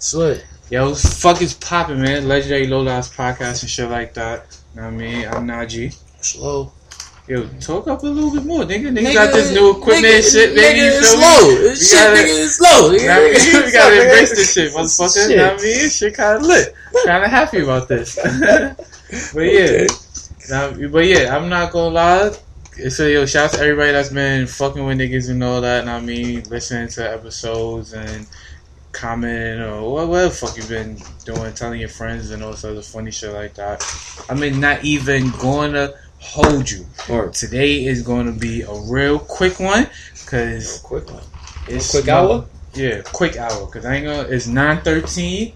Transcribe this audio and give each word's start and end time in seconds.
Slit. 0.00 0.44
Yo, 0.70 0.94
fuck 0.94 1.42
is 1.42 1.54
popping, 1.54 2.00
man. 2.00 2.26
Legendary 2.28 2.66
Low 2.66 2.80
Lives 2.80 3.08
podcast 3.14 3.62
and 3.62 3.70
shit 3.70 3.90
like 3.90 4.14
that. 4.14 4.56
Know 4.74 4.82
what 4.84 4.88
I 4.88 4.96
mean? 4.96 5.26
I'm 5.28 5.46
Najee. 5.46 5.94
Slow. 6.22 6.72
Yo, 7.26 7.46
talk 7.60 7.86
up 7.86 8.02
a 8.02 8.06
little 8.06 8.32
bit 8.32 8.44
more, 8.44 8.62
nigga. 8.64 8.88
Nigga, 8.90 9.06
Nigga, 9.08 9.14
got 9.14 9.32
this 9.34 9.52
new 9.52 9.70
equipment 9.70 10.04
nigga, 10.06 10.16
and 10.16 10.24
shit. 10.24 10.56
Nigga, 10.56 10.76
you 10.76 10.98
it's 10.98 11.08
slow. 11.10 11.48
We 11.48 11.54
This 11.58 11.90
shit, 11.90 11.98
gotta- 11.98 12.16
nigga, 12.16 12.38
is 12.38 12.56
slow. 12.56 12.80
Now, 12.90 12.90
we, 12.90 12.98
Nigga, 13.34 13.66
we 13.66 13.72
gotta 13.72 14.02
embrace 14.02 14.30
this 14.30 14.52
shit, 14.54 14.72
motherfucker. 14.72 15.14
Shit. 15.22 15.30
You 15.30 15.36
know 15.36 15.52
what 15.52 15.60
I 15.60 15.64
mean? 15.64 15.90
Shit 15.90 16.14
kind 16.14 16.36
of 16.36 16.42
lit. 16.42 16.74
kind 17.04 17.24
of 17.24 17.30
happy 17.30 17.60
about 17.60 17.88
this. 17.88 18.16
but 19.34 19.40
yeah, 19.42 19.86
now, 20.48 20.88
but 20.88 21.04
yeah, 21.06 21.36
I'm 21.36 21.48
not 21.48 21.72
gonna 21.72 21.94
lie. 21.94 22.32
So 22.88 23.06
yo, 23.06 23.26
shout 23.26 23.46
out 23.46 23.52
to 23.58 23.60
everybody 23.60 23.92
that's 23.92 24.08
been 24.08 24.46
fucking 24.46 24.84
with 24.84 24.98
niggas 24.98 25.28
and 25.30 25.44
all 25.44 25.60
that. 25.60 25.82
And 25.82 25.90
I 25.90 26.00
mean, 26.00 26.42
listening 26.48 26.88
to 26.88 27.12
episodes 27.12 27.92
and 27.92 28.26
commenting 28.92 29.62
or 29.62 30.06
whatever 30.06 30.30
fuck 30.30 30.56
you've 30.56 30.68
been 30.68 30.98
doing, 31.24 31.52
telling 31.54 31.80
your 31.80 31.88
friends 31.88 32.30
and 32.30 32.42
all 32.42 32.54
sorts 32.54 32.78
of 32.78 32.86
funny 32.86 33.10
shit 33.10 33.32
like 33.32 33.54
that. 33.54 33.84
I 34.28 34.34
mean, 34.34 34.60
not 34.60 34.84
even 34.84 35.30
gonna 35.32 35.92
hold 36.18 36.70
you. 36.70 36.86
Or 37.08 37.28
Today 37.30 37.84
is 37.84 38.02
going 38.02 38.26
to 38.26 38.38
be 38.38 38.62
a 38.62 38.72
real 38.72 39.18
quick 39.18 39.58
one 39.58 39.88
because 40.12 40.80
quick 40.80 41.10
one. 41.10 41.22
it's 41.66 41.90
quick 41.90 42.08
hour? 42.08 42.46
Yeah, 42.74 43.02
quick 43.02 43.36
hour 43.36 43.66
because 43.66 43.84
I 43.84 43.96
ain't 43.96 44.06
gonna. 44.06 44.28
It's 44.28 44.46
nine 44.46 44.80
thirteen, 44.82 45.54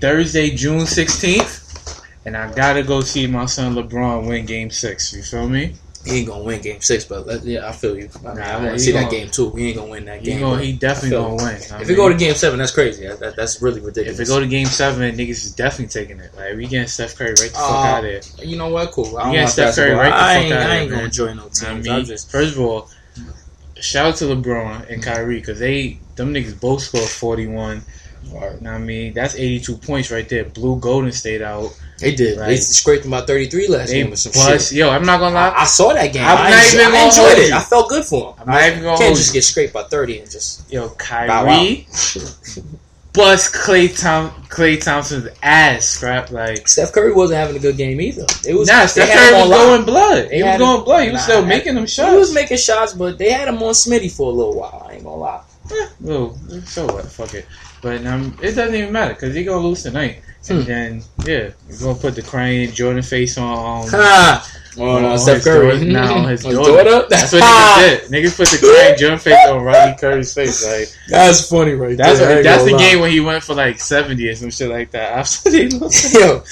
Thursday, 0.00 0.50
June 0.50 0.86
sixteenth, 0.86 2.00
and 2.24 2.36
I 2.36 2.52
gotta 2.52 2.84
go 2.84 3.00
see 3.00 3.26
my 3.26 3.46
son 3.46 3.74
LeBron 3.74 4.28
win 4.28 4.46
Game 4.46 4.70
Six. 4.70 5.12
You 5.12 5.22
feel 5.22 5.48
me? 5.48 5.74
He 6.06 6.18
ain't 6.18 6.28
gonna 6.28 6.44
win 6.44 6.60
game 6.60 6.80
six, 6.80 7.04
but 7.04 7.26
let, 7.26 7.42
yeah, 7.44 7.68
I 7.68 7.72
feel 7.72 7.96
you. 7.98 8.08
I 8.24 8.28
mean, 8.34 8.38
I 8.42 8.56
want 8.58 8.72
to 8.74 8.78
see 8.78 8.92
that 8.92 9.02
gonna- 9.06 9.10
game 9.10 9.28
too. 9.30 9.50
He 9.52 9.68
ain't 9.68 9.76
gonna 9.76 9.90
win 9.90 10.04
that 10.04 10.20
He 10.20 10.26
game. 10.26 10.40
gonna, 10.40 10.62
he 10.62 10.72
definitely 10.72 11.10
gonna 11.10 11.34
win. 11.34 11.46
I 11.46 11.54
If 11.56 11.80
we 11.80 11.86
mean, 11.88 11.96
go 11.96 12.08
to 12.08 12.14
game 12.14 12.34
seven, 12.34 12.58
that's 12.60 12.70
crazy. 12.70 13.06
That, 13.06 13.18
that, 13.20 13.36
that's 13.36 13.60
really 13.60 13.80
ridiculous. 13.80 14.20
if 14.20 14.28
we 14.28 14.32
go 14.32 14.38
to 14.40 14.46
Game 14.46 14.66
Seven, 14.66 15.16
niggas 15.16 15.30
is 15.30 15.52
definitely 15.52 15.88
taking 16.00 16.20
it. 16.20 16.30
Like 16.36 16.54
we 16.56 16.66
getting 16.68 16.86
Steph 16.88 17.16
Curry 17.16 17.30
right 17.30 17.36
the 17.38 17.48
fuck 17.48 17.60
Uh, 17.70 17.74
out 17.74 18.04
of 18.04 18.36
there. 18.36 18.46
you 18.46 18.56
know 18.56 18.68
what? 18.68 18.92
Cool. 18.92 19.18
I 19.18 19.30
watch 19.32 19.48
Steph 19.50 19.74
Curry 19.74 19.92
right 19.92 20.10
the 20.10 20.14
I 20.16 20.34
fuck 20.34 20.44
ain't, 20.44 20.52
outta 20.54 20.64
I 20.70 20.76
ain't 20.76 20.90
gonna 20.90 21.02
man. 21.02 21.10
join 21.10 21.36
no 21.36 21.46
I 21.46 21.48
teams. 21.48 21.86
mean, 21.88 22.04
just 22.04 22.30
first 22.30 22.54
of 22.54 22.60
all, 22.60 22.88
shout 23.80 24.06
out 24.06 24.16
to 24.16 24.24
LeBron 24.26 24.88
and 24.90 25.02
Kyrie 25.02 25.40
because 25.40 25.58
they 25.58 25.98
them 26.14 26.32
niggas 26.32 26.58
both 26.60 26.82
scored 26.82 27.04
forty 27.08 27.46
one. 27.46 27.82
I 28.66 28.78
mean, 28.78 29.12
that's 29.14 29.34
eighty 29.34 29.60
two 29.60 29.76
points 29.76 30.10
right 30.10 30.28
there. 30.28 30.44
Blew 30.44 30.78
Golden 30.80 31.12
State 31.12 31.42
out. 31.42 31.70
They 31.98 32.14
did. 32.14 32.36
They 32.38 32.42
Right. 32.42 32.58
scraped 32.62 33.06
about 33.06 33.26
thirty 33.26 33.48
three 33.48 33.68
last 33.68 33.88
They 33.88 34.02
game 34.02 34.12
or 34.12 34.16
some 34.16 34.32
bust. 34.32 34.68
shit. 34.70 34.78
Yo, 34.78 34.90
I'm 34.90 35.04
not 35.06 35.18
gonna 35.20 35.34
lie. 35.34 35.48
I, 35.48 35.62
I 35.62 35.64
saw 35.64 35.92
that 35.94 36.12
game. 36.12 36.24
I'm 36.24 36.36
I, 36.38 36.50
not 36.50 36.74
even 36.74 36.86
I 36.94 37.04
enjoyed 37.06 37.38
it. 37.38 37.48
you. 37.48 37.54
I 37.56 37.60
felt 37.60 37.88
good 37.88 38.04
for 38.04 38.32
him. 38.34 38.40
I'm 38.40 38.46
not 38.54 38.68
even 38.68 38.82
gonna 38.82 38.98
can't 38.98 39.16
just 39.16 39.32
get 39.32 39.42
scraped 39.44 39.72
by 39.72 39.84
thirty 39.84 40.18
and 40.18 40.30
just 40.30 40.70
Yo, 40.70 40.88
Kyrie 40.90 41.86
bust 43.12 43.54
Klay 43.54 43.98
Tom 43.98 44.30
Klay 44.50 44.78
Thompson's 44.82 45.28
ass, 45.42 45.86
scrap 45.86 46.30
like. 46.30 46.68
Steph 46.68 46.92
Curry 46.92 47.14
wasn't 47.14 47.38
having 47.38 47.56
a 47.56 47.58
good 47.58 47.78
game 47.78 47.98
either. 47.98 48.26
It 48.46 48.52
was 48.54 48.68
Nah, 48.68 48.80
they 48.82 48.86
Steph 48.88 49.08
Curry 49.10 49.40
was 49.40 49.48
going 49.50 49.84
blood. 49.86 50.30
He 50.30 50.42
was 50.42 50.58
going 50.58 50.84
blood. 50.84 51.04
He 51.04 51.10
was 51.12 51.22
still 51.22 51.42
I- 51.44 51.46
making 51.48 51.76
them 51.76 51.86
shots. 51.86 52.10
He 52.12 52.16
was 52.18 52.34
making 52.34 52.58
shots, 52.58 52.92
but 52.92 53.16
they 53.16 53.30
had 53.30 53.48
him 53.48 53.56
on 53.62 53.72
Smitty 53.72 54.12
for 54.14 54.30
a 54.30 54.34
little 54.34 54.54
while. 54.54 54.86
I 54.86 54.94
ain't 54.96 55.04
gonna 55.04 55.16
lie. 55.16 55.40
Eh, 55.72 56.60
so 56.66 56.84
what? 56.86 57.06
Fuck 57.10 57.34
it. 57.34 57.46
But 57.86 58.04
um, 58.04 58.36
it 58.42 58.52
doesn't 58.56 58.74
even 58.74 58.92
matter 58.92 59.14
because 59.14 59.32
he 59.34 59.44
gonna 59.44 59.64
lose 59.64 59.84
tonight. 59.84 60.20
And 60.48 60.62
Hmm. 60.62 60.66
then 60.68 61.02
yeah, 61.24 61.50
we're 61.70 61.78
gonna 61.80 61.94
put 61.98 62.14
the 62.16 62.22
crying 62.22 62.72
Jordan 62.72 63.02
face 63.02 63.38
on. 63.38 63.84
Um, 63.84 63.90
Ha! 63.90 64.52
Oh, 64.78 64.96
on 64.96 65.02
no, 65.02 65.16
Steph 65.16 65.42
Curry. 65.44 65.70
daughter- 65.70 65.84
nah, 65.86 66.14
on 66.14 66.28
his 66.28 66.44
On 66.46 66.52
daughter. 66.54 67.06
That's 67.08 67.32
what 67.32 67.42
niggas 67.42 67.78
did. 67.78 68.10
Niggas 68.10 68.36
put 68.36 68.48
the 68.48 68.58
crying 68.58 68.98
Jordan 68.98 69.18
face 69.20 69.48
on 69.48 69.62
Rodney 69.62 69.96
Curry's 70.00 70.34
face. 70.34 70.66
Like 70.66 70.88
That's 71.08 71.48
funny, 71.48 71.72
right 71.72 71.96
that's 71.96 72.18
there. 72.18 72.30
I 72.30 72.34
what, 72.36 72.42
that's 72.44 72.64
the 72.64 72.72
lie. 72.72 72.78
game 72.78 73.00
when 73.00 73.10
he 73.12 73.20
went 73.20 73.42
for 73.44 73.54
like 73.54 73.78
seventy 73.80 74.28
or 74.28 74.34
some 74.34 74.50
shit 74.50 74.68
like 74.68 74.90
that. 74.90 75.12
After 75.18 75.50
they 75.50 75.68
lost, 75.68 76.12
Yo, 76.20 76.42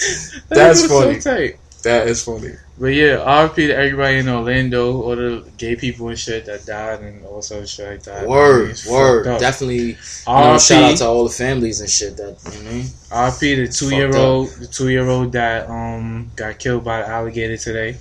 That's 0.50 0.86
funny. 0.86 1.18
So 1.20 1.34
tight. 1.36 1.58
that 1.82 2.06
is 2.08 2.22
funny. 2.24 2.52
But 2.76 2.86
yeah, 2.88 3.18
RP 3.18 3.54
to 3.54 3.70
everybody 3.70 4.18
in 4.18 4.28
Orlando, 4.28 5.00
all 5.00 5.14
the 5.14 5.48
gay 5.56 5.76
people 5.76 6.08
and 6.08 6.18
shit 6.18 6.46
that 6.46 6.66
died 6.66 7.02
and 7.02 7.24
all 7.24 7.40
sorts 7.40 7.62
of 7.62 7.68
shit 7.68 7.88
like 7.88 8.02
that. 8.02 8.26
Word, 8.26 8.76
word. 8.90 9.24
Definitely. 9.38 9.76
You 9.76 9.96
know, 10.26 10.58
shout 10.58 10.82
out 10.82 10.96
to 10.98 11.06
all 11.06 11.22
the 11.22 11.30
families 11.30 11.80
and 11.80 11.88
shit. 11.88 12.16
That 12.16 12.36
you 12.52 12.62
know. 12.64 12.84
RP 13.14 13.64
the 13.64 13.68
two 13.68 13.94
year 13.94 14.16
old, 14.16 14.48
the 14.48 14.66
two 14.66 14.88
year 14.88 15.08
old 15.08 15.30
that 15.32 15.70
um 15.70 16.32
got 16.34 16.58
killed 16.58 16.82
by 16.82 17.02
the 17.02 17.08
alligator 17.08 17.56
today. 17.56 17.96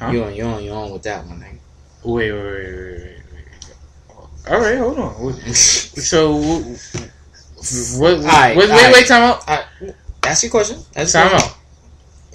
Huh? 0.00 0.10
You 0.10 0.24
on, 0.24 0.34
you 0.34 0.44
on, 0.44 0.64
you 0.64 0.70
on 0.72 0.90
with 0.90 1.04
that 1.04 1.24
one, 1.24 1.40
nigga. 1.40 1.58
Wait, 2.04 2.32
wait, 2.32 2.42
wait, 2.42 2.52
wait, 2.52 2.74
wait, 2.74 3.22
wait. 3.32 4.50
All 4.50 4.60
right, 4.60 4.78
hold 4.78 4.98
on. 4.98 5.34
So, 6.06 6.36
what? 6.36 6.62
what 7.98 8.14
Alright, 8.18 8.56
wait, 8.56 8.68
wait, 8.68 8.70
alright. 8.70 8.92
wait, 8.92 9.06
time 9.06 9.22
out. 9.22 9.48
Ask 10.24 10.42
your 10.42 10.50
question. 10.50 10.78
Ask 10.94 11.14
Time 11.14 11.32
out. 11.34 11.56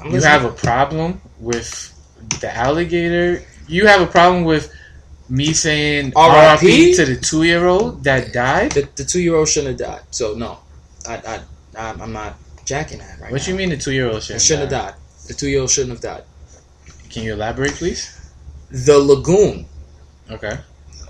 You 0.10 0.22
have 0.22 0.46
a 0.46 0.52
problem 0.52 1.22
with 1.40 1.94
the 2.40 2.54
alligator. 2.56 3.44
You 3.68 3.88
have 3.88 4.02
a 4.02 4.08
problem 4.08 4.44
with 4.44 4.74
me 5.30 5.54
saying 5.54 6.14
R.I.P.? 6.16 6.96
To 6.96 7.06
the 7.06 7.16
two 7.16 7.44
year 7.44 7.66
old 7.68 8.04
that 8.04 8.34
died. 8.34 8.72
the, 8.72 8.88
the 8.96 9.04
two 9.06 9.22
year 9.22 9.36
old 9.36 9.48
shouldn't 9.48 9.80
have 9.80 9.90
died. 9.90 10.02
So 10.12 10.34
no, 10.34 10.60
I, 11.08 11.16
I, 11.18 11.40
I'm 11.78 12.02
I'm 12.02 12.14
not 12.14 12.36
jacking 12.66 13.00
that 13.00 13.20
right 13.20 13.32
What 13.32 13.42
now. 13.42 13.48
you 13.48 13.56
mean 13.56 13.70
the 13.70 13.78
two 13.78 13.92
year 13.94 14.08
old 14.10 14.24
shouldn't, 14.24 14.42
shouldn't 14.42 14.70
die? 14.70 14.78
have 14.78 14.94
died. 14.96 15.02
The 15.28 15.34
two 15.34 15.48
year 15.50 15.62
old 15.62 15.70
shouldn't 15.70 15.94
have 15.94 16.02
died. 16.02 16.24
Can 17.10 17.24
you 17.24 17.34
elaborate, 17.34 17.74
please? 17.74 18.18
The 18.72 18.98
lagoon, 18.98 19.66
Okay. 20.30 20.58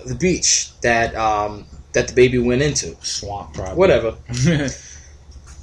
the 0.06 0.14
beach 0.14 0.78
that 0.82 1.14
um 1.14 1.64
that 1.92 2.08
the 2.08 2.14
baby 2.14 2.38
went 2.38 2.62
into, 2.62 2.96
Swamp, 3.02 3.54
probably. 3.54 3.74
whatever. 3.76 4.16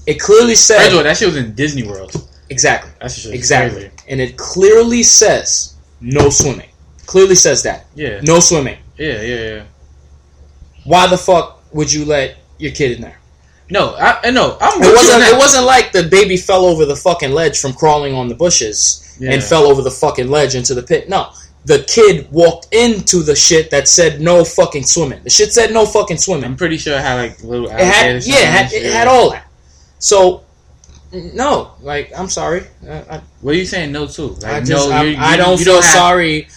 It 0.07 0.19
clearly 0.19 0.55
said 0.55 0.91
all, 0.93 1.03
that 1.03 1.17
shit 1.17 1.27
was 1.27 1.37
in 1.37 1.53
Disney 1.53 1.83
World. 1.83 2.11
Exactly, 2.49 2.91
That's 3.01 3.15
just 3.15 3.33
exactly, 3.33 3.81
Crazy. 3.89 3.91
and 4.09 4.19
it 4.21 4.37
clearly 4.37 5.03
says 5.03 5.75
no 6.01 6.29
swimming. 6.29 6.69
Clearly 7.05 7.35
says 7.35 7.63
that 7.63 7.85
Yeah, 7.95 8.21
no 8.23 8.39
swimming. 8.39 8.77
yeah, 8.97 9.21
yeah, 9.21 9.35
yeah. 9.55 9.63
Why 10.85 11.07
the 11.07 11.17
fuck 11.17 11.61
would 11.73 11.91
you 11.91 12.05
let 12.05 12.37
your 12.57 12.71
kid 12.71 12.91
in 12.93 13.01
there? 13.01 13.17
No, 13.71 13.95
I, 13.95 14.31
know. 14.31 14.57
I'm 14.59 14.77
It 14.77 14.79
with 14.79 14.87
you 14.87 14.89
on 14.89 14.95
wasn't. 14.95 15.23
It 15.23 15.37
wasn't 15.37 15.65
like 15.65 15.91
the 15.91 16.03
baby 16.03 16.37
fell 16.37 16.65
over 16.65 16.85
the 16.85 16.95
fucking 16.95 17.31
ledge 17.31 17.59
from 17.59 17.73
crawling 17.73 18.15
on 18.15 18.27
the 18.27 18.33
bushes 18.35 19.15
Yeah. 19.19 19.31
and 19.33 19.43
fell 19.43 19.65
over 19.67 19.81
the 19.83 19.91
fucking 19.91 20.27
ledge 20.29 20.55
into 20.55 20.73
the 20.73 20.81
pit. 20.81 21.07
No, 21.07 21.29
the 21.65 21.83
kid 21.87 22.31
walked 22.31 22.73
into 22.73 23.21
the 23.21 23.35
shit 23.35 23.69
that 23.69 23.87
said 23.87 24.21
no 24.21 24.43
fucking 24.43 24.85
swimming. 24.85 25.21
The 25.23 25.29
shit 25.29 25.53
said 25.53 25.71
no 25.71 25.85
fucking 25.85 26.17
swimming. 26.17 26.45
I'm 26.45 26.55
pretty 26.55 26.77
sure 26.77 26.95
it 26.97 27.01
had 27.01 27.15
like 27.15 27.43
little 27.43 27.67
It 27.67 27.79
had, 27.79 28.25
yeah, 28.25 28.35
it 28.37 28.45
had, 28.47 28.73
it 28.73 28.91
had 28.91 29.07
all 29.07 29.29
that. 29.31 29.45
So, 29.99 30.43
no, 31.11 31.71
like 31.81 32.11
I'm 32.17 32.29
sorry. 32.29 32.63
I, 32.87 32.97
I, 33.17 33.21
What 33.41 33.55
are 33.55 33.57
you 33.57 33.65
saying? 33.65 33.91
No, 33.91 34.05
too. 34.07 34.27
Like, 34.41 34.43
I 34.45 34.59
just 34.61 34.89
no, 34.89 34.95
I, 34.95 35.03
you, 35.03 35.17
I 35.17 35.37
don't 35.37 35.57
feel 35.59 35.75
have- 35.75 35.83
sorry. 35.83 36.47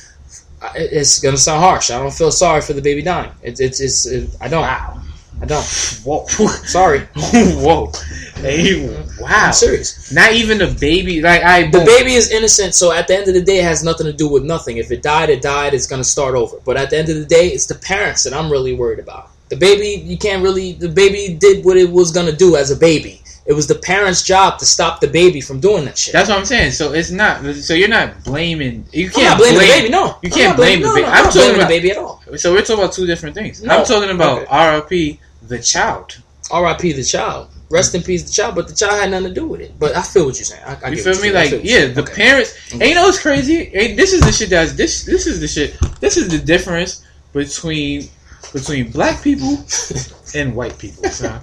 It's 0.76 1.18
gonna 1.20 1.36
sound 1.36 1.60
harsh. 1.60 1.90
I 1.90 1.98
don't 1.98 2.12
feel 2.14 2.30
sorry 2.30 2.60
for 2.60 2.72
the 2.72 2.82
baby 2.82 3.02
dying. 3.02 3.32
It's 3.42 3.60
it's, 3.60 3.80
it's 3.80 4.06
it, 4.06 4.30
I 4.40 4.48
don't. 4.48 4.62
I 4.62 5.44
don't. 5.44 5.64
Whoa, 6.04 6.24
Sorry. 6.26 7.00
whoa, 7.16 7.90
hey, 8.36 8.88
wow. 9.18 9.26
I'm 9.46 9.52
serious. 9.52 10.12
Not 10.12 10.32
even 10.32 10.58
the 10.58 10.76
baby. 10.80 11.20
Like 11.20 11.42
I, 11.42 11.68
The 11.68 11.84
baby 11.84 12.12
is 12.12 12.30
innocent, 12.30 12.74
so 12.76 12.92
at 12.92 13.08
the 13.08 13.16
end 13.16 13.26
of 13.26 13.34
the 13.34 13.42
day, 13.42 13.58
it 13.58 13.64
has 13.64 13.82
nothing 13.82 14.06
to 14.06 14.12
do 14.12 14.28
with 14.28 14.44
nothing. 14.44 14.76
If 14.76 14.92
it 14.92 15.02
died, 15.02 15.30
it 15.30 15.42
died. 15.42 15.74
It's 15.74 15.86
gonna 15.88 16.04
start 16.04 16.36
over. 16.36 16.58
But 16.64 16.76
at 16.76 16.90
the 16.90 16.98
end 16.98 17.08
of 17.08 17.16
the 17.16 17.24
day, 17.24 17.48
it's 17.48 17.66
the 17.66 17.74
parents 17.74 18.22
that 18.22 18.32
I'm 18.32 18.50
really 18.52 18.72
worried 18.74 19.00
about. 19.00 19.30
The 19.48 19.56
baby, 19.56 20.00
you 20.04 20.16
can't 20.16 20.42
really. 20.44 20.72
The 20.74 20.88
baby 20.88 21.34
did 21.34 21.64
what 21.64 21.76
it 21.76 21.90
was 21.90 22.12
gonna 22.12 22.32
do 22.32 22.54
as 22.56 22.70
a 22.70 22.76
baby. 22.76 23.21
It 23.44 23.54
was 23.54 23.66
the 23.66 23.74
parents' 23.74 24.22
job 24.22 24.58
to 24.60 24.64
stop 24.64 25.00
the 25.00 25.08
baby 25.08 25.40
from 25.40 25.58
doing 25.58 25.84
that 25.86 25.98
shit. 25.98 26.12
That's 26.12 26.28
what 26.28 26.38
I'm 26.38 26.44
saying. 26.44 26.70
So 26.72 26.92
it's 26.92 27.10
not. 27.10 27.42
So 27.56 27.74
you're 27.74 27.88
not 27.88 28.22
blaming. 28.22 28.84
You 28.92 29.06
I'm 29.06 29.12
can't 29.12 29.38
blaming 29.38 29.56
blame, 29.58 29.68
the 29.68 29.74
baby. 29.82 29.88
No, 29.90 30.04
You 30.06 30.12
I'm 30.24 30.30
can't 30.30 30.48
not 30.50 30.56
blame 30.56 30.82
the 30.82 30.88
baby. 30.88 31.00
no, 31.02 31.06
I'm 31.08 31.12
I'm 31.18 31.24
not 31.24 31.32
talking 31.32 31.54
about- 31.56 31.60
the 31.68 31.74
baby 31.74 31.90
at 31.90 31.96
all. 31.98 32.22
So 32.36 32.52
we're 32.52 32.60
talking 32.62 32.84
about 32.84 32.92
two 32.94 33.06
different 33.06 33.34
things. 33.34 33.62
No. 33.62 33.78
I'm 33.78 33.84
talking 33.84 34.10
about 34.10 34.42
Okay. 34.42 34.46
RRP, 34.46 35.18
the 35.48 35.58
child. 35.58 36.18
R.I.P. 36.50 36.92
the 36.92 37.02
child. 37.04 37.48
Rest 37.70 37.94
in 37.94 38.02
peace, 38.02 38.22
the 38.22 38.30
child. 38.30 38.54
But 38.54 38.68
the 38.68 38.74
child 38.74 39.00
had 39.00 39.10
nothing 39.10 39.28
to 39.28 39.34
do 39.34 39.46
with 39.46 39.60
it. 39.62 39.72
But 39.78 39.96
I 39.96 40.02
feel 40.02 40.26
what 40.26 40.36
you're 40.36 40.44
saying. 40.44 40.62
I, 40.66 40.76
I 40.84 40.88
You 40.90 41.02
feel 41.02 41.14
what 41.14 41.22
me? 41.22 41.32
Like, 41.32 41.50
feel 41.50 41.60
yeah, 41.64 41.86
the 41.86 42.02
Okay. 42.02 42.12
parents. 42.14 42.54
Okay. 42.68 42.74
And 42.74 42.88
you 42.90 42.94
know 42.94 43.04
what's 43.04 43.20
crazy? 43.20 43.64
Hey, 43.66 43.94
this 43.94 44.12
is 44.12 44.20
the 44.20 44.30
shit 44.32 44.50
that's 44.50 44.74
this. 44.74 45.04
This 45.04 45.26
is 45.26 45.40
the 45.40 45.48
shit. 45.48 45.76
This 46.00 46.16
is 46.18 46.28
the 46.28 46.38
difference 46.38 47.02
between 47.32 48.08
between 48.52 48.90
black 48.90 49.22
people 49.22 49.64
and 50.34 50.54
white 50.54 50.76
people. 50.78 51.04
So, 51.08 51.28
know 51.28 51.38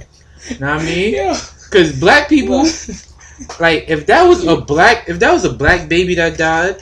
what 0.75 0.81
I 0.81 0.83
mean? 0.85 1.15
Yeah. 1.15 1.39
Because 1.69 1.99
black 1.99 2.27
people, 2.29 2.59
like, 3.59 3.85
if 3.89 4.05
that 4.07 4.23
was 4.27 4.45
a 4.45 4.57
black, 4.57 5.07
if 5.09 5.19
that 5.19 5.31
was 5.31 5.45
a 5.45 5.53
black 5.53 5.87
baby 5.87 6.15
that 6.15 6.37
died, 6.37 6.81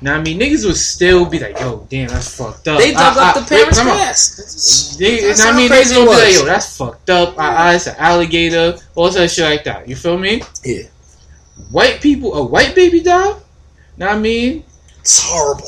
now 0.00 0.16
I 0.16 0.20
mean, 0.20 0.38
niggas 0.40 0.64
would 0.66 0.76
still 0.76 1.24
be 1.24 1.38
like, 1.38 1.58
"Yo, 1.60 1.86
damn, 1.88 2.08
that's 2.08 2.36
fucked 2.36 2.66
up." 2.68 2.78
They 2.78 2.92
dug 2.92 3.16
I- 3.16 3.30
up 3.30 3.36
I- 3.36 3.40
the 3.40 3.46
parents' 3.46 3.78
wait, 3.78 3.84
come 3.84 3.92
on. 3.92 3.98
past. 3.98 4.98
They, 4.98 5.20
That's 5.20 5.40
I 5.44 5.56
mean, 5.56 5.68
crazy 5.68 5.94
niggas 5.94 6.02
it 6.02 6.06
gonna 6.06 6.10
be 6.18 6.24
like, 6.24 6.34
"Yo, 6.34 6.44
that's 6.44 6.76
fucked 6.76 7.10
up." 7.10 7.34
Ah, 7.38 7.54
ah, 7.58 7.72
it's 7.72 7.86
an 7.86 7.94
alligator, 7.98 8.76
all 8.96 9.10
that 9.10 9.30
shit 9.30 9.44
like 9.44 9.64
that. 9.64 9.88
You 9.88 9.96
feel 9.96 10.18
me? 10.18 10.42
Yeah. 10.64 10.82
White 11.70 12.00
people, 12.02 12.34
a 12.34 12.44
white 12.44 12.74
baby 12.74 13.00
died. 13.00 13.36
Know 13.96 14.06
what 14.06 14.16
I 14.16 14.18
mean? 14.18 14.64
It's 15.00 15.20
horrible. 15.22 15.64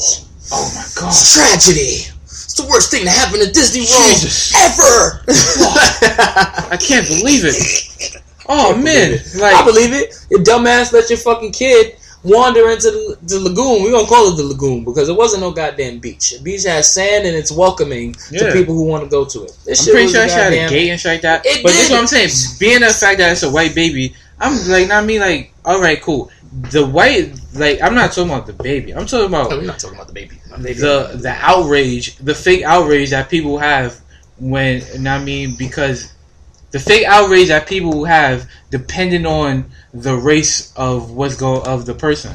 Oh 0.52 0.72
my 0.74 1.00
god. 1.00 1.08
It's 1.10 1.32
tragedy. 1.34 2.12
It's 2.24 2.54
the 2.54 2.66
worst 2.68 2.90
thing 2.90 3.04
to 3.04 3.10
happen 3.10 3.38
to 3.40 3.50
Disney 3.52 3.80
World 3.82 4.16
Jesus. 4.20 4.52
ever. 4.54 5.22
I 6.70 6.76
can't 6.76 7.06
believe 7.06 7.44
it. 7.44 8.16
Oh 8.48 8.76
man, 8.76 9.12
like 9.36 9.54
I 9.54 9.64
believe 9.64 9.92
it. 9.92 10.14
Your 10.30 10.40
dumbass 10.40 10.92
let 10.92 11.08
your 11.10 11.18
fucking 11.18 11.52
kid 11.52 11.96
wander 12.22 12.68
into 12.70 12.90
the, 12.90 13.18
the 13.22 13.40
lagoon. 13.40 13.82
We're 13.84 13.92
gonna 13.92 14.06
call 14.06 14.32
it 14.32 14.36
the 14.36 14.42
lagoon 14.44 14.84
because 14.84 15.08
it 15.08 15.16
wasn't 15.16 15.42
no 15.42 15.52
goddamn 15.52 15.98
beach. 16.00 16.32
The 16.32 16.42
beach 16.42 16.64
has 16.64 16.92
sand 16.92 17.26
and 17.26 17.36
it's 17.36 17.52
welcoming 17.52 18.14
Yeah. 18.30 18.46
to 18.48 18.52
people 18.52 18.74
who 18.74 18.84
want 18.84 19.04
to 19.04 19.10
go 19.10 19.24
to 19.24 19.44
it. 19.44 19.56
This 19.64 19.80
I'm 19.80 19.84
shit 19.84 19.92
pretty 19.92 20.04
was 20.06 20.12
sure 20.12 20.22
had 20.22 20.52
a 20.52 20.56
goddamn- 20.56 20.70
gate 20.70 20.90
and 20.90 21.00
shit 21.00 21.12
like 21.12 21.20
that. 21.22 21.46
It 21.46 21.62
but 21.62 21.68
this 21.70 21.84
is 21.86 21.90
what 21.90 22.00
I'm 22.00 22.06
saying. 22.06 22.30
Being 22.58 22.80
the 22.80 22.88
fact 22.92 23.18
that 23.18 23.32
it's 23.32 23.42
a 23.44 23.50
white 23.50 23.74
baby, 23.74 24.14
I'm 24.40 24.52
like, 24.68 24.88
not 24.88 25.04
me. 25.04 25.20
Like, 25.20 25.52
all 25.64 25.80
right, 25.80 26.00
cool. 26.02 26.30
The 26.70 26.86
white, 26.86 27.32
like, 27.54 27.80
I'm 27.82 27.94
not 27.94 28.12
talking 28.12 28.30
about 28.32 28.46
the 28.46 28.54
baby. 28.54 28.92
I'm 28.92 29.06
talking 29.06 29.30
No, 29.30 29.42
about 29.42 29.50
we're 29.58 29.62
not 29.66 29.78
talking 29.78 29.96
about 29.96 30.08
the 30.08 30.14
baby. 30.14 30.38
Baby. 30.62 30.72
the 30.80 31.10
the 31.20 31.30
outrage, 31.30 32.16
the 32.16 32.34
fake 32.34 32.62
outrage 32.62 33.10
that 33.10 33.28
people 33.28 33.58
have 33.58 34.00
when, 34.38 34.82
and 34.94 35.06
I 35.08 35.22
mean, 35.22 35.54
because 35.58 36.12
the 36.76 36.82
fake 36.82 37.06
outrage 37.06 37.48
that 37.48 37.66
people 37.66 38.04
have 38.04 38.46
depending 38.70 39.24
on 39.24 39.64
the 39.94 40.14
race 40.14 40.72
of 40.76 41.10
what's 41.12 41.34
go 41.36 41.62
of 41.62 41.86
the 41.86 41.94
person. 41.94 42.34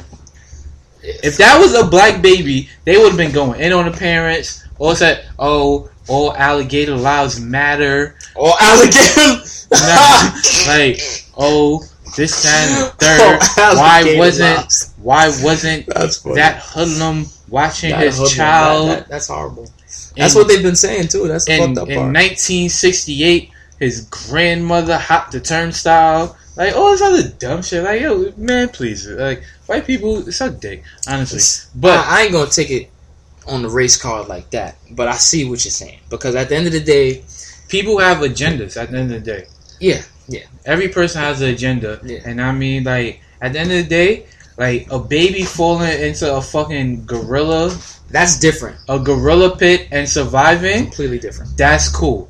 If 1.02 1.36
that 1.36 1.58
was 1.60 1.74
a 1.74 1.86
black 1.86 2.20
baby, 2.22 2.68
they 2.84 2.96
would 2.96 3.08
have 3.10 3.16
been 3.16 3.30
going 3.32 3.60
in 3.60 3.72
on 3.72 3.84
the 3.90 3.96
parents. 3.96 4.64
Or 4.78 4.96
said, 4.96 5.24
"Oh, 5.38 5.90
all 6.08 6.34
alligator 6.34 6.96
lives 6.96 7.38
matter." 7.40 8.16
or 8.34 8.52
alligator. 8.60 9.44
Nah, 9.72 10.32
like, 10.68 11.00
oh, 11.38 11.82
this 12.16 12.42
the 12.42 12.92
third. 12.98 13.38
Oh, 13.56 13.74
why 13.78 14.16
wasn't 14.18 14.56
lives. 14.58 14.92
why 15.00 15.28
wasn't 15.28 15.86
that 15.86 16.60
hoodlum 16.62 17.26
watching 17.48 17.88
That 17.90 18.00
his 18.00 18.16
hoodlum, 18.18 18.34
child? 18.36 18.88
that- 18.88 18.98
that- 18.98 19.08
that's 19.08 19.28
horrible. 19.28 19.70
That's 20.16 20.34
in- 20.34 20.38
what 20.38 20.48
they've 20.48 20.62
been 20.62 20.76
saying 20.76 21.08
too. 21.08 21.26
That's 21.28 21.48
in, 21.48 21.58
fucked 21.74 21.78
up 21.78 21.88
in 21.88 21.94
part. 21.94 22.12
1968, 22.12 23.50
his 23.82 24.02
grandmother 24.02 24.96
hopped 24.96 25.32
the 25.32 25.40
turnstile. 25.40 26.36
Like 26.56 26.76
all 26.76 26.92
this 26.92 27.02
other 27.02 27.28
dumb 27.38 27.62
shit. 27.62 27.82
Like 27.82 28.00
yo, 28.00 28.32
man, 28.36 28.68
please. 28.68 29.08
Like 29.08 29.42
white 29.66 29.84
people 29.86 30.22
suck 30.30 30.60
dick, 30.60 30.84
honestly. 31.08 31.40
But 31.74 31.98
I, 31.98 32.20
I 32.20 32.22
ain't 32.22 32.32
gonna 32.32 32.50
take 32.50 32.70
it 32.70 32.90
on 33.48 33.62
the 33.62 33.68
race 33.68 34.00
card 34.00 34.28
like 34.28 34.50
that. 34.50 34.76
But 34.92 35.08
I 35.08 35.16
see 35.16 35.44
what 35.44 35.64
you're 35.64 35.72
saying 35.72 35.98
because 36.10 36.36
at 36.36 36.48
the 36.48 36.54
end 36.56 36.66
of 36.68 36.72
the 36.72 36.80
day, 36.80 37.24
people 37.68 37.98
have 37.98 38.18
agendas. 38.18 38.80
At 38.80 38.90
the 38.92 38.98
end 38.98 39.12
of 39.12 39.24
the 39.24 39.32
day, 39.32 39.46
yeah, 39.80 40.02
yeah, 40.28 40.44
every 40.64 40.88
person 40.88 41.20
has 41.22 41.40
an 41.40 41.48
agenda, 41.48 42.00
Yeah. 42.04 42.20
and 42.24 42.40
I 42.40 42.52
mean, 42.52 42.84
like 42.84 43.20
at 43.40 43.52
the 43.54 43.58
end 43.58 43.72
of 43.72 43.78
the 43.78 43.88
day, 43.88 44.26
like 44.58 44.86
a 44.92 44.98
baby 45.00 45.42
falling 45.42 45.90
into 46.00 46.32
a 46.32 46.40
fucking 46.40 47.06
gorilla, 47.06 47.76
that's 48.10 48.38
different. 48.38 48.76
a 48.88 48.98
gorilla 48.98 49.56
pit, 49.56 49.88
and 49.90 50.08
surviving. 50.08 50.84
Completely 50.84 51.18
different. 51.18 51.56
That's 51.56 51.88
cool. 51.88 52.28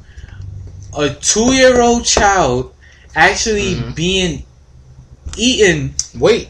A 0.94 1.10
two 1.10 1.52
year 1.54 1.80
old 1.80 2.04
child 2.04 2.72
actually 3.14 3.74
Mhm. 3.76 3.94
being 3.94 4.44
eaten 5.36 5.94
Wait, 6.18 6.48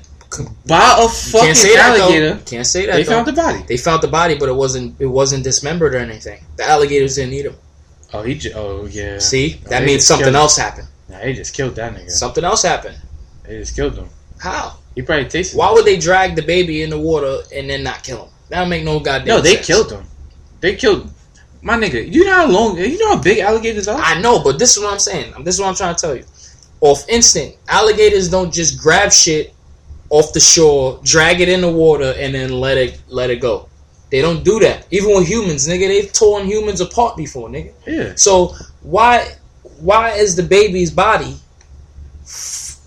by 0.66 0.96
a 0.98 1.08
fucking 1.08 1.46
can't 1.46 1.56
say 1.56 1.76
alligator. 1.76 2.34
though. 2.34 2.40
Can't 2.44 2.66
say 2.66 2.86
that. 2.86 2.96
They 2.96 3.02
though. 3.04 3.12
found 3.12 3.26
the 3.28 3.32
body. 3.32 3.64
They 3.68 3.76
found 3.76 4.02
the 4.02 4.08
body, 4.08 4.34
but 4.34 4.48
it 4.48 4.54
wasn't. 4.56 4.96
It 4.98 5.06
wasn't 5.06 5.44
dismembered 5.44 5.94
or 5.94 5.98
anything. 5.98 6.44
The 6.56 6.68
alligators 6.68 7.16
didn't 7.16 7.34
eat 7.34 7.46
him. 7.46 7.56
Oh, 8.12 8.22
he. 8.22 8.34
J- 8.34 8.52
oh, 8.54 8.86
yeah. 8.90 9.18
See, 9.18 9.60
Oh, 9.66 9.70
that 9.70 9.84
means 9.84 10.06
something 10.06 10.34
else 10.34 10.56
happened. 10.56 10.88
Nah, 11.08 11.18
they 11.18 11.32
just 11.34 11.54
killed 11.54 11.76
that 11.76 11.94
nigga. 11.94 12.10
Something 12.10 12.44
else 12.44 12.62
happened. 12.62 12.96
They 13.46 13.58
just 13.58 13.76
killed 13.76 13.96
him. 13.96 14.08
How? 14.38 14.76
He 14.94 15.02
probably 15.02 15.26
tasted. 15.28 15.56
Why 15.56 15.70
would 15.72 15.84
they 15.84 15.96
drag 15.96 16.36
the 16.36 16.42
baby 16.42 16.82
in 16.82 16.90
the 16.90 16.98
water 16.98 17.38
and 17.54 17.70
then 17.70 17.82
not 17.82 18.02
kill 18.02 18.24
him? 18.24 18.28
That 18.50 18.60
don't 18.60 18.68
make 18.68 18.84
no 18.84 19.00
goddamn. 19.00 19.28
No, 19.28 19.40
they 19.40 19.54
sense. 19.54 19.66
killed 19.66 19.92
him. 19.92 20.04
They 20.60 20.74
killed 20.76 21.10
my 21.62 21.76
nigga. 21.76 22.12
You 22.12 22.24
know 22.24 22.34
how 22.34 22.46
long? 22.50 22.76
You 22.76 22.98
know 22.98 23.16
how 23.16 23.22
big 23.22 23.38
alligators 23.38 23.88
are? 23.88 23.98
I 23.98 24.20
know, 24.20 24.42
but 24.42 24.58
this 24.58 24.76
is 24.76 24.82
what 24.82 24.92
I'm 24.92 24.98
saying. 24.98 25.32
This 25.44 25.54
is 25.54 25.60
what 25.60 25.68
I'm 25.68 25.74
trying 25.74 25.94
to 25.94 26.00
tell 26.00 26.16
you. 26.16 26.24
Off 26.80 27.08
instant, 27.08 27.56
alligators 27.68 28.28
don't 28.28 28.52
just 28.52 28.80
grab 28.80 29.12
shit 29.12 29.54
off 30.10 30.32
the 30.32 30.40
shore, 30.40 31.00
drag 31.04 31.40
it 31.40 31.48
in 31.48 31.60
the 31.60 31.70
water, 31.70 32.14
and 32.18 32.34
then 32.34 32.50
let 32.50 32.76
it 32.76 33.00
let 33.08 33.30
it 33.30 33.40
go. 33.40 33.68
They 34.10 34.20
don't 34.20 34.44
do 34.44 34.58
that. 34.60 34.86
Even 34.90 35.14
with 35.14 35.26
humans, 35.26 35.66
nigga, 35.66 35.88
they've 35.88 36.12
torn 36.12 36.44
humans 36.46 36.80
apart 36.82 37.16
before, 37.16 37.48
nigga. 37.48 37.72
yeah. 37.86 38.12
So 38.16 38.54
why 38.82 39.36
why 39.80 40.10
is 40.10 40.36
the 40.36 40.42
baby's 40.42 40.90
body, 40.90 41.36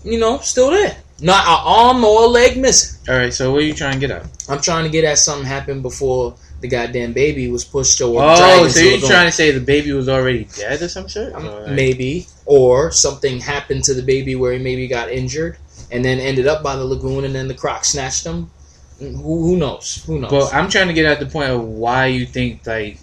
you 0.04 0.20
know, 0.20 0.38
still 0.38 0.70
there? 0.70 0.96
Not 1.20 1.46
an 1.46 1.62
arm 1.64 2.04
or 2.04 2.24
a 2.24 2.26
leg 2.26 2.58
missing. 2.58 3.00
All 3.08 3.18
right. 3.18 3.32
So 3.32 3.50
what 3.50 3.62
are 3.62 3.66
you 3.66 3.72
trying 3.72 3.94
to 3.94 3.98
get 3.98 4.10
at? 4.10 4.26
I'm 4.48 4.60
trying 4.60 4.84
to 4.84 4.90
get 4.90 5.04
at 5.04 5.18
something 5.18 5.46
happened 5.46 5.82
before 5.82 6.36
the 6.60 6.68
goddamn 6.68 7.12
baby 7.12 7.50
was 7.50 7.64
pushed 7.64 8.00
or 8.00 8.16
Oh, 8.22 8.68
so 8.68 8.80
you're 8.80 8.98
trying 9.00 9.26
to 9.26 9.32
say 9.32 9.50
the 9.50 9.60
baby 9.60 9.92
was 9.92 10.08
already 10.08 10.44
dead 10.56 10.80
or 10.80 10.88
some 10.88 11.06
shit? 11.08 11.34
Um, 11.34 11.74
maybe, 11.74 12.26
or 12.46 12.90
something 12.90 13.40
happened 13.40 13.84
to 13.84 13.94
the 13.94 14.02
baby 14.02 14.36
where 14.36 14.52
he 14.52 14.58
maybe 14.58 14.88
got 14.88 15.10
injured 15.10 15.58
and 15.90 16.04
then 16.04 16.18
ended 16.18 16.46
up 16.46 16.62
by 16.62 16.76
the 16.76 16.84
lagoon, 16.84 17.24
and 17.24 17.34
then 17.34 17.48
the 17.48 17.54
croc 17.54 17.84
snatched 17.84 18.24
him. 18.24 18.50
Who, 18.98 19.12
who 19.20 19.56
knows? 19.56 20.02
Who 20.06 20.18
knows? 20.18 20.30
But 20.30 20.54
I'm 20.54 20.68
trying 20.70 20.88
to 20.88 20.94
get 20.94 21.04
at 21.04 21.20
the 21.20 21.26
point 21.26 21.50
of 21.50 21.62
why 21.62 22.06
you 22.06 22.24
think 22.26 22.66
like 22.66 22.98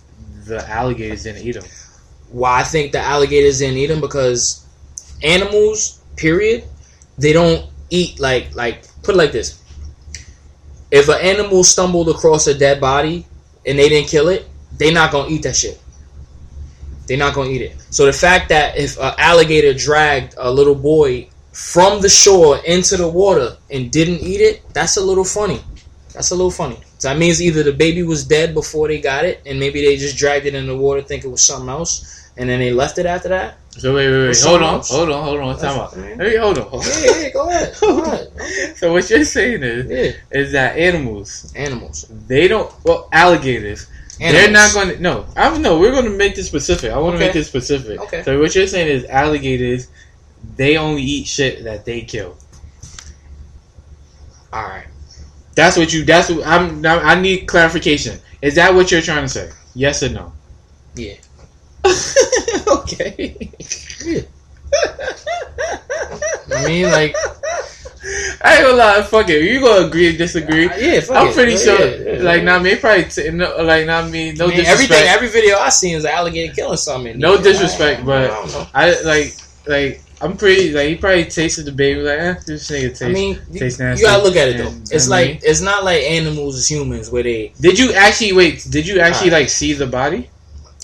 the 0.46 0.68
alligators 0.68 1.24
didn't 1.24 1.46
eat 1.46 1.56
him. 1.56 1.64
Why 2.32 2.62
I 2.62 2.64
think 2.64 2.92
the 2.92 3.00
alligators 3.00 3.60
didn't 3.60 3.78
eat 3.78 3.92
him 3.92 4.02
because 4.02 4.66
animals, 5.22 6.02
period, 6.16 6.64
they 7.18 7.32
don't 7.32 7.70
eat 7.92 8.20
like 8.20 8.56
like 8.56 8.88
put 9.04 9.14
it 9.16 9.18
like 9.20 9.32
this. 9.32 9.62
If 10.90 11.08
an 11.10 11.20
animal 11.22 11.64
stumbled 11.64 12.10
across 12.10 12.48
a 12.48 12.54
dead 12.54 12.82
body 12.82 13.26
and 13.66 13.78
they 13.78 13.90
didn't 13.90 14.08
kill 14.08 14.28
it, 14.30 14.48
they 14.78 14.92
not 14.92 15.12
gonna 15.12 15.30
eat 15.30 15.44
that 15.44 15.56
shit. 15.56 15.80
They're 17.08 17.18
not 17.18 17.34
gonna 17.34 17.50
eat 17.50 17.62
it. 17.62 17.76
So 17.90 18.06
the 18.06 18.14
fact 18.14 18.50
that 18.50 18.78
if 18.78 18.98
an 18.98 19.14
alligator 19.18 19.74
dragged 19.74 20.36
a 20.38 20.52
little 20.52 20.76
boy 20.76 21.30
from 21.52 22.02
the 22.02 22.10
shore 22.10 22.58
into 22.66 22.98
the 22.98 23.08
water 23.08 23.58
and 23.70 23.92
didn't 23.92 24.22
eat 24.22 24.42
it, 24.42 24.62
that's 24.74 24.98
a 24.98 25.02
little 25.02 25.24
funny. 25.24 25.62
That's 26.14 26.32
a 26.32 26.36
little 26.36 26.52
funny. 26.52 26.80
So 26.98 27.10
that 27.10 27.18
means 27.18 27.42
either 27.42 27.64
the 27.64 27.74
baby 27.74 28.04
was 28.04 28.24
dead 28.24 28.54
before 28.54 28.88
they 28.88 29.02
got 29.02 29.26
it, 29.26 29.42
and 29.46 29.60
maybe 29.60 29.84
they 29.84 29.98
just 29.98 30.18
dragged 30.18 30.46
it 30.46 30.56
in 30.56 30.68
the 30.68 30.78
water, 30.78 31.02
think 31.02 31.26
it 31.26 31.28
was 31.28 31.42
something 31.42 31.70
else, 31.70 32.23
and 32.38 32.50
then 32.50 32.60
they 32.60 32.72
left 32.72 32.98
it 32.98 33.06
after 33.06 33.30
that. 33.30 33.58
So 33.72 33.96
wait, 33.96 34.10
wait, 34.10 34.28
wait. 34.28 34.42
Hold 34.42 34.62
on, 34.62 34.82
hold 34.82 35.10
on, 35.10 35.24
hold 35.24 35.40
on. 35.40 35.58
Time 35.58 35.80
out. 35.80 35.98
I. 35.98 36.16
Hey, 36.16 36.38
hold 36.38 36.58
on. 36.60 36.68
Hold 36.68 36.84
on. 36.86 36.90
Yeah, 37.04 37.22
yeah, 37.22 37.30
go 37.32 37.50
ahead. 37.50 37.76
Go 37.82 38.04
ahead. 38.04 38.28
Okay. 38.40 38.74
So 38.76 38.92
what 38.94 39.10
you're 39.10 39.24
saying 39.26 39.64
is, 39.64 39.90
Yeah, 39.90 40.40
is 40.40 40.52
that 40.52 40.78
animals, 40.78 41.52
animals. 41.56 42.06
they 42.28 42.48
don't. 42.48 42.72
Well, 42.86 43.10
alligators, 43.12 43.88
animals. 44.20 44.44
they're 44.44 44.52
not 44.52 44.74
going 44.74 44.90
to. 44.90 45.02
No, 45.02 45.26
I'm 45.36 45.62
no. 45.62 45.80
We're 45.80 45.92
going 45.92 46.06
to 46.06 46.12
make 46.18 46.36
this 46.36 46.48
specific. 46.48 46.92
I 46.92 46.98
want 47.00 47.14
to 47.14 47.18
Okay. 47.18 47.26
make 47.26 47.34
this 47.34 47.48
specific. 47.48 48.00
Okay. 48.02 48.22
So 48.24 48.40
what 48.40 48.54
you're 48.54 48.68
saying 48.68 48.88
is 48.90 49.06
alligators, 49.06 49.88
they 50.56 50.78
only 50.78 51.02
eat 51.02 51.26
shit 51.28 51.64
that 51.64 51.86
they 51.86 52.02
kill. 52.02 52.38
All 54.52 54.62
right. 54.64 54.86
That's 55.56 55.78
what 55.78 55.92
you. 55.94 56.04
That's 56.06 56.30
what 56.30 56.46
I'm. 56.46 56.86
I 56.86 57.20
need 57.20 57.48
clarification. 57.48 58.20
Is 58.42 58.56
that 58.56 58.74
what 58.74 58.92
you're 58.92 59.02
trying 59.02 59.24
to 59.24 59.30
say? 59.30 59.50
Yes 59.74 60.04
or 60.04 60.10
no? 60.10 60.34
Yeah. 60.96 61.16
okay. 62.68 63.50
Yeah. 64.06 64.22
I 66.56 66.66
mean, 66.68 66.86
like, 66.92 67.16
I 68.44 68.56
ain't 68.58 68.64
gonna 68.66 68.78
lie. 68.78 69.02
Fuck 69.04 69.30
it. 69.30 69.44
You 69.44 69.60
gonna 69.62 69.88
agree 69.88 70.14
or 70.14 70.18
disagree? 70.18 70.68
uh, 70.68 70.78
yeah, 70.78 71.00
fuck 71.02 71.16
I'm 71.18 71.28
it. 71.28 71.34
pretty 71.36 71.54
Yeah, 71.54 71.58
sure. 71.58 71.80
yeah, 71.88 72.12
yeah. 72.18 72.24
like, 72.24 72.44
now 72.44 72.60
me 72.60 72.76
probably 72.76 73.06
t- 73.06 73.30
no, 73.32 73.56
like, 73.64 73.86
not 73.86 74.10
me. 74.10 74.34
No 74.34 74.46
I 74.46 74.48
mean, 74.50 74.58
disrespect. 74.58 74.92
everything, 74.92 75.08
every 75.08 75.28
video 75.30 75.58
I 75.58 75.70
seen 75.70 75.96
is 75.98 76.04
an 76.06 76.12
alligator 76.12 76.54
killing 76.54 76.78
something. 76.78 77.18
No 77.18 77.42
disrespect, 77.42 78.02
I 78.02 78.04
but 78.06 78.28
don't. 78.28 78.70
I 78.74 79.02
like 79.04 79.34
like 79.68 80.02
I'm 80.22 80.36
pretty 80.38 80.72
like 80.74 80.90
he 80.90 80.96
probably 80.96 81.26
tasted 81.26 81.64
the 81.66 81.72
baby 81.72 82.02
like 82.02 82.20
eh, 82.20 82.34
this 82.46 82.70
nigga 82.70 82.90
taste. 82.90 83.04
I 83.04 83.10
mean, 83.10 83.40
you, 83.52 83.60
tastes 83.60 83.80
you 83.80 84.02
gotta 84.02 84.24
look 84.24 84.36
at 84.36 84.50
it 84.50 84.58
though. 84.58 84.68
And- 84.68 84.92
It's 84.92 85.08
like 85.08 85.28
mean- 85.30 85.40
it's 85.44 85.62
not 85.62 85.84
like 85.86 86.04
animals 86.04 86.56
as 86.58 86.70
humans 86.70 87.10
where 87.10 87.24
they. 87.24 87.54
did 87.62 87.80
you 87.80 87.94
actually 87.94 88.34
wait? 88.34 88.66
Did 88.70 88.86
you 88.88 89.00
actually 89.00 89.30
Alright. 89.30 89.44
like 89.44 89.50
see 89.50 89.74
the 89.74 89.88
body? 89.88 90.30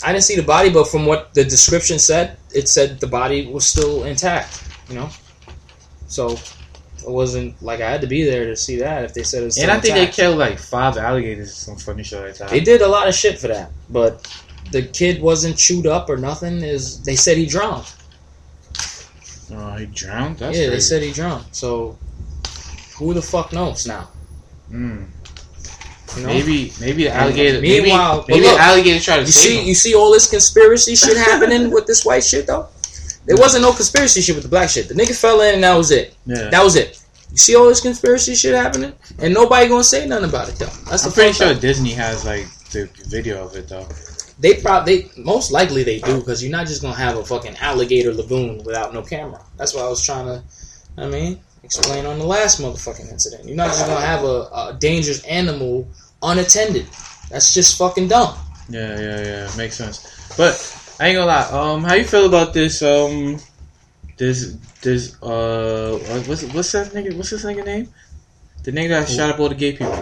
I 0.03 0.11
didn't 0.11 0.23
see 0.23 0.35
the 0.35 0.43
body, 0.43 0.69
but 0.69 0.87
from 0.87 1.05
what 1.05 1.33
the 1.33 1.43
description 1.43 1.99
said, 1.99 2.37
it 2.53 2.69
said 2.69 2.99
the 2.99 3.07
body 3.07 3.47
was 3.47 3.67
still 3.67 4.05
intact. 4.05 4.63
You 4.87 4.95
know, 4.95 5.09
so 6.07 6.31
it 6.31 7.09
wasn't 7.09 7.61
like 7.61 7.81
I 7.81 7.89
had 7.89 8.01
to 8.01 8.07
be 8.07 8.23
there 8.23 8.45
to 8.45 8.55
see 8.55 8.77
that. 8.77 9.03
If 9.03 9.13
they 9.13 9.23
said 9.23 9.43
it's 9.43 9.57
And 9.57 9.63
still 9.63 9.75
intact. 9.75 9.85
And 9.85 9.93
I 9.93 9.95
think 9.95 9.97
intact. 9.97 10.17
they 10.17 10.23
killed 10.23 10.37
like 10.37 10.57
five 10.59 10.97
alligators 10.97 11.49
or 11.49 11.53
some 11.53 11.75
funny 11.77 12.03
shit 12.03 12.21
like 12.21 12.37
that. 12.37 12.49
They 12.49 12.59
did 12.59 12.81
a 12.81 12.87
lot 12.87 13.07
of 13.07 13.13
shit 13.13 13.39
for 13.39 13.47
that, 13.49 13.71
but 13.89 14.25
the 14.71 14.83
kid 14.83 15.21
wasn't 15.21 15.57
chewed 15.57 15.87
up 15.87 16.09
or 16.09 16.17
nothing. 16.17 16.63
Is 16.63 17.01
they 17.03 17.15
said 17.15 17.37
he 17.37 17.45
drowned? 17.45 17.85
Oh, 19.51 19.75
he 19.77 19.85
drowned. 19.87 20.37
That's 20.37 20.57
yeah, 20.57 20.69
they 20.69 20.79
said 20.79 21.01
he 21.01 21.11
drowned. 21.11 21.45
So 21.51 21.97
who 22.97 23.13
the 23.13 23.21
fuck 23.21 23.51
knows 23.53 23.87
now? 23.87 24.09
Mm. 24.71 25.07
You 26.17 26.23
know? 26.23 26.27
Maybe 26.29 26.73
maybe 26.79 27.03
the 27.03 27.13
alligator. 27.15 27.61
meanwhile- 27.61 28.25
maybe, 28.27 28.39
maybe 28.41 28.45
look, 28.47 28.57
the 28.57 28.63
alligator 28.63 28.99
tried 28.99 29.17
to 29.17 29.25
You 29.25 29.31
see, 29.31 29.57
him. 29.59 29.67
you 29.67 29.75
see 29.75 29.93
all 29.95 30.11
this 30.11 30.29
conspiracy 30.29 30.95
shit 30.95 31.17
happening 31.17 31.71
with 31.71 31.85
this 31.85 32.03
white 32.05 32.23
shit 32.23 32.47
though. 32.47 32.67
There 33.25 33.37
wasn't 33.37 33.61
no 33.63 33.73
conspiracy 33.73 34.21
shit 34.21 34.35
with 34.35 34.43
the 34.43 34.49
black 34.49 34.69
shit. 34.69 34.87
The 34.87 34.95
nigga 34.95 35.15
fell 35.15 35.41
in 35.41 35.55
and 35.55 35.63
that 35.63 35.75
was 35.75 35.91
it. 35.91 36.15
yeah. 36.25 36.49
That 36.49 36.63
was 36.63 36.75
it. 36.75 36.99
You 37.31 37.37
see 37.37 37.55
all 37.55 37.67
this 37.67 37.79
conspiracy 37.81 38.33
shit 38.33 38.55
happening, 38.55 38.91
and 39.19 39.33
nobody 39.35 39.67
gonna 39.67 39.83
say 39.83 40.07
nothing 40.07 40.29
about 40.29 40.49
it 40.49 40.55
though. 40.55 40.65
That's 40.89 41.05
I'm 41.05 41.11
pretty 41.11 41.33
sure. 41.33 41.53
Disney 41.53 41.91
has 41.91 42.25
like 42.25 42.47
the 42.71 42.89
video 43.07 43.45
of 43.45 43.55
it 43.55 43.67
though. 43.69 43.87
they 44.39 44.55
probably 44.55 45.11
most 45.17 45.51
likely 45.51 45.83
they 45.83 45.99
do 45.99 46.17
because 46.19 46.41
you're 46.41 46.51
not 46.51 46.65
just 46.65 46.81
gonna 46.81 46.95
have 46.95 47.17
a 47.17 47.23
fucking 47.25 47.55
alligator 47.57 48.13
lagoon 48.13 48.63
without 48.63 48.93
no 48.95 49.03
camera. 49.03 49.39
That's 49.57 49.75
what 49.75 49.85
I 49.85 49.89
was 49.89 50.03
trying 50.03 50.25
to. 50.25 50.43
I 50.97 51.07
mean, 51.07 51.39
explain 51.63 52.05
on 52.05 52.19
the 52.19 52.25
last 52.25 52.61
motherfucking 52.61 53.11
incident. 53.11 53.45
You're 53.45 53.55
not 53.55 53.67
just 53.67 53.85
gonna 53.85 54.05
have 54.05 54.23
a, 54.23 54.49
a 54.51 54.77
dangerous 54.79 55.23
animal 55.25 55.87
unattended. 56.21 56.87
That's 57.29 57.53
just 57.53 57.77
fucking 57.77 58.07
dumb. 58.07 58.35
Yeah, 58.69 58.99
yeah, 58.99 59.21
yeah. 59.23 59.51
Makes 59.57 59.75
sense. 59.75 60.35
But 60.37 60.53
I 60.99 61.07
ain't 61.07 61.15
gonna 61.15 61.27
lie. 61.27 61.49
Um, 61.51 61.83
how 61.83 61.93
you 61.95 62.03
feel 62.03 62.25
about 62.25 62.53
this? 62.53 62.81
Um, 62.81 63.39
this 64.17 64.53
this 64.81 65.21
uh, 65.23 65.97
what's 66.27 66.43
what's 66.53 66.71
that 66.73 66.87
nigga? 66.87 67.15
What's 67.15 67.29
this 67.31 67.45
nigga 67.45 67.65
name? 67.65 67.87
The 68.63 68.71
nigga 68.71 68.89
that 68.89 69.09
shot 69.09 69.29
up 69.29 69.39
all 69.39 69.49
the 69.49 69.55
gay 69.55 69.71
people 69.71 69.93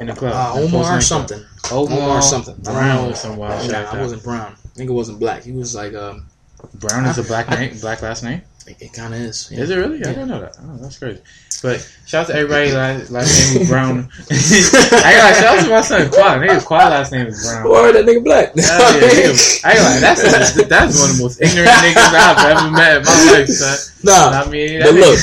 in 0.00 0.06
the 0.08 0.12
club. 0.12 0.34
Uh, 0.34 0.60
Omar 0.60 0.98
or 0.98 1.00
something. 1.00 1.42
Omar, 1.72 1.98
Omar 1.98 2.18
or 2.18 2.22
something. 2.22 2.54
Brown 2.56 2.74
Brown. 2.74 3.10
or 3.10 3.14
some 3.14 3.36
wild 3.36 3.62
shit 3.62 3.72
Nah, 3.72 3.78
like 3.78 3.94
I 3.94 4.00
wasn't 4.00 4.22
brown. 4.22 4.56
Nigga 4.76 4.90
wasn't 4.90 5.18
black. 5.18 5.42
He 5.44 5.52
was 5.52 5.74
like 5.74 5.94
um. 5.94 6.26
Brown 6.74 7.04
is 7.06 7.18
a 7.18 7.22
black 7.22 7.48
name, 7.50 7.76
black 7.80 8.02
last 8.02 8.22
name. 8.24 8.42
It, 8.66 8.76
it 8.80 8.92
kind 8.94 9.12
of 9.12 9.20
is. 9.20 9.50
yeah. 9.52 9.60
Is 9.60 9.70
it 9.70 9.76
really? 9.76 9.96
I 9.96 10.08
Yeah. 10.08 10.14
didn't 10.14 10.28
know 10.28 10.40
that. 10.40 10.56
Oh, 10.60 10.76
that's 10.78 10.98
crazy. 10.98 11.20
But 11.62 11.80
shout 12.06 12.22
out 12.22 12.26
to 12.28 12.34
everybody. 12.34 12.72
Last, 12.72 13.10
last 13.10 13.50
name 13.52 13.60
was 13.60 13.68
Brown. 13.68 14.08
I 14.30 15.12
got 15.16 15.34
shout 15.36 15.58
out 15.58 15.64
to 15.64 15.70
my 15.70 15.80
son 15.82 16.10
Quad. 16.10 16.40
Nigga, 16.40 16.64
Quad 16.64 16.90
last 16.90 17.12
name 17.12 17.26
is 17.26 17.42
Brown. 17.46 17.66
Or 17.66 17.92
that 17.92 18.04
nigga 18.04 18.24
black. 18.24 18.54
Hell 18.56 19.00
yeah, 19.00 19.08
nigga. 19.08 19.64
I 19.64 19.92
like 19.92 20.00
that's 20.00 20.52
the- 20.54 20.64
that's 20.64 20.98
one 21.00 21.10
of 21.10 21.16
the 21.16 21.22
most 21.22 21.40
ignorant 21.42 21.70
niggas 21.84 21.96
I've 21.96 22.56
ever 22.56 22.70
met 22.70 22.96
in 22.98 23.04
my 23.04 23.32
life, 23.32 23.48
son. 23.48 23.78
Nah, 24.02 24.42
I 24.42 24.50
mean, 24.50 24.80
but 24.82 24.94
look, 24.94 25.18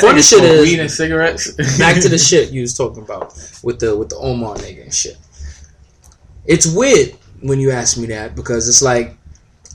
funny 0.00 0.22
shit 0.22 0.42
is- 0.44 0.60
weed 0.68 0.78
and 0.80 0.90
cigarettes. 0.90 1.52
back 1.78 2.00
to 2.02 2.08
the 2.08 2.18
shit 2.18 2.50
you 2.50 2.60
was 2.62 2.74
talking 2.76 3.02
about 3.02 3.32
with 3.62 3.78
the 3.80 3.96
with 3.96 4.08
the 4.10 4.16
Omar 4.16 4.56
nigga 4.56 4.82
and 4.84 4.94
shit. 4.94 5.16
It's 6.46 6.66
weird 6.66 7.14
when 7.40 7.60
you 7.60 7.70
ask 7.70 7.98
me 7.98 8.06
that 8.06 8.34
because 8.34 8.68
it's 8.68 8.80
like, 8.82 9.16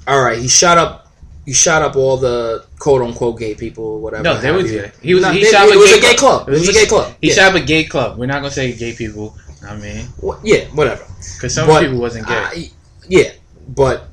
all 0.08 0.22
right, 0.22 0.38
he 0.40 0.48
shot 0.48 0.78
up, 0.78 1.08
he 1.46 1.54
shot 1.54 1.82
up 1.82 1.96
all 1.96 2.18
the 2.18 2.66
quote 2.80 3.02
unquote 3.02 3.40
gay 3.40 3.56
people 3.56 3.86
or 3.86 4.00
whatever. 4.00 4.24
No, 4.24 4.38
there 4.40 4.54
was 4.54 4.72
you. 4.72 4.82
yeah. 4.82 4.92
He 5.02 5.14
was 5.14 5.24
Nah, 5.24 5.32
he 5.32 5.44
they- 5.44 5.52
shot 5.52 5.68
it 5.68 5.76
a 5.76 5.80
was 5.80 5.92
gay 5.92 5.98
a 5.98 6.02
gay 6.02 6.16
club. 6.16 6.48
It 6.50 6.52
was 6.52 6.70
a 6.70 6.74
gay 6.74 6.86
club. 6.86 7.14
He 7.22 7.28
Yeah. 7.30 7.34
shot 7.36 7.56
up 7.56 7.62
a 7.62 7.66
gay 7.66 7.84
club. 7.86 8.18
We're 8.18 8.26
not 8.28 8.42
gonna 8.42 8.52
say 8.54 8.72
gay 8.74 8.94
people. 8.94 9.38
I 9.68 9.76
mean, 9.76 10.08
Wha- 10.22 10.38
yeah, 10.44 10.66
whatever. 10.74 11.06
because 11.36 11.54
some 11.56 11.68
But, 11.68 11.82
people 11.84 12.00
wasn't 12.00 12.28
gay. 12.28 12.34
I- 12.36 12.72
yeah, 13.08 13.32
but 13.70 14.10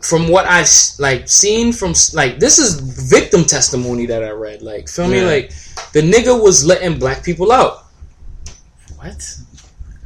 from 0.00 0.28
what 0.28 0.46
I've 0.46 0.70
like 0.98 1.28
seen 1.28 1.72
from 1.72 1.92
like 2.14 2.40
this 2.40 2.58
is 2.58 2.74
victim 3.10 3.44
testimony 3.44 4.06
that 4.06 4.22
I 4.24 4.30
read. 4.30 4.62
Like, 4.62 4.88
feel 4.88 5.08
me? 5.08 5.22
Like 5.22 5.50
the 5.92 6.00
nigga 6.02 6.40
was 6.40 6.64
letting 6.64 6.98
black 6.98 7.22
people 7.22 7.52
out. 7.52 7.84
what? 8.96 9.36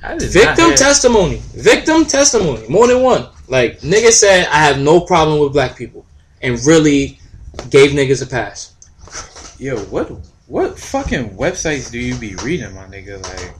I 0.03 0.17
did 0.17 0.23
not 0.35 0.57
Victim 0.57 0.75
testimony. 0.75 1.43
Victim 1.55 2.07
testimony. 2.07 2.67
More 2.69 2.87
than 2.87 3.03
one. 3.03 3.27
Like 3.51 3.81
nigga 3.81 4.11
said, 4.13 4.47
I 4.47 4.59
have 4.65 4.79
no 4.79 5.01
problem 5.01 5.41
with 5.41 5.53
black 5.53 5.77
people, 5.77 6.07
and 6.41 6.59
really 6.65 7.19
gave 7.69 7.91
niggas 7.91 8.23
a 8.23 8.27
pass. 8.27 8.75
Yo, 9.59 9.77
what 9.87 10.09
what 10.47 10.79
fucking 10.79 11.31
websites 11.37 11.91
do 11.91 11.99
you 11.99 12.15
be 12.17 12.35
reading, 12.37 12.73
my 12.75 12.85
nigga? 12.85 13.23
Like, 13.23 13.53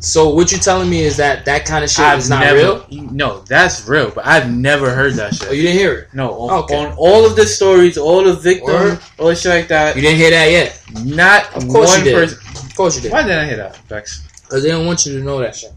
So 0.00 0.28
what 0.30 0.50
you 0.52 0.58
telling 0.58 0.90
me 0.90 1.00
is 1.02 1.16
that 1.16 1.44
that 1.44 1.64
kind 1.64 1.82
of 1.84 1.90
shit 1.90 2.04
I've 2.04 2.18
is 2.18 2.28
not 2.30 2.40
never, 2.40 2.58
real? 2.58 2.86
No, 3.12 3.40
that's 3.40 3.86
real, 3.88 4.10
but 4.10 4.26
I've 4.26 4.50
never 4.50 4.90
heard 4.90 5.14
that 5.14 5.34
shit. 5.34 5.48
Oh, 5.48 5.52
you 5.52 5.62
didn't 5.62 5.78
hear 5.78 5.92
it. 5.94 6.08
No, 6.14 6.32
on, 6.34 6.64
Okay. 6.64 6.76
on 6.76 6.94
all 6.98 7.24
of 7.24 7.36
the 7.36 7.46
stories, 7.46 7.96
all 7.96 8.22
the 8.24 8.34
victims, 8.34 9.00
all 9.18 9.28
the 9.28 9.36
shit 9.36 9.50
like 9.52 9.68
that, 9.68 9.94
You 9.96 10.02
didn't 10.02 10.18
hear 10.18 10.30
that 10.30 10.50
yet. 10.50 10.80
not 11.04 11.46
Of 11.56 11.68
course 11.68 11.90
one 11.90 11.98
you 12.00 12.04
did. 12.06 12.14
person. 12.14 12.38
Of 12.64 12.76
course 12.76 12.96
you 12.96 13.02
did. 13.02 13.12
Why 13.12 13.22
didn't 13.22 13.38
I 13.38 13.46
hear 13.46 13.56
that, 13.58 13.88
Bex? 13.88 14.22
Because 14.42 14.62
they 14.62 14.70
don't 14.70 14.86
want 14.86 15.04
you 15.06 15.18
to 15.18 15.24
know 15.24 15.38
that 15.40 15.56
shit. 15.56 15.72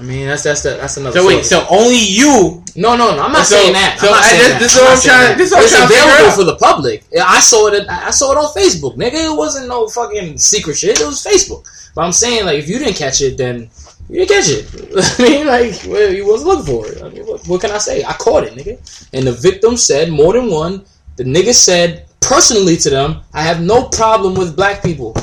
I 0.00 0.02
mean, 0.02 0.26
that's 0.26 0.42
that's 0.42 0.62
the, 0.62 0.70
that's 0.80 0.96
another. 0.96 1.20
So 1.20 1.26
wait, 1.26 1.44
story. 1.44 1.62
so 1.62 1.68
only 1.70 1.98
you? 1.98 2.62
no, 2.76 2.96
no, 2.96 3.14
no. 3.14 3.22
I'm 3.22 3.32
not 3.32 3.44
So- 3.46 3.56
saying 3.56 3.74
that. 3.74 3.98
so 4.00 4.06
I'm 4.08 4.12
not 4.14 4.24
saying 4.24 4.38
this- 4.40 4.48
that. 4.48 4.58
this 4.60 4.72
is 4.72 4.78
I'm 4.78 4.84
what 4.84 4.96
I'm 4.96 5.02
trying- 5.02 5.38
this 5.38 5.46
is 5.48 5.52
what 5.52 5.58
I'm 5.58 5.64
It's 5.64 5.76
trying 5.76 6.08
available 6.08 6.36
for 6.36 6.44
the 6.44 6.56
public. 6.56 7.04
I 7.22 7.40
saw 7.40 7.66
it. 7.68 7.86
I 7.88 8.10
saw 8.10 8.32
it 8.32 8.38
on 8.38 8.48
Facebook, 8.54 8.96
nigga. 8.96 9.32
It 9.32 9.36
wasn't 9.36 9.68
no 9.68 9.86
fucking 9.88 10.38
secret 10.38 10.76
shit. 10.78 10.98
It 11.00 11.06
was 11.06 11.22
Facebook. 11.22 11.64
But 11.94 12.02
I'm 12.06 12.12
saying, 12.12 12.46
like, 12.46 12.58
if 12.58 12.68
you 12.68 12.78
didn't 12.78 12.96
catch 12.96 13.20
it, 13.20 13.36
then 13.36 13.68
you 14.08 14.24
didn't 14.24 14.30
catch 14.30 14.48
it. 14.48 14.64
I 15.18 15.22
mean, 15.22 15.46
like, 15.46 15.74
well, 15.86 16.10
you 16.12 16.26
wasn't 16.26 16.48
looking 16.50 16.66
for 16.66 16.86
it. 16.90 17.02
I 17.02 17.08
mean, 17.10 17.26
what, 17.26 17.46
what 17.46 17.60
can 17.60 17.70
I 17.72 17.78
say? 17.78 18.02
I 18.04 18.12
caught 18.14 18.44
it, 18.44 18.54
nigga. 18.54 18.78
And 19.12 19.26
the 19.26 19.32
victim 19.32 19.76
said 19.76 20.10
more 20.10 20.32
than 20.32 20.50
one. 20.50 20.84
The 21.16 21.24
nigga 21.24 21.52
said 21.52 22.06
personally 22.20 22.76
to 22.78 22.88
them, 22.90 23.20
"I 23.34 23.42
have 23.42 23.60
no 23.60 23.84
problem 23.88 24.34
with 24.34 24.56
black 24.56 24.82
people," 24.82 25.14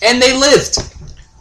and 0.00 0.22
they 0.22 0.34
lived 0.38 0.78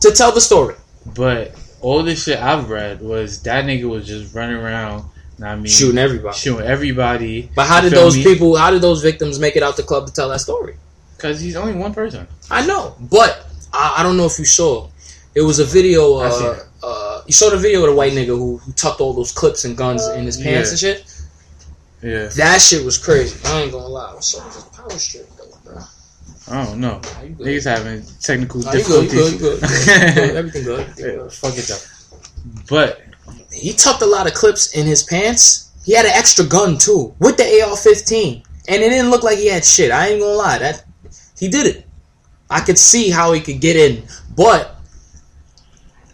to 0.02 0.12
tell 0.12 0.32
the 0.34 0.42
story. 0.42 0.76
But 1.16 1.54
all 1.82 2.04
the 2.04 2.16
shit 2.16 2.40
I've 2.40 2.70
read 2.70 3.02
was 3.02 3.42
that 3.44 3.66
nigga 3.66 3.90
was 3.90 4.08
just 4.08 4.34
running 4.36 4.56
around. 4.58 5.04
I 5.44 5.56
mean, 5.56 5.68
Shooting 5.68 6.00
everybody. 6.00 6.36
shooting 6.38 6.66
everybody. 6.66 7.52
But 7.56 7.68
how 7.68 7.80
did 7.82 7.94
those 7.94 8.16
me? 8.18 8.24
people? 8.24 8.56
How 8.56 8.72
did 8.72 8.82
those 8.82 9.04
victims 9.04 9.40
make 9.40 9.56
it 9.56 9.62
out 9.64 9.78
the 9.78 9.84
club 9.84 10.08
to 10.08 10.14
tell 10.14 10.30
that 10.30 10.40
story? 10.42 10.76
Because 11.16 11.40
he's 11.40 11.56
only 11.56 11.74
one 11.74 11.94
person. 11.94 12.28
I 12.50 12.66
know, 12.66 12.96
but 13.00 13.46
I, 13.72 13.98
I 14.00 14.04
don't 14.04 14.18
know 14.18 14.26
if 14.26 14.40
you 14.40 14.46
saw. 14.46 14.90
It 15.36 15.42
was 15.42 15.60
a 15.60 15.66
video. 15.66 16.16
Uh, 16.16 16.60
uh, 16.82 17.22
you 17.28 17.34
saw 17.34 17.52
the 17.52 17.58
video 17.58 17.82
of 17.84 17.90
the 17.92 17.96
white 17.96 18.14
nigga 18.14 18.28
who, 18.28 18.58
who 18.58 18.72
tucked 18.74 19.00
all 19.02 19.14
those 19.14 19.32
clips 19.32 19.64
and 19.66 19.78
guns 19.78 20.08
in 20.08 20.26
his 20.26 20.38
pants 20.38 20.82
Yeah. 20.82 20.90
and 20.92 21.00
shit. 21.00 21.14
Yeah, 22.02 22.28
That 22.38 22.62
shit 22.62 22.84
was 22.86 22.98
crazy. 22.98 23.40
I 23.46 23.62
ain't 23.64 23.72
gonna 23.72 23.88
lie. 23.88 24.14
What's 24.14 24.36
up 24.38 24.46
with 24.46 24.54
this 24.56 24.64
power 24.66 24.90
strip, 24.92 25.30
though? 25.38 25.57
I 26.50 26.66
don't 26.66 26.80
know. 26.80 26.94
Nah. 26.96 27.00
Niggas 27.46 27.66
having 27.66 28.04
technical 28.22 28.62
Nah, 28.62 28.74
you 28.74 28.84
good, 28.86 29.04
you 29.04 29.10
difficulties. 29.10 29.12
good, 29.12 29.34
you 29.34 29.40
good. 29.40 29.62
You 29.62 30.14
good. 30.14 30.36
Everything 30.36 30.64
good. 30.64 30.80
Everything 30.80 31.06
Yeah, 31.06 31.16
good. 31.24 31.34
fuck 31.34 31.58
it 31.58 31.72
up. 31.72 31.80
But 32.70 33.02
He 33.52 33.74
tucked 33.74 34.02
a 34.02 34.06
lot 34.06 34.28
of 34.28 34.34
clips 34.34 34.74
in 34.76 34.86
his 34.86 35.04
pants. 35.04 35.72
He 35.84 35.94
had 35.94 36.06
an 36.06 36.12
extra 36.16 36.46
gun 36.46 36.78
too, 36.78 37.14
with 37.20 37.38
the 37.38 37.44
AR-15, 37.44 38.44
and 38.68 38.84
it 38.84 38.90
didn't 38.90 39.10
look 39.10 39.24
like 39.24 39.38
he 39.38 39.48
had 39.48 39.64
shit. 39.66 39.92
I 39.92 40.10
ain't 40.10 40.22
gonna 40.22 40.34
lie. 40.34 40.58
That 40.60 40.84
he 41.40 41.48
did 41.50 41.66
it. 41.66 41.86
I 42.50 42.60
could 42.62 42.78
see 42.78 43.10
how 43.10 43.34
he 43.34 43.42
could 43.42 43.60
get 43.60 43.76
in, 43.76 44.04
but 44.36 44.76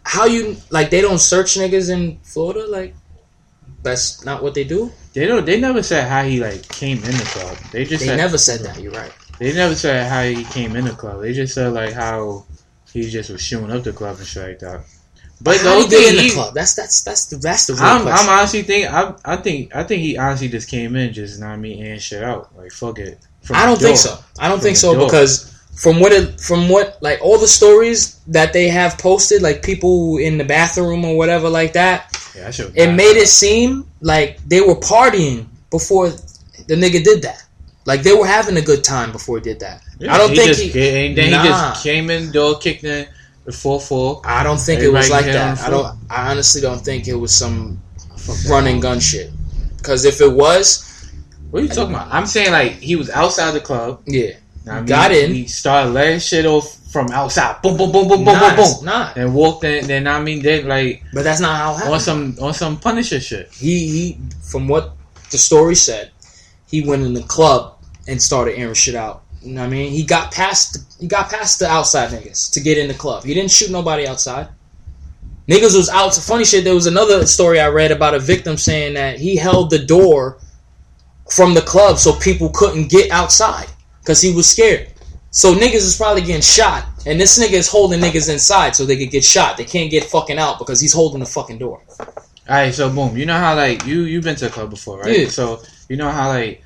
how 0.03 0.25
you 0.25 0.57
like 0.69 0.89
they 0.89 1.01
don't 1.01 1.19
search 1.19 1.55
niggas 1.55 1.89
in 1.91 2.19
Florida? 2.23 2.65
Like 2.67 2.95
that's 3.83 4.23
not 4.25 4.41
what 4.43 4.53
they 4.53 4.63
do. 4.63 4.91
they 5.13 5.25
don't. 5.25 5.45
They 5.45 5.59
never 5.59 5.83
said 5.83 6.07
how 6.07 6.23
he 6.23 6.39
like 6.39 6.67
came 6.69 6.97
in 6.97 7.11
the 7.17 7.25
club. 7.33 7.57
They 7.71 7.85
just 7.85 8.01
They 8.01 8.07
said 8.09 8.17
never 8.17 8.37
said 8.37 8.61
that. 8.61 8.79
You're 8.79 8.91
right. 8.93 9.11
They 9.43 9.53
never 9.53 9.75
said 9.75 10.09
how 10.09 10.23
he 10.23 10.43
came 10.45 10.75
in 10.75 10.85
the 10.85 10.91
club. 10.91 11.21
They 11.21 11.33
just 11.33 11.53
said 11.53 11.73
like 11.73 11.93
how 11.93 12.45
he 12.91 13.09
just 13.09 13.29
was 13.29 13.41
shooing 13.41 13.71
up 13.71 13.83
the 13.83 13.91
club 13.93 14.17
and 14.17 14.25
shit 14.27 14.47
like 14.47 14.59
that. 14.59 14.81
But 15.41 15.57
the 15.57 15.63
how 15.67 15.73
whole 15.73 15.83
he 15.83 15.89
get 15.89 15.99
thing, 15.99 16.09
in 16.11 16.15
the 16.15 16.21
he- 16.23 16.29
club? 16.31 16.53
That's 16.53 16.73
that's 16.73 17.03
that's 17.03 17.25
the 17.25 17.35
that's 17.37 17.67
the 17.67 17.73
real 17.73 17.83
I'm, 17.83 18.01
question. 18.03 18.29
I'm 18.29 18.37
honestly 18.37 18.61
think 18.63 18.87
I 18.91 19.13
I 19.25 19.35
think 19.35 19.75
I 19.75 19.83
think 19.83 20.01
he 20.01 20.17
honestly 20.17 20.47
just 20.47 20.69
came 20.69 20.95
in 20.95 21.11
just 21.13 21.39
not 21.39 21.59
me 21.59 21.81
and 21.89 22.01
shit 22.01 22.23
out 22.23 22.55
like 22.57 22.71
fuck 22.71 22.99
it. 22.99 23.19
I 23.53 23.65
don't 23.65 23.79
think 23.79 23.97
so. 23.97 24.17
I 24.39 24.47
don't 24.47 24.59
From 24.59 24.63
think 24.63 24.77
so 24.77 24.93
door. 24.95 25.05
because 25.07 25.49
from 25.75 25.99
what 25.99 26.13
it 26.13 26.39
from 26.39 26.69
what 26.69 26.97
like 27.01 27.19
all 27.21 27.37
the 27.37 27.47
stories 27.47 28.19
that 28.27 28.53
they 28.53 28.69
have 28.69 28.97
posted, 28.97 29.41
like 29.41 29.61
people 29.63 30.17
in 30.17 30.37
the 30.37 30.45
bathroom 30.45 31.03
or 31.03 31.17
whatever 31.17 31.49
like 31.49 31.73
that, 31.73 32.15
Yeah, 32.35 32.51
it 32.75 32.95
made 32.95 33.17
it 33.17 33.27
seem 33.27 33.85
like 33.99 34.37
they 34.47 34.61
were 34.61 34.75
partying 34.75 35.47
before 35.71 36.09
the 36.09 36.75
nigga 36.75 37.03
did 37.03 37.23
that. 37.23 37.42
Like 37.85 38.03
they 38.03 38.13
were 38.13 38.25
having 38.25 38.55
a 38.57 38.61
good 38.61 38.83
time 38.83 39.11
before 39.11 39.37
he 39.37 39.43
did 39.43 39.59
that. 39.59 39.81
I 40.09 40.17
don't 40.17 40.29
he 40.31 40.35
think 40.37 40.55
he. 40.73 41.05
and 41.07 41.17
then 41.17 41.31
Nah. 41.31 41.41
he 41.43 41.47
just 41.49 41.83
came 41.83 42.09
in 42.09 42.31
door, 42.31 42.57
kicked 42.57 42.83
in 42.83 43.07
the 43.45 43.51
four 43.51 43.79
four. 43.79 44.21
I 44.23 44.43
don't 44.43 44.59
think 44.59 44.81
it 44.81 44.89
was 44.89 45.09
like 45.09 45.25
that. 45.25 45.59
I 45.59 45.69
don't. 45.69 45.97
I 46.09 46.31
honestly 46.31 46.61
don't 46.61 46.79
think 46.83 47.07
it 47.07 47.15
was 47.15 47.33
some 47.35 47.81
run 48.49 48.67
and 48.67 48.81
gun 48.81 48.99
shit. 48.99 49.31
Because 49.77 50.05
if 50.05 50.21
it 50.21 50.31
was, 50.31 51.11
What 51.51 51.59
are 51.59 51.63
you 51.63 51.69
talking 51.69 51.93
about? 51.93 52.07
I'm 52.13 52.25
saying 52.25 52.51
like 52.51 52.73
he 52.73 52.95
was 52.95 53.09
outside 53.09 53.51
the 53.51 53.59
club. 53.59 54.01
yeah, 54.07 54.31
I 54.69 54.77
mean, 54.77 54.85
Got 54.85 55.11
in. 55.11 55.33
He 55.33 55.45
started 55.47 55.91
letting 55.91 56.19
shit 56.19 56.45
off 56.45 56.73
from 56.89 57.09
outside. 57.11 57.61
Boom, 57.61 57.75
boom, 57.75 57.91
boom, 57.91 58.07
boom, 58.07 58.23
boom, 58.23 58.33
nah, 58.33 58.55
boom, 58.55 58.65
boom. 58.77 58.85
not. 58.85 59.17
And 59.17 59.33
walked 59.35 59.65
in. 59.65 59.85
Then 59.87 60.07
I 60.07 60.21
mean, 60.21 60.41
then 60.41 60.67
like 60.69 61.03
But 61.13 61.23
that's 61.23 61.41
not 61.41 61.57
how 61.57 61.71
it 61.73 61.75
happened. 61.77 61.93
on 61.95 61.99
some 61.99 62.35
on 62.41 62.53
some 62.53 62.79
Punisher 62.79 63.19
shit. 63.19 63.51
he 63.53 63.87
he 63.91 64.17
from 64.41 64.69
what 64.69 64.93
the 65.31 65.37
story 65.37 65.75
said, 65.75 66.11
he 66.69 66.81
went 66.87 67.03
in 67.03 67.13
the 67.13 67.23
club 67.23 67.72
and 68.07 68.21
started 68.21 68.57
airing 68.57 68.73
shit 68.73 68.95
out. 68.95 69.23
You 69.41 69.53
know 69.53 69.61
what 69.61 69.67
I 69.67 69.71
mean? 69.71 69.91
He 69.91 70.05
got 70.05 70.31
past 70.31 70.77
he 70.99 71.07
got 71.07 71.29
past 71.29 71.59
the 71.59 71.67
outside 71.67 72.11
niggas 72.11 72.51
to 72.53 72.61
get 72.61 72.77
in 72.77 72.87
the 72.87 72.93
club. 72.93 73.23
He 73.23 73.33
didn't 73.33 73.51
shoot 73.51 73.71
nobody 73.71 74.07
outside. 74.07 74.47
Niggas 75.47 75.75
was 75.75 75.89
out. 75.89 76.15
Funny 76.15 76.45
shit. 76.45 76.63
There 76.63 76.73
was 76.73 76.85
another 76.85 77.25
story 77.25 77.59
I 77.59 77.67
read 77.67 77.91
about 77.91 78.15
a 78.15 78.19
victim 78.19 78.57
saying 78.57 78.93
that 78.93 79.19
he 79.19 79.35
held 79.35 79.69
the 79.69 79.79
door 79.79 80.39
from 81.29 81.53
the 81.53 81.61
club 81.61 81.97
so 81.97 82.13
people 82.13 82.49
couldn't 82.49 82.89
get 82.89 83.11
outside 83.11 83.67
because 83.99 84.21
he 84.21 84.33
was 84.33 84.49
scared. 84.49 84.93
So 85.31 85.53
niggas 85.53 85.75
is 85.75 85.97
probably 85.97 86.21
getting 86.21 86.41
shot, 86.41 86.85
and 87.05 87.19
this 87.19 87.39
nigga 87.39 87.53
is 87.53 87.67
holding 87.67 87.99
niggas 87.99 88.31
inside 88.31 88.75
so 88.75 88.85
they 88.85 88.97
could 88.97 89.09
get 89.09 89.23
shot. 89.23 89.57
They 89.57 89.65
can't 89.65 89.91
get 89.91 90.05
fucking 90.05 90.37
out 90.37 90.59
because 90.59 90.79
he's 90.79 90.93
holding 90.93 91.19
the 91.19 91.25
fucking 91.25 91.57
door. 91.57 91.81
All 91.99 92.05
right, 92.47 92.73
so 92.73 92.93
boom. 92.93 93.17
You 93.17 93.25
know 93.25 93.37
how 93.37 93.55
like 93.55 93.85
you 93.85 94.03
you've 94.03 94.23
been 94.23 94.35
to 94.37 94.47
a 94.47 94.49
club 94.49 94.69
before, 94.69 94.99
right? 94.99 95.19
Yeah. 95.21 95.27
So 95.27 95.61
you 95.89 95.97
know 95.97 96.09
how 96.09 96.29
like 96.29 96.62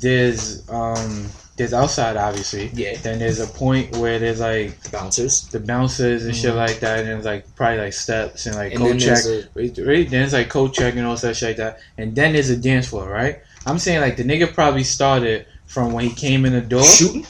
there's 0.00 0.68
um 0.70 1.26
there's 1.56 1.72
outside, 1.72 2.16
obviously. 2.16 2.68
Yeah. 2.74 2.96
Then 3.00 3.20
there's 3.20 3.38
a 3.38 3.46
point 3.46 3.96
where 3.96 4.18
there's 4.18 4.40
like 4.40 4.80
The 4.82 4.90
bouncers. 4.90 5.42
the 5.52 5.60
bouncers 5.60 6.24
and 6.26 6.34
shit 6.34 6.52
Mhm. 6.52 6.56
like 6.56 6.80
that, 6.80 6.98
and 7.00 7.08
there's 7.08 7.24
like 7.24 7.54
probably 7.54 7.78
like 7.78 7.92
steps 7.92 8.46
and 8.46 8.56
like 8.56 8.72
And 8.72 8.80
coat 8.80 8.98
check. 8.98 9.24
a- 9.24 9.48
Right? 9.84 10.10
Then 10.10 10.22
it's 10.22 10.32
like 10.32 10.48
coat 10.48 10.74
check 10.74 10.96
and 10.96 11.06
all 11.06 11.16
that 11.16 11.36
shit 11.36 11.50
like 11.50 11.56
that, 11.58 11.78
and 11.96 12.14
then 12.14 12.32
there's 12.32 12.50
a 12.50 12.56
dance 12.56 12.88
floor, 12.88 13.08
right? 13.08 13.38
I'm 13.66 13.78
saying 13.78 14.00
like 14.00 14.16
the 14.16 14.24
nigga 14.24 14.52
probably 14.52 14.82
started 14.84 15.46
from 15.66 15.92
when 15.92 16.04
he 16.06 16.10
came 16.14 16.44
in 16.44 16.52
the 16.54 16.60
door, 16.60 16.82
Shooting? 16.84 17.24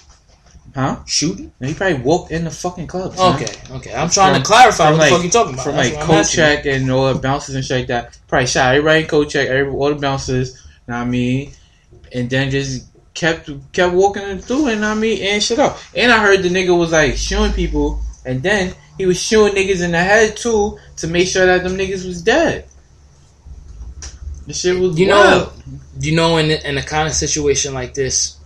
huh? 0.75 0.97
Shooting? 1.07 1.53
And 1.61 1.69
he 1.69 1.75
probably 1.75 1.99
walked 2.01 2.33
in 2.33 2.45
the 2.45 2.51
fucking 2.51 2.87
club. 2.87 3.13
Okay, 3.19 3.53
okay. 3.73 3.95
I'm 3.95 4.09
trying 4.09 4.33
From- 4.35 4.43
to 4.43 4.47
clarify 4.49 4.85
what 4.91 4.93
the 4.93 4.99
like- 5.03 5.13
fuck 5.13 5.23
you 5.25 5.31
talking 5.31 5.53
about. 5.55 5.65
from 5.65 5.77
That's 5.77 5.95
like 5.95 6.01
coat 6.07 6.23
check 6.25 6.65
and 6.67 6.91
all 6.91 7.13
the 7.13 7.21
bouncers 7.21 7.55
and 7.57 7.65
shit 7.65 7.77
like 7.81 7.87
that. 7.89 8.19
Probably 8.27 8.47
shot 8.47 8.75
everybody 8.75 9.03
in 9.03 9.07
coat 9.07 9.29
check, 9.29 9.49
every, 9.49 9.71
all 9.71 9.91
the 9.91 9.95
bouncers. 9.97 10.55
Know 10.89 10.95
what 10.97 11.03
I 11.03 11.05
mean, 11.05 11.53
and 12.15 12.31
then 12.31 12.51
just 12.51 12.87
kept 13.15 13.51
kept 13.73 13.95
walking 13.95 14.39
through 14.39 14.69
and 14.69 14.81
what 14.81 14.89
I 14.89 14.95
mean 14.95 15.23
and 15.23 15.43
shit 15.43 15.59
up. 15.59 15.79
And 15.95 16.11
I 16.11 16.19
heard 16.21 16.43
the 16.43 16.49
nigga 16.49 16.77
was 16.79 16.93
like 16.93 17.17
shooting 17.17 17.53
people, 17.53 18.01
and 18.25 18.43
then 18.43 18.75
he 18.97 19.07
was 19.07 19.21
shooting 19.21 19.55
niggas 19.57 19.83
in 19.83 19.93
the 19.93 19.99
head 19.99 20.37
too 20.37 20.79
to 20.99 21.07
make 21.07 21.29
sure 21.29 21.45
that 21.47 21.63
them 21.63 21.77
niggas 21.77 22.07
was 22.07 22.23
dead. 22.23 22.67
The 24.47 24.53
shit 24.55 24.79
was 24.79 24.99
You 24.99 25.09
wild. 25.09 25.53
know, 25.67 25.79
you 26.01 26.15
know, 26.15 26.37
in 26.39 26.51
in 26.51 26.79
a 26.79 26.83
kind 26.83 27.09
of 27.09 27.15
situation 27.15 27.75
like 27.75 27.95
this, 27.95 28.37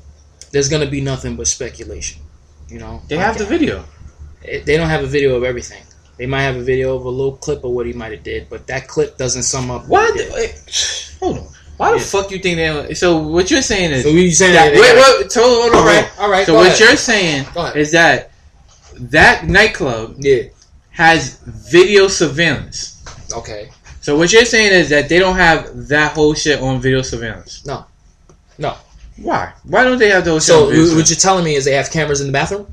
there's 0.53 0.69
gonna 0.69 0.87
be 0.91 1.01
nothing 1.01 1.37
but 1.37 1.47
speculation. 1.47 2.23
You 2.69 2.79
know, 2.79 3.03
they 3.09 3.17
have 3.17 3.39
the 3.39 3.47
video. 3.47 3.85
They 4.43 4.77
don't 4.77 4.89
have 4.89 5.03
a 5.03 5.07
video 5.07 5.37
of 5.37 5.45
everything. 5.45 5.83
They 6.19 6.27
might 6.27 6.43
have 6.43 6.57
a 6.57 6.63
video 6.63 6.97
of 6.97 7.05
a 7.05 7.11
little 7.11 7.37
clip 7.37 7.65
of 7.65 7.71
what 7.71 7.87
he 7.87 7.93
might 7.93 8.13
have 8.13 8.23
did, 8.23 8.49
but 8.51 8.67
that 8.67 8.89
clip 8.89 9.17
doesn't 9.17 9.45
sum 9.45 9.71
up. 9.71 9.87
What? 9.89 10.15
wait, 10.33 11.17
hold 11.21 11.39
on. 11.39 11.49
Why 11.79 11.93
the 11.93 11.99
Yeah. 11.99 12.03
fuck 12.05 12.31
you 12.31 12.39
think 12.41 12.57
they? 12.59 12.95
So 12.95 13.17
what 13.17 13.51
you're 13.51 13.63
saying 13.63 13.93
is 13.93 14.03
So 14.03 14.11
you 14.11 14.31
saying 14.33 14.53
that, 14.55 14.73
that? 14.75 14.81
wait, 14.81 14.95
wait, 15.25 15.33
hold 15.33 15.47
on, 15.47 15.61
hold 15.63 15.75
on, 15.75 15.79
all 15.79 15.87
right, 15.87 16.09
all 16.19 16.31
right. 16.31 16.45
So 16.47 16.55
what 16.55 16.67
ahead. 16.67 16.81
you're 16.81 16.97
saying 16.97 17.47
is 17.77 17.93
that 17.93 18.31
that 19.01 19.47
nightclub 19.49 20.17
Yeah. 20.19 20.43
has 20.91 21.39
video 21.47 22.09
surveillance. 22.09 22.97
Okay. 23.33 23.71
So 24.01 24.17
what 24.19 24.33
you're 24.33 24.45
saying 24.45 24.73
is 24.73 24.89
that 24.89 25.09
they 25.09 25.19
don't 25.21 25.37
have 25.37 25.89
that 25.89 26.13
whole 26.13 26.35
shit 26.35 26.61
on 26.61 26.81
video 26.81 27.03
surveillance. 27.03 27.63
No. 27.65 27.85
No. 28.59 28.75
Why? 29.23 29.53
Why 29.65 29.85
don't 29.85 29.99
they 29.99 30.09
have 30.11 30.25
those? 30.25 30.45
So 30.47 30.67
what 30.67 31.09
you're 31.09 31.17
telling 31.17 31.45
me 31.45 31.55
is 31.55 31.65
they 31.65 31.75
have 31.75 31.91
cameras 31.91 32.21
in 32.21 32.27
the 32.27 32.33
bathroom? 32.33 32.67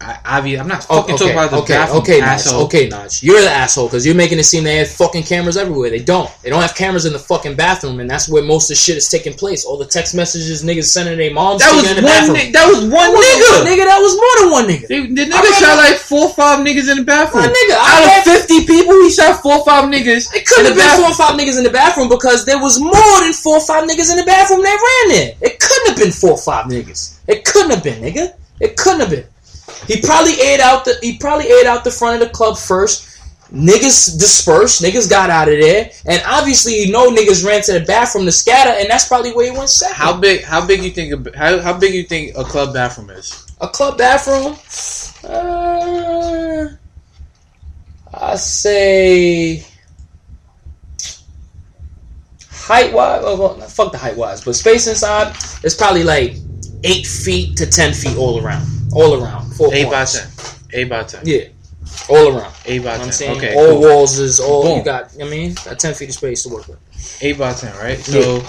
I, 0.00 0.38
I'm 0.38 0.68
not 0.68 0.86
Oh, 0.90 1.02
fucking 1.02 1.16
okay, 1.16 1.24
talking 1.24 1.32
about 1.34 1.50
the 1.50 1.56
okay, 1.66 1.74
bathroom, 1.74 2.02
okay, 2.02 2.20
Notch, 2.20 2.46
okay, 2.46 2.88
Notch. 2.88 3.20
You're 3.24 3.40
the 3.42 3.50
asshole 3.50 3.88
because 3.88 4.06
you're 4.06 4.14
making 4.14 4.38
it 4.38 4.44
seem 4.44 4.62
they 4.62 4.76
have 4.76 4.86
fucking 4.88 5.24
cameras 5.24 5.56
everywhere. 5.56 5.90
They 5.90 5.98
don't. 5.98 6.30
They 6.42 6.50
don't 6.50 6.62
have 6.62 6.76
cameras 6.76 7.04
in 7.04 7.12
the 7.12 7.18
fucking 7.18 7.56
bathroom, 7.56 7.98
and 7.98 8.08
that's 8.08 8.28
where 8.28 8.44
most 8.44 8.70
of 8.70 8.76
the 8.76 8.80
shit 8.80 8.96
is 8.96 9.08
taking 9.10 9.34
place. 9.34 9.64
All 9.64 9.76
the 9.76 9.84
text 9.90 10.14
messages 10.14 10.62
niggas 10.62 10.84
sending 10.84 11.18
their 11.18 11.34
moms 11.34 11.62
That 11.62 11.74
was 11.74 11.82
one. 11.82 12.32
Ni- 12.32 12.52
that 12.54 12.66
was 12.70 12.78
one 12.86 13.10
That 13.10 13.10
nigga. 13.10 13.50
one 13.58 13.66
nigga. 13.66 13.84
That 13.90 13.98
was 13.98 14.14
more 14.14 14.34
than 14.38 14.48
one 14.54 14.66
nigga. 14.70 14.86
The 14.86 15.34
I 15.34 15.42
nigga 15.42 15.58
shot 15.58 15.76
like 15.76 15.96
four, 15.98 16.28
five 16.30 16.64
niggas 16.64 16.88
in 16.88 16.98
the 16.98 17.04
bathroom. 17.04 17.50
Nigga, 17.50 17.74
Out 17.74 18.06
I 18.06 18.18
of 18.18 18.24
fifty 18.24 18.66
people, 18.70 18.94
he 19.02 19.10
shot 19.10 19.42
four, 19.42 19.58
or 19.58 19.64
five 19.64 19.90
niggas. 19.90 20.30
It 20.32 20.46
couldn't 20.46 20.66
have 20.70 20.76
been 20.78 20.86
four 20.94 21.10
bathroom. 21.10 21.10
or 21.10 21.14
five 21.18 21.34
niggas 21.34 21.58
in 21.58 21.64
the 21.64 21.74
bathroom 21.74 22.08
because 22.08 22.46
there 22.46 22.62
was 22.62 22.78
more 22.78 23.18
than 23.18 23.32
four 23.34 23.56
or 23.58 23.66
five 23.66 23.82
niggas 23.82 24.14
in 24.14 24.16
the 24.16 24.22
bathroom 24.30 24.62
that 24.62 24.78
ran 24.78 25.18
there. 25.18 25.34
It 25.42 25.58
couldn't 25.58 25.88
have 25.90 25.98
been 25.98 26.12
four 26.14 26.38
or 26.38 26.42
five 26.42 26.66
niggas. 26.70 27.18
It 27.26 27.44
couldn't 27.44 27.70
have 27.74 27.82
been, 27.82 27.98
nigga. 28.00 28.30
It 28.60 28.76
couldn't 28.76 29.00
have 29.00 29.10
been. 29.10 29.26
He 29.86 30.00
probably 30.00 30.32
ate 30.40 30.60
out 30.60 30.84
the 30.84 30.98
he 31.00 31.16
probably 31.18 31.46
ate 31.46 31.66
out 31.66 31.84
the 31.84 31.90
front 31.90 32.20
of 32.20 32.28
the 32.28 32.34
club 32.34 32.58
first. 32.58 33.06
Niggas 33.52 34.18
dispersed, 34.18 34.82
niggas 34.82 35.08
got 35.08 35.30
out 35.30 35.48
of 35.48 35.58
there, 35.58 35.90
and 36.04 36.22
obviously 36.26 36.82
you 36.84 36.92
know 36.92 37.10
niggas 37.10 37.42
ran 37.46 37.62
to 37.62 37.72
the 37.78 37.80
bathroom 37.80 38.26
to 38.26 38.32
scatter, 38.32 38.70
and 38.78 38.90
that's 38.90 39.08
probably 39.08 39.32
where 39.32 39.50
he 39.50 39.56
went 39.56 39.70
second. 39.70 39.96
How 39.96 40.14
big? 40.18 40.44
How 40.44 40.66
big 40.66 40.82
you 40.82 40.90
think? 40.90 41.26
a- 41.28 41.38
How, 41.38 41.58
how 41.60 41.78
big 41.78 41.94
you 41.94 42.02
think 42.02 42.36
a 42.36 42.44
club 42.44 42.74
bathroom 42.74 43.08
is? 43.08 43.46
A 43.62 43.68
club 43.68 43.96
bathroom? 43.96 44.54
Uh, 45.24 46.68
I 48.12 48.36
say 48.36 49.64
height 52.50 52.92
wise. 52.92 53.22
Oh, 53.24 53.40
well, 53.40 53.60
fuck 53.68 53.92
the 53.92 53.98
height 53.98 54.16
wise, 54.16 54.44
but 54.44 54.56
space 54.56 54.86
inside 54.86 55.34
is 55.64 55.74
probably 55.74 56.04
like 56.04 56.34
eight 56.84 57.06
feet 57.06 57.56
to 57.56 57.66
ten 57.66 57.94
feet 57.94 58.16
all 58.18 58.44
around. 58.44 58.66
All 58.92 59.22
around. 59.22 59.50
Four 59.52 59.72
Eight 59.74 59.84
by 59.84 59.90
corners. 60.04 60.12
ten. 60.70 60.80
Eight 60.80 60.88
by 60.88 61.02
ten. 61.04 61.20
Yeah, 61.24 61.44
all 62.08 62.36
around. 62.36 62.54
Eight 62.66 62.66
by 62.66 62.74
You 62.74 62.82
know 62.82 62.90
what 62.90 62.94
I'm 62.94 63.00
ten. 63.04 63.12
saying 63.12 63.36
Okay. 63.38 63.54
all 63.54 63.66
cool. 63.68 63.80
walls 63.80 64.18
is 64.18 64.40
all 64.40 64.62
Boom. 64.62 64.78
you 64.78 64.84
got. 64.84 65.10
I 65.20 65.24
mean, 65.24 65.54
got 65.64 65.78
ten 65.78 65.94
feet 65.94 66.08
of 66.10 66.14
space 66.14 66.42
to 66.44 66.48
work 66.50 66.66
with. 66.68 66.78
Eight 67.22 67.38
by 67.38 67.52
ten, 67.52 67.74
right? 67.76 67.98
So 67.98 68.42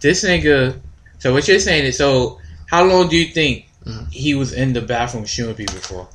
this 0.00 0.24
nigga. 0.24 0.78
So 1.18 1.32
what 1.32 1.48
you're 1.48 1.58
saying 1.58 1.84
is, 1.84 1.96
so 1.98 2.38
how 2.66 2.84
long 2.84 3.08
do 3.08 3.16
you 3.16 3.32
think 3.32 3.66
Mhm. 3.86 4.12
he 4.12 4.34
was 4.34 4.52
in 4.52 4.72
the 4.72 4.80
bathroom 4.80 5.24
shooting 5.24 5.54
people 5.54 5.78
for? 5.80 6.08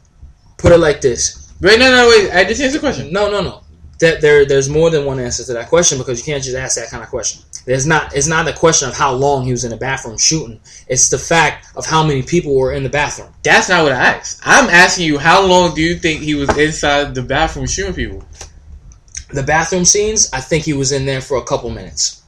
Put 0.58 0.72
it 0.72 0.78
like 0.78 1.02
this. 1.02 1.40
Wait, 1.62 1.80
no, 1.80 1.92
no, 1.92 2.08
wait. 2.10 2.32
I 2.32 2.44
just 2.46 2.62
answer 2.62 2.78
the 2.78 2.80
question. 2.80 3.12
No, 3.12 3.30
no, 3.30 3.42
no. 3.42 3.62
That 4.00 4.22
there, 4.22 4.46
there's 4.46 4.70
more 4.70 4.90
than 4.90 5.06
one 5.06 5.20
answer 5.20 5.44
to 5.46 5.54
that 5.54 5.70
question 5.70 5.98
because 5.98 6.20
you 6.20 6.26
can't 6.26 6.44
just 6.44 6.56
ask 6.56 6.76
that 6.78 6.90
kind 6.90 7.04
of 7.04 7.10
question. 7.10 7.42
There's 7.66 7.86
not. 7.88 8.14
It's 8.16 8.28
not 8.28 8.46
the 8.46 8.54
question 8.54 8.90
of 8.90 8.96
how 8.96 9.14
long 9.14 9.46
he 9.46 9.52
was 9.52 9.64
in 9.64 9.70
the 9.72 9.78
bathroom 9.78 10.18
shooting. 10.18 10.60
It's 10.88 11.10
the 11.10 11.18
fact 11.18 11.68
of 11.78 11.86
how 11.86 12.04
many 12.06 12.22
people 12.22 12.56
were 12.56 12.74
in 12.74 12.84
the 12.84 12.90
bathroom. 12.90 13.30
That's 13.44 13.70
not 13.70 13.84
what 13.84 13.94
I 13.94 13.96
asked. 14.16 14.42
I'm 14.44 14.70
asking 14.70 15.06
you, 15.06 15.18
how 15.18 15.46
long 15.46 15.74
do 15.74 15.82
you 15.82 15.96
think 15.96 16.22
he 16.22 16.36
was 16.36 16.50
inside 16.58 17.16
the 17.16 17.22
bathroom 17.22 17.68
shooting 17.68 17.94
people? 17.94 18.24
The 19.30 19.44
bathroom 19.44 19.86
scenes. 19.86 20.30
I 20.34 20.42
think 20.42 20.66
he 20.66 20.74
was 20.74 20.92
in 20.92 21.06
there 21.06 21.22
for 21.22 21.38
a 21.38 21.44
couple 21.44 21.70
minutes 21.70 22.22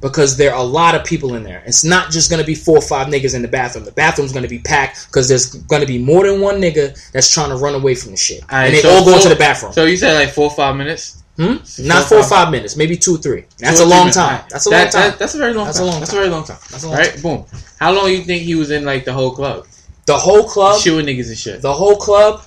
because 0.00 0.36
there 0.36 0.54
are 0.54 0.60
a 0.60 0.64
lot 0.64 0.94
of 0.94 1.04
people 1.04 1.34
in 1.34 1.42
there. 1.42 1.62
It's 1.66 1.82
not 1.82 2.10
just 2.12 2.30
going 2.30 2.40
to 2.40 2.46
be 2.46 2.54
four 2.54 2.78
or 2.78 2.82
five 2.82 3.08
niggas 3.08 3.34
in 3.34 3.42
the 3.42 3.48
bathroom. 3.48 3.84
The 3.84 3.92
bathroom's 3.92 4.32
going 4.32 4.44
to 4.44 4.48
be 4.48 4.60
packed 4.60 5.06
because 5.08 5.26
there's 5.28 5.52
going 5.52 5.80
to 5.80 5.86
be 5.86 5.98
more 5.98 6.24
than 6.24 6.40
one 6.40 6.60
nigga 6.60 6.96
that's 7.12 7.32
trying 7.32 7.48
to 7.50 7.56
run 7.56 7.74
away 7.74 7.94
from 7.96 8.12
the 8.12 8.16
shit, 8.16 8.42
Alright, 8.44 8.66
and 8.68 8.74
they 8.76 8.82
so- 8.82 8.90
all 8.90 9.04
go 9.04 9.16
so- 9.18 9.24
to 9.24 9.28
the 9.30 9.36
bathroom. 9.38 9.72
So 9.72 9.84
you 9.84 9.96
said 9.96 10.14
like 10.14 10.30
four 10.32 10.44
or 10.44 10.54
five 10.54 10.76
minutes? 10.76 11.22
Hmm? 11.36 11.56
Not 11.86 12.04
four 12.08 12.18
or 12.18 12.24
five 12.24 12.50
minutes, 12.50 12.76
maybe 12.76 12.96
two, 12.96 13.16
or 13.16 13.18
three. 13.18 13.44
That's 13.58 13.78
Two 13.78 13.84
a 13.84 13.86
long 13.86 14.10
time. 14.10 14.42
That's 14.48 14.66
a 14.66 14.70
That- 14.70 14.82
long 14.84 14.90
time. 14.92 15.10
that- 15.10 15.18
that's 15.18 15.34
a 15.34 15.38
very 15.38 15.52
long 15.52 15.66
That's 15.66 15.76
a 15.78 15.80
time. 15.82 15.90
long 15.90 16.00
That's 16.00 16.12
a 16.12 16.16
very 16.16 16.28
long 16.30 16.44
time. 16.44 16.56
That's 16.70 16.84
a 16.84 16.88
long 16.88 16.96
time. 16.96 17.06
Right? 17.06 17.22
Boom. 17.22 17.44
How 17.78 17.92
long 17.92 18.06
do 18.06 18.12
you 18.12 18.24
think 18.24 18.42
he 18.44 18.54
was 18.54 18.70
in 18.70 18.84
like 18.86 19.04
the 19.04 19.12
whole 19.12 19.32
club? 19.32 19.66
The 20.06 20.16
whole 20.16 20.44
club, 20.44 20.80
Shooting 20.80 21.06
niggas 21.14 21.28
and 21.28 21.36
shit. 21.38 21.60
the 21.62 21.72
whole 21.74 21.96
club. 21.96 22.42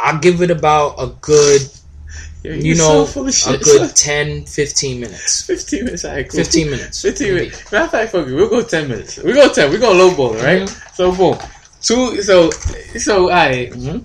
I'll 0.00 0.18
give 0.18 0.42
it 0.42 0.50
about 0.50 0.96
a 0.98 1.06
good, 1.20 1.62
Yo, 2.42 2.52
you 2.52 2.74
know, 2.74 3.06
so 3.06 3.24
a 3.54 3.56
good 3.58 3.94
10, 3.94 4.44
15 4.46 5.00
minutes. 5.00 5.42
15 5.42 5.84
minutes. 5.84 6.04
Alright, 6.04 6.28
cool. 6.28 6.38
15 6.38 6.70
minutes. 6.70 7.00
15 7.02 7.34
minutes. 7.34 7.70
Matter 7.72 7.84
of 7.84 7.90
fact, 7.92 8.12
fuck 8.12 8.26
it. 8.26 8.34
We'll 8.34 8.48
go 8.50 8.62
10 8.62 8.88
minutes. 8.88 9.18
We 9.18 9.32
go 9.32 9.48
10. 9.52 9.70
We 9.70 9.78
go 9.78 9.92
lowball 9.94 10.34
it, 10.34 10.42
right? 10.42 10.62
Mm-hmm. 10.62 10.94
So 10.94 11.12
boom. 11.14 11.38
Two. 11.82 12.22
So 12.22 12.50
so 12.98 13.24
alright. 13.24 13.72
Mhm. 13.72 14.04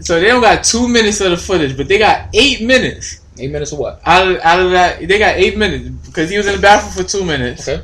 So 0.00 0.20
they 0.20 0.26
don't 0.26 0.42
got 0.42 0.64
two 0.64 0.86
minutes 0.88 1.20
of 1.20 1.30
the 1.30 1.36
footage, 1.36 1.76
but 1.76 1.88
they 1.88 1.98
got 1.98 2.28
eight 2.34 2.60
minutes 2.62 3.20
Eight 3.38 3.50
minutes 3.50 3.72
of 3.72 3.78
what? 3.78 4.00
out 4.04 4.28
of 4.28 4.36
out 4.42 4.60
of 4.60 4.70
that. 4.72 5.06
They 5.08 5.18
got 5.18 5.36
eight 5.36 5.56
minutes 5.56 5.88
because 6.06 6.30
he 6.30 6.36
was 6.36 6.46
in 6.46 6.54
the 6.56 6.60
bathroom 6.60 6.92
for 7.04 7.10
two 7.10 7.24
minutes. 7.24 7.68
Okay. 7.68 7.82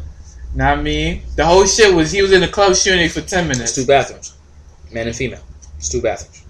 What 0.55 0.65
I 0.65 0.77
mean? 0.77 1.23
The 1.37 1.45
whole 1.47 1.65
shit 1.67 1.95
was 1.95 2.11
he 2.11 2.23
was 2.23 2.33
in 2.33 2.41
the 2.41 2.49
club 2.49 2.75
shooting 2.77 3.09
for 3.09 3.21
ten 3.21 3.49
It's 3.49 3.59
minutes. 3.59 3.75
two 3.75 3.87
bathrooms, 3.87 4.35
man 4.93 5.07
and 5.07 5.17
female. 5.17 5.41
It's 5.79 5.89
two 5.89 6.03
bathrooms. 6.03 6.43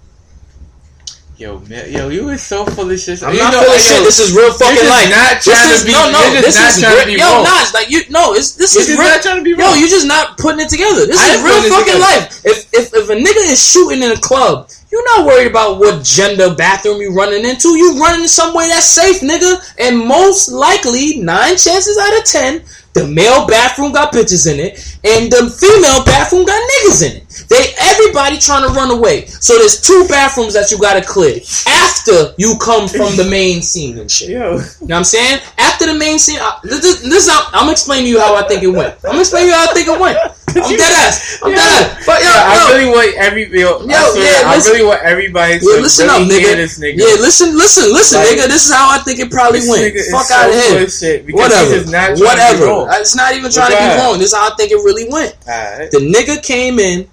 Yo, 1.41 1.57
man, 1.65 1.89
yo, 1.89 2.05
you 2.13 2.29
is 2.29 2.43
so 2.45 2.61
full 2.69 2.85
of 2.85 2.99
shit. 2.99 3.17
I'm 3.23 3.33
You 3.33 3.39
not 3.41 3.49
know, 3.53 3.63
full 3.65 3.73
of 3.73 3.81
yo, 3.81 3.89
shit. 3.97 4.03
This 4.05 4.19
is 4.21 4.29
real 4.37 4.53
fucking 4.53 4.85
life. 4.85 5.09
not 5.09 5.41
This 5.41 5.49
trying 5.49 5.73
is 5.73 5.79
to 5.81 5.85
be- 5.87 5.91
no, 5.97 6.11
no. 6.13 6.21
This 6.37 6.53
is 6.53 6.85
real. 6.85 7.17
Yo. 7.17 7.41
Nas, 7.41 7.73
like 7.73 7.89
you, 7.89 8.01
no. 8.13 8.33
It's 8.37 8.51
this 8.61 8.75
You're 8.77 8.83
is 8.85 8.89
real. 8.93 9.09
not 9.09 9.21
trying 9.23 9.37
to 9.37 9.43
be 9.43 9.49
Yo, 9.49 9.57
wrong. 9.57 9.73
you 9.79 9.89
just 9.89 10.05
not 10.05 10.37
putting 10.37 10.59
it 10.61 10.69
together. 10.69 11.07
This 11.09 11.17
I 11.17 11.33
is 11.33 11.41
real 11.41 11.61
fucking 11.65 11.99
life. 11.99 12.45
If, 12.45 12.69
if 12.77 12.93
if 12.93 13.09
a 13.09 13.15
nigga 13.17 13.41
is 13.49 13.57
shooting 13.57 14.03
in 14.03 14.11
a 14.11 14.21
club, 14.21 14.69
you're 14.91 15.03
not 15.17 15.25
worried 15.25 15.47
about 15.49 15.79
what 15.79 16.03
gender 16.05 16.53
bathroom 16.53 17.01
you 17.01 17.11
running 17.11 17.43
into. 17.43 17.69
You 17.75 17.97
running 17.97 18.27
somewhere 18.27 18.67
that's 18.67 18.85
safe, 18.85 19.21
nigga. 19.21 19.57
And 19.79 19.97
most 19.97 20.49
likely, 20.51 21.17
nine 21.25 21.57
chances 21.57 21.97
out 21.97 22.19
of 22.19 22.23
ten, 22.23 22.61
the 22.93 23.07
male 23.07 23.47
bathroom 23.47 23.91
got 23.93 24.11
bitches 24.13 24.51
in 24.51 24.59
it, 24.59 24.73
and 25.03 25.31
the 25.31 25.49
female 25.49 26.03
bathroom 26.03 26.45
got 26.45 26.59
niggas 26.59 27.09
in 27.09 27.17
it. 27.17 27.45
They 27.49 27.73
everybody 27.79 28.37
trying 28.37 28.67
to 28.67 28.73
run 28.73 28.91
away. 28.91 29.25
So 29.25 29.57
there's 29.57 29.79
two 29.81 30.05
bathrooms 30.09 30.53
that 30.53 30.71
you 30.71 30.79
gotta 30.79 31.01
clear 31.01 31.39
after 31.67 32.33
you 32.37 32.57
come 32.59 32.87
from 32.87 33.15
the 33.15 33.27
main 33.29 33.61
scene 33.61 33.97
and 33.97 34.09
shit. 34.09 34.29
Yo, 34.31 34.37
You 34.37 34.57
know 34.57 34.61
what 34.79 34.91
I'm 34.91 35.03
saying? 35.03 35.39
After 35.57 35.85
the 35.85 35.93
main 35.93 36.19
scene, 36.19 36.39
I, 36.41 36.59
this, 36.63 37.01
this, 37.01 37.29
I'm, 37.29 37.45
I'm 37.53 37.71
explaining 37.71 38.05
to 38.05 38.09
you 38.11 38.19
how 38.19 38.35
I 38.35 38.47
think 38.47 38.63
it 38.63 38.67
went. 38.67 38.95
I'm 39.05 39.19
explaining 39.19 39.49
to 39.49 39.55
you 39.55 39.57
how 39.57 39.69
I 39.69 39.73
think 39.73 39.87
it 39.87 39.99
went. 39.99 40.17
I'm 40.55 40.77
dead 40.77 40.93
ass. 41.07 41.39
I'm 41.43 41.51
Yo. 41.51 41.55
dead 41.55 41.71
ass. 41.91 42.05
But 42.05 42.19
yo, 42.21 42.29
Yo, 42.29 42.35
I 42.35 42.55
really 42.73 42.89
want 42.91 43.15
every 43.17 43.43
yo, 43.51 43.79
Yo, 43.81 43.87
yeah, 43.87 44.43
I 44.45 44.55
listen. 44.55 44.73
really 44.73 44.85
want 44.85 45.01
everybody 45.03 45.59
to 45.59 45.65
yeah, 45.65 45.81
listen 45.81 46.07
really 46.07 46.25
up, 46.25 46.31
hear 46.31 46.53
nigga. 46.53 46.55
this 46.57 46.79
nigga. 46.79 46.97
Yeah, 46.97 47.15
listen, 47.21 47.55
listen, 47.57 47.91
listen, 47.93 48.19
Like, 48.19 48.29
nigga. 48.35 48.47
This 48.47 48.67
is 48.67 48.73
how 48.73 48.91
I 48.91 48.99
think 48.99 49.19
it 49.19 49.31
probably 49.31 49.61
went. 49.67 49.93
Fuck 50.11 50.25
so 50.27 50.35
out 50.35 50.49
of 50.49 50.55
here. 50.55 50.83
of 50.83 50.91
shit 50.91 51.25
because 51.25 51.39
Whatever. 51.49 51.75
he's 51.75 51.91
not 51.91 51.91
trying 51.91 52.15
to 52.15 52.21
be 52.21 52.25
Whatever. 52.25 52.65
Uh, 52.89 52.99
it's 52.99 53.15
not 53.15 53.33
even 53.35 53.51
trying 53.51 53.71
to 53.71 53.77
be 53.77 53.89
wrong. 54.01 54.19
This 54.19 54.31
is 54.31 54.35
how 54.35 54.51
I 54.51 54.55
think 54.55 54.71
it 54.71 54.81
really 54.83 55.07
went. 55.09 55.35
Alright. 55.47 55.91
The 55.91 55.99
nigga 55.99 56.41
came 56.43 56.79
in. 56.79 57.07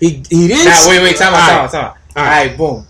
He 0.00 0.22
he 0.28 0.48
didn't. 0.48 0.66
Nah, 0.66 0.88
wait, 0.88 1.02
wait, 1.02 1.16
time 1.16 1.32
out, 1.34 1.48
time 1.48 1.58
out, 1.64 1.70
time 1.70 1.84
out. 1.84 1.96
Alright. 2.16 2.54
Alright, 2.54 2.58
boom. 2.58 2.86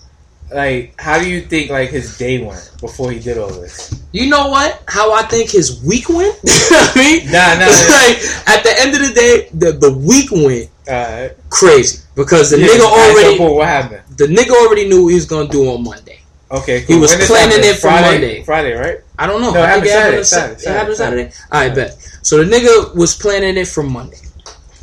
Like, 0.55 0.95
how 0.99 1.19
do 1.19 1.29
you 1.29 1.41
think 1.43 1.71
like 1.71 1.91
his 1.91 2.17
day 2.17 2.43
went 2.45 2.71
before 2.81 3.11
he 3.11 3.19
did 3.19 3.39
all 3.39 3.49
this? 3.53 3.93
You 4.13 4.29
know 4.31 4.49
what? 4.49 4.83
How 4.89 5.13
I 5.13 5.23
think 5.23 5.51
his 5.51 5.83
week 5.85 6.09
went? 6.09 6.37
I 6.47 6.93
mean, 6.97 7.27
Nah, 7.27 7.59
nah. 7.59 7.67
like 7.99 8.17
at 8.47 8.63
the 8.63 8.75
end 8.79 8.95
of 8.95 9.01
the 9.07 9.13
day, 9.15 9.49
the 9.53 9.73
the 9.73 9.93
week 9.93 10.31
went 10.31 10.71
Uh, 10.89 11.29
crazy 11.51 11.99
because 12.15 12.51
the 12.51 12.59
yeah, 12.61 12.67
nigga 12.69 12.87
so, 12.87 13.01
already 13.01 13.39
what 13.57 13.67
happened? 13.67 14.03
the 14.17 14.27
nigga 14.27 14.51
already 14.63 14.89
knew 14.89 15.03
what 15.05 15.09
he 15.09 15.15
was 15.17 15.27
gonna 15.27 15.49
do 15.49 15.69
on 15.73 15.83
Monday. 15.83 16.19
Okay, 16.51 16.81
He 16.81 16.95
was 16.95 17.11
When 17.11 17.27
planning 17.27 17.51
happened? 17.51 17.65
it 17.65 17.75
for 17.77 17.89
Friday, 17.89 18.11
Monday. 18.13 18.43
Friday, 18.45 18.73
right? 18.75 18.99
I 19.19 19.27
don't 19.27 19.41
know. 19.41 19.53
No, 19.53 19.63
it 19.65 19.67
happened 19.67 19.89
Saturday, 19.89 20.19
on 20.19 20.25
Saturday, 20.25 20.61
Sa- 20.61 20.71
It 20.71 20.75
happened 20.77 20.97
Saturday. 20.97 21.31
Saturday. 21.31 21.73
I 21.73 21.75
bet. 21.75 21.91
So 22.23 22.33
the 22.45 22.47
nigga 22.55 22.95
was 22.95 23.17
planning 23.17 23.57
it 23.57 23.67
for 23.67 23.83
Monday. 23.83 24.21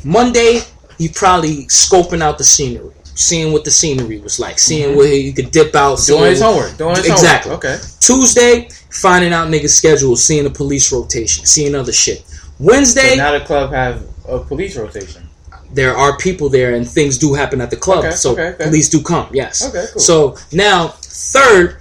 Monday, 0.04 0.60
he 0.98 1.08
probably 1.08 1.66
scoping 1.68 2.20
out 2.20 2.36
the 2.36 2.44
scenery, 2.44 2.90
seeing 3.14 3.52
what 3.52 3.64
the 3.64 3.70
scenery 3.70 4.18
was 4.18 4.38
like, 4.40 4.58
seeing 4.58 4.90
Mhm. 4.90 4.96
where 4.96 5.08
he 5.08 5.32
could 5.32 5.50
dip 5.50 5.74
out. 5.74 6.04
Doing 6.06 6.30
his 6.30 6.40
homework. 6.40 6.76
Doing 6.78 6.96
his 6.96 7.06
Exactly. 7.06 7.50
homework. 7.50 7.64
Okay. 7.64 7.78
Tuesday, 8.00 8.68
finding 8.90 9.32
out 9.32 9.48
niggas' 9.48 9.70
schedules, 9.70 10.22
seeing 10.24 10.44
the 10.44 10.50
police 10.50 10.90
rotation, 10.92 11.44
seeing 11.46 11.74
other 11.74 11.92
shit. 11.92 12.22
So 12.28 12.34
Wednesday, 12.58 13.16
now 13.16 13.32
the 13.32 13.40
club 13.44 13.72
have 13.72 14.02
a 14.28 14.38
police 14.38 14.76
rotation. 14.76 15.28
there 15.74 15.96
are 15.96 16.16
people 16.18 16.48
there 16.50 16.74
and 16.74 16.86
things 16.88 17.16
do 17.18 17.32
happen 17.34 17.60
at 17.60 17.70
the 17.70 17.76
club, 17.76 18.04
Okay, 18.04 18.14
so 18.14 18.32
okay, 18.32 18.48
okay. 18.48 18.64
police 18.64 18.88
do 18.90 19.00
come. 19.00 19.26
Yes. 19.32 19.62
Okay, 19.62 19.84
cool. 19.92 20.02
So 20.02 20.36
now, 20.52 20.94
third, 21.02 21.76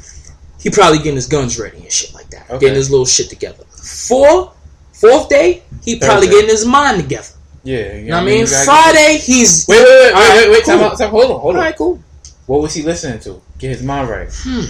he 0.59 0.69
probably 0.69 0.97
getting 0.99 1.15
his 1.15 1.27
guns 1.27 1.59
ready 1.59 1.77
and 1.79 1.91
shit 1.91 2.13
like 2.13 2.29
that, 2.31 2.45
Okay. 2.49 2.59
getting 2.59 2.75
his 2.75 2.89
little 2.89 3.05
shit 3.05 3.29
together. 3.29 3.63
Four, 3.75 4.51
fourth 4.93 5.27
day, 5.29 5.63
he 5.83 5.97
probably 5.97 6.27
Thursday. 6.27 6.41
getting 6.41 6.49
his 6.55 6.65
mind 6.65 7.01
together. 7.01 7.27
Yeah. 7.63 7.93
You 7.95 8.05
know 8.09 8.15
what 8.17 8.23
I 8.23 8.25
mean? 8.25 8.45
Friday, 8.47 9.17
he's 9.17 9.65
get- 9.65 9.77
Wait, 9.77 9.83
wait, 9.83 9.89
wait, 9.89 10.13
Alright, 10.13 10.29
wait, 10.29 10.37
wait, 10.37 10.49
wait. 10.51 10.63
cool. 10.65 10.73
Time 10.75 10.83
out. 10.83 10.97
Time, 10.97 11.09
hold 11.11 11.31
on, 11.31 11.39
hold 11.39 11.55
on. 11.55 11.61
right, 11.61 11.75
cool. 11.77 12.01
What 12.47 12.61
was 12.61 12.73
he 12.73 12.81
listening 12.83 13.19
to? 13.21 13.41
Get 13.59 13.69
his 13.69 13.83
mind 13.83 14.09
right. 14.09 14.29
Hmm. 14.31 14.61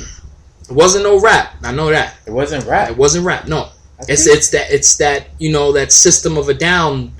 It 0.69 0.75
wasn't 0.75 1.03
no 1.03 1.19
rap. 1.19 1.53
I 1.63 1.71
know 1.71 1.89
that. 1.89 2.15
It 2.25 2.31
wasn't 2.31 2.65
rap. 2.65 2.89
It 2.89 2.97
wasn't 2.97 3.25
rap. 3.25 3.47
No, 3.47 3.57
I 3.63 3.69
it's 4.07 4.25
think- 4.25 4.37
it's 4.37 4.49
that 4.51 4.71
it's 4.71 4.97
that 4.97 5.27
you 5.39 5.51
know 5.51 5.71
that 5.73 5.91
System 5.91 6.37
of 6.37 6.49
a 6.49 6.53
Down, 6.53 7.13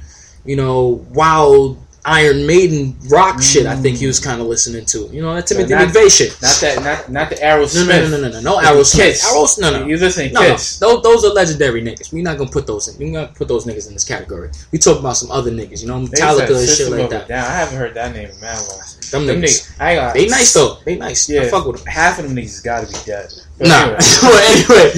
you 0.46 0.56
know, 0.56 1.06
wild 1.14 1.78
Iron 2.04 2.48
Maiden 2.48 2.96
rock 3.10 3.42
shit. 3.42 3.68
I 3.68 3.76
think 3.76 3.98
he 3.98 4.08
was 4.08 4.20
mm. 4.20 4.26
kind 4.26 4.42
of 4.42 4.48
listening 4.48 4.86
to. 4.86 5.08
You 5.12 5.22
know 5.22 5.36
that 5.36 5.46
Timothy 5.46 5.74
not- 5.74 5.90
McVeigh 5.90 6.16
shit. 6.16 6.42
not 6.42 6.58
that. 6.62 6.84
Not 6.84 7.12
not 7.12 7.30
the 7.30 7.36
Aerosmith. 7.36 7.88
No, 7.88 8.00
no, 8.00 8.10
no, 8.10 8.18
no, 8.18 8.30
no, 8.30 8.42
no, 8.42 8.62
no. 8.62 8.78
With 8.78 8.88
Aerosmith. 8.88 9.60
No, 9.60 9.80
no. 9.80 9.86
You 9.86 9.98
listening 9.98 10.34
No, 10.34 10.42
no, 10.42 10.48
those, 10.48 11.04
those 11.04 11.26
are 11.26 11.34
legendary 11.34 11.84
niggas. 11.84 12.12
We're 12.12 12.24
not 12.24 12.38
gonna 12.38 12.50
put 12.50 12.66
those 12.66 12.88
in. 12.88 12.98
We're 12.98 13.20
not 13.20 13.36
put 13.36 13.48
those 13.48 13.66
niggas 13.66 13.88
in 13.88 13.94
this 13.94 14.04
category. 14.04 14.50
We 14.72 14.80
talk 14.80 15.00
about 15.00 15.18
some 15.18 15.32
other 15.32 15.52
niggas, 15.52 15.82
you 15.82 15.88
know, 15.88 16.00
Metallica 16.00 16.58
and 16.60 16.70
shit 16.70 16.90
like 16.90 17.10
that. 17.12 17.28
Down. 17.28 17.46
I 17.46 17.54
haven't 17.54 17.78
heard 17.78 17.94
that 17.94 18.14
name 18.16 18.30
in 18.30 18.40
man 18.40 18.58
long. 18.68 18.82
Them 19.12 19.26
Them 19.28 19.42
niggas, 19.42 19.44
niggas, 19.44 19.82
I 19.82 19.96
got 19.96 20.14
they 20.14 20.28
nice 20.28 20.54
though. 20.54 20.78
They 20.86 20.96
nice. 20.96 21.30
Yeah. 21.30 21.42
I 21.42 21.50
fuck 21.50 21.66
with 21.66 21.78
them. 21.78 21.86
half 21.86 22.18
of 22.18 22.26
them 22.26 22.36
niggas 22.36 22.64
got 22.64 22.88
to 22.88 22.92
be 22.92 23.06
dead. 23.06 23.32
But 23.58 23.68
Nah. 23.68 23.84
anyway. 23.84 23.98
well, 24.24 24.58
anyway, 24.58 24.92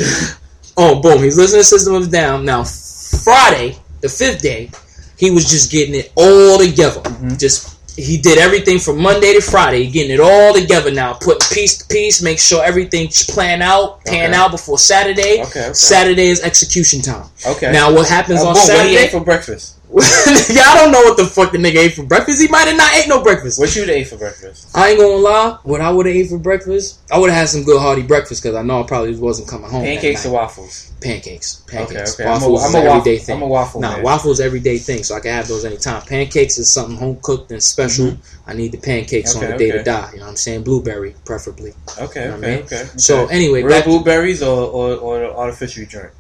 oh, 0.78 1.02
boom. 1.02 1.24
He's 1.24 1.38
listening 1.38 1.62
to 1.62 1.66
System 1.66 1.96
of 1.96 2.12
Down. 2.12 2.46
Now, 2.46 2.64
Friday, 2.64 3.78
the 4.02 4.10
fifth 4.10 4.42
day, 4.42 4.70
he 5.18 5.32
was 5.32 5.50
just 5.50 5.72
getting 5.72 5.96
it 5.96 6.12
all 6.16 6.58
together. 6.58 7.02
Mhm. 7.02 7.40
Just 7.40 7.70
he 7.96 8.18
did 8.18 8.40
everything 8.40 8.80
from 8.80 9.00
Monday 9.00 9.34
to 9.34 9.42
Friday, 9.42 9.86
getting 9.86 10.10
it 10.12 10.20
all 10.20 10.52
together 10.54 10.90
now, 10.90 11.14
putting 11.14 11.48
piece 11.56 11.78
to 11.78 11.86
piece, 11.86 12.24
make 12.24 12.40
sure 12.40 12.64
everything's 12.64 13.24
planned 13.24 13.62
out, 13.62 14.04
pan 14.04 14.32
Okay. 14.32 14.36
out 14.36 14.50
before 14.50 14.80
Saturday. 14.80 15.44
Okay, 15.44 15.66
okay. 15.66 15.74
Saturday 15.74 16.30
is 16.30 16.42
execution 16.42 17.02
time. 17.04 17.26
Okay. 17.46 17.72
Now, 17.72 17.92
what 17.94 18.08
happens 18.08 18.42
Uh, 18.42 18.48
on 18.48 18.54
boom, 18.56 18.64
Saturday? 18.66 19.10
for 19.10 19.20
breakfast? 19.20 19.74
yeah, 20.50 20.64
I 20.66 20.76
don't 20.82 20.92
know 20.92 21.02
what 21.04 21.18
the 21.18 21.26
fuck 21.26 21.52
the 21.52 21.60
nigga 21.60 21.76
ate 21.78 21.94
for 21.94 22.04
breakfast. 22.04 22.42
He 22.42 22.48
might 22.48 22.68
have 22.68 22.76
not 22.78 22.94
ate 22.96 23.08
no 23.08 23.22
breakfast. 23.22 23.60
What 23.60 23.76
you 23.76 23.84
would 23.84 23.92
ate 23.92 24.08
for 24.08 24.18
breakfast? 24.18 24.76
I 24.76 24.90
ain't 24.90 25.00
gonna 25.00 25.14
lie. 25.18 25.60
What 25.64 25.82
I 25.82 25.92
would 25.92 26.08
have 26.08 26.16
ate 26.16 26.30
for 26.30 26.40
breakfast, 26.40 27.00
I 27.12 27.20
would 27.20 27.30
have 27.30 27.38
had 27.42 27.50
some 27.50 27.64
good 27.64 27.80
hearty 27.80 28.02
breakfast 28.02 28.42
because 28.42 28.56
I 28.56 28.64
know 28.64 28.82
I 28.82 28.88
probably 28.88 29.16
wasn't 29.16 29.48
coming 29.50 29.70
home. 29.70 29.84
Pancakes 29.84 30.26
or 30.26 30.32
waffles? 30.32 30.90
pancakes. 31.00 31.64
Pancakes. 31.68 32.14
okay. 32.20 32.24
I'm 32.24 32.32
Waffles 32.42 32.64
I'm 32.64 32.70
is 32.70 32.76
a 32.76 32.78
an 32.80 32.86
waffle. 32.86 32.98
everyday 33.02 33.18
thing. 33.20 33.36
I'm 33.36 33.42
a 33.44 33.48
waffle 33.48 33.82
Nah, 33.82 33.92
man. 33.96 34.04
waffles 34.04 34.40
everyday 34.40 34.78
thing, 34.78 35.04
so 35.04 35.16
I 35.16 35.20
can 35.20 35.32
have 35.32 35.48
those 35.48 35.64
anytime. 35.66 36.02
Pancakes 36.04 36.58
is 36.58 36.72
something 36.74 36.96
home 36.98 37.20
cooked 37.22 37.52
and 37.52 37.62
special. 37.62 38.06
Mm-hmm. 38.08 38.50
I 38.50 38.54
need 38.54 38.72
the 38.72 38.78
pancakes 38.80 39.36
on 39.36 39.44
Okay, 39.44 39.52
the 39.52 39.58
day 39.60 39.72
to 39.72 39.84
die. 39.84 40.10
You 40.14 40.20
know 40.20 40.24
what 40.26 40.30
I'm 40.32 40.36
saying? 40.38 40.64
Blueberry, 40.64 41.14
preferably. 41.26 41.74
Okay, 42.00 42.24
You 42.24 42.28
know 42.32 42.36
what 42.38 42.46
I 42.46 42.48
okay, 42.48 42.56
mean? 42.56 42.66
okay, 42.66 42.82
okay. 42.82 42.90
So 42.98 43.28
anyway, 43.28 43.62
real 43.64 43.84
blueberries 43.84 44.42
or, 44.42 44.66
or 44.70 44.96
or 44.96 45.26
artificial 45.38 45.86
drink? 45.86 46.12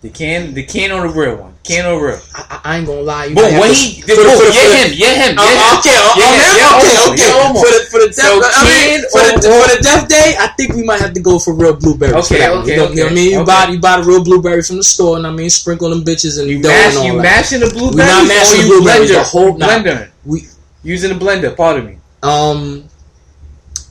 The 0.00 0.10
can, 0.10 0.54
the 0.54 0.62
can 0.62 0.92
or 0.92 1.08
the 1.08 1.12
real 1.12 1.36
one? 1.36 1.54
Can 1.64 1.84
or 1.84 1.98
real? 1.98 2.20
I, 2.32 2.60
I- 2.64 2.76
ain't 2.78 2.86
gonna 2.86 3.00
lie. 3.02 3.24
You 3.26 3.34
Boom, 3.34 3.44
might 3.44 3.50
have 3.50 3.60
what 3.60 3.66
to- 3.68 3.74
he? 3.74 4.00
for 4.02 4.06
the- 4.06 4.14
for 4.14 4.46
the- 4.46 4.54
yeah 4.54 4.78
him, 4.78 4.90
yeah 4.94 5.14
him, 5.26 5.34
yeah 5.34 5.58
him. 5.58 5.78
okay, 5.78 5.90
Yeah, 5.90 6.06
oh, 6.06 6.14
yeah, 6.14 6.78
okay, 6.78 6.98
okay. 7.10 7.26
yeah. 7.26 7.52
For 7.58 7.66
the 7.66 7.80
for 7.90 7.98
the 7.98 8.06
death, 8.06 8.14
So 8.14 8.40
I 8.46 8.62
mean, 8.62 9.00
for 9.10 9.18
the 9.26 9.32
or- 9.50 9.58
for 9.58 9.76
the 9.76 9.82
death 9.82 10.06
day, 10.08 10.36
I 10.38 10.46
think 10.56 10.74
we 10.74 10.84
might 10.84 11.00
have 11.00 11.12
to 11.14 11.20
go 11.20 11.40
for 11.40 11.52
real 11.52 11.74
blueberries. 11.74 12.14
Okay, 12.30 12.46
okay, 12.48 12.70
you 12.70 12.76
know, 12.76 12.88
you 12.90 12.96
know 12.96 13.02
what 13.04 13.12
I 13.12 13.14
mean? 13.14 13.30
You 13.32 13.38
okay. 13.42 13.44
buy 13.66 13.68
you 13.74 13.80
buy 13.80 13.96
the 14.00 14.06
real 14.06 14.22
blueberry 14.22 14.62
from 14.62 14.76
the 14.76 14.84
store, 14.84 15.16
and 15.16 15.26
I 15.26 15.32
mean, 15.32 15.50
sprinkle 15.50 15.90
them 15.90 16.04
bitches 16.04 16.38
and 16.38 16.48
You 16.48 16.60
mash, 16.60 16.94
and 16.94 16.98
all 16.98 17.04
you 17.04 17.12
that. 17.18 17.22
mashing 17.22 17.60
the 17.60 17.66
blueberries, 17.70 17.96
We're 17.98 18.06
not 18.06 18.28
mashing 18.28 18.60
the 18.62 18.66
blueberries, 18.68 19.10
blender, 19.10 19.14
the 19.18 19.24
whole- 19.24 19.58
nah. 19.58 19.66
blender, 19.66 20.08
We 20.24 20.46
using 20.84 21.10
a 21.10 21.16
blender. 21.16 21.56
Pardon 21.56 21.86
me. 21.86 21.94
um, 22.22 22.84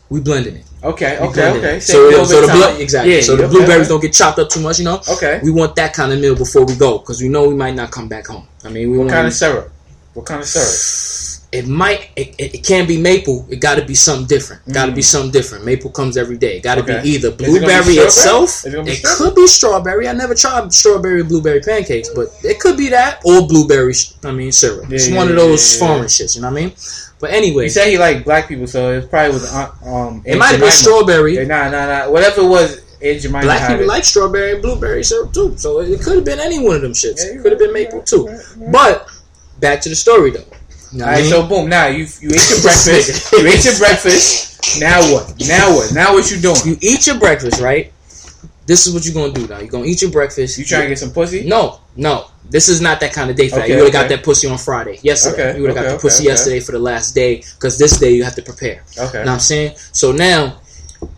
we 0.10 0.22
blending 0.22 0.56
it. 0.56 0.64
Okay, 0.84 1.18
okay, 1.20 1.50
okay. 1.58 1.80
So, 1.80 2.10
the- 2.12 2.26
so 2.26 2.42
the 2.42 2.48
blood 2.54 2.80
exactly. 2.80 3.16
Yeah, 3.16 3.22
so 3.22 3.36
the 3.36 3.44
okay, 3.46 3.52
blueberries 3.52 3.88
okay. 3.88 3.90
don't 3.90 4.02
get 4.02 4.14
chopped 4.14 4.38
up 4.40 4.50
too 4.50 4.60
much. 4.62 4.78
You 4.80 4.86
know, 4.86 5.02
Okay. 5.10 5.40
we 5.44 5.50
want 5.52 5.76
that 5.76 5.94
kind 5.94 6.14
of 6.14 6.20
meal 6.20 6.36
before 6.36 6.66
we 6.66 6.76
go 6.76 7.00
because 7.00 7.20
we 7.22 7.30
know 7.30 7.48
we 7.50 7.56
might 7.56 7.74
not 7.76 7.90
come 7.92 8.08
back 8.08 8.28
home. 8.28 8.46
I 8.64 8.70
mean, 8.70 8.92
we 8.92 8.98
want 8.98 9.10
What 9.10 9.16
want 9.16 9.16
kind 9.16 9.28
of 9.28 9.34
syrup? 9.34 9.72
What 10.14 10.26
kind 10.28 10.42
of 10.42 10.48
syrup? 10.48 10.68
It 11.50 11.66
might. 11.66 12.10
It, 12.18 12.36
it, 12.38 12.64
can't 12.66 12.88
be 12.90 13.00
maple. 13.00 13.46
It 13.50 13.62
got 13.62 13.76
to 13.76 13.86
be 13.86 13.96
something 13.96 14.28
different. 14.28 14.68
Got 14.74 14.88
to 14.88 14.92
be 14.92 15.02
something 15.02 15.32
different. 15.32 15.64
Maple 15.64 15.90
comes 15.90 16.18
every 16.18 16.38
day. 16.38 16.60
Got 16.60 16.76
to 16.76 16.82
Mm. 16.82 16.90
Okay. 16.90 17.02
be 17.04 17.10
either 17.12 17.28
Is 17.30 17.34
it 17.34 17.38
be 17.38 17.46
blueberry 17.46 17.94
itself. 17.96 18.66
It 18.66 18.74
It 18.76 19.04
could 19.04 19.34
be 19.34 19.48
strawberry. 19.48 20.10
I 20.10 20.14
never 20.14 20.36
tried 20.36 20.74
strawberry 20.74 21.24
blueberry 21.24 21.62
pancakes, 21.62 22.10
but 22.14 22.28
it 22.44 22.60
could 22.60 22.76
be 22.76 22.90
that 22.90 23.22
or 23.24 23.48
blueberry. 23.48 23.94
I 24.26 24.32
mean 24.34 24.52
syrup. 24.52 24.90
Yeah, 24.90 24.96
it's 24.96 25.08
yeah, 25.08 25.16
one 25.16 25.30
of 25.30 25.36
those 25.36 25.80
foreign 25.80 26.04
shits. 26.06 26.36
You 26.36 26.42
know 26.42 26.52
what 26.52 26.58
I 26.60 26.66
mean? 26.66 26.74
But 27.20 27.32
anyway, 27.32 27.64
You 27.64 27.70
said 27.70 27.88
he 27.88 27.98
liked 27.98 28.26
black 28.26 28.48
people, 28.50 28.68
so 28.68 28.92
it 28.92 29.10
probably 29.10 29.34
was 29.34 29.52
uh, 29.54 29.72
um. 29.86 30.22
it 30.26 30.38
might 30.38 30.52
have 30.52 30.60
been 30.60 30.70
strawberry. 30.72 31.44
Nah, 31.46 31.70
nah, 31.70 31.86
nah. 31.88 32.12
Whatever 32.12 32.42
it 32.42 32.48
was, 32.50 32.82
Aunt 33.02 33.22
Jemima 33.22 33.42
Black 33.42 33.68
people 33.70 33.84
it. 33.84 33.88
like 33.88 34.04
strawberry 34.04 34.52
and 34.54 34.62
blueberry 34.62 35.04
syrup 35.04 35.34
too, 35.34 35.56
so 35.58 35.80
it 35.80 36.02
could 36.02 36.16
have 36.18 36.26
been 36.26 36.40
any 36.40 36.60
one 36.60 36.76
of 36.76 36.82
them 36.82 36.92
shits. 36.94 37.24
Yeah, 37.26 37.40
it 37.40 37.42
could 37.42 37.54
have 37.54 37.60
been 37.60 37.74
maple 37.74 38.00
you're 38.00 38.04
too. 38.06 38.28
right, 38.28 38.46
right. 38.58 38.72
But 38.72 39.08
back 39.60 39.82
to 39.82 39.90
the 39.90 39.96
story 39.96 40.32
though. 40.32 40.44
All 40.94 41.00
right, 41.02 41.26
so 41.26 41.48
boom. 41.48 41.70
Now 41.70 41.88
you 41.88 42.08
you 42.22 42.30
ate 42.30 42.50
your 42.50 42.62
breakfast. 42.62 43.32
you 43.34 43.48
ate 43.48 43.66
your 43.66 43.78
breakfast. 43.78 44.80
Now 44.80 45.02
what? 45.12 45.34
Now 45.48 45.76
what? 45.76 45.94
Now 45.94 46.14
what 46.14 46.32
you 46.32 46.40
doing? 46.40 46.58
you 46.66 46.78
eat 46.82 47.08
your 47.08 47.20
breakfast, 47.20 47.62
right? 47.62 47.92
This 48.66 48.86
is 48.86 48.94
what 48.94 49.06
you're 49.06 49.14
gonna 49.14 49.34
do 49.34 49.48
now. 49.48 49.60
You're 49.60 49.70
gonna 49.70 49.86
eat 49.86 50.02
your 50.02 50.12
breakfast. 50.12 50.58
You 50.58 50.66
trying 50.66 50.84
to 50.84 50.88
get 50.90 51.00
some 51.00 51.12
pussy? 51.12 51.48
No, 51.48 51.80
no. 51.96 52.30
This 52.50 52.70
is 52.70 52.80
not 52.80 53.00
that 53.02 53.14
kind 53.14 53.30
of 53.30 53.36
day 53.36 53.50
for 53.50 53.58
that. 53.58 53.68
You 53.68 53.76
would 53.76 53.94
have 53.94 53.96
okay. 53.96 54.10
got 54.10 54.10
that 54.10 54.24
pussy 54.24 54.48
on 54.48 54.58
Friday. 54.58 55.00
Yesterday. 55.02 55.50
Okay, 55.50 55.58
you 55.58 55.64
would 55.64 55.70
have 55.70 55.78
okay, 55.78 55.88
got 55.88 55.94
the 55.96 56.02
pussy 56.02 56.24
okay. 56.24 56.30
yesterday 56.30 56.60
for 56.62 56.72
the 56.72 56.80
last 56.80 57.14
day. 57.14 57.38
Because 57.56 57.78
this 57.78 58.00
day 58.00 58.12
you 58.12 58.24
have 58.24 58.36
to 58.36 58.42
prepare. 58.42 58.84
Okay. 58.98 59.20
You 59.20 59.26
know 59.26 59.32
what 59.32 59.34
I'm 59.34 59.40
saying? 59.40 59.76
So 59.92 60.12
now 60.12 60.60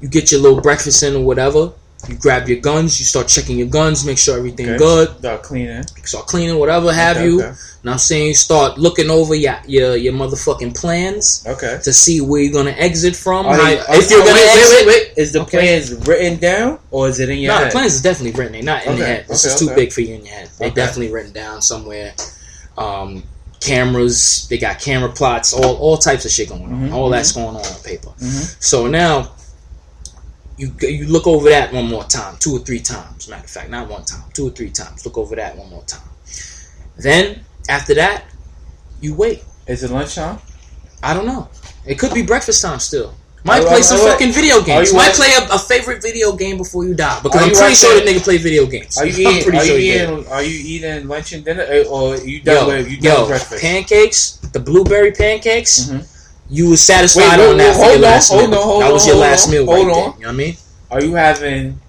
you 0.02 0.10
get 0.10 0.32
your 0.32 0.42
little 0.42 0.62
breakfast 0.62 1.04
in 1.04 1.16
or 1.16 1.24
whatever. 1.24 1.72
You 2.08 2.16
grab 2.16 2.48
your 2.48 2.60
guns. 2.60 2.98
You 3.00 3.06
start 3.06 3.28
checking 3.28 3.58
your 3.58 3.68
guns. 3.68 4.06
Make 4.06 4.18
sure 4.18 4.38
everything 4.38 4.70
Okay. 4.70 4.78
good. 4.78 5.18
Start 5.20 5.44
cleaning. 5.44 5.84
Start 6.06 6.28
cleaning, 6.28 6.58
whatever 6.58 6.94
have 6.94 7.18
Okay, 7.18 7.26
you. 7.26 7.42
okay. 7.44 7.52
Now 7.84 7.94
I'm 7.94 7.98
saying 7.98 8.28
you 8.28 8.34
start 8.34 8.78
looking 8.78 9.10
over 9.10 9.36
your 9.36 9.56
your, 9.68 9.96
your 9.98 10.14
motherfucking 10.14 10.76
plans 10.76 11.44
Okay. 11.46 11.80
to 11.84 11.92
see 11.94 12.22
where 12.22 12.42
you're 12.42 12.54
gonna 12.54 12.72
exit 12.78 13.16
from. 13.16 13.46
How- 13.46 13.58
they- 13.58 13.74
if 13.98 14.10
you're 14.10 14.22
oh, 14.22 14.26
gonna 14.26 14.34
wait, 14.40 14.58
exit, 14.58 14.78
wait, 14.78 14.88
wait. 14.88 15.12
Is 15.18 15.32
the 15.34 15.42
Okay. 15.42 15.58
plans 15.60 15.92
written 16.08 16.38
down 16.38 16.80
or 16.90 17.10
is 17.10 17.20
it 17.20 17.30
in 17.30 17.40
your 17.40 17.54
No, 17.54 17.60
head? 17.60 17.68
the 17.68 17.72
plans 17.72 17.94
is 17.96 18.02
definitely 18.02 18.32
written. 18.32 18.54
They're 18.54 18.64
not 18.64 18.86
in 18.86 18.94
your 18.98 19.04
Okay, 19.06 19.14
head. 19.16 19.26
This 19.28 19.46
okay, 19.46 19.54
is 19.54 19.60
too 19.60 19.70
big 19.76 19.92
for 19.92 20.02
you 20.02 20.16
in 20.16 20.26
your 20.26 20.34
head. 20.34 20.50
They 20.58 20.66
Okay. 20.68 20.76
definitely 20.76 21.12
written 21.14 21.34
down 21.34 21.62
somewhere. 21.62 22.14
Um, 22.78 23.24
cameras, 23.60 24.48
they 24.50 24.58
got 24.58 24.80
camera 24.80 25.10
plots, 25.10 25.52
all 25.54 25.76
all 25.76 25.98
types 25.98 26.24
of 26.26 26.32
shit 26.32 26.48
going 26.50 26.64
on. 26.64 26.90
Mhm, 26.90 26.94
all 26.94 27.10
that's 27.10 27.34
going 27.34 27.48
on 27.48 27.58
on 27.58 27.80
paper. 27.84 28.10
Mhm. 28.22 28.56
So 28.60 28.88
now 28.88 29.32
you 30.60 30.72
you 30.82 31.08
look 31.08 31.26
over 31.26 31.50
that 31.50 31.72
one 31.74 31.88
more 31.88 32.04
time, 32.04 32.36
two 32.40 32.56
or 32.58 32.60
three 32.60 32.80
times. 32.82 33.28
Matter 33.30 33.44
of 33.46 33.50
fact, 33.50 33.70
not 33.70 33.88
one 33.90 34.04
time, 34.06 34.24
two 34.34 34.48
or 34.48 34.52
three 34.52 34.70
times. 34.70 35.06
Look 35.06 35.18
over 35.18 35.36
that 35.36 35.58
one 35.58 35.70
more 35.70 35.84
time. 35.84 36.08
Then 36.98 37.46
after 37.70 37.94
that, 37.96 38.26
you 39.02 39.16
wait. 39.16 39.44
Is 39.68 39.84
it 39.84 39.92
lunchtime? 39.92 40.40
I 41.02 41.14
don't 41.14 41.26
know. 41.26 41.48
It 41.86 41.98
could 41.98 42.14
be 42.14 42.24
breakfast 42.24 42.62
time 42.62 42.80
still. 42.80 43.14
Might 43.46 43.62
Oh, 43.64 43.68
play 43.68 43.78
oh, 43.78 43.82
some 43.82 44.00
fucking 44.00 44.34
video 44.34 44.62
games. 44.62 44.94
Might 44.94 45.14
play 45.14 45.32
a, 45.40 45.56
a 45.56 45.58
favorite 45.60 46.02
video 46.02 46.36
game 46.36 46.58
before 46.58 46.84
you 46.86 46.94
die. 46.94 47.22
Because 47.24 47.42
Are 47.42 47.46
I'm 47.46 47.54
pretty 47.56 47.76
sure 47.76 47.96
the 47.98 48.06
nigga 48.06 48.22
play 48.22 48.36
video 48.38 48.66
games. 48.66 48.98
Are 48.98 49.06
you 49.06 49.14
I'm 49.28 49.32
eating? 49.36 49.44
pretty 49.44 49.58
Are 49.60 49.66
sure 49.66 49.78
you 49.78 49.94
eating? 49.94 50.28
Are 50.28 50.44
you 50.44 50.60
eating 50.76 51.08
lunch 51.08 51.32
and 51.32 51.46
dinner, 51.46 51.64
eh, 51.64 51.86
or 51.90 52.18
you 52.18 52.42
done 52.42 52.68
Yo, 52.68 52.68
with 52.68 52.92
you 52.92 52.98
done 53.00 53.22
yo, 53.22 53.28
breakfast? 53.28 53.62
pancakes, 53.62 54.32
the 54.52 54.60
blueberry 54.60 55.14
pancakes. 55.14 55.86
Mhm. 55.86 56.06
You 56.50 56.70
was 56.72 56.82
satisfied 56.84 57.38
Wait, 57.40 57.50
on 57.52 57.58
that 57.58 57.76
for 57.76 57.86
your 57.86 57.96
on, 57.96 58.02
last 58.02 58.30
hold 58.32 58.54
on, 58.54 58.62
hold 58.62 58.82
that 58.82 58.92
was 58.92 59.06
your 59.06 59.16
hold 59.16 59.28
last 59.28 59.46
on, 59.48 59.52
meal 59.52 59.66
hold 59.66 59.88
right 59.88 59.94
there. 59.94 60.04
on. 60.04 60.14
You 60.14 60.20
know 60.22 60.28
what 60.28 60.34
I 60.34 60.38
mean? 60.38 60.56
Are 60.92 61.04
you 61.04 61.14
having 61.14 61.80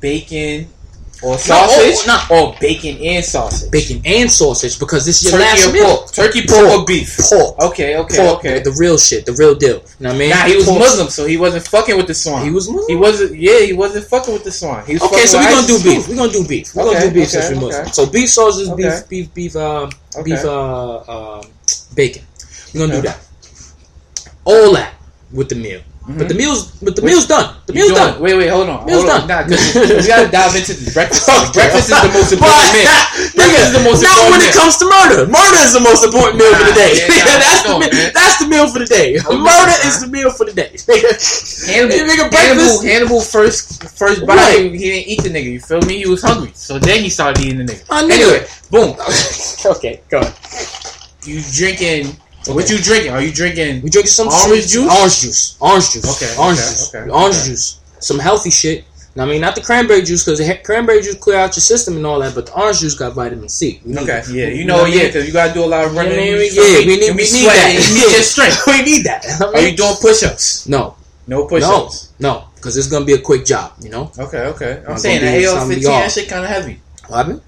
bacon 0.00 0.68
or 1.22 1.38
sausage, 1.38 2.04
no. 2.06 2.18
or 2.30 2.56
bacon 2.60 2.98
and 3.00 3.24
sausage. 3.24 3.70
Bacon 3.70 4.02
and 4.04 4.28
sausage 4.30 4.76
because 4.78 5.06
this 5.06 5.22
is 5.22 5.30
your 5.30 5.40
Turkey 5.40 5.44
last 5.62 5.72
meal. 5.72 5.96
pork? 5.98 6.12
Turkey, 6.12 6.46
pork, 6.46 6.66
Pork. 6.66 6.80
or 6.80 6.84
beef? 6.84 7.16
Pork. 7.30 7.58
Okay, 7.60 7.96
okay, 7.96 8.16
Pork, 8.16 8.38
okay. 8.38 8.58
The 8.58 8.72
real 8.72 8.98
shit, 8.98 9.24
the 9.24 9.32
real 9.34 9.54
deal. 9.54 9.68
You 9.68 9.76
know 10.00 10.08
what 10.08 10.14
I 10.14 10.18
mean? 10.18 10.30
Nah, 10.30 10.46
he 10.46 10.56
was 10.56 10.64
Pork. 10.66 10.80
Muslim, 10.80 11.08
so 11.08 11.24
he 11.26 11.36
wasn't 11.36 11.66
fucking 11.68 11.96
with 11.96 12.08
the 12.08 12.14
swan. 12.14 12.44
He 12.44 12.50
was 12.50 12.68
Muslim. 12.68 12.88
He 12.88 12.96
wasn't. 12.96 13.38
Yeah, 13.38 13.60
he 13.60 13.72
wasn't 13.72 14.04
fucking 14.06 14.34
with 14.34 14.42
the 14.42 14.50
swan. 14.50 14.84
He 14.84 14.94
was 14.94 15.02
Okay, 15.02 15.26
so 15.26 15.38
we're 15.38 15.50
gonna 15.50 15.66
do 15.66 15.82
beef. 15.82 16.08
We're 16.08 16.16
gonna 16.16 16.32
do 16.32 16.46
beef. 16.46 16.74
We're 16.74 16.82
Okay, 16.82 16.92
gonna 16.94 17.06
do 17.06 17.14
beef 17.14 17.28
okay, 17.28 17.40
since 17.40 17.48
we're 17.54 17.66
Muslim. 17.66 17.82
okay. 17.82 17.92
So 17.92 18.06
beef 18.06 18.28
sausage, 18.28 18.76
beef, 18.76 19.08
beef, 19.08 19.34
beef, 19.34 19.56
uh, 19.56 19.90
Okay. 20.16 20.22
beef, 20.24 20.44
uh, 20.44 20.94
uh, 20.96 21.42
bacon. 21.94 22.22
We're 22.74 22.80
gonna 22.80 22.94
do 22.96 23.02
that. 23.02 23.18
All 24.44 24.72
that 24.74 24.94
with 25.32 25.48
the 25.48 25.54
meal. 25.56 25.80
But 26.02 26.26
the 26.26 26.34
meal's, 26.34 26.66
but 26.82 26.96
the 26.98 27.02
Wait, 27.02 27.14
meal's 27.14 27.28
done. 27.30 27.54
The 27.70 27.72
Mm-hmm. 27.72 27.78
Meal's 27.78 27.94
done. 27.94 28.20
Wait, 28.20 28.34
wait, 28.34 28.50
hold 28.50 28.66
on. 28.68 28.82
Meal's 28.90 29.06
hold 29.06 29.22
on. 29.22 29.28
done. 29.30 29.46
Nah, 29.46 29.54
we 29.54 30.02
gotta 30.02 30.26
dive 30.26 30.50
into 30.58 30.74
the 30.74 30.90
breakfast. 30.90 31.30
Okay. 31.30 31.54
breakfast 31.62 31.94
is 31.94 31.98
the 32.02 32.10
most 32.10 32.30
important 32.34 32.68
meal. 32.74 32.90
Breakfast 33.38 33.64
is 33.70 33.72
the 33.78 33.84
most 33.86 34.02
Not 34.02 34.10
important 34.10 34.30
when 34.34 34.42
it 34.42 34.50
comes 34.50 34.74
to 34.82 34.86
murder. 34.90 35.20
Murder 35.30 35.60
is 35.62 35.72
the 35.78 35.84
most 35.86 36.02
important 36.02 36.42
meal 36.42 36.50
for 36.58 36.66
the 36.66 36.74
day. 36.74 36.90
yeah, 36.98 37.06
nah, 37.06 37.38
that's, 37.46 37.62
the, 37.62 37.70
no, 37.70 37.78
meal- 37.78 37.94
man. 37.94 38.10
that's 38.18 38.36
the 38.42 38.48
meal 38.50 38.66
for 38.66 38.78
the 38.82 38.90
day. 38.90 39.08
Hold 39.22 39.46
murder 39.46 39.76
is 39.86 39.94
the 40.02 40.10
meal 40.10 40.30
for 40.34 40.42
the 40.50 40.54
day. 40.58 40.74
Hannibal, 41.70 41.94
Hannibal, 42.02 42.26
breakfast? 42.34 42.82
Hannibal 42.82 43.20
first 43.22 43.62
first 43.94 44.26
bite, 44.26 44.42
Right. 44.58 44.74
he 44.74 44.82
didn't 44.90 45.06
eat 45.06 45.22
the 45.22 45.30
nigga. 45.30 45.54
You 45.54 45.62
feel 45.62 45.86
me? 45.86 46.02
He 46.02 46.08
was 46.10 46.26
hungry, 46.26 46.50
so 46.58 46.82
then 46.82 46.98
he 47.06 47.14
started 47.14 47.38
eating 47.46 47.62
the 47.62 47.70
nigga. 47.70 47.86
Nigga. 47.86 48.10
Anyway, 48.10 48.42
boom. 48.74 48.98
okay, 49.78 50.02
go 50.10 50.18
ahead. 50.18 50.34
You 51.22 51.38
drinking? 51.54 52.18
What 52.46 52.68
you 52.70 52.78
drinking? 52.78 53.12
Are 53.12 53.22
you 53.22 53.32
drinking? 53.32 53.82
We 53.82 53.90
drinking 53.90 54.10
some 54.10 54.28
Orange 54.28 54.68
juice? 54.68 54.90
Orange 54.90 55.20
juice. 55.20 55.56
Orange 55.60 55.90
juice. 55.92 56.22
Okay, 56.22 56.34
Orange 56.40 56.58
okay, 56.58 56.68
juice. 56.68 56.94
okay, 56.94 57.10
Orange 57.10 57.36
okay. 57.36 57.46
juice. 57.48 57.80
Some 58.00 58.18
healthy 58.18 58.50
shit. 58.50 58.84
Now, 59.14 59.24
I 59.24 59.26
mean, 59.26 59.42
not 59.42 59.54
the 59.54 59.60
cranberry 59.60 60.00
juice 60.02 60.24
because 60.24 60.38
the 60.38 60.54
cranberry 60.64 61.02
juice 61.02 61.16
clear 61.16 61.36
out 61.38 61.54
your 61.54 61.60
system 61.60 61.96
and 61.96 62.06
all 62.06 62.18
that, 62.20 62.34
but 62.34 62.46
the 62.46 62.54
orange 62.58 62.80
juice 62.80 62.94
got 62.94 63.12
vitamin 63.12 63.48
C. 63.48 63.78
We 63.84 63.98
Okay, 63.98 64.22
yeah, 64.30 64.46
you 64.48 64.64
know 64.64 64.78
know, 64.78 64.84
yeah, 64.86 65.06
because 65.06 65.26
you 65.26 65.34
gotta 65.34 65.52
do 65.52 65.64
a 65.64 65.66
lot 65.66 65.84
of 65.84 65.90
You 65.92 65.96
know 65.98 66.02
running. 66.04 66.18
I 66.18 66.38
mean? 66.38 66.50
Yeah, 66.52 66.78
we 66.78 66.96
need, 66.96 67.10
we 67.20 67.28
need 67.28 67.44
that. 67.46 67.88
You 67.88 67.94
need 67.94 68.12
your 68.12 68.22
strength. 68.22 68.66
we 68.66 68.82
need 68.82 69.04
that. 69.04 69.26
I 69.26 69.44
Are 69.44 69.68
you 69.68 69.76
doing 69.76 69.94
push-ups? 70.00 70.66
no, 70.66 70.96
No 71.26 71.40
no, 71.42 71.46
push-ups. 71.46 72.12
no, 72.20 72.44
because 72.56 72.78
it's 72.78 72.86
gonna 72.88 73.04
be 73.04 73.12
a 73.12 73.20
quick 73.20 73.44
job. 73.44 73.72
You 73.82 73.90
know, 73.90 74.10
Okay, 74.18 74.46
okay. 74.46 74.82
I'm 74.86 74.92
I'm 74.92 74.98
saying 74.98 75.20
that 75.20 75.44
AL 75.44 75.68
fifteen 75.68 75.90
that 75.90 76.10
shit 76.10 76.28
kind 76.30 76.44
of 76.44 76.50
heavy. 76.50 76.80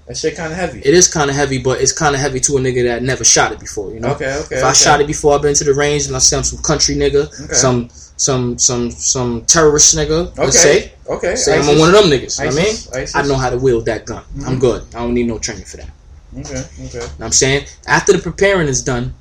That 0.07 0.15
shit 0.17 0.35
kind 0.35 0.51
of 0.53 0.57
heavy. 0.57 0.79
It 0.79 0.93
is 0.93 1.07
kind 1.07 1.29
of 1.29 1.35
heavy, 1.35 1.57
but 1.57 1.81
it's 1.81 1.91
kind 1.91 2.15
of 2.15 2.21
heavy 2.21 2.39
to 2.41 2.57
a 2.57 2.59
nigga 2.59 2.83
that 2.85 3.03
never 3.03 3.23
shot 3.23 3.51
it 3.51 3.59
before. 3.59 3.91
You 3.93 3.99
know, 3.99 4.09
Okay, 4.13 4.33
okay. 4.45 4.57
if 4.57 4.63
I 4.63 4.73
shot 4.73 5.01
it 5.01 5.07
before, 5.07 5.35
I've 5.35 5.41
been 5.41 5.55
to 5.55 5.63
the 5.63 5.73
range 5.73 6.07
and 6.07 6.15
I 6.15 6.19
I'm 6.19 6.43
some 6.43 6.59
country 6.61 6.95
nigga, 6.95 7.27
Okay. 7.45 7.53
some 7.53 7.89
some 8.17 8.57
some 8.59 8.91
some 8.91 9.43
terrorist 9.45 9.95
nigga. 9.95 10.27
okay, 10.31 10.41
Let's 10.43 10.59
say, 10.61 10.93
okay. 11.09 11.35
say 11.35 11.59
I'm 11.59 11.77
one 11.79 11.93
of 11.93 12.01
them 12.01 12.11
niggas. 12.11 12.39
You 12.39 12.45
know 12.45 12.51
what 12.51 12.59
I 12.59 12.63
mean? 12.63 12.67
ISIS, 12.73 12.91
ISIS. 12.93 13.15
I 13.15 13.21
know 13.23 13.35
how 13.35 13.49
to 13.49 13.57
wield 13.57 13.85
that 13.85 14.05
gun. 14.05 14.23
Mhm. 14.37 14.47
I'm 14.47 14.59
good. 14.59 14.83
I 14.95 14.99
don't 14.99 15.13
need 15.13 15.27
no 15.27 15.37
training 15.39 15.65
for 15.65 15.77
that. 15.77 15.89
Okay, 16.37 16.59
okay. 16.59 16.65
You 16.77 16.99
know 17.19 17.25
I'm 17.25 17.31
saying? 17.31 17.65
After 17.87 18.11
the 18.13 18.19
preparing 18.19 18.67
is 18.67 18.81
done, 18.83 19.13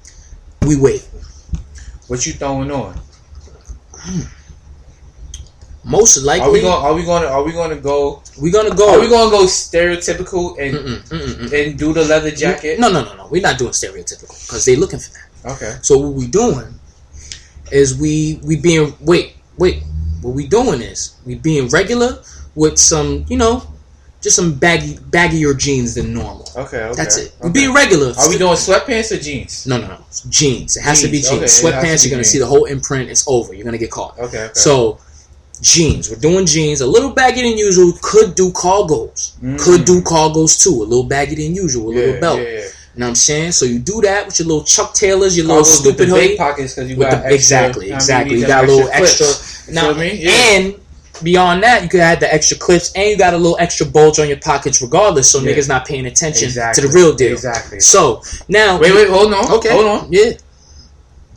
we 0.63 0.77
wait. 0.77 1.03
What 2.09 2.27
you 2.27 2.33
throwing 2.35 2.71
on? 2.71 3.01
Most 5.85 6.23
likely. 6.25 6.49
Are 6.49 6.53
we 6.53 6.61
going? 6.61 6.85
Are 6.85 6.95
we 6.95 7.05
going? 7.05 7.23
to 7.23 7.29
Are 7.29 7.43
we 7.43 7.53
going 7.53 7.71
to 7.71 7.77
go? 7.77 8.23
we 8.41 8.51
gonna 8.51 8.75
go. 8.75 8.95
Are 8.95 9.01
we 9.01 9.09
going 9.09 9.31
to 9.31 9.37
go 9.37 9.45
stereotypical 9.45 10.59
and 10.59 10.77
Mm-mm, 10.77 11.09
mm-mm, 11.09 11.49
mm. 11.49 11.67
and 11.69 11.79
do 11.79 11.93
the 11.93 12.05
leather 12.05 12.31
jacket? 12.31 12.81
No, 12.81 12.91
no, 12.91 13.05
no, 13.05 13.15
no. 13.17 13.27
We're 13.29 13.43
not 13.43 13.59
doing 13.59 13.73
stereotypical 13.73 14.47
because 14.47 14.65
they're 14.65 14.77
looking 14.79 14.99
for 14.99 15.13
that. 15.13 15.53
Okay. 15.57 15.79
So 15.83 15.99
what 15.99 16.15
we 16.15 16.27
doing 16.27 16.79
is 17.71 17.99
we 17.99 18.41
we 18.43 18.57
being 18.57 18.95
wait 19.01 19.37
wait. 19.59 19.83
What 20.23 20.35
we 20.35 20.47
doing 20.47 20.81
is 20.81 21.17
we 21.27 21.35
being 21.35 21.69
regular 21.69 22.23
with 22.55 22.79
some 22.79 23.27
you 23.29 23.37
know 23.37 23.63
just 24.25 24.37
some 24.37 24.55
baggy 24.55 24.95
baggier 24.97 25.57
jeans 25.57 25.97
than 25.97 26.15
normal. 26.15 26.49
Okay. 26.57 26.83
Okay. 26.83 26.95
That's 26.97 27.19
it. 27.19 27.35
We 27.43 27.51
okay. 27.51 27.61
being 27.61 27.75
regular. 27.75 28.15
Are 28.19 28.29
we 28.31 28.39
doing 28.39 28.55
sweatpants 28.55 29.13
or 29.13 29.21
jeans? 29.21 29.67
No, 29.67 29.79
no, 29.79 29.87
no. 29.89 29.99
Jeans. 30.31 30.79
It 30.79 30.83
has 30.83 31.03
to 31.03 31.09
be 31.09 31.19
Jeans, 31.19 31.29
jeans. 31.29 31.35
okay, 31.35 31.43
it 31.43 31.43
has 31.43 31.61
to 31.61 31.67
Sweatpants. 31.67 32.03
be 32.05 32.09
You're 32.09 32.15
gonna 32.15 32.23
jeans. 32.23 32.31
see 32.31 32.39
the 32.39 32.47
whole 32.47 32.65
imprint. 32.65 33.11
It's 33.11 33.29
over. 33.29 33.53
You're 33.53 33.67
gonna 33.67 33.77
get 33.77 33.91
caught. 33.91 34.19
Okay. 34.19 34.45
okay. 34.45 34.51
So, 34.55 34.99
jeans. 35.61 36.11
We're 36.11 36.17
doing 36.17 36.47
jeans. 36.47 36.81
A 36.81 36.87
little 36.87 37.11
baggy 37.11 37.43
than 37.43 37.57
usual. 37.59 37.93
Could 38.03 38.35
do 38.35 38.51
cargos. 38.53 39.37
Mm. 39.41 39.59
Could 39.59 39.85
do 39.85 40.01
cargos 40.03 40.63
too. 40.63 40.83
A 40.83 40.85
little 40.85 41.05
baggy 41.05 41.35
than 41.37 41.55
usual. 41.55 41.91
A 41.91 41.95
yeah, 41.95 42.01
little 42.01 42.21
belt. 42.21 42.39
Yeah, 42.41 42.45
yeah. 42.49 42.51
You 42.97 43.01
know 43.01 43.07
what 43.07 43.09
I'm 43.11 43.15
saying? 43.17 43.53
So 43.53 43.67
you 43.67 43.79
do 43.81 44.01
that 44.03 44.27
with 44.27 44.39
your 44.39 44.47
little 44.49 44.63
Chuck 44.65 44.95
Taylors, 44.95 45.37
your 45.37 45.47
little 45.47 45.63
Cargos 45.63 45.85
with 45.85 45.95
stupid 45.97 46.09
the 46.11 46.15
hoodie. 46.15 46.37
pockets 46.37 46.75
because 46.75 46.91
you 46.91 46.97
got 46.97 47.11
the- 47.11 47.17
extra, 47.17 47.35
exactly, 47.35 47.91
exactly. 47.93 48.35
need 48.37 48.41
You 48.43 48.47
got 48.47 48.65
a 48.65 48.67
little 48.69 48.89
clips. 48.89 49.21
extra. 49.21 49.75
Now? 49.75 49.91
Yeah. 50.01 50.31
and 50.53 50.75
beyond 51.23 51.63
that, 51.65 51.83
you 51.83 51.89
could 51.89 52.01
add 52.01 52.21
the 52.21 52.33
extra 52.33 52.57
clips, 52.57 52.93
and 52.95 53.09
you 53.11 53.17
got 53.17 53.35
a 53.35 53.37
little 53.37 53.57
extra 53.59 53.85
bulge 53.87 54.19
on 54.21 54.29
your 54.29 54.37
pockets, 54.37 54.81
regardless, 54.83 55.29
so 55.31 55.41
Yeah. 55.41 55.53
niggas 55.57 55.69
not 55.69 55.87
paying 55.87 56.07
attention 56.07 56.45
Exactly. 56.47 56.83
to 56.83 56.89
the 56.89 56.95
real 56.95 57.13
deal. 57.15 57.33
Exactly. 57.33 57.81
So 57.81 58.23
now, 58.49 58.79
Wait, 58.79 58.95
wait, 58.95 59.09
hold 59.09 59.33
on. 59.33 59.51
okay, 59.53 59.71
Hold 59.73 59.87
on. 59.87 60.09
yeah, 60.13 60.33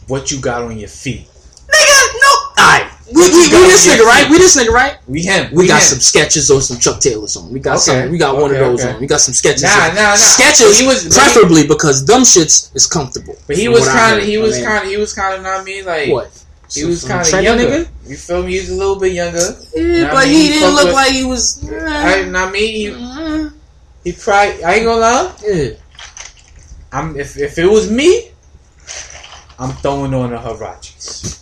What 0.08 0.30
you 0.32 0.40
got 0.40 0.62
on 0.64 0.78
your 0.78 0.90
feet? 0.90 1.28
nigga, 1.74 2.14
no, 2.22 2.64
alright. 2.64 2.87
We, 3.14 3.22
What 3.22 3.32
we, 3.32 3.40
you 3.40 3.58
we 3.62 3.68
this 3.72 3.88
nigga, 3.88 4.04
right? 4.06 4.24
feet? 4.24 4.32
We 4.32 4.38
this 4.38 4.58
nigga, 4.58 4.70
right? 4.74 4.98
We 5.08 5.22
him. 5.22 5.54
We 5.54 5.68
got 5.68 5.82
him. 5.82 5.88
some 5.88 6.00
Skechers 6.00 6.54
or 6.54 6.60
some 6.62 6.78
Chuck 6.78 7.00
Taylors 7.00 7.38
on. 7.38 7.52
We 7.54 7.60
got 7.60 7.76
Okay. 7.78 8.02
some. 8.04 8.12
We 8.12 8.18
got 8.18 8.36
one 8.36 8.52
of 8.52 8.58
those 8.58 8.84
okay. 8.84 8.94
on. 8.96 9.00
We 9.00 9.08
got 9.08 9.22
some 9.22 9.34
Skechers. 9.34 9.64
Nah, 9.64 9.70
on. 9.90 9.96
nah, 9.96 10.02
nah. 10.02 10.16
Skechers, 10.16 10.72
But 10.72 10.80
he 10.82 10.86
was- 10.88 11.04
but 11.06 11.14
he- 11.14 11.20
preferably 11.20 11.68
because 11.68 12.04
them 12.06 12.22
shits 12.24 12.76
is 12.76 12.86
comfortable. 12.86 13.38
But 13.48 13.56
he 13.56 13.70
was 13.70 13.88
kind 13.88 14.20
of. 14.20 14.26
He 14.26 14.38
was 14.38 14.58
kind 14.62 14.84
of. 14.84 14.90
He 14.90 14.98
was 14.98 15.14
kind 15.14 15.36
of. 15.36 15.42
Not 15.44 15.64
me. 15.64 15.84
Like 15.84 16.10
What? 16.10 16.32
he 16.74 16.84
was 16.84 17.06
kind 17.06 17.22
of 17.26 17.42
younger. 17.42 17.64
nigga? 17.64 17.88
You 18.08 18.18
feel 18.18 18.44
me? 18.44 18.52
He's 18.52 18.70
a 18.72 18.76
little 18.76 19.00
bit 19.00 19.14
younger. 19.14 19.56
Yeah, 19.74 20.04
Nah, 20.04 20.10
I 20.10 20.12
but 20.14 20.24
mean, 20.26 20.34
he 20.34 20.42
he 20.44 20.50
didn't 20.50 20.76
look 20.76 20.86
with- 20.86 20.94
like 20.94 21.12
he 21.14 21.24
was. 21.24 21.64
I, 21.72 22.24
I 22.24 22.52
mean, 22.52 22.74
he, 22.76 22.90
Uh, 22.92 23.50
he 24.04 24.12
probably. 24.12 24.64
I 24.66 24.74
ain't 24.76 24.86
gonna 24.86 25.00
lie. 25.00 25.32
yeah. 25.48 25.70
I'm. 26.92 27.18
If 27.18 27.38
if 27.38 27.58
it 27.58 27.68
was 27.72 27.90
me, 27.90 28.32
I'm 29.60 29.72
throwing 29.78 30.14
on 30.14 30.32
the 30.32 30.38
Huaraches. 30.38 31.40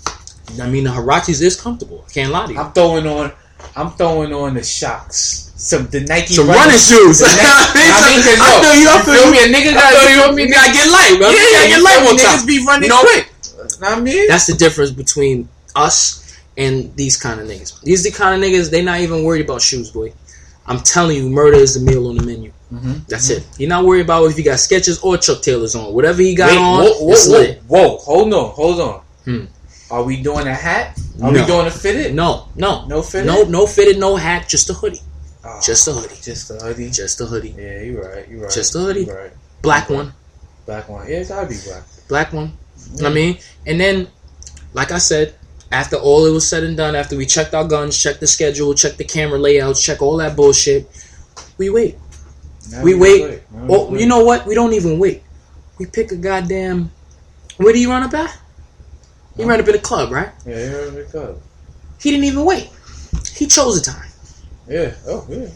I 0.62 0.68
mean, 0.70 0.84
the 0.86 0.90
Huaraches 0.92 1.42
is 1.42 1.60
comfortable. 1.60 2.06
I 2.08 2.12
can't 2.12 2.32
lie 2.32 2.46
to 2.48 2.54
you. 2.54 2.60
I'm 2.60 2.72
throwing 2.74 3.08
on. 3.08 3.32
I'm 3.76 3.92
throwing 3.92 4.34
on 4.34 4.54
the 4.54 4.64
shocks. 4.64 5.52
Some 5.58 5.88
the 5.88 6.02
Nike 6.02 6.34
Some 6.34 6.48
running 6.48 6.78
shoes. 6.78 7.20
The 7.20 7.26
Nike- 7.26 7.40
I 7.42 8.00
mean, 8.06 8.22
'cause, 8.22 8.40
I 8.40 8.62
feel 8.62 8.76
you. 8.82 8.88
I 8.90 9.02
feel 9.02 9.14
feel 9.16 9.26
you. 9.26 9.32
me? 9.32 9.38
A 9.40 9.48
nigga 9.58 9.72
I 9.72 9.74
got 9.74 10.10
you 10.10 10.22
feel 10.22 10.32
me? 10.34 10.48
Gotta 10.52 10.74
get 10.74 10.92
light, 10.92 11.16
bro. 11.18 11.30
Yeah, 11.30 11.36
you 11.42 11.52
gotta 11.54 11.68
get 11.70 11.82
light 11.82 12.06
one 12.06 12.16
me? 12.16 12.22
time. 12.24 12.38
Niggas 12.40 12.48
be 12.48 12.66
running 12.66 12.84
You 12.84 12.90
know? 12.90 13.02
quick. 13.02 13.30
I 13.82 14.00
mean? 14.00 14.28
That's 14.28 14.46
the 14.48 14.54
difference 14.54 14.92
between 14.92 15.50
us 15.76 16.38
and 16.58 16.96
these 16.96 17.18
kind 17.18 17.40
of 17.42 17.48
niggas. 17.48 17.82
These 17.82 18.04
the 18.04 18.12
kind 18.12 18.42
of 18.44 18.48
niggas 18.48 18.70
they 18.70 18.84
not 18.84 19.00
even 19.00 19.24
worried 19.24 19.46
about 19.46 19.62
shoes, 19.62 19.90
boy. 19.92 20.14
I'm 20.68 20.80
telling 20.80 21.18
you, 21.18 21.30
murder 21.30 21.58
is 21.58 21.74
the 21.74 21.80
meal 21.92 22.08
on 22.08 22.18
the 22.18 22.24
menu. 22.24 22.52
Mhm. 22.74 23.08
That's 23.08 23.30
it. 23.30 23.44
You're 23.58 23.70
not 23.70 23.86
worried 23.86 24.02
about 24.02 24.26
if 24.30 24.38
you 24.38 24.44
got 24.44 24.58
Skechers 24.58 25.04
or 25.04 25.18
Chuck 25.18 25.42
Taylors 25.42 25.76
on. 25.76 25.94
Whatever 25.94 26.22
he 26.22 26.34
got 26.36 26.50
Wait, 26.52 26.58
on, 26.58 26.84
whoa, 26.84 26.94
whoa, 27.06 27.12
it's 27.14 27.28
whoa, 27.28 27.38
lit. 27.40 27.62
whoa, 27.68 27.98
hold 27.98 28.34
on, 28.34 28.50
hold 28.52 28.82
on. 28.82 29.02
Hmm. 29.26 29.46
Are 29.92 30.04
we 30.04 30.22
doing 30.22 30.48
a 30.48 30.54
hat? 30.54 30.98
Are 31.22 31.32
No. 31.32 31.42
we 31.42 31.46
doing 31.48 31.68
a 31.68 31.72
fitted? 31.72 32.14
No, 32.16 32.48
no, 32.56 32.86
No 32.88 33.02
fitted? 33.02 33.28
no, 33.28 33.44
no 33.44 33.68
fitted, 33.68 34.00
no 34.00 34.16
hat, 34.16 34.50
just 34.50 34.70
a 34.70 34.74
hoodie, 34.74 35.02
Oh, 35.44 35.60
just 35.64 35.88
a 35.88 35.94
hoodie, 35.94 36.16
just 36.22 36.50
a 36.50 36.56
hoodie. 36.56 36.90
just 36.90 37.22
a 37.22 37.26
hoodie, 37.26 37.54
Yeah, 37.58 37.82
you're 37.82 38.02
right, 38.10 38.28
You're 38.28 38.42
right. 38.42 38.52
Just 38.52 38.76
a 38.76 38.80
hoodie. 38.80 39.06
You 39.06 39.14
right. 39.14 39.32
black 39.62 39.90
one, 39.90 40.14
Black 40.66 40.90
one. 40.90 41.08
Yeah, 41.08 41.18
it's 41.18 41.30
gotta 41.30 41.48
be 41.48 41.58
black. 41.66 41.84
black 42.08 42.34
one. 42.34 42.54
You 42.96 42.98
know 42.98 43.04
what 43.04 43.12
I 43.12 43.14
mean, 43.14 43.38
and 43.68 43.80
then, 43.80 44.08
like 44.74 44.92
I 44.92 44.98
said, 44.98 45.36
after 45.72 45.96
all 45.98 46.26
it 46.26 46.32
was 46.32 46.48
said 46.48 46.64
and 46.64 46.76
done, 46.76 46.96
after 46.96 47.16
we 47.16 47.26
checked 47.28 47.54
our 47.54 47.64
guns, 47.68 47.98
checked 48.02 48.20
the 48.20 48.28
schedule, 48.28 48.74
checked 48.74 48.98
the 48.98 49.04
camera 49.04 49.38
layouts, 49.40 49.82
check 49.84 50.02
all 50.02 50.18
that 50.18 50.36
bullshit, 50.36 50.90
we 51.58 51.70
wait. 51.70 51.98
Now 52.72 52.82
We 52.82 52.92
just 52.92 53.02
wait. 53.02 53.42
Oh, 53.70 53.90
wait. 53.92 54.02
you 54.02 54.08
know 54.08 54.24
what? 54.24 54.48
We 54.48 54.56
don't 54.56 54.74
even 54.74 54.98
wait. 54.98 55.22
We 55.78 55.86
pick 55.86 56.12
a 56.12 56.16
goddamn. 56.16 56.92
Where 57.58 57.72
do 57.74 57.80
you 57.80 57.90
run 57.92 58.02
up 58.04 58.14
at? 58.16 58.36
He 59.38 59.44
ran 59.44 59.60
up 59.60 59.68
in 59.68 59.76
a 59.76 59.80
club, 59.80 60.12
right? 60.12 60.30
Yeah, 60.46 60.60
you 60.64 60.70
heard 60.70 60.94
me 60.96 61.04
go. 61.12 61.40
He 62.02 62.12
didn't 62.12 62.26
even 62.26 62.46
wait. 62.46 62.70
He 63.36 63.48
chose 63.48 63.78
a 63.78 63.82
time. 63.84 64.10
Yeah. 64.68 64.92
Oh, 65.08 65.26
yeah. 65.30 65.48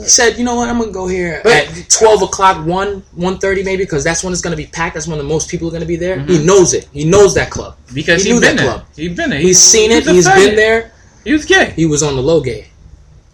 He 0.00 0.08
said, 0.08 0.38
"You 0.38 0.44
know 0.44 0.54
what? 0.56 0.68
I'm 0.68 0.78
gonna 0.78 0.90
go 0.92 1.06
here 1.06 1.40
But- 1.44 1.52
at 1.68 1.88
12 1.90 2.22
o'clock, 2.22 2.64
one 2.66 3.02
1:30 3.16 3.62
maybe, 3.64 3.84
because 3.84 4.02
that's 4.04 4.22
when 4.24 4.32
it's 4.32 4.42
gonna 4.42 4.56
be 4.56 4.66
packed. 4.66 4.94
That's 4.94 5.06
when 5.06 5.18
the 5.18 5.24
most 5.24 5.48
people 5.48 5.68
are 5.68 5.70
gonna 5.70 5.84
be 5.86 5.96
there. 5.96 6.16
Mhm. 6.16 6.28
He 6.28 6.38
knows 6.38 6.72
it. 6.74 6.88
He 6.92 7.04
knows 7.04 7.34
that 7.34 7.50
club. 7.50 7.76
Because 7.92 8.22
He 8.22 8.28
he 8.30 8.34
knew 8.34 8.40
been 8.40 8.56
that 8.56 8.62
there. 8.62 8.72
club. 8.72 8.84
He's 8.96 9.16
been 9.16 9.30
there. 9.30 9.38
He's 9.38 9.58
seen 9.60 9.90
it. 9.92 10.06
a 10.06 10.12
He's 10.12 10.26
faggot. 10.26 10.34
been 10.46 10.56
there. 10.56 10.92
He 11.24 11.32
was 11.32 11.44
gay. 11.44 11.72
He 11.76 11.86
was 11.86 12.02
on 12.02 12.16
the 12.16 12.22
low 12.22 12.40
gay. 12.40 12.68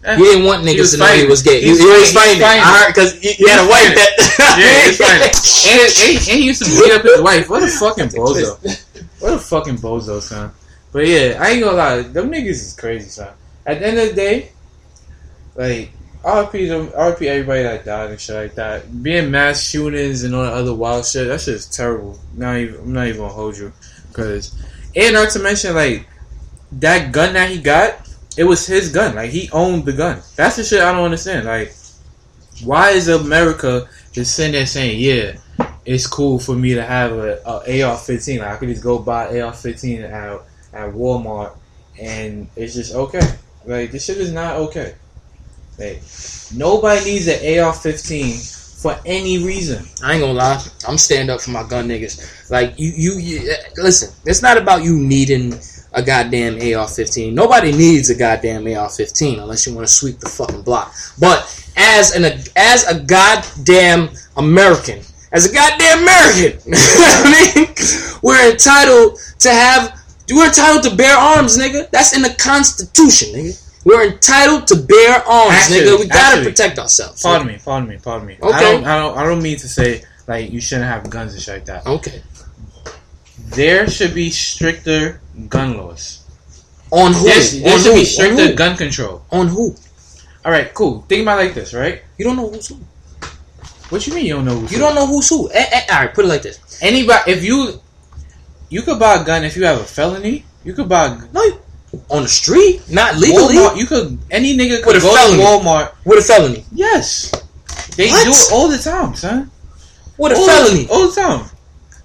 He 0.05 0.17
didn't 0.23 0.45
want 0.45 0.63
niggas 0.63 0.79
was 0.79 0.91
to 0.91 0.97
know 0.97 1.05
he 1.07 1.25
was 1.25 1.41
gay. 1.41 1.59
He, 1.61 1.65
He 1.65 1.71
was 1.71 1.79
he 1.79 1.85
was 1.87 2.11
fighting. 2.13 2.39
fighting. 2.39 2.61
I 2.63 2.77
heard 2.77 2.93
because 2.93 3.13
he, 3.13 3.29
he 3.29 3.33
He 3.45 3.49
had 3.49 3.65
a 3.65 3.67
wife 3.67 3.95
that. 3.95 4.09
Yeah, 4.59 4.85
he's 4.85 4.97
fighting. 4.97 5.21
and, 5.71 5.81
and, 5.81 6.29
and 6.29 6.39
he 6.39 6.45
used 6.45 6.63
to 6.63 6.69
beat 6.69 6.91
up 6.93 7.01
his 7.01 7.21
wife. 7.21 7.49
What 7.49 7.63
a 7.63 7.67
fucking 7.67 8.09
bozo. 8.15 8.57
What 9.19 9.33
a 9.33 9.39
fucking 9.39 9.77
bozo, 9.77 10.21
son. 10.21 10.51
But 10.91 11.07
yeah, 11.07 11.37
I 11.39 11.49
ain't 11.51 11.63
gonna 11.63 11.77
lie. 11.77 12.01
Them 12.01 12.31
niggas 12.31 12.49
is 12.49 12.75
crazy, 12.79 13.09
son. 13.09 13.33
At 13.65 13.79
the 13.79 13.87
end 13.87 13.99
of 13.99 14.09
the 14.09 14.13
day, 14.13 14.51
like, 15.55 15.91
RP, 16.23 16.91
RP 16.91 17.27
everybody 17.27 17.63
that 17.63 17.85
died 17.85 18.11
and 18.11 18.19
shit 18.19 18.35
like 18.35 18.55
that. 18.55 19.03
Being 19.03 19.29
mass 19.31 19.61
shootings 19.61 20.23
and 20.23 20.33
all 20.33 20.43
that 20.43 20.53
other 20.53 20.73
wild 20.73 21.05
shit, 21.05 21.27
that 21.27 21.41
shit 21.41 21.55
is 21.55 21.67
terrible. 21.67 22.19
Not 22.35 22.57
even, 22.57 22.75
I'm 22.75 22.93
not 22.93 23.07
even 23.07 23.21
gonna 23.21 23.33
hold 23.33 23.57
you. 23.57 23.71
Cause, 24.13 24.55
and 24.95 25.13
not 25.13 25.29
to 25.31 25.39
mention, 25.39 25.75
like, 25.75 26.07
that 26.73 27.11
gun 27.11 27.33
that 27.33 27.49
he 27.49 27.59
got, 27.59 28.09
it 28.37 28.43
was 28.43 28.65
his 28.65 28.89
gun. 28.89 29.15
Like, 29.15 29.29
he 29.29 29.49
owned 29.51 29.85
the 29.85 29.93
gun. 29.93 30.21
That's 30.35 30.55
the 30.55 30.63
shit 30.63 30.81
I 30.81 30.91
don't 30.91 31.05
understand. 31.05 31.45
Like, 31.45 31.73
Why 32.63 32.91
is 32.91 33.07
America 33.07 33.87
just 34.13 34.33
sitting 34.35 34.53
there 34.53 34.65
saying, 34.65 34.99
"Yeah, 34.99 35.33
it's 35.85 36.07
cool 36.07 36.39
for 36.39 36.55
me 36.55 36.73
to 36.73 36.83
have 36.83 37.11
a, 37.13 37.41
a 37.45 37.83
AR-15. 37.83 38.39
Like 38.39 38.47
I 38.47 38.55
could 38.57 38.69
just 38.69 38.83
go 38.83 38.99
buy 38.99 39.39
AR-15 39.39 40.03
at 40.03 40.41
at 40.73 40.93
Walmart, 40.93 41.55
and 41.99 42.47
it's 42.55 42.73
just 42.73 42.93
okay. 42.93 43.21
Like 43.65 43.91
this 43.91 44.05
shit 44.05 44.17
is 44.17 44.33
not 44.33 44.55
okay. 44.55 44.95
Like 45.79 46.01
nobody 46.55 47.05
needs 47.05 47.27
an 47.27 47.59
AR-15 47.59 48.81
for 48.81 48.99
any 49.05 49.43
reason. 49.43 49.85
I 50.03 50.13
ain't 50.13 50.21
gonna 50.21 50.33
lie. 50.33 50.63
I'm 50.87 50.97
stand 50.97 51.29
up 51.29 51.41
for 51.41 51.51
my 51.51 51.63
gun 51.63 51.87
niggas. 51.87 52.49
Like 52.49 52.77
you, 52.77 52.91
you, 52.95 53.19
you 53.19 53.53
listen. 53.77 54.13
It's 54.25 54.41
not 54.41 54.57
about 54.57 54.83
you 54.83 54.99
needing 54.99 55.53
a 55.93 56.03
goddamn 56.03 56.55
AR-15. 56.55 57.33
Nobody 57.33 57.71
needs 57.71 58.09
a 58.09 58.15
goddamn 58.15 58.67
AR-15 58.67 59.41
unless 59.41 59.65
you 59.65 59.73
want 59.73 59.87
to 59.87 59.93
sweep 59.93 60.19
the 60.19 60.29
fucking 60.29 60.61
block. 60.61 60.93
But 61.19 61.39
as 61.77 62.15
an 62.15 62.25
as 62.55 62.85
a 62.87 62.99
goddamn 62.99 64.09
American, 64.35 65.01
as 65.31 65.49
a 65.49 65.53
goddamn 65.53 66.03
American, 66.03 66.59
I 66.73 67.53
mean, 67.55 67.67
we're 68.21 68.51
entitled 68.51 69.19
to 69.39 69.49
have. 69.49 69.99
We're 70.31 70.47
entitled 70.47 70.83
to 70.89 70.95
bear 70.95 71.15
arms, 71.15 71.57
nigga. 71.57 71.89
That's 71.91 72.15
in 72.15 72.21
the 72.23 72.33
Constitution, 72.39 73.29
nigga. 73.33 73.61
We're 73.85 74.07
entitled 74.11 74.65
to 74.67 74.75
bear 74.75 75.17
arms, 75.27 75.53
Actually, 75.53 75.79
nigga. 75.81 75.99
We 75.99 76.07
gotta 76.07 76.37
actually, 76.37 76.51
protect 76.51 76.79
ourselves. 76.79 77.21
Pardon 77.21 77.47
me, 77.47 77.59
pardon 77.63 77.87
me, 77.89 77.97
pardon 78.01 78.27
me. 78.27 78.37
I 78.41 78.47
Okay. 78.47 78.59
don't, 78.59 78.85
I 78.85 78.97
don't, 78.97 79.17
I 79.17 79.23
don't 79.23 79.43
mean 79.43 79.57
to 79.57 79.67
say 79.67 80.03
like 80.27 80.51
you 80.51 80.59
shouldn't 80.59 80.87
have 80.87 81.07
guns 81.11 81.33
and 81.33 81.41
shit 81.43 81.53
like 81.55 81.65
that. 81.65 81.85
Okay. 81.85 82.23
There 83.37 83.87
should 83.89 84.15
be 84.15 84.29
stricter 84.31 85.21
gun 85.49 85.77
laws. 85.77 86.21
On 86.91 87.13
who? 87.13 87.25
There, 87.25 87.39
there 87.41 87.73
on 87.73 87.79
should 87.79 87.93
who? 87.93 87.99
be 87.99 88.05
stricter 88.05 88.53
gun 88.53 88.77
control. 88.77 89.23
on 89.31 89.47
who? 89.47 89.75
All 90.43 90.51
right, 90.51 90.73
cool. 90.73 91.01
Think 91.07 91.23
about 91.23 91.39
it 91.39 91.45
like 91.45 91.53
this, 91.53 91.73
right? 91.73 92.01
You 92.17 92.25
don't 92.25 92.35
know 92.37 92.49
who's 92.49 92.67
who. 92.67 92.77
What 93.89 94.05
you 94.07 94.13
mean 94.15 94.25
you 94.25 94.33
don't 94.35 94.45
know? 94.45 94.55
Who's 94.59 94.71
You 94.71 94.79
don't 94.79 94.95
know 94.95 95.05
who's 95.07 95.29
who. 95.29 95.49
Eh, 95.51 95.65
eh, 95.71 95.81
all 95.91 95.99
right, 96.05 96.13
put 96.13 96.25
it 96.25 96.27
like 96.27 96.41
this. 96.41 96.59
Anybody, 96.81 97.31
if 97.31 97.43
you, 97.43 97.79
you 98.69 98.81
could 98.81 98.99
buy 98.99 99.15
a 99.21 99.23
gun 99.25 99.43
if 99.43 99.55
you 99.55 99.63
have 99.65 99.79
a 99.79 99.83
felony. 99.83 100.43
You 100.63 100.73
could 100.73 100.89
buy 100.89 101.05
a 101.07 101.17
No, 101.33 101.59
on 102.09 102.23
the 102.23 102.27
street, 102.27 102.81
not 102.89 103.15
legally. 103.17 103.55
Walmart. 103.55 103.77
You 103.77 103.85
could 103.85 104.17
any 104.31 104.57
nigga 104.57 104.81
could 104.81 104.95
With 104.95 105.03
a 105.03 105.07
go 105.07 105.15
felony. 105.15 105.37
to 105.37 105.43
Walmart. 105.43 105.91
With 106.03 106.19
a 106.19 106.21
felony. 106.23 106.65
Yes, 106.73 107.31
they 107.95 108.09
What? 108.09 108.23
do 108.25 108.31
it 108.31 108.51
all 108.51 108.67
the 108.67 108.77
time, 108.79 109.13
son. 109.15 109.51
With 110.17 110.31
a 110.31 110.35
all, 110.35 110.47
felony. 110.47 110.87
all 110.89 111.07
the 111.09 111.15
time. 111.21 111.49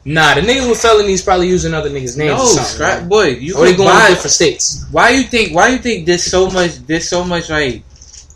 Nah, 0.05 0.35
the 0.35 0.41
niggas 0.43 0.69
with 0.69 0.81
felonies 0.81 1.23
probably 1.23 1.49
using 1.49 1.75
other 1.75 1.91
niggas' 1.91 2.17
names 2.17 2.39
No, 2.39 2.43
or 2.43 2.65
scrap 2.65 3.01
man. 3.01 3.09
boy. 3.09 3.27
You 3.29 3.57
Or 3.57 3.65
they 3.67 3.75
going 3.77 3.89
to 3.91 3.95
buy. 3.95 4.09
different 4.09 4.33
states. 4.33 4.85
Why 4.91 5.11
you 5.11 5.25
think? 5.25 5.55
Why 5.55 5.69
you 5.69 5.79
think 5.79 6.07
there's 6.07 6.25
so 6.25 6.49
much? 6.51 6.77
There's 6.87 7.09
so 7.09 7.25
much 7.25 7.49
like. 7.51 7.83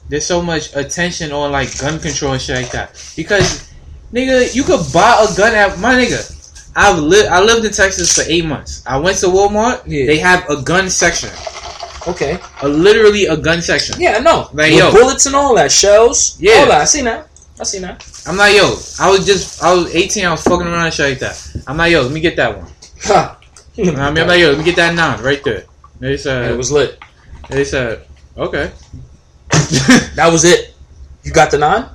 There's 0.09 0.27
so 0.27 0.43
much 0.43 0.75
attention 0.77 1.33
on 1.33 1.53
like 1.53 1.79
gun 1.79 1.99
control 1.99 2.33
and 2.33 2.43
shit 2.43 2.57
like 2.57 2.73
that. 2.73 2.93
Because, 3.17 3.73
nigga, 4.13 4.55
you 4.55 4.63
could 4.63 4.81
buy 4.93 5.27
a 5.29 5.37
gun 5.37 5.55
at 5.55 5.79
my 5.79 5.95
nigga. 5.95 6.31
I've 6.77 6.99
lived. 6.99 7.29
I 7.29 7.41
lived 7.41 7.65
in 7.65 7.73
Texas 7.73 8.15
for 8.15 8.29
eight 8.31 8.45
months. 8.45 8.83
I 8.87 8.99
went 8.99 9.19
to 9.19 9.27
Walmart. 9.27 9.83
Yeah. 9.87 10.07
They 10.07 10.19
have 10.19 10.49
a 10.51 10.61
gun 10.63 10.91
section. 10.91 11.31
Okay. 12.07 12.39
A 12.63 12.69
literally 12.69 13.27
a 13.27 13.37
gun 13.37 13.63
section. 13.63 14.01
Yeah, 14.01 14.17
I 14.17 14.21
know. 14.21 14.49
Like, 14.53 14.73
with 14.73 14.79
yo. 14.79 14.93
bullets 14.93 15.27
and 15.27 15.35
all 15.35 15.55
that, 15.55 15.73
shells. 15.73 16.37
Yeah. 16.41 16.55
All 16.55 16.67
that. 16.67 16.83
I 16.83 16.85
see 16.85 17.03
that. 17.03 17.29
I 17.59 17.65
see 17.65 17.79
that. 17.79 18.05
I'm 18.27 18.37
like, 18.37 18.55
yo. 18.57 18.77
I 19.01 19.11
was 19.11 19.25
just. 19.25 19.63
I 19.63 19.73
was 19.73 19.95
18. 19.95 20.27
I 20.27 20.31
was 20.33 20.43
fucking 20.43 20.67
around 20.67 20.87
and 20.87 20.95
shit 20.95 21.11
like 21.11 21.19
that. 21.21 21.65
I'm 21.67 21.77
like, 21.77 21.93
yo. 21.93 22.03
Let 22.03 22.13
me 22.13 22.21
get 22.21 22.37
that 22.37 22.59
one. 22.59 22.71
Ha. 23.05 23.39
I 23.79 23.81
mean, 23.81 23.97
I'm 23.97 24.15
like, 24.15 24.41
yo. 24.41 24.51
Let 24.51 24.59
me 24.59 24.65
get 24.65 24.77
that 24.77 24.95
nine 24.95 25.23
right 25.23 25.43
there. 25.45 25.65
They 26.01 26.17
said. 26.17 26.51
it 26.51 26.57
was 26.57 26.73
lit. 26.73 26.99
They 27.49 27.65
said. 27.65 28.07
Okay. 28.37 28.73
That 30.17 30.29
was 30.31 30.45
it. 30.45 30.75
You 31.23 31.33
got 31.33 31.51
the 31.51 31.59
nine? 31.59 31.87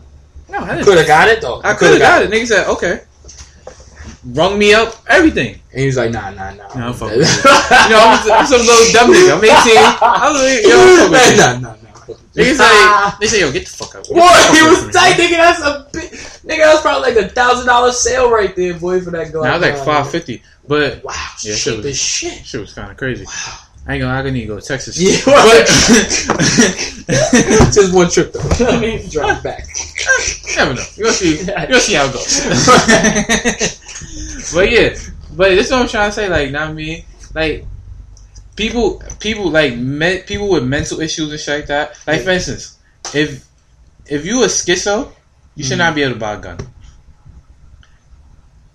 no, 0.49 0.58
I 0.60 0.75
didn't. 0.75 0.86
Could 0.86 0.97
have 0.97 1.08
got 1.08 1.27
it 1.29 1.41
though. 1.41 1.62
I 1.63 1.73
could 1.73 1.91
have 1.91 1.99
got 1.99 2.21
it. 2.23 2.32
Nigga 2.32 2.47
said, 2.47 2.67
okay. 2.67 3.01
Rung 4.25 4.60
me 4.60 4.73
up, 4.73 4.95
everything. 5.08 5.60
And 5.71 5.79
he 5.79 5.86
was 5.86 5.95
like, 5.97 6.12
nah, 6.12 6.29
nah, 6.32 6.53
nah. 6.53 6.73
Nah, 6.75 6.93
fuck 6.93 7.10
with 7.15 7.19
you. 7.19 7.49
Know, 7.89 7.99
I'm, 8.03 8.32
I'm 8.32 8.45
some 8.45 8.60
little 8.62 8.91
dumb 8.91 9.12
nigga. 9.13 9.38
I'm 9.38 9.43
18. 9.43 9.77
I 10.01 10.32
was 10.32 10.41
like, 10.41 10.63
yo, 10.63 10.97
fuck 10.97 11.12
with 11.12 11.32
you. 11.32 11.38
nah, 11.38 11.53
nah, 11.53 11.75
nah. 11.75 11.75
Nigga 12.36 12.55
say, 12.55 13.17
they 13.21 13.27
say, 13.27 13.39
yo, 13.41 13.51
get 13.51 13.65
the 13.65 13.71
fuck 13.71 13.95
out. 13.95 14.03
Get 14.05 14.17
fuck 14.17 14.55
he 14.55 14.62
was 14.63 14.93
tight, 14.93 15.13
nigga. 15.15 15.38
That's 15.38 15.62
a 15.62 15.88
big, 15.93 16.12
nigga. 16.12 16.58
That 16.65 16.73
was 16.73 16.82
probably 16.82 17.13
like 17.13 17.25
a 17.25 17.29
thousand 17.29 17.67
dollar 17.67 17.91
sale 17.91 18.29
right 18.32 18.53
there, 18.55 18.73
boy, 18.73 18.99
for 19.01 19.12
that 19.12 19.32
gun. 19.32 19.43
Now 19.43 19.55
it's 19.55 19.62
like 19.63 19.75
550 19.77 20.41
but 20.67 21.03
Wow, 21.03 21.13
Yeah, 21.41 21.55
shit 21.55 21.77
was- 21.77 21.86
as 21.88 21.97
shit. 21.99 22.45
shit 22.45 22.62
was 22.62 22.73
kind 22.73 22.91
of 22.91 22.97
crazy. 22.97 23.25
I 23.89 23.93
ain't 23.95 24.02
gonna, 24.04 24.13
I 24.13 24.30
need 24.30 24.41
to 24.41 24.47
go 24.47 24.60
to 24.60 24.65
Texas. 24.65 24.97
Yeah, 24.99 25.17
but, 25.25 25.65
Just 27.73 27.93
one 27.93 28.08
trip 28.10 28.32
though. 28.32 28.67
I 28.67 28.80
mean, 28.80 29.10
drive 29.10 29.41
back. 29.49 29.67
you 30.47 30.56
never 30.56 30.75
know. 30.75 30.84
You'll 30.95 31.12
see, 31.12 31.39
you'll 31.67 31.80
see 31.80 31.95
how 31.95 32.06
it 32.06 32.13
goes. 32.13 32.41
but 34.54 34.69
yeah, 34.71 34.95
but 35.36 35.49
this 35.49 35.65
is 35.65 35.71
what 35.71 35.82
I'm 35.82 35.88
trying 35.88 36.10
to 36.10 36.13
say. 36.13 36.30
Like, 36.30 36.52
not 36.52 36.75
me. 36.75 37.04
Like, 37.34 37.65
people, 38.56 39.02
people 39.19 39.49
like 39.49 39.75
me, 39.75 40.21
people 40.21 40.49
with 40.52 40.63
mental 40.65 40.99
issues 41.02 41.32
and 41.32 41.39
shit 41.39 41.62
like 41.62 41.67
that. 41.67 41.97
Like, 42.06 42.21
for 42.21 42.30
instance, 42.30 42.78
if 43.15 43.43
if 44.06 44.23
you 44.23 44.43
a 44.43 44.47
schizo, 44.47 45.12
you 45.56 45.63
should 45.63 45.75
Mhm. 45.75 45.80
not 45.80 45.95
be 45.95 46.04
able 46.04 46.13
to 46.13 46.19
buy 46.19 46.34
a 46.36 46.39
gun. 46.39 46.58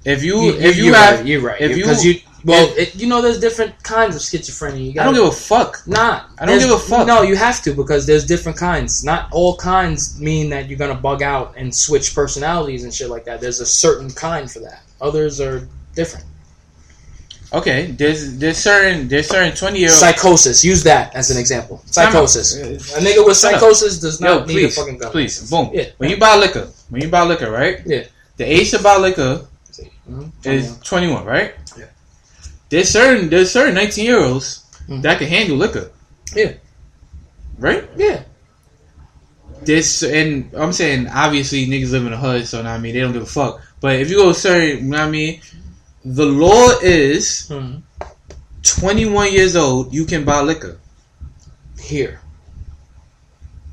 If 0.05 0.25
you, 0.25 0.41
You, 0.43 0.55
if 0.59 0.77
you 0.77 0.87
you're 0.87 0.97
have, 0.97 1.19
right, 1.21 1.27
you're 1.27 1.41
right. 1.41 1.61
if 1.61 1.77
you- 1.77 1.85
you, 2.15 2.21
well, 2.45 2.73
it, 2.77 2.95
you 2.95 3.07
know, 3.07 3.23
there's 3.23 3.41
different 3.41 3.83
kinds 3.83 4.15
of 4.17 4.23
schizophrenia. 4.23 4.93
You 4.95 5.01
I 5.01 5.05
don't 5.05 5.15
give 5.15 5.25
a 5.25 5.31
fuck. 5.31 5.83
Nah, 5.87 6.25
I 6.39 6.47
don't 6.47 6.59
give 6.59 6.71
a 6.71 6.79
fuck. 6.79 7.07
No, 7.07 7.23
you 7.23 7.37
have 7.37 7.63
to 7.63 7.73
because 7.75 8.07
there's 8.07 8.27
different 8.27 8.59
kinds. 8.59 9.03
Not 9.05 9.29
all 9.33 9.57
kinds 9.57 10.21
mean 10.21 10.51
that 10.51 10.69
you're 10.69 10.79
gonna 10.79 10.95
bug 10.95 11.23
out 11.23 11.55
and 11.57 11.75
switch 11.75 12.15
personalities 12.15 12.85
and 12.85 12.93
shit 12.93 13.09
like 13.09 13.25
that. 13.25 13.41
There's 13.41 13.61
a 13.61 13.67
certain 13.67 14.11
kind 14.11 14.51
for 14.51 14.61
that. 14.61 14.83
Others 15.01 15.41
are 15.41 15.67
different. 15.95 16.27
Okay, 17.53 17.87
there's 17.93 18.37
there's 18.39 18.59
certain 18.59 19.07
there's 19.07 19.29
certain 19.29 19.55
twenty 19.57 19.79
year 19.79 19.91
old. 19.91 19.99
Psychosis. 19.99 20.65
Use 20.65 20.83
that 20.85 21.15
as 21.15 21.31
an 21.31 21.39
example. 21.39 21.83
Psychosis. 21.87 22.57
A 22.57 22.99
nigga 23.01 23.25
with 23.25 23.37
psychosis 23.37 24.01
does 24.01 24.21
Yo, 24.21 24.39
not 24.39 24.49
need 24.49 24.55
please, 24.55 24.77
a 24.77 24.81
fucking 24.81 24.99
gun. 24.99 25.13
please, 25.13 25.51
boom. 25.51 25.71
Yeah. 25.73 25.85
When 25.99 26.11
you 26.11 26.17
buy 26.17 26.37
liquor, 26.37 26.69
when 26.89 27.01
you 27.03 27.09
buy 27.09 27.23
liquor, 27.23 27.51
right? 27.51 27.81
Yeah. 27.87 28.05
The 28.39 28.45
age 28.45 28.73
to 28.73 28.83
buy 28.83 28.97
liquor 28.97 29.47
Mhm. 30.11 30.31
is 30.45 30.77
21, 30.79 31.25
right? 31.25 31.55
Yeah. 31.79 31.85
There's 32.75 32.91
certain 32.91 33.31
there's 33.31 33.53
certain 33.53 33.75
19 33.75 34.05
year 34.05 34.19
olds 34.19 34.65
Mhm. 34.89 35.03
that 35.03 35.19
can 35.21 35.29
handle 35.29 35.57
liquor. 35.57 35.93
Yeah. 36.35 36.55
Right? 37.57 37.89
Yeah. 37.97 38.23
This 39.63 40.03
and 40.03 40.51
I'm 40.57 40.73
saying 40.73 41.07
obviously 41.07 41.69
niggas 41.69 41.93
live 41.93 42.05
in 42.05 42.11
the 42.11 42.17
hood, 42.19 42.49
so 42.49 42.63
know 42.63 42.71
I 42.71 42.79
mean 42.79 42.95
they 42.95 43.01
don't 43.01 43.13
give 43.13 43.23
a 43.23 43.27
fuck. 43.27 43.63
But 43.81 44.01
if 44.01 44.11
you 44.11 44.17
go 44.17 44.33
certain, 44.33 44.87
you 44.87 44.91
know 44.91 44.99
what 44.99 45.07
I 45.07 45.11
mean, 45.11 45.41
the 46.05 46.27
law 46.27 46.71
is 46.83 47.47
Mhm. 47.49 47.83
21 48.65 49.33
years 49.33 49.55
old, 49.55 49.95
you 49.95 50.05
can 50.05 50.25
buy 50.25 50.41
liquor. 50.41 50.79
Here, 51.81 52.19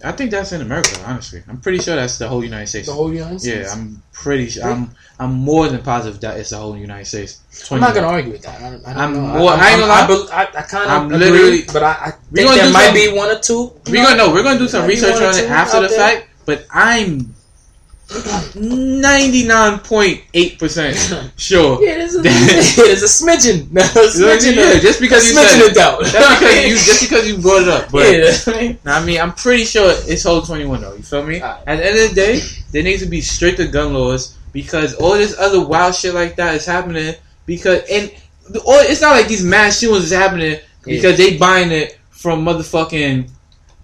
I 0.03 0.11
think 0.11 0.31
that's 0.31 0.51
in 0.51 0.61
America, 0.61 0.99
honestly. 1.05 1.43
I'm 1.47 1.59
pretty 1.61 1.79
sure 1.79 1.95
that's 1.95 2.17
the 2.17 2.27
whole 2.27 2.43
United 2.43 2.67
States. 2.67 2.87
the 2.87 2.93
whole 2.93 3.13
United 3.13 3.39
States. 3.41 3.67
Yeah, 3.69 3.73
I'm 3.79 4.01
pretty 4.13 4.47
sure. 4.49 4.63
I'm 4.65 4.91
I'm 5.19 5.33
more 5.33 5.67
than 5.67 5.81
positive 5.83 6.19
that 6.21 6.37
it's 6.39 6.49
the 6.49 6.57
whole 6.57 6.75
United 6.77 7.05
States. 7.05 7.41
I'm 7.71 7.79
not 7.79 7.93
gonna 7.93 8.07
argue 8.07 8.31
with 8.31 8.41
that. 8.43 8.59
I, 8.61 8.69
don't- 8.71 8.87
I 8.87 8.93
don't 8.93 9.01
I'm 9.03 9.13
know. 9.13 9.21
more- 9.39 9.51
I 9.51 9.69
ain't 9.69 9.79
gonna. 9.79 9.93
I, 10.33 10.41
I, 10.41 10.41
I 10.43 10.61
kind 10.63 10.89
I'm 10.91 11.11
of 11.13 11.19
literally- 11.19 11.63
but 11.71 11.83
I, 11.83 11.91
I 11.91 12.11
think 12.11 12.47
gonna 12.47 12.55
there 12.57 12.65
do 12.67 12.73
might 12.73 12.85
some- 12.85 12.93
be 12.95 13.17
one 13.17 13.29
or 13.29 13.39
two. 13.39 13.73
We're 13.87 14.03
gonna 14.03 14.17
know. 14.17 14.31
We're 14.33 14.43
gonna 14.43 14.59
do 14.59 14.67
some 14.67 14.87
research 14.87 15.15
on 15.21 15.35
it 15.37 15.49
after 15.49 15.81
the 15.81 15.87
there. 15.87 15.97
fact. 15.97 16.27
But 16.45 16.65
I'm 16.71 17.35
ninety 18.55 19.45
nine 19.45 19.79
point 19.79 20.21
eight 20.33 20.59
percent 20.59 20.95
sure. 21.37 21.83
Yeah, 21.83 21.97
there's 21.97 22.15
a, 22.15 22.21
there's 22.21 23.03
a 23.03 23.25
smidgen. 23.25 23.71
No, 23.71 23.81
a 23.81 23.85
smidgen. 23.85 24.55
Yeah, 24.55 24.71
of- 24.73 24.81
just 24.81 24.99
because 24.99 25.29
you 25.29 25.37
smidgen 25.37 25.59
said 25.59 25.67
of 25.69 25.73
doubt. 25.73 26.03
Just 26.05 26.39
because 26.39 26.65
you 26.65 26.75
just 26.75 27.01
because 27.01 27.27
you 27.27 27.37
brought 27.37 27.61
it 27.63 27.67
up. 27.67 27.91
But 27.91 28.11
yeah, 28.11 28.73
I 28.85 29.05
mean, 29.05 29.19
I'm 29.19 29.33
pretty 29.33 29.63
sure 29.63 29.91
it's 29.91 30.23
whole 30.23 30.41
21 30.41 30.81
though. 30.81 30.95
You 30.95 31.03
feel 31.03 31.25
me? 31.25 31.41
Alright. 31.41 31.63
At 31.67 31.77
the 31.77 31.85
end 31.85 31.99
of 31.99 32.09
the 32.09 32.15
day, 32.15 32.39
there 32.71 32.83
needs 32.83 33.01
to 33.03 33.09
be 33.09 33.21
stricter 33.21 33.67
gun 33.67 33.93
laws 33.93 34.37
because 34.53 34.95
all 34.95 35.13
this 35.13 35.37
other 35.39 35.65
wild 35.65 35.95
shit 35.95 36.13
like 36.13 36.35
that 36.35 36.55
is 36.55 36.65
happening 36.65 37.15
because 37.45 37.81
and 37.89 38.11
all, 38.65 38.79
it's 38.79 39.01
not 39.01 39.11
like 39.11 39.27
these 39.27 39.43
mass 39.43 39.79
shootings 39.79 40.05
is 40.05 40.11
happening 40.11 40.59
because 40.83 41.17
they 41.17 41.37
buying 41.37 41.71
it 41.71 41.97
from 42.09 42.45
motherfucking 42.45 43.29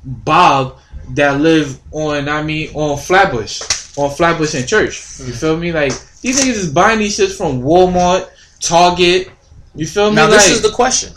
Bob 0.03 0.77
that 1.11 1.39
live 1.39 1.79
on 1.91 2.27
I 2.27 2.43
mean 2.43 2.69
on 2.73 2.97
Flatbush 2.97 3.61
on 3.97 4.11
Flatbush 4.11 4.53
and 4.53 4.67
Church. 4.67 5.19
You 5.19 5.33
feel 5.33 5.57
me? 5.57 5.71
Like 5.71 5.91
these 6.21 6.39
niggas 6.39 6.53
is 6.65 6.69
buying 6.71 6.99
these 6.99 7.17
shits 7.17 7.35
from 7.37 7.61
Walmart, 7.61 8.29
Target. 8.61 9.29
You 9.75 9.85
feel 9.85 10.09
me? 10.09 10.15
now 10.15 10.27
this 10.27 10.45
Like- 10.45 10.53
is 10.55 10.61
the 10.61 10.69
question: 10.71 11.13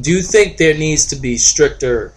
Do 0.00 0.10
you 0.10 0.22
think 0.22 0.56
there 0.56 0.74
needs 0.74 1.06
to 1.06 1.16
be 1.16 1.36
stricter 1.36 2.12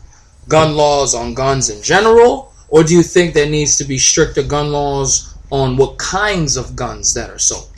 gun 0.48 0.76
laws 0.76 1.14
on 1.16 1.34
guns 1.34 1.70
in 1.70 1.82
general, 1.82 2.54
or 2.70 2.84
do 2.84 2.94
you 2.94 3.04
think 3.04 3.34
there 3.34 3.50
needs 3.50 3.78
to 3.78 3.84
be 3.84 3.98
stricter 3.98 4.44
gun 4.44 4.72
laws 4.72 5.30
on 5.52 5.78
what 5.78 5.98
kinds 5.98 6.58
of 6.58 6.76
guns 6.76 7.14
that 7.14 7.30
are 7.30 7.40
sold 7.40 7.70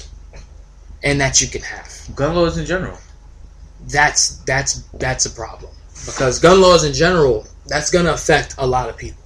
and 1.03 1.19
that 1.21 1.41
you 1.41 1.47
can 1.47 1.61
have? 1.61 1.89
gun 2.15 2.35
laws 2.35 2.57
in 2.57 2.65
general. 2.65 2.97
that's 3.89 4.37
that's 4.45 4.83
that's 4.99 5.25
a 5.25 5.29
problem 5.29 5.71
because 6.05 6.39
gun 6.39 6.59
laws 6.61 6.83
in 6.83 6.93
general 6.93 7.45
that's 7.67 7.89
going 7.91 8.05
to 8.05 8.13
affect 8.13 8.53
a 8.57 8.65
lot 8.65 8.89
of 8.89 8.95
people 8.97 9.21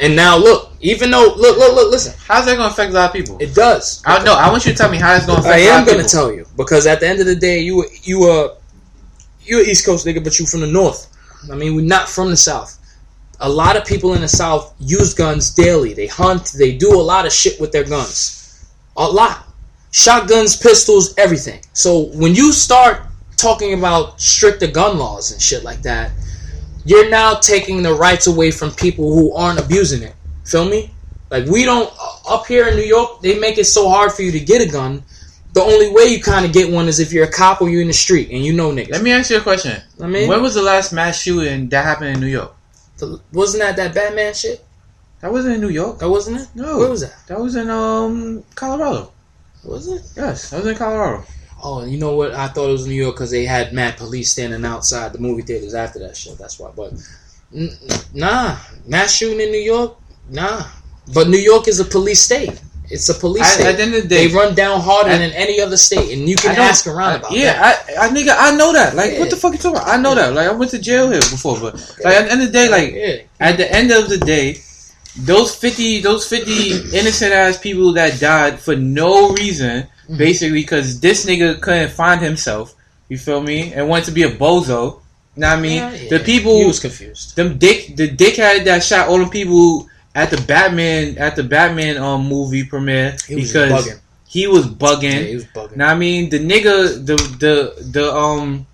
And 0.00 0.16
now 0.16 0.36
look, 0.38 0.72
even 0.80 1.10
though 1.10 1.34
look, 1.36 1.58
look, 1.58 1.74
look, 1.74 1.90
listen, 1.90 2.14
How's 2.26 2.46
that 2.46 2.56
gonna 2.56 2.70
affect 2.70 2.92
a 2.92 2.94
lot 2.94 3.10
of 3.10 3.12
people? 3.14 3.36
it 3.40 3.54
does. 3.54 4.02
I 4.06 4.22
know. 4.24 4.34
I 4.34 4.50
want 4.50 4.64
you 4.64 4.72
to 4.72 4.78
tell 4.78 4.90
me 4.90 4.96
how 4.98 5.14
it's 5.14 5.26
gonna 5.26 5.40
affect. 5.40 5.54
I 5.54 5.58
a 5.58 5.68
lot 5.70 5.78
am 5.80 5.84
gonna 5.84 5.96
people. 5.98 6.08
tell 6.08 6.32
you 6.32 6.46
because 6.56 6.86
at 6.86 7.00
the 7.00 7.08
end 7.08 7.20
of 7.20 7.26
the 7.26 7.36
day, 7.36 7.60
you 7.60 7.84
you 8.02 8.24
uh 8.30 8.54
you 9.42 9.60
a 9.60 9.62
East 9.62 9.84
Coast 9.84 10.06
nigga, 10.06 10.22
but 10.24 10.38
you 10.38 10.46
from 10.46 10.60
the 10.60 10.66
North. 10.66 11.08
I 11.50 11.56
mean, 11.56 11.74
we're 11.76 11.84
not 11.84 12.08
from 12.08 12.30
the 12.30 12.36
South. 12.36 12.78
A 13.40 13.48
lot 13.48 13.76
of 13.76 13.84
people 13.84 14.14
in 14.14 14.20
the 14.20 14.28
South 14.28 14.72
use 14.78 15.14
guns 15.14 15.50
daily. 15.50 15.92
They 15.94 16.06
hunt. 16.06 16.52
They 16.56 16.76
do 16.76 16.92
a 16.94 17.02
lot 17.02 17.26
of 17.26 17.32
shit 17.32 17.60
with 17.60 17.72
their 17.72 17.84
guns. 17.84 18.64
A 18.96 19.04
lot. 19.04 19.46
Shotguns, 19.90 20.56
pistols, 20.56 21.12
everything. 21.18 21.60
So 21.74 22.04
when 22.14 22.34
you 22.34 22.52
start 22.52 23.02
talking 23.36 23.74
about 23.74 24.20
stricter 24.20 24.68
gun 24.68 24.96
laws 24.96 25.32
and 25.32 25.42
shit 25.42 25.64
like 25.64 25.82
that, 25.82 26.12
you're 26.84 27.10
now 27.10 27.34
taking 27.34 27.82
the 27.82 27.94
rights 27.94 28.26
away 28.26 28.50
from 28.50 28.70
people 28.72 29.14
who 29.14 29.32
aren't 29.34 29.60
abusing 29.60 30.02
it. 30.02 30.14
Feel 30.44 30.64
me? 30.64 30.90
Like 31.30 31.46
we 31.46 31.64
don't 31.64 31.92
up 32.28 32.46
here 32.46 32.68
in 32.68 32.76
New 32.76 32.82
York, 32.82 33.22
they 33.22 33.38
make 33.38 33.58
it 33.58 33.64
so 33.64 33.88
hard 33.88 34.12
for 34.12 34.22
you 34.22 34.32
to 34.32 34.40
get 34.40 34.60
a 34.60 34.70
gun. 34.70 35.02
The 35.54 35.62
only 35.62 35.90
way 35.92 36.04
you 36.04 36.22
kind 36.22 36.46
of 36.46 36.52
get 36.52 36.72
one 36.72 36.88
is 36.88 36.98
if 36.98 37.12
you're 37.12 37.26
a 37.26 37.30
cop 37.30 37.60
or 37.60 37.68
you're 37.68 37.82
in 37.82 37.88
the 37.88 37.92
street 37.92 38.30
and 38.30 38.44
you 38.44 38.52
know 38.52 38.70
niggas. 38.70 38.90
Let 38.90 39.02
me 39.02 39.12
ask 39.12 39.30
you 39.30 39.38
a 39.38 39.40
question. 39.40 39.82
I 40.00 40.06
mean, 40.06 40.28
when 40.28 40.42
was 40.42 40.54
the 40.54 40.62
last 40.62 40.92
mass 40.92 41.20
shooting 41.20 41.68
that 41.68 41.84
happened 41.84 42.14
in 42.14 42.20
New 42.20 42.26
York? 42.26 42.54
wasn't 43.32 43.62
that 43.62 43.76
that 43.76 43.94
Batman 43.94 44.32
shit? 44.34 44.64
That 45.20 45.32
wasn't 45.32 45.54
in 45.54 45.60
New 45.60 45.68
York. 45.68 45.98
That 46.00 46.08
wasn't 46.08 46.40
it? 46.40 46.48
No. 46.54 46.78
Where 46.78 46.90
was 46.90 47.02
that? 47.02 47.14
That 47.28 47.40
was 47.40 47.56
in 47.56 47.70
um 47.70 48.44
Colorado. 48.54 49.12
Was 49.64 49.88
it? 49.88 50.02
Yes, 50.16 50.50
that 50.50 50.58
was 50.58 50.66
in 50.66 50.76
Colorado. 50.76 51.24
Oh, 51.62 51.84
you 51.84 51.96
know 51.98 52.16
what? 52.16 52.32
I 52.32 52.48
thought 52.48 52.68
it 52.68 52.72
was 52.72 52.86
New 52.86 52.94
York 52.94 53.14
because 53.14 53.30
they 53.30 53.44
had 53.44 53.72
mad 53.72 53.96
police 53.96 54.32
standing 54.32 54.64
outside 54.64 55.12
the 55.12 55.18
movie 55.18 55.42
theaters 55.42 55.74
after 55.74 55.98
that 56.00 56.16
shit. 56.16 56.36
That's 56.38 56.58
why. 56.58 56.70
But 56.74 56.94
n- 57.54 57.70
nah, 58.12 58.56
mass 58.86 59.12
shooting 59.14 59.40
in 59.40 59.52
New 59.52 59.60
York, 59.60 59.96
nah. 60.28 60.64
But 61.14 61.28
New 61.28 61.38
York 61.38 61.68
is 61.68 61.78
a 61.80 61.84
police 61.84 62.20
state. 62.20 62.60
It's 62.90 63.08
a 63.08 63.14
police 63.14 63.42
I, 63.44 63.46
state. 63.46 63.66
at 63.66 63.76
the 63.76 63.82
end 63.84 63.94
of 63.94 64.02
the 64.02 64.08
day, 64.08 64.26
they 64.26 64.34
run 64.34 64.54
down 64.54 64.80
harder 64.80 65.10
I- 65.10 65.18
than 65.18 65.30
any 65.32 65.60
other 65.60 65.76
state, 65.76 66.12
and 66.18 66.28
you 66.28 66.34
can 66.36 66.56
ask 66.58 66.86
around 66.86 67.16
about 67.20 67.30
that. 67.30 67.38
yeah, 67.38 67.74
I, 67.98 68.06
I 68.06 68.08
nigga, 68.10 68.34
I 68.36 68.54
know 68.56 68.72
that. 68.72 68.94
Like, 68.96 69.12
Yeah. 69.12 69.20
what 69.20 69.30
the 69.30 69.36
fuck 69.36 69.52
you 69.52 69.58
talking 69.58 69.76
about? 69.78 69.88
I 69.88 69.96
know 69.98 70.14
that. 70.16 70.34
Like, 70.34 70.48
I 70.48 70.52
went 70.52 70.72
to 70.72 70.78
jail 70.80 71.10
here 71.10 71.20
before, 71.20 71.58
but 71.60 71.74
like 72.04 72.14
at 72.16 72.24
the 72.26 72.32
end 72.32 72.40
of 72.42 72.46
the 72.48 72.52
day, 72.52 72.68
like 72.68 72.92
yeah. 72.92 73.16
at 73.40 73.56
the 73.56 73.72
end 73.72 73.92
of 73.92 74.08
the 74.08 74.18
day, 74.18 74.56
those 75.16 75.54
fifty, 75.54 76.00
those 76.00 76.26
fifty 76.26 76.72
innocent 76.96 77.32
ass 77.32 77.56
people 77.58 77.92
that 77.92 78.18
died 78.18 78.58
for 78.58 78.74
no 78.74 79.30
reason. 79.30 79.86
Basically 80.16 80.60
because 80.62 81.00
this 81.00 81.26
nigga 81.26 81.60
couldn't 81.60 81.92
find 81.92 82.20
himself. 82.20 82.74
You 83.08 83.18
feel 83.18 83.40
me? 83.42 83.72
And 83.72 83.88
wanted 83.88 84.06
to 84.06 84.12
be 84.12 84.22
a 84.24 84.30
bozo. 84.30 85.00
Know 85.36 85.48
what 85.48 85.58
I 85.58 85.60
mean? 85.60 85.76
Yeah, 85.76 85.92
yeah. 85.92 86.08
The 86.18 86.24
people, 86.24 86.58
he 86.58 86.66
was 86.66 86.80
confused. 86.80 87.36
them 87.36 87.58
dick, 87.58 87.96
the 87.96 88.08
dickhead 88.08 88.64
that 88.64 88.82
shot 88.84 89.08
all 89.08 89.18
them 89.18 89.30
people 89.30 89.88
at 90.14 90.30
the 90.30 90.40
Batman 90.42 91.16
at 91.18 91.36
the 91.36 91.42
Batman 91.42 91.96
um 91.96 92.26
movie 92.28 92.64
premiere 92.64 93.16
He 93.26 93.36
was 93.36 93.50
because 93.52 93.86
bugging. 93.86 94.00
he 94.28 94.46
was 94.46 94.66
Yeah, 94.66 94.72
bugging. 94.74 95.26
he 95.28 95.34
was 95.36 95.44
bugging. 95.46 95.76
Now 95.76 95.88
I 95.90 95.94
mean 95.96 96.28
the 96.28 96.38
nigga 96.38 97.04
the 97.06 97.16
the 97.40 97.82
the 97.90 98.12
um 98.12 98.66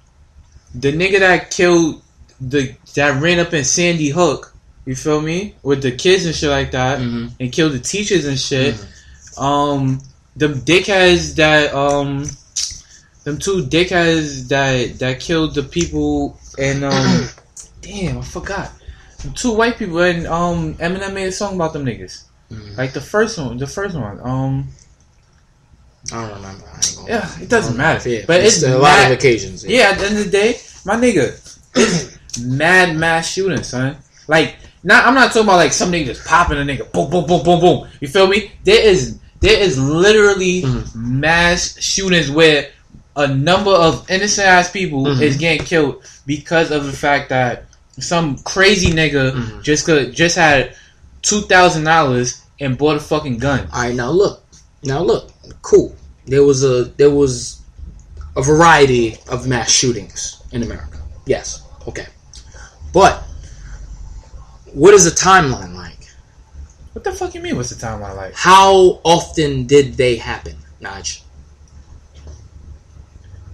the 0.75 0.93
nigga 0.93 1.21
that 1.21 1.51
killed 1.53 2.03
the 2.41 2.75
that 2.97 3.23
ran 3.23 3.39
up 3.39 3.55
in 3.55 3.63
Sandy 3.65 4.09
Hook, 4.11 4.53
you 4.85 4.97
feel 4.97 5.21
me? 5.21 5.55
With 5.63 5.83
the 5.83 5.93
kids 5.93 6.27
and 6.27 6.35
shit 6.35 6.51
like 6.51 6.73
that 6.73 6.99
Mhm. 6.99 7.31
and 7.39 7.53
killed 7.53 7.73
the 7.73 7.79
teachers 7.79 8.25
and 8.27 8.39
shit. 8.39 8.75
Mm-hmm. 8.75 9.43
Um 9.43 10.01
the 10.39 10.49
dickheads 10.49 11.35
that 11.37 11.75
um 11.75 12.25
them 13.25 13.39
two 13.39 13.65
dickheads 13.65 14.49
that 14.49 14.99
that 14.99 15.21
killed 15.21 15.55
the 15.55 15.63
people 15.63 16.39
and 16.59 16.85
um 16.85 17.29
damn 17.83 18.19
I 18.19 18.23
forgot. 18.23 18.71
Them 19.23 19.33
two 19.35 19.53
white 19.53 19.77
people 19.77 19.99
and 20.01 20.27
um 20.27 20.75
Eminem 20.75 21.13
made 21.13 21.27
a 21.27 21.33
song 21.33 21.55
about 21.57 21.73
them 21.73 21.85
niggas. 21.85 22.25
Mhm. 22.53 22.77
Like 22.77 22.93
the 22.93 23.01
first 23.01 23.39
one, 23.39 23.59
the 23.59 23.67
first 23.67 23.95
one. 23.97 24.21
Um 24.23 24.69
I 26.13 26.23
don't 26.27 26.37
remember. 26.37 26.65
I 26.67 26.77
ain't 26.77 27.09
yeah, 27.09 27.41
it 27.41 27.49
doesn't 27.49 27.77
matter. 27.77 28.09
Yeah, 28.09 28.25
But 28.27 28.43
it's 28.43 28.63
a 28.63 28.79
lot 28.79 29.07
of 29.07 29.13
occasions. 29.13 29.65
Yeah, 29.65 29.91
at 29.91 29.99
the 29.99 30.07
end 30.07 30.19
of 30.19 30.25
the 30.25 30.31
day, 30.31 30.61
my 30.85 30.95
nigga, 30.97 31.35
it's 31.75 32.19
mad 32.41 32.97
mass 32.97 33.29
shooting, 33.31 33.63
son. 33.63 33.97
Like, 34.27 34.57
not 34.85 35.07
I'm 35.07 35.15
not 35.15 35.33
talking 35.33 35.43
about 35.43 35.57
like 35.57 35.73
some 35.73 35.91
nigga 35.93 36.07
just 36.07 36.27
popping 36.27 36.57
a 36.59 36.63
nigga, 36.63 36.91
boom, 36.93 37.11
boom, 37.11 37.27
boom, 37.27 37.43
boom, 37.43 37.61
boom. 37.61 37.89
You 38.01 38.09
feel 38.09 38.27
me? 38.27 38.53
There 38.65 38.81
is 38.83 39.19
there 39.41 39.59
is 39.59 39.79
literally 39.79 40.63
Mhm. 40.63 40.95
mass 40.95 41.77
shootings 41.81 42.31
where 42.31 42.69
a 43.17 43.27
number 43.29 43.71
of 43.71 44.09
innocent 44.11 44.47
ass 44.47 44.71
people 44.71 45.05
Mhm. 45.05 45.21
is 45.23 45.37
getting 45.37 45.65
killed 45.65 46.03
because 46.27 46.71
of 46.71 46.87
the 46.87 46.93
fact 46.93 47.29
that 47.31 47.65
some 47.99 48.39
crazy 48.45 48.93
nigga 48.93 49.33
Mhm. 49.35 49.63
just 49.63 49.85
could 49.85 50.15
just 50.15 50.37
had 50.37 50.75
two 51.23 51.43
thousand 51.43 51.85
dollars 51.85 52.37
and 52.61 52.79
bought 52.79 52.97
a 52.97 53.01
fucking 53.01 53.39
gun. 53.39 53.69
All 53.73 53.83
right, 53.83 53.95
now 53.95 54.11
look, 54.11 54.45
now 54.85 55.03
look, 55.03 55.31
cool. 55.63 55.95
There 56.27 56.45
was 56.45 56.63
a 56.65 56.91
there 56.97 57.11
was 57.11 57.57
a 58.37 58.43
variety 58.43 59.17
of 59.29 59.47
mass 59.49 59.71
shootings 59.71 60.37
in 60.53 60.63
America. 60.63 60.99
Yes, 61.27 61.61
okay, 61.89 62.07
but 62.93 63.25
what 64.73 64.95
is 64.95 65.05
the 65.05 65.11
timeline 65.11 65.75
like? 65.75 65.88
What 66.99 67.05
the 67.05 67.13
fuck 67.13 67.33
you 67.33 67.41
mean? 67.41 67.55
What's 67.55 67.71
the 67.71 67.77
timeline 67.87 68.17
like? 68.17 68.35
How 68.35 69.01
often 69.05 69.67
did 69.69 69.95
they 69.95 70.17
happen, 70.17 70.57
Naj? 70.83 71.21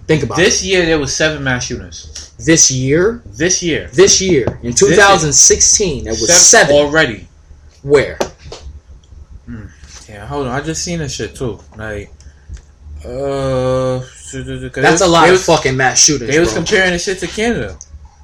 Think 0.07 0.23
about 0.23 0.37
This 0.37 0.63
year 0.65 0.83
there 0.83 0.97
was 0.97 1.15
seven 1.15 1.43
mass 1.43 1.65
shootings. 1.65 2.33
This 2.43 2.71
year, 2.71 3.21
This 3.27 3.61
year. 3.61 3.87
this 3.93 4.19
year 4.19 4.59
in 4.63 4.73
2016, 4.73 6.05
there 6.05 6.13
was 6.13 6.27
Seven 6.27 6.41
seven. 6.41 6.75
already. 6.75 7.27
Where? 7.83 8.17
Yeah, 10.09 10.25
hold 10.25 10.47
on. 10.47 10.51
I 10.53 10.61
just 10.61 10.83
seen 10.83 10.97
this 10.97 11.13
shit 11.13 11.35
too. 11.35 11.59
Like, 11.77 12.11
uh, 13.05 13.99
That's 14.33 15.01
a 15.01 15.07
lot 15.07 15.25
of 15.25 15.33
was, 15.33 15.45
fucking 15.45 15.77
mass 15.77 15.99
shootings. 16.03 16.31
they 16.31 16.39
was 16.39 16.49
bro. 16.49 16.63
comparing 16.63 16.93
the 16.93 16.97
shit 16.99 17.19
to 17.19 17.27
Canada. 17.27 17.77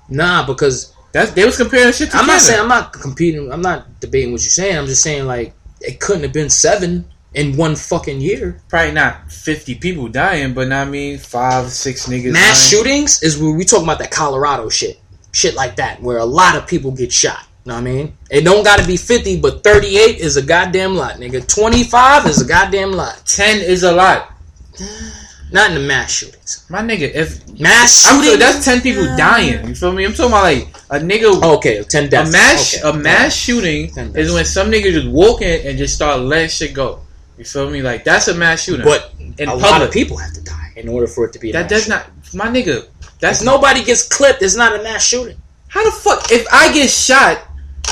nah, 0.10 0.48
because 0.48 0.91
That's 1.12 1.32
they 1.32 1.46
was 1.46 1.58
comparing 1.58 1.92
shit 1.94 2.12
to 2.12 2.18
I'm 2.18 2.28
not 2.28 2.42
saying 2.42 2.62
I'm 2.62 2.68
not 2.68 2.94
competing. 2.94 3.52
I'm 3.52 3.62
not 3.62 4.00
debating 4.00 4.32
what 4.32 4.42
you're 4.42 4.50
saying. 4.50 4.78
I'm 4.78 4.86
just 4.86 5.04
saying 5.04 5.26
like 5.26 5.54
it 5.82 6.00
couldn't 6.00 6.24
have 6.24 6.34
been 6.34 6.50
seven 6.50 7.06
in 7.34 7.58
one 7.58 7.76
fucking 7.76 8.22
year. 8.22 8.62
Probably 8.70 8.94
not 8.94 9.32
fifty 9.32 9.76
people 9.76 10.08
dying, 10.08 10.54
but 10.54 10.72
I 10.72 10.86
mean 10.86 11.18
five, 11.18 11.70
six 11.70 12.08
niggas. 12.08 12.32
Mass 12.32 12.70
dying. 12.70 12.84
shootings 12.84 13.24
is 13.24 13.38
where 13.38 13.52
we 13.52 13.66
talking 13.66 13.86
about 13.86 14.00
that 14.00 14.12
Colorado 14.12 14.70
shit, 14.70 15.00
shit 15.32 15.56
like 15.56 15.76
that, 15.78 16.02
where 16.02 16.18
a 16.18 16.26
lot 16.26 16.56
of 16.56 16.68
people 16.68 16.92
get 16.92 17.12
shot. 17.12 17.46
Know 17.64 17.76
what 17.76 17.82
I 17.82 17.84
mean? 17.84 18.18
It 18.32 18.42
don't 18.42 18.64
got 18.64 18.80
to 18.80 18.88
be 18.88 18.98
50, 18.98 19.40
but 19.40 19.64
38 19.64 20.18
is 20.18 20.36
a 20.36 20.42
goddamn 20.42 20.96
lot, 20.96 21.18
nigga. 21.18 21.48
25 21.48 22.26
is 22.26 22.42
a 22.42 22.46
goddamn 22.46 22.92
lot. 22.92 23.22
Ten 23.28 23.62
is 23.62 23.84
a 23.84 23.92
lot. 23.92 24.32
Not 25.52 25.70
in 25.72 25.76
the 25.76 25.82
mass 25.88 26.12
shootings. 26.12 26.66
My 26.70 26.80
nigga, 26.82 27.14
if 27.14 27.46
Mass 27.60 28.06
I'm 28.08 28.24
shooting. 28.24 28.40
that's 28.40 28.64
ten 28.64 28.80
people 28.82 29.04
dying. 29.18 29.68
You 29.68 29.76
feel 29.76 29.92
me? 29.92 30.06
I'm 30.06 30.14
talking 30.14 30.32
about 30.32 30.44
like 30.44 30.68
a 30.90 31.00
nigga. 31.06 31.44
okay, 31.58 31.84
10 31.84 32.10
deaths. 32.10 32.30
a 32.30 32.32
mass 32.32 32.78
Okay. 32.84 32.90
a 32.90 32.94
mass 33.02 33.34
shooting 33.36 33.92
is 34.16 34.32
when 34.32 34.46
some 34.46 34.72
nigga 34.72 34.92
just 34.94 35.08
walk 35.10 35.42
in 35.42 35.68
and 35.68 35.78
just 35.78 35.94
start 35.96 36.22
letting 36.22 36.50
shit 36.50 36.74
go. 36.74 37.02
You 37.38 37.44
feel 37.44 37.70
me? 37.70 37.82
Like 37.82 38.04
that's 38.06 38.28
a 38.30 38.34
mass 38.34 38.62
shooting. 38.64 38.86
But 38.86 39.14
in 39.20 39.50
a 39.50 39.52
public, 39.52 39.72
lot 39.72 39.82
of 39.82 39.92
people 39.92 40.16
have 40.18 40.34
to 40.34 40.42
die 40.42 40.72
in 40.78 40.88
order 40.88 41.08
for 41.08 41.26
it 41.26 41.34
to 41.34 41.40
be 41.40 41.50
a 41.50 41.54
that 41.54 41.64
mass 41.64 41.70
does 41.70 41.84
shooting. 41.86 41.98
not. 42.34 42.34
My 42.34 42.48
nigga, 42.48 42.88
that's 43.20 43.42
If 43.42 43.46
nobody 43.46 43.84
gets 43.84 44.08
clipped, 44.08 44.42
it's 44.42 44.56
not 44.56 44.80
a 44.80 44.82
mass 44.84 45.04
shooting. 45.06 45.36
How 45.68 45.84
the 45.84 45.92
fuck? 45.92 46.32
If 46.32 46.48
I 46.52 46.72
get 46.74 46.90
shot, 46.90 47.40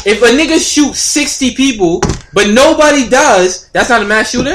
if 0.05 0.21
a 0.21 0.27
nigga 0.27 0.59
shoots 0.59 0.99
sixty 0.99 1.53
people, 1.55 1.99
but 2.33 2.49
nobody 2.51 3.09
does, 3.09 3.67
that's 3.69 3.89
not 3.89 4.01
a 4.01 4.05
mass 4.05 4.31
shooting. 4.31 4.53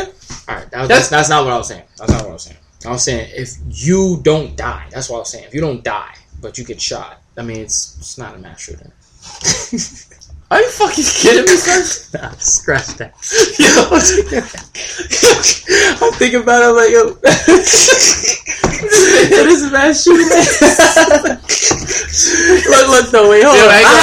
All 0.48 0.54
right, 0.56 0.70
that, 0.70 0.70
That's- 0.70 0.88
that's 0.88 1.08
that's 1.10 1.28
not 1.28 1.44
what 1.44 1.52
I 1.52 1.58
was 1.58 1.68
saying. 1.68 1.82
That's 1.98 2.10
not 2.10 2.22
what 2.22 2.30
I 2.30 2.32
was 2.32 2.42
saying. 2.44 2.56
I 2.86 2.90
was 2.90 3.04
saying 3.04 3.30
if 3.34 3.56
you 3.66 4.20
don't 4.22 4.56
die, 4.56 4.86
that's 4.90 5.08
what 5.08 5.16
I 5.16 5.20
was 5.20 5.30
saying. 5.30 5.44
If 5.44 5.54
you 5.54 5.60
don't 5.60 5.82
die, 5.82 6.14
but 6.42 6.58
you 6.58 6.64
get 6.64 6.80
shot, 6.80 7.22
I 7.36 7.42
mean 7.42 7.58
it's 7.58 7.96
it's 7.98 8.18
not 8.18 8.34
a 8.34 8.38
mass 8.38 8.60
shooting. 8.60 8.92
Are 10.50 10.60
you 10.60 10.68
fucking 10.68 11.04
kidding 11.04 11.42
me, 11.48 11.56
son? 11.56 12.20
nah, 12.20 12.30
scratch 12.36 12.86
that. 13.00 13.16
Yo, 13.58 13.66
I'm 16.06 16.12
thinking 16.14 16.42
about 16.44 16.60
it. 16.62 16.68
I'm 16.68 16.76
like, 16.76 16.92
yo, 16.92 17.16
it 19.32 19.46
is 19.48 19.64
a 19.64 19.70
mass 19.72 20.04
shooting. 20.04 20.28
look, 22.68 22.86
look, 22.92 23.10
though, 23.10 23.30
wait, 23.30 23.42
hold 23.42 23.56
Yo, 23.56 23.64
on. 23.64 23.70
I 23.72 23.80
ain't 23.80 23.88
I 23.88 23.96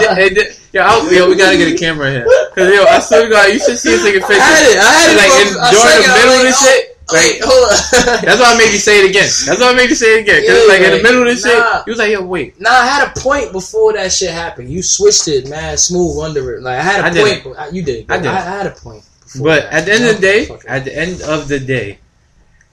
gonna- 0.00 0.16
had- 0.16 0.32
yo, 0.32 0.40
I 0.40 0.56
Yo, 0.72 0.80
I- 0.80 1.12
yo, 1.12 1.28
we 1.28 1.36
gotta 1.36 1.58
get 1.58 1.68
a 1.72 1.76
camera 1.76 2.10
here. 2.10 2.24
Cause 2.56 2.72
yo, 2.74 2.82
I 2.84 2.98
swear 3.00 3.24
to 3.24 3.30
God, 3.30 3.52
you 3.52 3.58
should 3.60 3.76
see 3.78 3.90
this 3.90 4.00
nigga 4.02 4.26
face. 4.26 4.40
I 4.40 4.48
had 4.48 4.64
it. 4.64 4.78
I 4.80 4.90
had 4.96 5.12
it. 5.12 5.16
Like 5.20 5.32
in, 5.44 5.52
during 5.76 6.00
the 6.02 6.08
middle 6.16 6.34
of 6.40 6.42
this 6.48 6.56
oh, 6.58 6.66
shit. 6.66 6.91
Like, 7.12 7.40
hold 7.42 7.64
on. 7.68 8.24
that's 8.24 8.40
why 8.40 8.54
I 8.54 8.58
made 8.58 8.72
you 8.72 8.78
say 8.78 9.04
it 9.04 9.10
again. 9.10 9.28
That's 9.46 9.60
why 9.60 9.70
I 9.70 9.74
made 9.74 9.90
you 9.90 9.94
say 9.96 10.18
it 10.18 10.22
again. 10.22 10.40
Cause 10.40 10.48
Yeah, 10.48 10.54
it's 10.56 10.68
like 10.68 10.80
in 10.80 10.96
the 10.96 11.02
middle 11.02 11.22
of 11.22 11.28
this 11.28 11.44
nah. 11.44 11.50
shit, 11.78 11.84
he 11.84 11.90
was 11.90 11.98
like, 11.98 12.10
yo, 12.12 12.24
wait. 12.24 12.60
Nah, 12.60 12.70
I 12.70 12.86
had 12.86 13.08
a 13.08 13.20
point 13.20 13.52
before 13.52 13.92
that 13.94 14.12
shit 14.12 14.30
happened. 14.30 14.70
You 14.70 14.82
switched 14.82 15.28
it, 15.28 15.48
man, 15.48 15.76
smooth 15.76 16.18
under 16.24 16.54
it. 16.56 16.62
Like 16.62 16.78
I 16.78 16.82
had 16.82 17.00
a 17.04 17.06
I 17.06 17.10
did 17.10 17.42
point. 17.42 17.56
but- 17.56 17.72
You 17.74 17.82
did. 17.82 18.10
I 18.10 18.16
did. 18.18 18.26
I, 18.26 18.36
I 18.36 18.40
had 18.40 18.66
a 18.66 18.70
point. 18.72 19.04
before 19.24 19.44
But 19.46 19.62
that. 19.70 19.72
at 19.72 19.84
the 19.86 19.92
end 19.92 20.04
of 20.06 20.16
the 20.16 20.20
day, 20.22 20.48
at 20.68 20.84
the 20.84 20.96
end 20.98 21.22
of 21.22 21.48
the 21.48 21.60
day, 21.60 21.98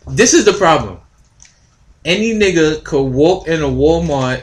this 0.07 0.33
is 0.33 0.45
the 0.45 0.53
problem. 0.53 0.99
Any 2.05 2.33
nigga 2.33 2.83
could 2.83 3.03
walk 3.03 3.47
in 3.47 3.61
a 3.61 3.67
Walmart 3.67 4.41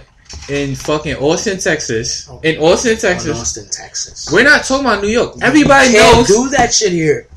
in 0.51 0.74
fucking 0.74 1.16
Austin, 1.16 1.59
Texas. 1.59 2.28
Oh. 2.30 2.40
In 2.42 2.59
Austin, 2.61 2.92
oh, 2.97 3.01
Texas. 3.01 3.26
In. 3.34 3.40
Austin, 3.40 3.68
Texas. 3.70 4.28
We're 4.32 4.44
not 4.44 4.64
talking 4.64 4.84
about 4.86 5.01
New 5.03 5.09
York. 5.09 5.36
Everybody 5.42 5.90
you 5.92 5.99
knows. 5.99 6.26
do 6.28 6.49
that 6.51 6.72
shit 6.74 6.92
here. 6.92 7.28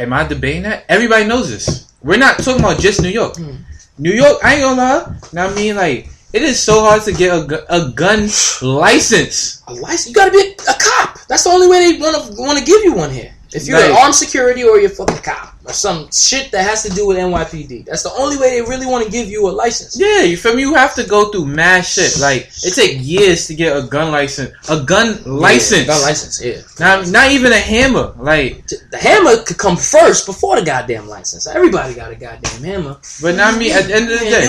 Am 0.00 0.14
I 0.14 0.26
debating 0.26 0.62
that? 0.62 0.86
Everybody 0.88 1.26
knows 1.26 1.50
this. 1.50 1.92
We're 2.02 2.16
not 2.16 2.38
talking 2.38 2.64
about 2.64 2.80
just 2.80 3.02
New 3.02 3.10
York. 3.10 3.36
Hmm. 3.36 3.56
New 3.98 4.12
York, 4.12 4.38
I 4.42 4.54
ain't 4.54 4.62
gonna 4.64 4.80
lie. 4.80 5.16
Now 5.34 5.48
I 5.48 5.54
mean, 5.54 5.76
like, 5.76 6.08
it 6.32 6.40
is 6.40 6.58
so 6.58 6.80
hard 6.80 7.02
to 7.02 7.12
get 7.12 7.36
a, 7.36 7.74
a 7.74 7.90
gun 7.90 8.30
license. 8.62 9.62
A 9.66 9.74
license. 9.74 10.08
You 10.08 10.14
gotta 10.14 10.30
be 10.30 10.38
a, 10.38 10.52
a 10.70 10.76
cop. 10.80 11.20
That's 11.28 11.44
the 11.44 11.50
only 11.50 11.68
way 11.68 11.92
they 11.92 12.00
wanna 12.00 12.34
wanna 12.38 12.64
give 12.64 12.82
you 12.82 12.94
one 12.94 13.10
here. 13.10 13.34
If 13.52 13.66
you're 13.68 13.76
an 13.76 13.92
armed 13.92 14.14
security 14.14 14.64
or 14.64 14.80
you're 14.80 14.88
fucking 14.88 15.18
cop 15.18 15.49
or 15.70 15.72
some 15.72 16.10
shit 16.10 16.50
that 16.50 16.62
has 16.68 16.82
to 16.82 16.90
do 16.90 17.06
with 17.06 17.16
NYPD, 17.16 17.86
that's 17.86 18.02
the 18.02 18.12
only 18.12 18.36
way 18.36 18.50
they 18.50 18.62
really 18.62 18.86
want 18.86 19.04
to 19.04 19.10
give 19.10 19.28
you 19.28 19.48
a 19.48 19.52
license. 19.52 19.98
Yeah, 19.98 20.22
you 20.22 20.36
feel 20.36 20.54
me? 20.54 20.62
You 20.62 20.74
have 20.74 20.94
to 20.96 21.04
go 21.04 21.30
through 21.30 21.46
mad 21.46 21.82
shit. 21.82 22.18
Like, 22.20 22.50
it 22.62 22.74
take 22.74 22.98
years 23.00 23.46
to 23.46 23.54
get 23.54 23.76
a 23.76 23.86
gun 23.86 24.10
license. 24.10 24.52
A 24.68 24.82
gun 24.82 25.22
license. 25.24 25.82
Yeah, 25.82 25.86
gun 25.86 26.02
license. 26.02 26.42
Yeah. 26.44 26.60
Not, 26.78 27.08
not 27.08 27.30
even 27.30 27.52
a 27.52 27.58
hammer. 27.58 28.12
Like, 28.18 28.66
The 28.66 28.98
hammer 28.98 29.42
could 29.44 29.58
come 29.58 29.76
first 29.76 30.26
before 30.26 30.58
the 30.58 30.66
goddamn 30.66 31.08
license. 31.08 31.46
Everybody 31.46 31.94
got 31.94 32.12
a 32.12 32.16
goddamn 32.16 32.62
hammer. 32.62 32.96
but 33.22 33.36
not 33.36 33.56
me. 33.58 33.70
At 33.72 33.86
the 33.86 33.94
end 33.94 34.10
of 34.10 34.18
the 34.18 34.24
day, 34.26 34.46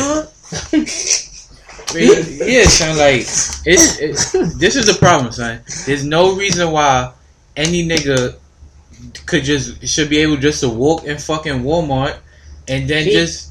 yeah, 1.93 2.63
son. 2.65 2.97
Like, 2.97 3.22
it's, 3.22 3.99
it's 3.99 4.32
this 4.57 4.76
is 4.76 4.88
the 4.88 4.97
problem, 4.99 5.32
son. 5.32 5.61
There's 5.86 6.03
no 6.03 6.36
reason 6.36 6.72
why 6.72 7.13
any 7.55 7.88
nigga 7.88 8.41
could 9.26 9.43
just 9.43 9.88
should 9.88 10.10
be 10.10 10.20
able 10.20 10.38
just 10.38 10.62
to 10.62 10.70
walk 10.70 11.06
in 11.06 11.18
fucking 11.18 11.64
Walmart 11.64 12.18
and 12.68 12.88
then 12.89 13.06
He- 13.06 13.12
just 13.14 13.49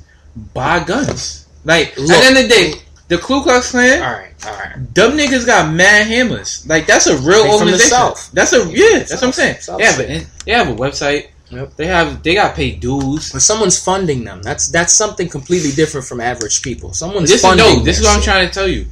buy 0.55 0.83
guns. 0.85 1.47
Like, 1.65 1.97
Look. 1.99 2.11
at 2.11 2.21
the 2.21 2.27
end 2.27 2.37
of 2.39 2.43
the 2.45 2.49
day, 2.49 2.75
the 3.09 3.19
Ku 3.19 3.43
Klux 3.43 3.73
Klan. 3.73 4.03
all 4.03 4.13
right, 4.13 4.33
all 4.47 4.53
right. 4.55 4.95
Them 4.95 5.13
niggas 5.19 5.45
got 5.45 5.73
mad 5.73 6.07
hammers. 6.07 6.65
Like 6.67 6.87
that's 6.87 7.07
a 7.07 7.17
real 7.19 7.45
the 7.45 7.51
organization. 7.53 8.15
That's 8.33 8.53
a 8.53 8.67
yeah. 8.71 9.01
That's 9.01 9.13
what 9.13 9.25
I'm 9.25 9.33
saying. 9.33 9.61
South 9.61 9.81
have 9.83 10.01
a, 10.01 10.27
they 10.47 10.53
have 10.53 10.69
a 10.69 10.75
website. 10.75 11.27
Yep. 11.51 11.77
They 11.77 11.87
have 11.87 12.23
they 12.23 12.35
got 12.35 12.55
paid 12.55 12.79
dues. 12.81 13.33
But 13.33 13.43
someone's 13.43 13.83
funding 13.83 14.25
them. 14.25 14.41
That's 14.43 14.69
that's 14.69 14.93
something 14.95 15.29
completely 15.29 15.73
different 15.73 16.07
from 16.07 16.21
average 16.21 16.63
people. 16.63 16.93
Someone's 16.95 17.29
This 17.29 17.45
is 17.45 17.57
no. 17.57 17.81
This 17.81 17.99
is 17.99 18.05
what 18.07 18.17
I'm 18.17 18.23
trying 18.23 18.47
to 18.47 18.55
tell 18.55 18.69
you. 18.69 18.87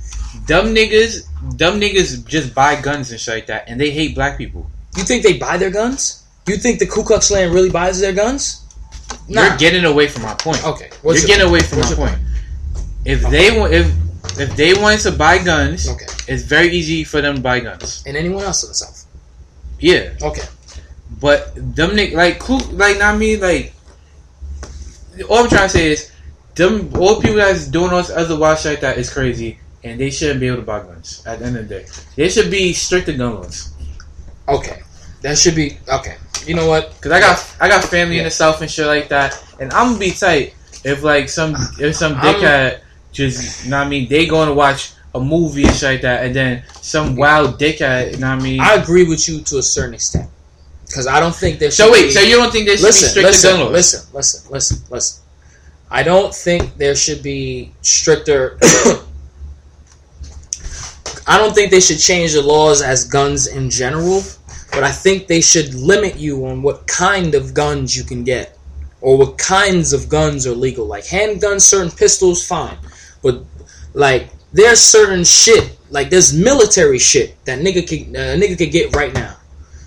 Dumb 0.47 0.75
niggas, 0.75 1.25
dumb 1.57 1.81
niggas 1.81 2.27
just 2.27 2.55
buy 2.55 2.81
guns 2.81 3.11
and 3.13 3.21
shit 3.21 3.35
like 3.35 3.47
that, 3.47 3.65
and 3.69 3.81
they 3.81 3.91
hate 3.91 4.15
black 4.15 4.37
people. 4.37 4.69
You 4.97 5.05
think 5.05 5.23
they 5.23 5.39
buy 5.39 5.57
their 5.57 5.71
guns? 5.71 6.25
You 6.49 6.57
think 6.57 6.79
the 6.79 6.87
Ku 6.87 7.03
Klux 7.05 7.29
Klan 7.29 7.53
really 7.53 7.71
buys 7.71 8.01
their 8.01 8.13
guns? 8.13 8.65
Nah. 9.29 9.49
You're 9.49 9.57
getting 9.59 9.85
away 9.85 10.09
from 10.09 10.23
my 10.23 10.35
point. 10.35 10.65
Okay. 10.65 10.91
You're 11.05 11.15
your 11.15 11.27
getting 11.27 11.47
point? 11.47 11.51
away 11.51 11.61
from 11.61 11.79
What's 11.79 11.91
my 11.97 11.97
your 11.97 12.09
point. 12.09 12.21
If 13.05 13.21
they 13.31 13.59
want, 13.59 13.73
if 13.73 13.93
if 14.41 14.57
they 14.57 14.75
wanted 14.75 15.01
to 15.01 15.13
buy 15.13 15.39
guns, 15.39 15.89
Okay. 15.89 16.07
it's 16.27 16.43
very 16.45 16.69
easy 16.71 17.05
for 17.05 17.21
them 17.21 17.37
to 17.37 17.41
buy 17.43 17.61
guns. 17.61 18.03
And 18.07 18.17
anyone 18.17 18.43
else 18.45 18.63
in 18.63 18.71
the 18.71 18.75
South? 18.75 19.05
Yeah, 19.79 20.11
Okay. 20.23 20.43
but 21.21 21.53
them 21.55 21.97
like 22.15 22.39
cool, 22.39 22.61
like 22.73 22.99
not 22.99 23.19
me, 23.19 23.37
like. 23.37 23.75
All 25.29 25.39
I'm 25.43 25.49
trying 25.49 25.63
to 25.63 25.69
say 25.69 25.93
is, 25.93 26.11
them 26.55 26.91
all 26.97 27.21
people 27.21 27.37
that's 27.37 27.67
doing 27.67 27.91
all 27.91 27.99
this 28.03 28.11
other 28.11 28.39
wild 28.39 28.59
shit 28.59 28.73
like 28.73 28.81
that 28.81 28.99
is 28.99 29.13
crazy, 29.13 29.59
and 29.83 29.99
they 30.01 30.11
shouldn't 30.11 30.41
be 30.41 30.47
able 30.47 30.59
to 30.59 30.63
buy 30.63 30.81
guns. 30.81 31.23
At 31.27 31.41
the 31.41 31.47
end 31.47 31.57
of 31.57 31.69
the 31.69 31.81
day, 31.81 31.87
They 32.17 32.29
should 32.29 32.51
be 32.51 32.73
stricter 32.73 33.13
gun 33.13 33.35
laws. 33.37 33.71
Okay. 34.49 34.83
That 35.23 35.37
should 35.39 35.57
be 35.57 35.79
okay. 35.89 36.17
You 36.49 36.55
know 36.55 36.67
what? 36.67 36.99
Cause 37.03 37.13
I 37.13 37.21
got 37.21 37.57
I 37.61 37.69
got 37.69 37.85
family 37.85 38.19
in 38.19 38.25
the 38.25 38.31
south 38.31 38.63
and 38.63 38.71
shit 38.71 38.87
like 38.87 39.09
that, 39.11 39.39
and 39.61 39.71
I'm 39.73 39.89
gonna 39.89 39.99
be 39.99 40.11
tight 40.13 40.55
if 40.83 41.03
like 41.03 41.29
some 41.29 41.55
if 41.79 41.95
some 41.95 42.15
I'm- 42.15 42.25
dickhead 42.35 42.81
just 43.13 43.65
you 43.65 43.71
know 43.71 43.79
what 43.79 43.87
I 43.87 43.91
mean 43.91 44.09
they 44.09 44.27
going 44.27 44.49
to 44.49 44.55
watch 44.55 44.93
a 45.15 45.21
movie 45.21 45.65
and 45.65 45.75
shit 45.75 45.91
like 45.91 46.03
that, 46.03 46.25
and 46.25 46.35
then 46.35 46.63
some 46.81 47.17
wild 47.17 47.59
dickhead 47.61 48.13
you 48.13 48.19
know 48.19 48.31
what 48.31 48.41
I 48.41 48.43
mean. 48.43 48.61
I 48.61 48.75
agree 48.75 49.05
with 49.07 49.29
you 49.29 49.41
to 49.43 49.59
a 49.59 49.63
certain 49.63 49.95
extent. 49.95 50.31
Because 50.87 51.07
I 51.07 51.21
don't 51.21 51.35
think 51.35 51.59
there 51.59 51.71
should 51.71 51.85
so 51.85 51.93
wait, 51.93 52.05
be- 52.05 52.11
so 52.13 52.21
you 52.21 52.37
don't 52.37 52.51
think 52.51 52.67
there 52.67 52.77
should 52.79 52.87
listen, 52.87 53.07
be 53.09 53.11
stricter 53.11 53.29
listen, 53.29 53.51
gun 53.51 53.61
laws? 53.61 53.73
listen, 53.73 54.15
listen, 54.15 54.51
listen, 54.53 54.79
listen. 54.91 55.23
I 55.91 56.03
don't 56.03 56.35
think 56.35 56.77
there 56.79 56.95
should 56.95 57.23
be 57.23 57.73
stricter. 57.83 58.59
I 61.27 61.37
don't 61.37 61.55
think 61.55 61.71
they 61.71 61.81
should 61.81 61.99
change 61.99 62.33
the 62.33 62.41
laws 62.43 62.81
as 62.81 63.05
guns 63.05 63.47
in 63.49 63.69
general, 63.69 64.23
but 64.71 64.85
I 64.85 64.91
think 64.91 65.27
they 65.27 65.41
should 65.41 65.75
limit 65.75 66.17
you 66.17 66.47
on 66.47 66.63
what 66.63 66.87
kind 66.87 67.35
of 67.35 67.55
guns 67.55 67.97
you 67.97 68.05
can 68.05 68.25
get, 68.25 68.57
or 69.01 69.17
what 69.17 69.39
kinds 69.39 69.93
of 69.93 70.09
guns 70.09 70.47
are 70.47 70.55
legal. 70.55 70.87
Like 70.87 71.05
handguns, 71.05 71.63
certain 71.63 71.91
pistols, 71.91 72.47
fine, 72.47 72.79
but 73.23 73.43
like 73.95 74.31
there's 74.53 74.81
certain 74.81 75.25
shit, 75.25 75.77
like 75.91 76.11
there's 76.11 76.33
military 76.33 76.99
shit 76.99 77.43
that 77.45 77.61
nigga 77.61 77.87
can 77.87 78.15
uh, 78.17 78.37
nigga 78.37 78.57
could 78.59 78.71
get 78.71 78.95
right 78.95 79.13
now 79.13 79.37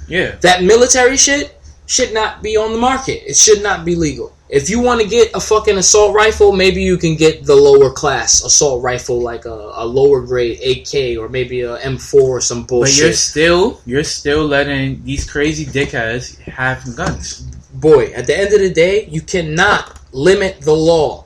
Yeah, 0.08 0.36
that 0.42 0.64
military 0.64 1.18
shit 1.18 1.58
should 1.86 2.14
not 2.14 2.42
be 2.42 2.58
on 2.58 2.72
the 2.74 2.80
market. 2.80 3.24
It 3.30 3.38
should 3.38 3.62
not 3.62 3.86
be 3.86 3.96
legal. 3.96 4.34
If 4.52 4.70
you 4.70 4.82
want 4.82 5.00
to 5.00 5.08
get 5.08 5.34
a 5.34 5.40
fucking 5.40 5.78
assault 5.78 6.14
rifle, 6.14 6.52
maybe 6.52 6.84
you 6.84 6.98
can 6.98 7.16
get 7.16 7.46
the 7.46 7.56
lower 7.56 7.90
class 7.90 8.44
assault 8.44 8.84
rifle, 8.84 9.22
like 9.22 9.46
a, 9.46 9.72
a 9.76 9.86
lower 9.86 10.22
grade 10.22 10.60
AK 10.60 11.18
or 11.18 11.30
maybe 11.30 11.62
a 11.62 11.78
M4 11.78 12.22
or 12.22 12.42
some 12.42 12.66
bullshit. 12.66 12.96
but 12.96 13.02
you're 13.02 13.14
still 13.14 13.82
you're 13.86 14.04
still 14.04 14.46
letting 14.46 15.02
these 15.06 15.30
crazy 15.30 15.66
dickheads 15.66 16.38
have 16.40 16.84
guns. 16.98 17.42
Boy, 17.76 18.08
at 18.12 18.28
the 18.28 18.38
end 18.38 18.54
of 18.54 18.60
the 18.60 18.70
day, 18.70 19.06
you 19.06 19.22
cannot 19.22 19.98
limit 20.12 20.60
the 20.60 20.74
law 20.76 21.24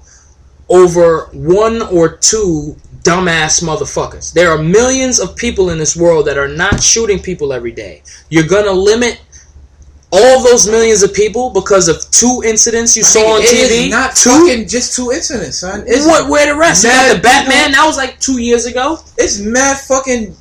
over 0.70 1.30
one 1.34 1.82
or 1.82 2.16
two 2.18 2.78
dumbass 3.02 3.64
motherfuckers. 3.64 4.34
There 4.34 4.52
are 4.52 4.62
millions 4.62 5.20
of 5.20 5.36
people 5.36 5.72
in 5.72 5.80
this 5.80 5.96
world 5.96 6.28
that 6.28 6.38
are 6.38 6.48
not 6.48 6.82
shooting 6.82 7.20
people 7.20 7.54
every 7.54 7.72
day. 7.72 8.04
You're 8.30 8.48
gonna 8.48 8.72
limit 8.72 9.20
all 10.12 10.44
those 10.44 10.68
millions 10.68 11.04
of 11.04 11.14
people 11.14 11.50
because 11.50 11.88
of 11.88 11.98
two 12.12 12.42
incidents 12.46 12.96
you 12.96 13.04
saw 13.04 13.36
on 13.36 13.42
It 13.42 13.52
is 13.54 13.72
TV. 13.72 13.90
not 13.90 14.16
two. 14.16 14.30
fucking 14.30 14.68
just 14.68 14.96
two 14.96 15.12
incidents, 15.12 15.60
son. 15.60 15.84
It's 15.88 16.06
what? 16.06 16.30
Where 16.30 16.46
the 16.54 16.58
rest? 16.58 16.84
You 16.84 16.90
mad 16.90 17.18
the 17.18 17.22
Batman. 17.22 17.72
That 17.72 17.86
was 17.86 17.98
like 17.98 18.20
two 18.20 18.40
years 18.42 18.66
ago. 18.66 19.00
it's 19.18 19.40
mad 19.40 19.78
fucking. 19.80 20.36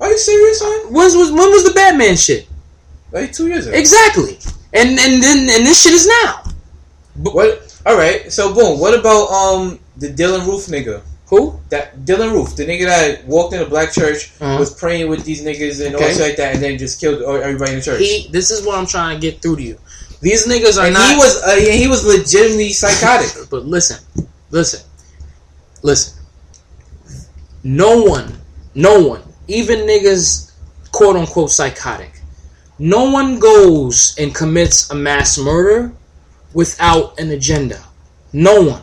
Are 0.00 0.10
you 0.10 0.18
serious, 0.18 0.58
son? 0.58 0.92
When 0.92 1.16
was 1.18 1.30
when 1.32 1.50
was 1.50 1.64
the 1.64 1.72
Batman 1.72 2.16
shit? 2.16 2.46
Like 3.12 3.32
two 3.32 3.48
years 3.48 3.66
ago. 3.66 3.76
Exactly. 3.76 4.38
And 4.72 4.90
and 4.98 5.22
then 5.22 5.38
and 5.50 5.66
this 5.66 5.82
shit 5.82 5.92
is 5.92 6.06
now. 6.06 6.42
What? 7.16 7.80
All 7.86 7.96
right. 7.96 8.30
So 8.32 8.54
boom. 8.54 8.78
What 8.78 8.98
about 8.98 9.28
um 9.30 9.78
the 9.96 10.08
Dylann 10.08 10.46
Roof 10.46 10.66
nigga? 10.66 11.02
Who? 11.28 11.58
That 11.70 12.04
Dylann 12.04 12.32
Roof, 12.32 12.54
the 12.54 12.64
nigga 12.64 12.86
that 12.86 13.24
walked 13.26 13.52
in 13.54 13.60
a 13.60 13.66
black 13.66 13.92
church, 13.92 14.30
Uh-huh. 14.40 14.58
was 14.58 14.72
praying 14.72 15.08
with 15.08 15.24
these 15.24 15.42
niggas 15.42 15.84
and 15.84 15.94
all 15.96 16.02
Okay. 16.02 16.12
shit 16.12 16.22
like 16.22 16.36
that, 16.36 16.54
and 16.54 16.62
then 16.62 16.78
just 16.78 17.00
killed 17.00 17.20
everybody 17.22 17.72
in 17.72 17.78
the 17.78 17.84
church. 17.84 18.00
He. 18.00 18.28
This 18.30 18.50
is 18.52 18.64
what 18.64 18.78
I'm 18.78 18.86
trying 18.86 19.16
to 19.16 19.20
get 19.20 19.42
through 19.42 19.56
to 19.56 19.62
you. 19.62 19.78
These 20.20 20.46
niggas 20.46 20.78
are 20.80 20.86
and 20.86 20.94
not. 20.94 21.10
he 21.10 21.16
was 21.16 21.42
uh, 21.42 21.56
he 21.56 21.88
was 21.88 22.04
legitimately 22.06 22.72
psychotic. 22.72 23.30
But 23.50 23.66
listen, 23.66 23.98
listen, 24.50 24.80
listen. 25.82 26.14
No 27.64 28.02
one, 28.02 28.32
no 28.74 29.00
one, 29.00 29.22
even 29.48 29.80
niggas, 29.80 30.52
quote 30.92 31.16
unquote, 31.16 31.50
psychotic. 31.50 32.20
No 32.78 33.10
one 33.10 33.38
goes 33.40 34.14
and 34.18 34.34
commits 34.34 34.90
a 34.90 34.94
mass 34.94 35.38
murder 35.38 35.92
without 36.54 37.18
an 37.18 37.30
agenda. 37.32 37.82
No 38.32 38.60
one. 38.62 38.82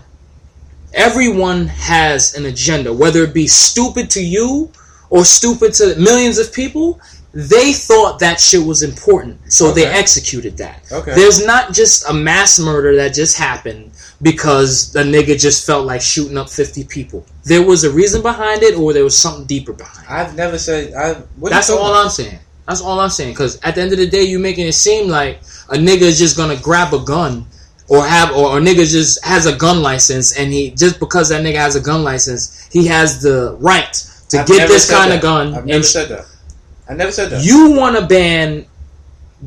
Everyone 0.93 1.67
has 1.67 2.35
an 2.35 2.45
agenda, 2.45 2.93
whether 2.93 3.23
it 3.23 3.33
be 3.33 3.47
stupid 3.47 4.09
to 4.11 4.23
you 4.23 4.71
or 5.09 5.25
stupid 5.25 5.73
to 5.73 5.95
millions 5.95 6.37
of 6.37 6.53
people. 6.53 6.99
They 7.35 7.73
thought 7.73 8.19
that 8.19 8.39
shit 8.39 8.63
was 8.63 8.83
important, 8.83 9.51
so 9.51 9.71
they 9.71 9.87
executed 9.87 10.55
that. 10.57 10.83
Okay. 10.91 11.15
There's 11.15 11.43
not 11.43 11.73
just 11.73 12.07
a 12.07 12.13
mass 12.13 12.59
murder 12.59 12.95
that 12.97 13.15
just 13.15 13.39
happened 13.39 13.91
because 14.21 14.91
the 14.91 14.99
nigga 14.99 15.39
just 15.39 15.65
felt 15.65 15.87
like 15.87 16.01
shooting 16.01 16.37
up 16.37 16.47
50 16.47 16.83
people. 16.83 17.25
There 17.43 17.65
was 17.65 17.83
a 17.83 17.91
reason 17.91 18.21
behind 18.21 18.61
it, 18.61 18.77
or 18.77 18.93
there 18.93 19.03
was 19.03 19.17
something 19.17 19.45
deeper 19.45 19.73
behind 19.73 20.05
it. 20.05 20.11
I've 20.11 20.35
never 20.35 20.59
said. 20.59 20.93
I. 20.93 21.13
What 21.37 21.49
That's 21.49 21.71
all 21.71 21.89
about? 21.89 22.05
I'm 22.05 22.09
saying. 22.09 22.39
That's 22.67 22.81
all 22.81 22.99
I'm 22.99 23.09
saying. 23.09 23.33
Because 23.33 23.59
at 23.63 23.75
the 23.75 23.81
end 23.81 23.91
of 23.93 23.97
the 23.97 24.07
day, 24.07 24.23
you're 24.23 24.39
making 24.39 24.67
it 24.67 24.73
seem 24.73 25.09
like 25.09 25.39
a 25.69 25.75
nigga 25.75 26.01
is 26.01 26.17
just 26.17 26.37
gonna 26.37 26.55
grab 26.55 26.93
a 26.93 26.99
gun, 26.99 27.45
or 27.87 28.05
have, 28.05 28.35
or 28.35 28.57
a 28.57 28.61
nigga 28.61 28.89
just 28.89 29.23
has 29.25 29.45
a 29.45 29.55
gun 29.55 29.81
license, 29.81 30.37
and 30.37 30.51
he 30.51 30.71
just 30.71 30.99
because 30.99 31.29
that 31.29 31.43
nigga 31.43 31.55
has 31.55 31.75
a 31.75 31.81
gun 31.81 32.03
license, 32.03 32.67
he 32.71 32.87
has 32.87 33.21
the 33.21 33.55
right 33.59 33.93
to 34.29 34.39
I've 34.39 34.47
get 34.47 34.67
this 34.67 34.89
kind 34.89 35.11
that. 35.11 35.17
of 35.17 35.21
gun. 35.21 35.53
I've 35.53 35.65
never 35.65 35.83
said 35.83 36.09
that. 36.09 36.25
I 36.89 36.93
never 36.93 37.11
said 37.11 37.29
that. 37.29 37.43
you 37.43 37.71
want 37.71 37.97
to 37.97 38.05
ban 38.05 38.65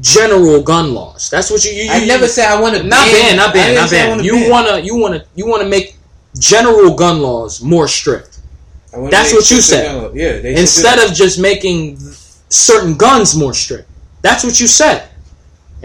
general 0.00 0.62
gun 0.62 0.94
laws. 0.94 1.30
That's 1.30 1.50
what 1.50 1.64
you. 1.64 1.72
you, 1.72 1.90
I 1.90 1.98
you 1.98 2.06
never 2.06 2.28
said 2.28 2.48
I 2.48 2.60
want 2.60 2.76
to 2.76 2.82
not 2.82 3.06
ban, 3.10 3.36
not 3.36 3.54
ban, 3.54 3.74
not 3.74 3.90
ban. 3.90 4.10
want 4.10 4.24
You 4.24 4.50
wanna, 4.50 4.78
you 4.80 4.96
wanna, 4.96 5.24
you 5.34 5.46
wanna 5.46 5.68
make 5.68 5.96
general 6.38 6.94
gun 6.94 7.20
laws 7.20 7.62
more 7.62 7.88
strict 7.88 8.36
that's 9.10 9.32
what 9.32 9.50
you 9.50 9.60
said. 9.60 10.14
Yeah. 10.14 10.58
Instead 10.58 10.98
of 10.98 11.14
just 11.14 11.40
making 11.40 11.98
certain 12.48 12.96
guns 12.96 13.36
more 13.36 13.54
strict. 13.54 13.88
That's 14.22 14.44
what 14.44 14.60
you 14.60 14.66
said. 14.66 15.08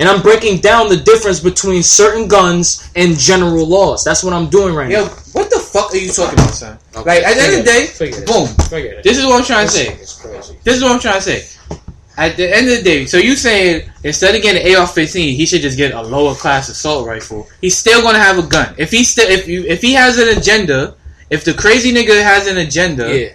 And 0.02 0.10
I'm 0.10 0.24
breaking 0.24 0.62
down 0.62 0.90
the 0.90 0.98
difference 0.98 1.40
between 1.40 1.84
certain 1.84 2.28
guns 2.28 2.90
and 2.96 3.16
general 3.20 3.68
laws. 3.68 4.04
That's 4.04 4.24
what 4.24 4.34
I'm 4.34 4.50
doing 4.50 4.74
right 4.74 4.90
now. 4.90 5.02
Yo, 5.02 5.06
now. 5.06 5.12
what 5.34 5.52
the 5.52 5.60
fuck 5.60 5.94
are 5.94 5.98
you 5.98 6.12
talking 6.12 6.40
about, 6.40 6.56
son? 6.56 6.80
Okay, 6.96 7.06
Like 7.22 7.24
at 7.24 7.36
the 7.36 7.42
end 7.44 7.60
of 7.60 7.66
the 7.66 7.72
day, 7.72 7.86
forget 7.86 8.20
it. 8.20 8.26
boom. 8.28 8.48
Forget 8.66 8.94
it. 8.98 9.04
This 9.04 9.20
is 9.20 9.26
what 9.28 9.40
I'm 9.40 9.46
trying 9.46 9.68
to 9.68 9.72
say. 9.72 9.86
shit 9.86 10.18
crazy. 10.20 10.58
This 10.64 10.78
is 10.78 10.82
what 10.84 10.92
I'm 10.92 11.00
trying 11.00 11.22
to 11.22 11.22
say. 11.22 11.78
At 12.18 12.36
the 12.36 12.50
end 12.54 12.68
of 12.70 12.78
the 12.78 12.84
day, 12.84 13.06
so 13.06 13.18
you 13.18 13.36
saying 13.36 13.90
instead 14.04 14.36
of 14.36 14.42
getting 14.42 14.66
an 14.74 14.76
AR-15, 14.76 15.36
he 15.36 15.46
should 15.46 15.62
just 15.62 15.78
get 15.78 15.94
a 15.94 16.02
lower 16.02 16.34
class 16.36 16.68
assault 16.70 17.08
rifle. 17.08 17.48
He's 17.62 17.78
still 17.78 18.02
gonna 18.02 18.18
have 18.20 18.40
a 18.40 18.44
gun. 18.44 18.74
If 18.80 18.90
he 18.92 19.04
still, 19.04 19.30
if 19.30 19.48
you, 19.48 19.64
if 19.66 19.82
he 19.82 19.94
has 19.94 20.18
an 20.18 20.36
agenda, 20.38 20.96
if 21.30 21.46
the 21.46 21.54
crazy 21.54 21.94
nigga 21.94 22.22
has 22.24 22.48
an 22.48 22.58
agenda, 22.58 23.06
Yeah. 23.08 23.30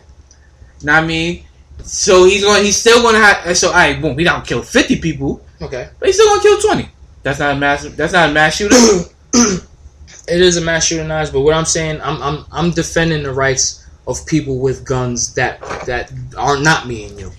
know 0.83 0.93
what 0.95 1.05
I 1.05 1.07
mean. 1.07 1.45
So 1.85 2.25
he's 2.25 2.43
going. 2.43 2.65
He's 2.65 2.77
still 2.77 3.03
gonna 3.03 3.19
have. 3.19 3.57
So, 3.57 3.69
all 3.69 3.75
right, 3.75 4.01
boom. 4.01 4.19
He 4.19 4.25
don't 4.25 4.45
kill 4.45 4.63
fifty 4.63 4.97
people, 5.01 5.41
Okay. 5.63 5.89
but 5.99 6.07
he's 6.07 6.17
still 6.17 6.29
gonna 6.29 6.43
kill 6.43 6.61
twenty. 6.61 6.89
That's 7.23 7.39
not 7.39 7.57
a 7.57 7.59
mass. 7.59 7.85
That's 7.85 8.13
not 8.13 8.31
a 8.31 8.33
mass 8.33 8.57
shooter. 8.57 8.75
it 9.35 10.41
is 10.41 10.57
a 10.57 10.61
mass 10.61 10.85
shooting 10.85 11.09
knives, 11.09 11.31
but 11.31 11.41
what 11.41 11.55
I'm 11.55 11.65
saying, 11.65 12.01
I'm 12.03 12.23
I'm 12.23 12.45
I'm 12.53 12.71
defending 12.71 13.23
the 13.23 13.33
rights 13.33 13.87
of 14.07 14.25
people 14.27 14.59
with 14.59 14.85
guns 14.85 15.35
that 15.35 15.61
that 15.87 16.13
are 16.37 16.59
not 16.61 16.87
me 16.87 17.05
and 17.07 17.19
you. 17.19 17.33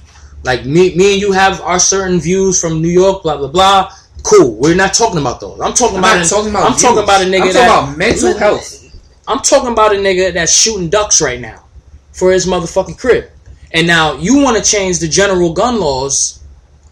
Like 0.44 0.66
me, 0.66 0.96
me 0.96 1.14
and 1.14 1.22
you 1.22 1.32
have 1.32 1.62
our 1.62 1.80
certain 1.80 2.20
views 2.20 2.60
from 2.62 2.82
New 2.82 2.90
York, 2.90 3.24
blah 3.24 3.38
blah 3.38 3.48
blah. 3.50 3.92
Cool. 4.24 4.56
We're 4.56 4.76
not 4.76 4.94
talking 4.94 5.20
about 5.20 5.40
those. 5.40 5.60
I'm 5.62 5.74
talking 5.74 5.98
I'm 5.98 6.04
about. 6.04 6.16
not 6.16 6.24
an- 6.24 6.30
talking 6.30 6.50
about. 6.50 6.72
I'm 6.72 6.78
talking 6.78 7.04
about 7.04 7.22
a 7.22 7.26
nigga 7.26 7.36
I'm 7.36 7.40
talking 7.42 7.54
that. 7.54 7.84
about 7.84 7.98
mental 7.98 8.38
health. 8.38 8.84
I'm 9.28 9.40
talking 9.40 9.72
about 9.74 9.94
a 9.94 9.98
nigga 9.98 10.34
that's 10.34 10.52
shooting 10.54 10.90
ducks 10.90 11.22
right 11.22 11.40
now 11.40 11.66
for 12.14 12.32
his 12.32 12.46
motherfucking 12.46 12.98
crib. 12.98 13.30
And 13.74 13.86
now 13.86 14.14
you 14.16 14.42
want 14.42 14.58
to 14.58 14.64
change 14.64 15.00
the 15.00 15.08
general 15.10 15.52
gun 15.52 15.80
laws 15.82 16.42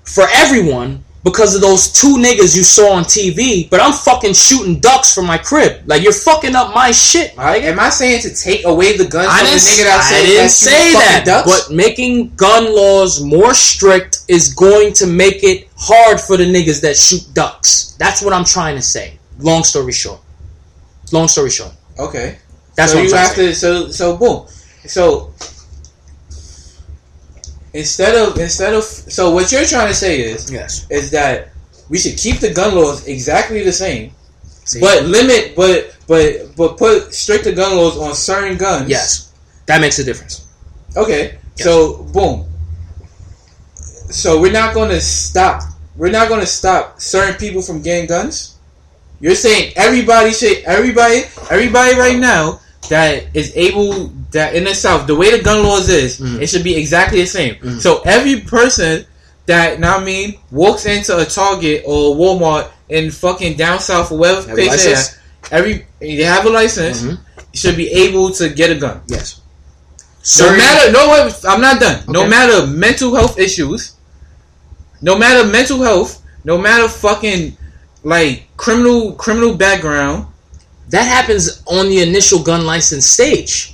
for 0.03 0.26
everyone 0.34 1.05
because 1.26 1.55
of 1.55 1.61
those 1.61 1.91
two 1.91 2.17
niggas 2.17 2.55
you 2.55 2.63
saw 2.63 2.93
on 2.93 3.03
TV, 3.03 3.67
but 3.69 3.82
I'm 3.82 3.91
fucking 3.91 4.34
shooting 4.34 4.80
ducks 4.80 5.13
from 5.13 5.26
my 5.26 5.39
crib. 5.39 5.82
Like 5.88 6.03
you're 6.03 6.13
fucking 6.13 6.55
up 6.55 6.73
my 6.76 6.91
shit, 6.91 7.32
nigga. 7.32 7.63
Am 7.63 7.80
I 7.80 7.89
saying 7.89 8.21
to 8.21 8.34
take 8.34 8.63
away 8.63 8.95
the 8.95 9.05
guns 9.07 9.28
I 9.30 9.39
from 9.39 9.47
the 9.47 9.57
nigga 9.57 9.84
that 9.86 9.99
I 9.99 10.03
said 10.03 10.26
didn't 10.28 10.49
say 10.49 10.93
that, 10.93 11.23
ducks? 11.26 11.67
but 11.67 11.76
making 11.76 12.36
gun 12.36 12.73
laws 12.73 13.21
more 13.23 13.55
strict 13.55 14.19
is 14.28 14.53
going 14.53 14.93
to 14.93 15.07
make 15.07 15.43
it 15.43 15.67
hard 15.76 16.21
for 16.21 16.38
the 16.38 16.45
niggas 16.45 16.82
that 16.82 16.95
shoot 16.95 17.28
ducks. 17.34 17.95
That's 17.97 18.21
what 18.21 18.32
I'm 18.32 18.45
trying 18.45 18.76
to 18.76 18.82
say. 18.84 19.17
Long 19.39 19.63
story 19.63 19.91
short. 19.93 20.21
Long 21.11 21.28
story 21.28 21.49
short. 21.49 21.73
okay. 21.99 22.38
That's 22.76 22.91
so 22.91 22.97
what 22.97 23.01
I'm 23.01 23.05
you 23.05 23.11
trying 23.11 23.26
have 23.28 23.36
to 23.36 23.41
say. 23.41 23.47
to. 23.47 23.55
So 23.55 23.91
so 23.91 24.17
boom. 24.17 24.47
So 24.86 25.34
instead 27.76 28.15
of 28.15 28.38
instead 28.39 28.73
of 28.73 28.84
so 28.84 29.32
what 29.32 29.51
you're 29.51 29.65
trying 29.65 29.88
to 29.88 29.93
say 29.93 30.21
is 30.21 30.51
Yes. 30.51 30.88
is 30.89 31.11
that 31.11 31.49
we 31.89 31.97
should 31.99 32.17
keep 32.17 32.39
the 32.39 32.51
gun 32.53 32.73
laws 32.73 33.05
exactly 33.07 33.61
the 33.63 33.71
same, 33.71 34.11
See? 34.63 34.80
but 34.80 35.03
limit 35.05 35.55
but 35.55 35.95
but 36.07 36.55
but 36.55 36.78
put 36.78 37.13
stricter 37.13 37.51
gun 37.51 37.76
laws 37.78 37.97
on 37.97 38.13
certain 38.15 38.57
guns. 38.57 38.89
Yes, 38.89 39.32
that 39.67 39.82
makes 39.82 39.99
a 39.99 40.03
difference. 40.03 40.47
Okay. 40.95 41.38
So 41.55 42.03
boom. 42.15 42.47
So 44.09 44.39
we're 44.39 44.51
not 44.51 44.73
going 44.73 44.89
to 44.89 45.01
stop. 45.01 45.61
We're 45.95 46.11
not 46.11 46.28
going 46.30 46.41
to 46.41 46.47
stop 46.47 46.99
certain 47.01 47.36
people 47.36 47.61
from 47.61 47.82
getting 47.82 48.07
guns. 48.07 48.57
You're 49.19 49.36
saying 49.36 49.73
everybody 49.76 50.32
should 50.32 50.63
everybody 50.65 51.23
everybody 51.49 51.95
right 51.97 52.19
now 52.19 52.59
that 52.90 53.24
is 53.34 53.52
able 53.56 54.12
that 54.32 54.56
in 54.56 54.64
the 54.66 54.74
South 54.76 55.08
the 55.08 55.16
way 55.16 55.32
the 55.36 55.44
gun 55.44 55.64
laws 55.64 55.90
is 55.90 56.20
Mhm. 56.20 56.42
it 56.42 56.48
should 56.48 56.64
be 56.64 56.76
exactly 56.76 57.22
the 57.22 57.28
same. 57.28 57.56
Mhm. 57.56 57.82
So 57.82 58.02
every 58.06 58.42
person 58.42 59.06
that 59.46 59.80
now 59.80 59.98
I 59.98 60.04
mean 60.04 60.36
walks 60.52 60.86
into 60.86 61.18
a 61.18 61.26
Target 61.26 61.84
or 61.86 62.16
Walmart 62.16 62.68
in 62.90 63.12
fucking 63.12 63.56
down 63.58 63.80
south 63.80 64.12
or 64.12 64.18
wherever 64.18 64.48
Have 64.48 64.56
place 64.56 64.86
at, 64.86 65.18
every 65.52 65.86
they 66.00 66.24
have 66.24 66.46
a 66.46 66.50
license 66.50 67.02
Mhm. 67.02 67.18
should 67.54 67.78
be 67.78 67.92
able 67.92 68.32
to 68.34 68.50
get 68.50 68.70
a 68.72 68.76
gun. 68.76 69.02
Yes. 69.08 69.36
No 70.40 70.50
matter 70.56 70.92
no 70.92 71.30
I'm 71.48 71.62
not 71.62 71.80
done. 71.80 72.00
No 72.08 72.26
matter 72.26 72.66
mental 72.68 73.14
health 73.16 73.38
issues, 73.40 73.92
no 75.02 75.16
matter 75.18 75.44
mental 75.48 75.82
health, 75.84 76.20
no 76.44 76.58
matter 76.58 76.88
fucking 76.88 77.56
like 78.04 78.48
criminal 78.58 79.14
criminal 79.14 79.54
background. 79.54 80.26
That 80.90 81.04
happens 81.04 81.64
on 81.68 81.90
the 81.90 82.02
initial 82.02 82.44
gun 82.44 82.66
license 82.66 83.06
stage. 83.08 83.72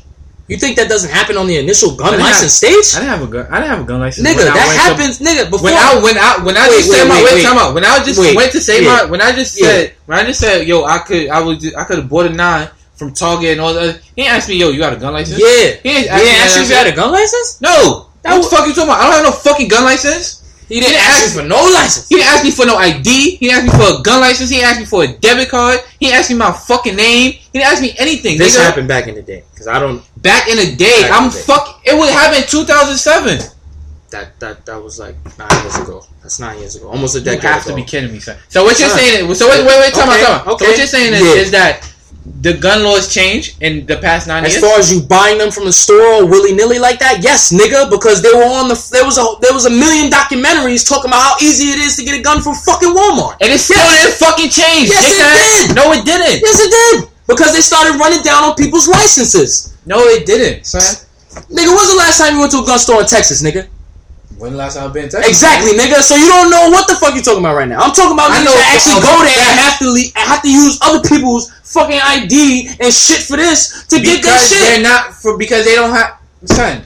You 0.47 0.57
think 0.57 0.75
that 0.75 0.89
doesn't 0.89 1.09
happen 1.09 1.37
on 1.37 1.47
the 1.47 1.57
initial 1.57 1.95
gun 1.95 2.19
license 2.19 2.61
I 2.63 2.67
stage? 2.67 2.91
didn't 2.99 3.07
have 3.07 3.21
a 3.23 3.27
gun. 3.27 3.47
I 3.49 3.59
didn't 3.59 3.69
have 3.71 3.81
a 3.81 3.83
gun 3.87 3.99
license. 4.01 4.27
Nigga, 4.27 4.43
that 4.51 4.69
happens, 4.83 5.19
nigga. 5.19 5.49
Before 5.49 5.65
when 5.71 5.75
I 5.75 5.95
when 6.03 6.17
I 6.17 6.43
when 6.43 6.57
I 6.57 6.67
Wait, 6.67 6.75
just 6.83 6.89
wait, 6.91 6.97
said 6.97 7.07
my 7.07 7.15
wait, 7.15 7.23
wait, 7.23 7.33
wait. 7.35 7.43
time 7.43 7.57
out. 7.57 7.73
When 7.73 7.85
I 7.85 8.03
just 8.03 8.19
Wait, 8.19 8.35
went 8.35 8.51
to 8.51 8.59
say 8.59 8.83
yeah. 8.83 8.89
my 8.89 9.05
when 9.05 9.21
I 9.21 9.31
just 9.31 9.55
Yeah. 9.59 9.67
said 9.67 9.93
when 10.07 10.19
I 10.19 10.23
just 10.25 10.39
said 10.41 10.67
yo 10.67 10.83
I 10.83 10.99
could 10.99 11.29
I 11.29 11.39
would 11.41 11.63
I 11.75 11.83
could 11.85 11.99
have 11.99 12.09
bought 12.09 12.25
a 12.25 12.29
nine 12.33 12.67
from 12.95 13.13
Target 13.13 13.51
and 13.53 13.61
all 13.61 13.73
that. 13.73 14.01
He 14.15 14.25
asked 14.27 14.49
me 14.49 14.55
yo 14.57 14.69
you 14.71 14.79
got 14.79 14.91
a 14.91 14.97
gun 14.97 15.13
license. 15.13 15.39
yeah, 15.39 15.47
He 15.47 16.07
asked 16.07 16.11
me 16.11 16.19
didn't 16.19 16.41
ask 16.43 16.55
you 16.57 16.63
if 16.63 16.69
you 16.69 16.75
had 16.75 16.87
a 16.87 16.95
gun 16.95 17.11
license. 17.11 17.61
No. 17.61 18.07
That 18.23 18.31
what 18.31 18.37
was- 18.39 18.49
the 18.49 18.55
fuck 18.57 18.67
you 18.67 18.73
talking 18.73 18.89
about? 18.89 18.99
I 18.99 19.03
don't 19.05 19.13
have 19.23 19.25
no 19.25 19.31
fucking 19.31 19.67
gun 19.69 19.83
license. 19.85 20.40
He 20.73 20.79
didn't 20.79 20.93
didn't 20.93 21.07
ask 21.11 21.35
me 21.35 21.41
for 21.41 21.47
no 21.47 21.59
license. 21.71 22.07
He 22.09 22.15
didn't 22.15 22.29
ask 22.33 22.43
me 22.43 22.51
for 22.51 22.65
no 22.65 22.75
ID. 22.77 23.37
He 23.37 23.47
didn't 23.47 23.57
ask 23.57 23.65
me 23.67 23.73
for 23.85 23.99
a 23.99 24.01
gun 24.01 24.21
license. 24.21 24.49
He 24.49 24.55
didn't 24.57 24.69
ask 24.71 24.79
me 24.79 24.85
for 24.85 25.03
a 25.03 25.07
debit 25.19 25.49
card. 25.49 25.79
He 25.99 26.05
didn't 26.07 26.19
ask 26.19 26.29
me 26.29 26.37
my 26.37 26.51
fucking 26.51 26.95
name. 26.95 27.33
He 27.33 27.59
didn't 27.59 27.71
ask 27.71 27.81
me 27.81 27.93
anything. 27.97 28.37
This 28.37 28.57
nigga. 28.57 28.65
happened 28.65 28.87
back 28.87 29.07
in 29.07 29.15
the 29.15 29.21
day 29.21 29.43
because 29.51 29.67
I 29.67 29.79
don't. 29.79 30.01
back 30.21 30.47
in 30.47 30.55
the 30.57 30.75
day. 30.75 31.09
I'm 31.11 31.29
the 31.29 31.35
day. 31.35 31.43
fuck. 31.43 31.81
It 31.85 31.97
would 31.97 32.09
happen 32.09 32.41
in 32.41 32.47
2007. 32.47 33.39
That 34.11 34.37
that 34.41 34.65
that 34.65 34.75
was 34.83 34.99
like 34.99 35.15
nine 35.39 35.47
years 35.63 35.77
ago. 35.79 36.03
That's 36.21 36.37
nine 36.39 36.59
years 36.59 36.75
ago, 36.75 36.89
almost 36.89 37.15
a 37.15 37.21
decade. 37.21 37.43
You 37.43 37.49
have 37.49 37.61
ago. 37.63 37.69
to 37.71 37.75
be 37.77 37.83
kidding 37.83 38.11
me, 38.11 38.19
son. 38.19 38.35
So 38.49 38.63
what 38.63 38.77
you're 38.77 38.89
Son. 38.89 38.99
saying? 38.99 39.33
So 39.35 39.47
wait, 39.47 39.65
wait, 39.65 39.79
wait. 39.79 39.93
Time 39.93 40.09
Okay, 40.09 40.21
out, 40.23 40.27
time 40.27 40.47
out. 40.47 40.47
okay. 40.55 40.65
So 40.65 40.71
what 40.71 40.77
you're 40.77 40.87
saying 40.87 41.13
is, 41.13 41.21
Yeah. 41.21 41.41
is 41.41 41.51
that 41.51 41.87
the 42.41 42.53
gun 42.53 42.83
laws 42.83 43.11
change 43.11 43.57
in 43.61 43.85
the 43.85 43.97
past 43.97 44.27
nine 44.27 44.45
As 44.45 44.53
years. 44.53 44.63
As 44.63 44.69
far 44.69 44.79
as 44.79 44.93
you 44.93 45.01
buying 45.01 45.37
them 45.37 45.49
from 45.49 45.65
the 45.65 45.73
store 45.73 46.25
willy 46.25 46.53
nilly 46.53 46.77
like 46.77 46.99
that, 46.99 47.21
yes, 47.23 47.51
nigga, 47.51 47.89
because 47.89 48.21
they 48.21 48.29
were 48.29 48.45
on 48.45 48.67
the 48.69 48.77
there 48.91 49.05
was 49.05 49.17
a 49.17 49.25
there 49.41 49.53
was 49.53 49.65
a 49.65 49.73
million 49.73 50.09
documentaries 50.09 50.87
talking 50.87 51.09
about 51.09 51.21
how 51.21 51.35
easy 51.41 51.73
it 51.73 51.79
is 51.79 51.95
to 51.97 52.03
get 52.05 52.17
a 52.17 52.21
gun 52.21 52.41
from 52.41 52.53
fucking 52.53 52.93
Walmart. 52.93 53.37
and 53.41 53.49
it 53.49 53.57
still 53.59 53.81
didn't 53.89 54.13
fucking 54.21 54.49
change. 54.53 54.89
Yes, 54.89 55.05
it 55.09 55.17
did. 55.17 55.75
No, 55.75 55.91
it 55.93 56.05
didn't. 56.05 56.41
Yes, 56.45 56.61
it 56.61 56.69
did 56.69 57.09
because 57.27 57.53
they 57.53 57.61
started 57.61 57.97
running 57.97 58.21
down 58.21 58.43
on 58.43 58.55
people's 58.55 58.87
licenses. 58.87 59.75
No, 59.85 59.97
it 60.05 60.25
didn't, 60.25 60.65
son. 60.65 60.81
Nigga, 61.49 61.73
when's 61.73 61.89
the 61.89 61.97
last 61.97 62.19
time 62.19 62.35
you 62.35 62.39
went 62.39 62.51
to 62.51 62.59
a 62.59 62.65
gun 62.65 62.77
store 62.77 63.01
in 63.01 63.07
Texas, 63.07 63.41
nigga? 63.41 63.67
When 64.41 64.53
the 64.53 64.57
last 64.57 64.73
time 64.73 64.89
I've 64.89 64.93
been 64.93 65.05
in 65.05 65.13
Texas? 65.13 65.29
Exactly, 65.29 65.77
nigga. 65.77 66.01
So 66.01 66.17
you 66.17 66.25
don't 66.25 66.49
know 66.49 66.73
what 66.73 66.89
the 66.89 66.97
fuck 66.97 67.13
you 67.13 67.21
talking 67.21 67.45
about 67.45 67.53
right 67.53 67.69
now. 67.69 67.77
I'm 67.77 67.93
talking 67.93 68.17
about 68.17 68.33
niggas 68.33 68.49
that 68.49 68.73
actually 68.73 69.05
go 69.05 69.13
there 69.21 69.37
and 69.37 69.57
have 69.61 69.77
to 69.77 69.87
le- 69.93 70.13
have 70.17 70.41
to 70.41 70.49
use 70.49 70.81
other 70.81 71.05
people's 71.05 71.53
fucking 71.61 72.01
ID 72.01 72.73
and 72.81 72.89
shit 72.89 73.21
for 73.21 73.37
this 73.37 73.85
to 73.93 74.01
get 74.01 74.25
their 74.25 74.33
because 74.33 74.49
they're 74.49 74.81
not 74.81 75.13
for 75.13 75.37
because 75.37 75.61
they 75.61 75.77
don't 75.77 75.93
have 75.93 76.17
son. 76.49 76.81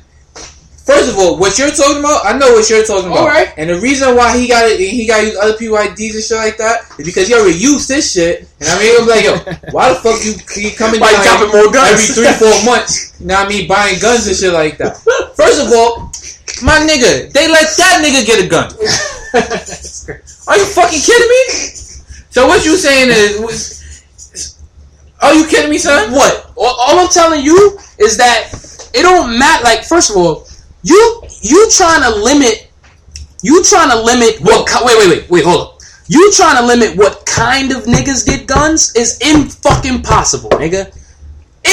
First 0.84 1.10
of 1.10 1.18
all, 1.18 1.40
what 1.40 1.58
you're 1.58 1.72
talking 1.72 2.04
about, 2.04 2.28
I 2.28 2.38
know 2.38 2.52
what 2.60 2.70
you're 2.70 2.84
talking 2.84 3.08
about. 3.08 3.24
Alright. 3.24 3.56
And 3.56 3.72
the 3.72 3.80
reason 3.80 4.14
why 4.20 4.38
he 4.38 4.52
got 4.52 4.70
it, 4.70 4.78
he 4.78 5.08
got 5.08 5.24
to 5.24 5.26
use 5.32 5.38
other 5.40 5.58
people's 5.58 5.80
IDs 5.80 6.14
and 6.14 6.24
shit 6.28 6.38
like 6.38 6.58
that 6.60 6.92
is 7.00 7.08
because 7.08 7.32
he 7.32 7.34
already 7.34 7.58
used 7.58 7.88
this 7.88 8.12
shit. 8.14 8.52
And 8.60 8.68
I 8.68 8.76
mean, 8.78 8.94
I'm 9.00 9.08
like, 9.08 9.24
yo, 9.24 9.40
why 9.72 9.90
the 9.90 9.98
fuck 10.04 10.20
you 10.28 10.36
keep 10.44 10.78
coming 10.78 11.00
Why 11.00 11.10
down 11.16 11.40
dropping 11.40 11.56
more 11.56 11.72
guns? 11.72 12.04
every 12.04 12.20
three, 12.20 12.34
four 12.36 12.54
months? 12.68 13.16
You 13.18 13.26
know 13.32 13.40
what 13.40 13.48
I 13.48 13.50
mean? 13.50 13.68
Buying 13.68 13.98
guns 13.98 14.28
and 14.28 14.36
shit 14.36 14.52
like 14.54 14.78
that. 14.78 15.00
First 15.40 15.64
of 15.64 15.72
all, 15.72 16.12
my 16.64 16.80
nigga, 16.80 17.32
they 17.34 17.48
let 17.48 17.68
that 17.78 18.04
nigga 18.04 18.26
get 18.26 18.46
a 18.46 18.48
gun. 18.48 18.72
Are 20.48 20.58
you 20.58 20.66
fucking 20.66 21.00
kidding 21.00 21.30
me? 21.30 21.44
So 22.30 22.48
what 22.48 22.66
you 22.66 22.78
saying 22.78 23.10
is, 23.10 23.40
was- 23.40 23.76
are 25.22 25.34
you 25.34 25.48
kidding 25.48 25.72
me, 25.72 25.78
son? 25.78 26.12
What? 26.12 26.52
All, 26.56 26.76
all 26.80 27.00
I'm 27.00 27.10
telling 27.10 27.44
you 27.44 27.80
is 27.98 28.18
that 28.18 28.50
it 28.94 29.02
don't 29.02 29.40
matter. 29.40 29.64
Like, 29.64 29.84
first 29.84 30.12
of 30.12 30.18
all, 30.18 30.46
you 30.84 31.24
you 31.42 31.70
trying 31.72 32.04
to 32.04 32.20
limit. 32.20 32.70
You 33.42 33.64
trying 33.64 33.90
to 33.92 34.02
limit 34.02 34.40
what? 34.42 34.68
Wait, 34.84 34.98
wait, 34.98 35.10
wait, 35.10 35.30
wait. 35.30 35.44
Hold 35.46 35.62
up. 35.62 35.80
You 36.08 36.32
trying 36.34 36.58
to 36.58 36.66
limit 36.66 36.98
what 36.98 37.26
kind 37.26 37.72
of 37.72 37.84
niggas 37.84 38.26
get 38.26 38.46
guns 38.46 38.94
is 38.96 39.20
in 39.22 39.48
fucking 39.50 40.04
possible, 40.04 40.50
nigga. 40.52 40.94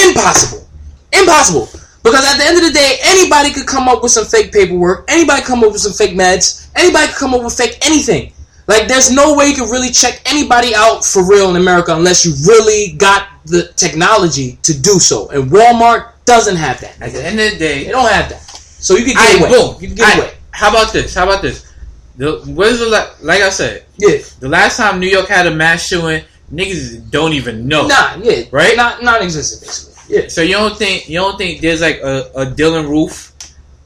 Impossible. 0.08 0.66
Impossible. 1.12 1.68
Because 2.02 2.24
at 2.26 2.38
the 2.38 2.44
end 2.44 2.58
of 2.58 2.64
the 2.64 2.72
day, 2.72 2.98
anybody 3.04 3.52
could 3.52 3.66
come 3.66 3.88
up 3.88 4.02
with 4.02 4.10
some 4.12 4.24
fake 4.24 4.52
paperwork. 4.52 5.04
Anybody 5.08 5.42
come 5.42 5.62
up 5.62 5.72
with 5.72 5.80
some 5.80 5.92
fake 5.92 6.16
meds. 6.16 6.68
Anybody 6.74 7.06
could 7.08 7.16
come 7.16 7.34
up 7.34 7.42
with 7.44 7.56
fake 7.56 7.78
anything. 7.82 8.32
Like, 8.66 8.88
there's 8.88 9.10
no 9.10 9.34
way 9.36 9.46
you 9.46 9.54
can 9.54 9.68
really 9.70 9.90
check 9.90 10.20
anybody 10.26 10.74
out 10.74 11.04
for 11.04 11.28
real 11.28 11.50
in 11.50 11.56
America 11.56 11.94
unless 11.94 12.24
you 12.24 12.32
really 12.46 12.92
got 12.96 13.28
the 13.44 13.72
technology 13.76 14.58
to 14.62 14.78
do 14.80 14.98
so. 14.98 15.28
And 15.30 15.50
Walmart 15.50 16.12
doesn't 16.24 16.56
have 16.56 16.80
that. 16.80 17.00
At 17.00 17.12
the 17.12 17.24
end 17.24 17.38
of 17.40 17.52
the 17.52 17.58
day, 17.58 17.84
They 17.84 17.90
don't 17.90 18.08
have 18.10 18.28
that. 18.30 18.40
So 18.42 18.96
you 18.96 19.04
can 19.04 19.16
I 19.16 19.32
get 19.32 19.40
away. 19.40 19.50
boom. 19.50 19.76
You 19.80 19.88
can 19.88 19.96
get 19.96 20.06
Aight, 20.14 20.18
away. 20.18 20.34
How 20.50 20.70
about 20.70 20.92
this? 20.92 21.14
How 21.14 21.24
about 21.24 21.42
this? 21.42 21.72
The 22.16 22.40
where's 22.46 22.78
the 22.78 22.86
like 23.22 23.42
I 23.42 23.48
said, 23.48 23.84
Yeah. 23.96 24.18
the 24.40 24.48
last 24.48 24.76
time 24.76 25.00
New 25.00 25.08
York 25.08 25.28
had 25.28 25.46
a 25.46 25.50
mass 25.54 25.86
shooting, 25.86 26.22
niggas 26.52 27.10
don't 27.10 27.32
even 27.32 27.66
know. 27.66 27.86
Nah, 27.86 28.16
yeah. 28.22 28.42
Right? 28.50 28.76
Not 28.76 29.02
non-existent, 29.02 29.62
basically. 29.62 29.91
Yeah. 30.12 30.28
So 30.28 30.42
you 30.42 30.52
don't 30.60 30.76
think 30.76 31.08
you 31.08 31.18
don't 31.18 31.38
think 31.38 31.62
there's 31.64 31.80
like 31.80 32.00
a, 32.04 32.28
a 32.36 32.44
Dylann 32.44 32.86
Roof 32.88 33.32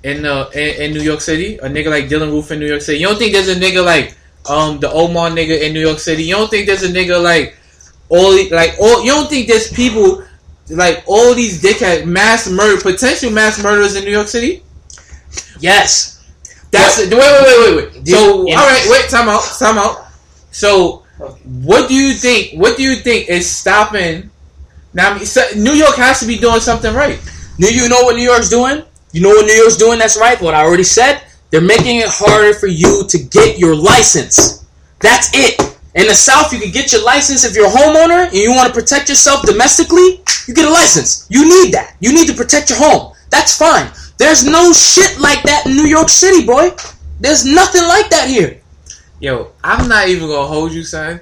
in 0.02 0.26
uh 0.26 0.50
in, 0.54 0.82
in 0.82 0.88
New 0.92 1.02
York 1.02 1.20
City? 1.20 1.54
A 1.62 1.68
nigga 1.70 1.90
like 1.90 2.08
Dylann 2.10 2.32
Roof 2.34 2.50
in 2.50 2.58
New 2.58 2.66
York 2.66 2.82
City? 2.82 2.98
You 2.98 3.06
don't 3.06 3.18
think 3.18 3.32
there's 3.32 3.48
a 3.48 3.54
nigga 3.54 3.84
like 3.84 4.16
um 4.50 4.80
the 4.80 4.90
Omar 4.90 5.30
nigga 5.30 5.62
in 5.62 5.72
New 5.72 5.80
York 5.80 6.00
City? 6.00 6.24
You 6.24 6.34
don't 6.34 6.50
think 6.50 6.66
there's 6.66 6.82
a 6.82 6.88
nigga 6.90 7.22
like 7.22 7.56
all 8.08 8.34
like 8.50 8.74
all? 8.82 9.04
You 9.04 9.12
don't 9.12 9.30
think 9.30 9.46
there's 9.46 9.70
people 9.72 10.24
like 10.68 11.04
all 11.06 11.32
these 11.34 11.62
dickhead 11.62 12.06
mass 12.06 12.50
murder, 12.50 12.80
potential 12.82 13.30
mass 13.30 13.62
murderers 13.62 13.94
in 13.94 14.04
New 14.04 14.10
York 14.10 14.26
City? 14.28 14.64
Yes. 15.60 16.14
That's 16.72 16.98
it. 16.98 17.10
Wait, 17.14 17.20
wait, 17.20 17.46
wait, 17.46 17.76
wait, 17.76 17.94
wait. 17.94 18.08
So, 18.08 18.46
Yeah. 18.46 18.58
all 18.58 18.66
right, 18.66 18.86
wait, 18.90 19.08
time 19.08 19.28
out, 19.28 19.42
time 19.58 19.78
out. 19.78 20.06
So, 20.50 21.04
what 21.62 21.88
do 21.88 21.94
you 21.94 22.12
think? 22.12 22.58
What 22.60 22.76
do 22.76 22.82
you 22.82 22.96
think 22.96 23.28
is 23.28 23.48
stopping? 23.48 24.30
Now, 24.96 25.10
I 25.12 25.14
mean, 25.14 25.26
so- 25.26 25.46
New 25.54 25.74
York 25.74 25.94
has 25.96 26.20
to 26.20 26.26
be 26.26 26.38
doing 26.38 26.60
something 26.60 26.92
right. 26.94 27.20
New, 27.58 27.68
you 27.68 27.88
know 27.88 28.02
what 28.02 28.16
New 28.16 28.22
York's 28.24 28.48
doing? 28.48 28.82
You 29.12 29.20
know 29.20 29.28
what 29.28 29.46
New 29.46 29.52
York's 29.52 29.76
doing? 29.76 29.98
That's 29.98 30.16
right. 30.18 30.40
What 30.40 30.54
I 30.54 30.64
already 30.64 30.84
said. 30.84 31.20
They're 31.50 31.60
making 31.60 31.98
it 31.98 32.08
harder 32.08 32.54
for 32.54 32.66
you 32.66 33.06
to 33.06 33.18
get 33.18 33.58
your 33.58 33.76
license. 33.76 34.64
That's 35.00 35.30
it. 35.34 35.60
In 35.94 36.06
the 36.08 36.14
South, 36.14 36.52
you 36.52 36.58
can 36.58 36.70
get 36.72 36.92
your 36.92 37.04
license 37.04 37.44
if 37.44 37.54
you're 37.54 37.66
a 37.66 37.70
homeowner 37.70 38.26
and 38.26 38.34
you 38.34 38.50
want 38.50 38.68
to 38.68 38.74
protect 38.78 39.08
yourself 39.08 39.44
domestically. 39.46 40.20
You 40.48 40.54
get 40.54 40.66
a 40.66 40.70
license. 40.70 41.26
You 41.30 41.44
need 41.48 41.72
that. 41.74 41.96
You 42.00 42.12
need 42.12 42.26
to 42.28 42.34
protect 42.34 42.70
your 42.70 42.78
home. 42.78 43.14
That's 43.30 43.56
fine. 43.56 43.90
There's 44.18 44.46
no 44.46 44.72
shit 44.72 45.18
like 45.20 45.42
that 45.44 45.66
in 45.66 45.76
New 45.76 45.86
York 45.86 46.08
City, 46.08 46.44
boy. 46.44 46.70
There's 47.20 47.44
nothing 47.44 47.82
like 47.84 48.10
that 48.10 48.28
here. 48.28 48.60
Yo, 49.20 49.52
I'm 49.62 49.88
not 49.88 50.08
even 50.08 50.28
gonna 50.28 50.46
hold 50.46 50.72
you, 50.72 50.84
son. 50.84 51.20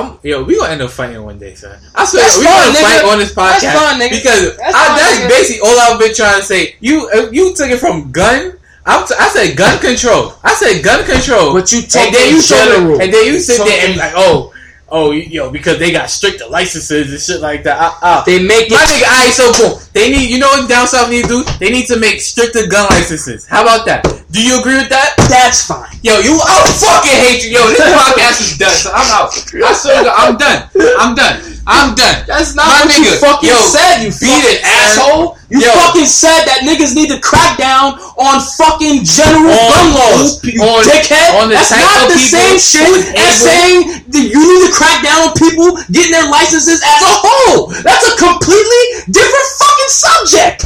I'm 0.00 0.18
yo, 0.22 0.42
we 0.44 0.56
gonna 0.56 0.72
end 0.72 0.82
up 0.82 0.90
fighting 0.90 1.22
one 1.22 1.38
day, 1.38 1.54
son. 1.54 1.78
I 1.94 2.04
swear, 2.04 2.22
That's 2.22 2.38
we 2.38 2.44
fine, 2.44 2.54
gonna 2.54 2.78
nigga. 2.78 2.82
fight 2.82 3.04
on 3.12 3.18
this 3.18 3.32
podcast 3.34 3.60
That's 3.60 3.78
fine, 3.78 4.00
nigga. 4.00 4.10
because 4.10 4.56
That's 4.56 4.74
I, 4.74 4.96
that's 4.96 5.18
nigga. 5.20 5.28
basically 5.28 5.60
all 5.68 5.78
I've 5.80 5.98
been 6.00 6.14
trying 6.14 6.40
to 6.40 6.46
say. 6.46 6.76
You 6.80 7.10
you 7.32 7.54
took 7.54 7.70
it 7.70 7.78
from 7.78 8.10
gun. 8.12 8.56
I'm 8.86 9.06
t- 9.06 9.14
I 9.18 9.28
said 9.28 9.56
gun 9.56 9.78
control. 9.78 10.32
I 10.42 10.54
said 10.54 10.82
gun 10.82 11.04
control. 11.04 11.52
But 11.52 11.70
you 11.70 11.80
and 11.84 12.14
then 12.14 12.34
you 12.34 12.42
general. 12.42 12.98
me, 12.98 13.04
and 13.04 13.12
then 13.12 13.26
you 13.26 13.38
sit 13.38 13.58
there 13.64 13.84
and 13.86 13.94
be 13.94 14.00
like, 14.00 14.12
oh, 14.16 14.52
oh, 14.88 15.12
yo, 15.12 15.50
because 15.52 15.78
they 15.78 15.92
got 15.92 16.08
stricter 16.10 16.48
licenses 16.48 17.12
and 17.12 17.20
shit 17.20 17.40
like 17.42 17.62
that. 17.64 17.76
Uh, 17.78 17.92
uh. 18.02 18.24
They 18.24 18.42
make 18.42 18.70
My 18.70 18.80
it. 18.82 18.88
nigga, 18.88 19.06
alright, 19.06 19.32
so 19.36 19.52
boom. 19.52 19.78
They 19.92 20.10
need, 20.10 20.30
you 20.30 20.38
know 20.38 20.48
what 20.48 20.68
down 20.68 20.86
south 20.88 21.10
need 21.10 21.22
to 21.24 21.28
do? 21.28 21.44
They 21.60 21.70
need 21.70 21.86
to 21.88 21.98
make 22.00 22.20
stricter 22.20 22.66
gun 22.66 22.86
licenses. 22.90 23.46
How 23.46 23.62
about 23.62 23.84
that? 23.86 24.19
Do 24.30 24.38
you 24.38 24.62
agree 24.62 24.78
with 24.78 24.86
that? 24.94 25.18
That's 25.26 25.66
fine. 25.66 25.90
Yo, 26.06 26.22
you, 26.22 26.38
I 26.38 26.62
fucking 26.78 27.18
hate 27.18 27.42
you. 27.42 27.58
Yo, 27.58 27.66
this 27.66 27.82
podcast 27.98 28.38
is 28.46 28.54
done. 28.62 28.70
So 28.78 28.94
I'm 28.94 29.10
out. 29.10 29.34
I 29.34 29.74
swear 29.74 30.06
to 30.06 30.12
I'm 30.14 30.38
done. 30.38 30.70
I'm 31.02 31.18
done. 31.18 31.36
I'm 31.66 31.98
done. 31.98 32.22
That's 32.30 32.54
not 32.54 32.70
My 32.70 32.86
what 32.86 32.94
you 32.94 33.10
fucking 33.18 33.50
yo, 33.50 33.58
said, 33.58 34.06
you 34.06 34.14
beat 34.14 34.30
fucking 34.30 34.54
it, 34.54 34.62
asshole. 34.62 35.34
You 35.50 35.66
Yo. 35.66 35.74
fucking 35.74 36.06
said 36.06 36.46
that 36.46 36.62
niggas 36.62 36.94
need 36.94 37.10
to 37.10 37.18
crack 37.18 37.58
down 37.58 37.98
on 38.22 38.38
fucking 38.54 39.02
general 39.02 39.50
On 39.50 39.66
gun 39.66 39.86
laws. 39.98 40.38
You 40.46 40.62
on- 40.62 40.86
dickhead. 40.86 41.34
on 41.42 41.50
the 41.50 41.58
That's 41.58 41.74
not 41.74 42.06
of 42.06 42.14
the 42.14 42.22
same 42.22 42.54
shit 42.54 42.86
as 43.18 43.34
saying 43.34 44.06
that 44.14 44.24
you 44.30 44.38
need 44.38 44.62
to 44.62 44.70
crack 44.70 45.02
down 45.02 45.26
on 45.26 45.34
people 45.34 45.74
getting 45.90 46.14
their 46.14 46.30
licenses 46.30 46.78
as 46.86 47.00
a 47.02 47.14
whole. 47.18 47.74
That's 47.82 48.06
a 48.06 48.14
completely 48.14 49.10
different 49.10 49.46
fucking 49.58 49.90
subject. 49.90 50.58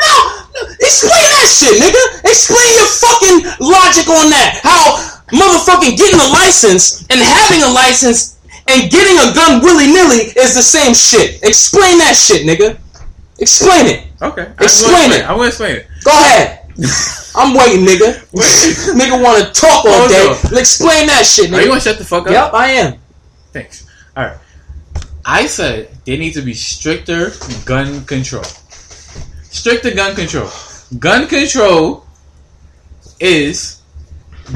Now, 0.00 0.48
explain 0.80 1.26
that 1.36 1.48
shit, 1.48 1.76
nigga. 1.80 2.02
Explain 2.24 2.68
your 2.78 2.88
fucking 2.88 3.38
logic 3.60 4.06
on 4.08 4.30
that. 4.32 4.60
How 4.62 4.96
motherfucking 5.32 5.96
getting 5.96 6.20
a 6.20 6.28
license 6.32 7.02
and 7.08 7.20
having 7.20 7.62
a 7.62 7.70
license 7.72 8.38
and 8.68 8.90
getting 8.90 9.18
a 9.18 9.34
gun 9.34 9.60
willy 9.62 9.86
nilly 9.86 10.32
is 10.36 10.54
the 10.54 10.62
same 10.62 10.94
shit. 10.94 11.42
Explain 11.42 11.98
that 11.98 12.14
shit, 12.14 12.46
nigga. 12.46 12.78
Explain 13.38 13.86
it. 13.86 14.06
Okay. 14.22 14.46
Explain 14.60 15.12
it. 15.12 15.28
I'm 15.28 15.36
gonna 15.36 15.48
explain 15.48 15.76
it. 15.76 15.86
Go 16.04 16.10
ahead. 16.12 16.60
I'm 17.34 17.54
waiting, 17.56 17.84
nigga. 17.84 18.22
nigga 18.94 19.22
want 19.22 19.42
to 19.44 19.60
talk 19.60 19.84
all 19.84 20.06
Hold 20.06 20.10
day. 20.10 20.26
on. 20.26 20.58
Explain 20.58 21.06
that 21.08 21.24
shit, 21.26 21.50
nigga. 21.50 21.58
Are 21.58 21.62
you 21.62 21.68
gonna 21.68 21.80
shut 21.80 21.98
the 21.98 22.04
fuck 22.04 22.26
up? 22.26 22.32
Yep, 22.32 22.54
I 22.54 22.66
am. 22.72 22.98
Thanks. 23.52 23.86
All 24.16 24.24
right. 24.24 24.38
I 25.24 25.46
said 25.46 25.88
they 26.04 26.16
need 26.16 26.34
to 26.34 26.42
be 26.42 26.54
stricter 26.54 27.32
gun 27.64 28.04
control. 28.04 28.44
Stricter 29.52 29.94
gun 29.94 30.14
control. 30.14 30.48
Gun 30.98 31.28
control 31.28 32.04
is 33.20 33.82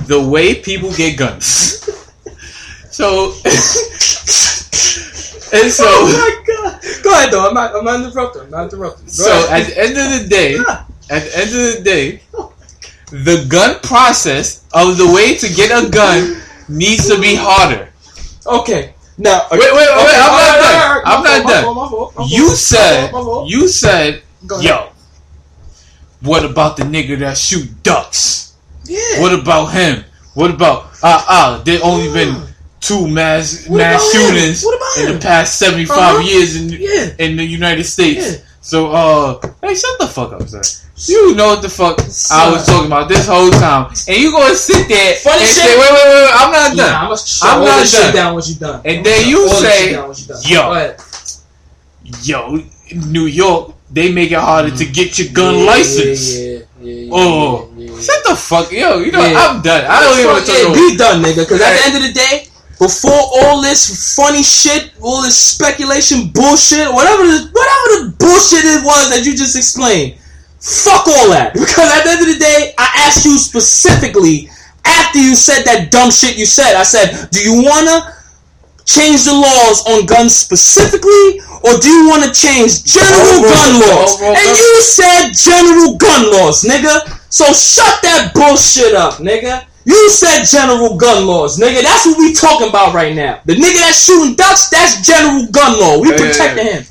the 0.07 0.21
way 0.21 0.55
people 0.55 0.91
get 0.93 1.17
guns. 1.19 1.85
so 2.91 3.33
and 5.53 5.71
so 5.71 5.85
Oh 5.87 6.09
my 6.11 6.43
god. 6.47 6.81
Go 7.03 7.11
ahead, 7.13 7.31
though. 7.31 7.47
I'm 7.49 7.55
not. 7.55 7.75
I'm 7.77 7.85
not 7.85 8.01
interrupting. 8.05 8.43
I'm 8.43 8.51
not 8.51 8.73
interrupting. 8.73 9.07
Go 9.07 9.13
so 9.13 9.31
ahead. 9.47 9.63
at 9.63 9.69
the 9.69 9.79
end 9.81 9.97
of 9.99 10.23
the 10.23 10.29
day, 10.29 10.57
at 11.11 11.23
the 11.25 11.39
end 11.39 11.49
of 11.51 11.77
the 11.77 11.81
day, 11.85 12.21
oh 12.35 12.53
the 13.13 13.47
gun 13.49 13.79
process 13.83 14.65
of 14.75 14.99
the 14.99 15.07
way 15.07 15.37
to 15.37 15.47
get 15.55 15.71
a 15.71 15.89
gun 15.91 16.41
needs 16.69 17.07
to 17.09 17.21
be 17.21 17.35
harder. 17.37 17.89
okay. 18.47 18.95
Now, 19.19 19.47
Wait, 19.51 19.61
wait, 19.61 19.73
wait, 19.73 19.89
okay, 19.89 20.19
I'm 20.21 20.29
not 20.29 20.45
right, 20.45 20.61
done. 20.61 20.77
right, 20.93 21.03
I'm 21.07 21.23
not 21.25 21.49
done. 21.49 21.65
fault, 21.65 21.77
my 21.77 21.89
fault, 21.89 22.17
my 22.19 22.25
You 22.29 22.49
said, 22.51 23.07
my 23.07 23.11
fault, 23.13 23.25
my 23.25 23.31
fault. 23.33 23.49
you 23.49 23.67
said, 23.69 24.23
Go 24.47 24.57
ahead. 24.57 24.65
yo, 24.69 24.89
what 26.23 26.45
about 26.45 26.77
the 26.77 26.83
nigga 26.85 27.19
that 27.21 27.37
shoot 27.39 27.69
ducks? 27.83 28.55
Yeah. 28.85 29.21
What 29.21 29.33
about 29.39 29.67
him? 29.67 30.05
What 30.35 30.51
about, 30.51 30.91
uh, 31.03 31.25
uh, 31.29 31.63
there 31.65 31.81
only 31.83 32.13
been 32.13 32.43
two 32.81 33.09
mass, 33.09 33.67
What 33.67 33.79
mass 33.79 34.13
shootings 34.13 34.63
What 34.65 34.79
in 34.99 35.15
the 35.15 35.19
past 35.21 35.59
75 35.59 35.99
Uh-huh. 35.99 36.19
years 36.21 36.57
in, 36.57 36.69
Yeah. 36.71 37.11
in 37.19 37.37
the 37.37 37.45
United 37.45 37.85
States. 37.85 38.27
Yeah. 38.33 38.39
So, 38.61 38.91
uh, 38.93 39.41
hey, 39.63 39.75
shut 39.75 39.99
the 39.99 40.07
fuck 40.09 40.33
up, 40.33 40.49
son. 40.49 40.63
You 41.07 41.35
know 41.35 41.47
what 41.49 41.63
the 41.63 41.69
fuck 41.69 41.99
I 42.31 42.51
was 42.51 42.65
talking 42.67 42.87
about 42.87 43.09
this 43.09 43.27
whole 43.27 43.51
time. 43.51 43.93
And 44.09 44.17
you 44.17 44.33
gonna 44.33 44.55
sit 44.57 44.89
there 44.89 45.15
Funny 45.17 45.41
and 45.45 45.47
shit. 45.47 45.57
say, 45.65 45.79
wait, 45.79 45.91
wait, 45.91 46.05
wait, 46.05 46.15
wait, 46.25 46.31
I'm 46.35 46.53
not 46.53 46.77
done. 46.77 46.91
Nah, 46.91 47.01
I'm 47.03 47.09
gonna 47.09 47.21
I'm 47.43 47.65
not 47.65 47.81
this 47.81 47.91
shit 47.93 48.01
done. 48.03 48.15
down 48.15 48.35
once 48.35 48.49
you're 48.49 48.59
done. 48.59 48.81
And 48.85 48.97
I'm 48.99 49.03
then 49.05 49.29
you 49.29 49.43
all 49.43 49.49
say, 49.61 49.93
down 49.93 50.07
once 50.09 50.27
you're 50.27 50.37
done. 50.37 50.45
yo. 50.49 50.97
Yo, 52.23 52.63
New 53.09 53.27
York, 53.27 53.75
they 53.91 54.13
make 54.13 54.31
it 54.33 54.39
harder 54.39 54.75
to 54.77 54.85
get 54.85 55.19
your 55.19 55.33
gun 55.33 55.59
Yeah, 55.59 55.65
license. 55.65 56.39
Yeah, 56.39 56.59
yeah, 56.81 57.11
Oh, 57.13 57.71
shut 58.01 58.25
the 58.27 58.37
fuck, 58.37 58.71
yo. 58.73 58.99
You 58.99 59.13
know. 59.13 59.21
I'm 59.21 59.63
done. 59.63 59.85
I 59.87 60.01
don't 60.01 60.19
even 60.19 60.31
want 60.31 60.47
to 60.47 60.53
talk 60.53 60.75
be 60.75 60.97
done, 60.97 61.23
nigga. 61.23 61.47
Because 61.47 61.61
at 61.61 61.73
the 61.77 61.83
end 61.87 61.97
of 61.97 62.03
the 62.03 62.13
day, 62.13 62.49
before 62.79 63.13
all 63.41 63.63
this 63.63 64.15
funny 64.15 64.43
shit, 64.43 64.93
all 65.01 65.23
this 65.23 65.39
speculation 65.39 66.29
bullshit, 66.29 66.93
whatever 66.93 67.23
the, 67.25 67.49
whatever 67.53 67.87
the 68.05 68.15
bullshit 68.19 68.65
it 68.65 68.85
was 68.85 69.09
that 69.11 69.25
you 69.25 69.37
just 69.37 69.57
explained, 69.57 70.19
fuck 70.61 71.07
all 71.07 71.31
that. 71.31 71.53
Because 71.57 71.89
at 71.89 72.05
the 72.05 72.11
end 72.11 72.21
of 72.21 72.29
the 72.35 72.39
day, 72.39 72.75
I 72.77 73.07
asked 73.07 73.25
you 73.25 73.39
specifically 73.39 74.51
after 74.85 75.19
you 75.19 75.35
said 75.35 75.65
that 75.65 75.91
dumb 75.91 76.11
shit 76.11 76.37
you 76.37 76.47
said. 76.47 76.77
I 76.77 76.83
said, 76.83 77.31
do 77.31 77.41
you 77.41 77.63
wanna 77.65 78.13
change 78.87 79.25
the 79.25 79.35
laws 79.35 79.85
on 79.87 80.07
guns 80.07 80.35
specifically, 80.35 81.41
or 81.63 81.77
do 81.79 81.89
you 81.91 82.09
want 82.09 82.23
to 82.25 82.31
change 82.33 82.85
general 82.85 83.43
Overall- 83.43 83.51
gun 83.53 83.73
laws? 83.83 84.15
overall 84.15 84.37
And 84.37 84.47
you 84.57 84.73
said 84.83 85.33
general 85.35 85.97
gun 85.97 86.31
laws, 86.31 86.63
nigga. 86.65 87.19
So 87.29 87.45
shut 87.53 88.01
that 88.03 88.33
bullshit 88.35 88.95
up, 88.95 89.15
nigga. 89.19 89.65
You 89.85 90.11
said 90.11 90.45
general 90.45 90.97
gun 90.97 91.27
laws, 91.27 91.59
nigga. 91.59 91.83
That's 91.83 92.07
what 92.07 92.19
we 92.19 92.33
talking 92.33 92.69
about 92.69 92.95
right 92.95 93.15
now. 93.15 93.41
The 93.45 93.55
nigga 93.55 93.79
that's 93.81 94.05
shooting 94.05 94.35
ducks, 94.35 94.69
that's 94.71 95.05
general 95.07 95.47
gun 95.51 95.79
law. 95.79 95.99
We 95.99 96.09
Yeah, 96.11 96.15
yeah, 96.17 96.27
protecting 96.27 96.67
yeah. 96.67 96.73
him. 96.73 96.85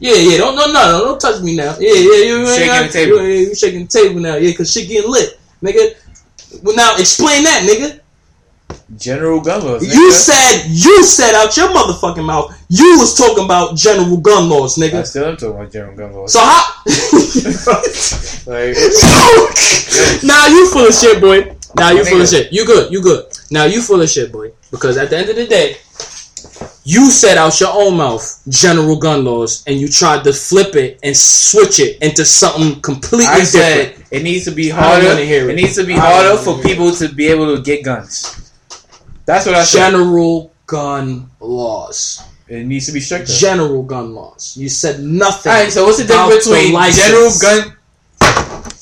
Yeah, 0.00 0.14
yeah. 0.16 0.38
Don't 0.38 0.56
no 0.56 0.66
no 0.66 0.72
no 0.98 1.04
don't 1.04 1.20
touch 1.20 1.40
me 1.42 1.54
now. 1.56 1.76
Yeah, 1.78 1.94
yeah. 1.94 2.24
You 2.26 2.38
you 2.42 2.46
Shaking 2.46 2.86
the 2.86 2.92
table. 2.92 3.16
Yeah, 3.18 3.22
yeah, 3.28 3.48
you 3.48 3.54
shaking 3.54 3.86
the 3.86 3.92
table 4.02 4.20
now. 4.20 4.34
Yeah, 4.36 4.52
cause 4.54 4.70
shit 4.72 4.88
getting 4.88 5.10
lit, 5.10 5.38
nigga. 5.62 5.94
Well, 6.62 6.76
now 6.76 6.96
explain 6.96 7.44
that, 7.44 7.62
nigga. 7.62 8.00
General 8.96 9.40
gun 9.40 9.64
laws. 9.64 9.82
You 9.82 10.12
said 10.12 10.66
you 10.68 11.02
said 11.04 11.34
out 11.34 11.56
your 11.56 11.68
motherfucking 11.68 12.24
mouth 12.24 12.54
you 12.76 12.98
was 12.98 13.14
talking 13.16 13.44
about 13.44 13.76
general 13.76 14.16
gun 14.16 14.48
laws, 14.48 14.76
nigga. 14.76 14.94
I 14.94 15.02
still 15.04 15.26
am 15.26 15.36
talking 15.36 15.54
about 15.54 15.70
general 15.70 15.96
gun 15.96 16.12
laws. 16.12 16.32
So 16.32 16.40
how? 16.40 16.64
like, 18.50 18.74
now 20.24 20.46
you 20.48 20.68
full 20.70 20.88
of 20.88 20.94
shit, 20.94 21.20
boy. 21.20 21.54
Now 21.76 21.90
you 21.90 22.04
full 22.04 22.20
of 22.20 22.28
shit. 22.28 22.52
You 22.52 22.66
good? 22.66 22.92
You 22.92 23.00
good? 23.00 23.26
Now 23.52 23.64
you 23.64 23.80
full 23.80 24.02
of 24.02 24.08
shit, 24.10 24.32
boy. 24.32 24.52
Because 24.72 24.96
at 24.96 25.10
the 25.10 25.18
end 25.18 25.30
of 25.30 25.36
the 25.36 25.46
day, 25.46 25.76
you 26.82 27.10
said 27.12 27.38
out 27.38 27.60
your 27.60 27.70
own 27.72 27.96
mouth 27.96 28.42
general 28.48 28.96
gun 28.96 29.24
laws, 29.24 29.62
and 29.68 29.80
you 29.80 29.86
tried 29.86 30.24
to 30.24 30.32
flip 30.32 30.74
it 30.74 30.98
and 31.04 31.16
switch 31.16 31.78
it 31.78 32.02
into 32.02 32.24
something 32.24 32.80
completely 32.80 33.26
I 33.26 33.38
different. 33.38 33.96
said 33.96 34.04
it 34.10 34.22
needs 34.24 34.44
to 34.46 34.50
be 34.50 34.68
harder. 34.68 35.06
It. 35.06 35.48
it. 35.48 35.54
needs 35.54 35.76
to 35.76 35.84
be 35.84 35.94
harder 35.94 36.36
for 36.38 36.60
people 36.60 36.90
to 36.92 37.08
be 37.08 37.28
able 37.28 37.54
to 37.56 37.62
get 37.62 37.84
guns. 37.84 38.43
That's 39.26 39.46
what 39.46 39.54
I 39.54 39.64
said. 39.64 39.90
general 39.90 40.52
gun 40.66 41.30
laws. 41.40 42.22
It 42.48 42.66
needs 42.66 42.86
to 42.86 42.92
be 42.92 43.00
stricter. 43.00 43.32
General 43.32 43.82
gun 43.82 44.14
laws. 44.14 44.54
You 44.56 44.68
said 44.68 45.00
nothing. 45.00 45.50
All 45.50 45.58
right, 45.62 45.72
so 45.72 45.84
what's 45.86 45.98
the 45.98 46.04
difference 46.04 46.46
between 46.46 46.72
license. 46.74 47.08
general 47.08 47.32
gun? 47.40 47.76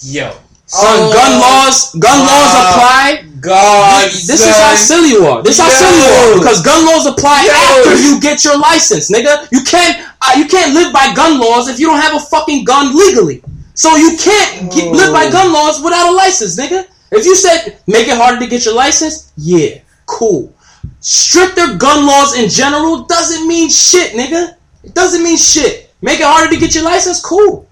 Yo, 0.02 0.34
Son, 0.66 0.82
Oh, 0.98 1.12
gun 1.12 1.32
laws, 1.40 1.94
gun 1.94 2.18
laws 2.26 2.52
apply. 2.58 3.24
God, 3.40 4.10
this 4.10 4.40
is 4.42 4.56
how 4.56 4.74
silly 4.74 5.10
you 5.10 5.26
are. 5.26 5.42
This 5.42 5.58
is 5.58 5.60
how 5.62 5.70
Yo. 5.70 5.78
silly 5.78 5.98
you 6.02 6.10
are 6.10 6.38
because 6.38 6.62
gun 6.62 6.86
laws 6.86 7.06
apply 7.06 7.44
Yo. 7.46 7.52
after 7.52 8.02
you 8.02 8.20
get 8.20 8.44
your 8.44 8.58
license, 8.58 9.10
nigga. 9.10 9.46
You 9.52 9.62
can't 9.62 10.06
uh, 10.22 10.34
you 10.36 10.46
can't 10.48 10.74
live 10.74 10.92
by 10.92 11.12
gun 11.14 11.38
laws 11.38 11.68
if 11.68 11.78
you 11.78 11.86
don't 11.86 12.00
have 12.00 12.14
a 12.16 12.24
fucking 12.26 12.64
gun 12.64 12.96
legally. 12.96 13.42
So 13.74 13.94
you 13.96 14.16
can't 14.18 14.70
get, 14.72 14.90
live 14.92 15.12
by 15.12 15.26
Oh. 15.26 15.30
gun 15.32 15.52
laws 15.52 15.80
without 15.82 16.10
a 16.12 16.14
license, 16.16 16.58
nigga. 16.58 16.86
If 17.12 17.24
you 17.26 17.34
said 17.36 17.78
make 17.86 18.08
it 18.08 18.16
harder 18.16 18.40
to 18.40 18.46
get 18.48 18.64
your 18.64 18.74
license, 18.74 19.32
yeah, 19.36 19.78
cool. 20.06 20.54
Stricter 21.00 21.76
gun 21.76 22.06
laws 22.06 22.38
in 22.38 22.48
general 22.48 23.04
doesn't 23.04 23.46
mean 23.46 23.68
shit, 23.70 24.12
nigga. 24.12 24.56
It 24.82 24.94
doesn't 24.94 25.22
mean 25.22 25.36
shit. 25.36 25.92
Make 26.00 26.20
it 26.20 26.26
harder 26.26 26.50
to 26.52 26.58
get 26.58 26.74
your 26.74 26.84
license, 26.84 27.20
cool. 27.20 27.68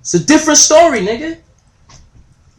It's 0.00 0.14
a 0.14 0.24
different 0.24 0.58
story, 0.58 1.00
nigga. 1.00 1.38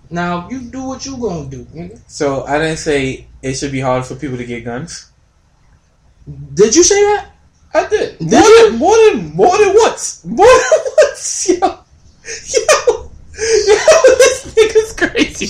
Now 0.09 0.49
you 0.49 0.61
do 0.61 0.83
what 0.83 1.05
you 1.05 1.17
gonna 1.17 1.49
do, 1.49 1.65
nigga. 1.65 1.99
So 2.07 2.45
I 2.45 2.57
didn't 2.57 2.77
say 2.77 3.27
it 3.41 3.53
should 3.53 3.71
be 3.71 3.79
hard 3.79 4.05
for 4.05 4.15
people 4.15 4.37
to 4.37 4.45
get 4.45 4.63
guns. 4.63 5.11
Did 6.53 6.75
you 6.75 6.83
say 6.83 7.01
that? 7.01 7.31
I 7.73 7.87
did. 7.87 8.17
Did 8.19 8.31
more 8.31 8.41
you? 8.41 8.69
Than, 8.69 8.79
more 8.79 8.97
than 8.97 9.35
more 9.35 9.57
than 9.57 9.73
once. 9.75 10.25
More 10.25 10.45
than 10.45 10.93
once. 10.97 11.49
Yo, 11.49 11.57
yo, 11.57 11.67
yo. 13.67 13.77
This 14.17 14.53
nigga's 14.55 14.93
crazy, 14.93 15.47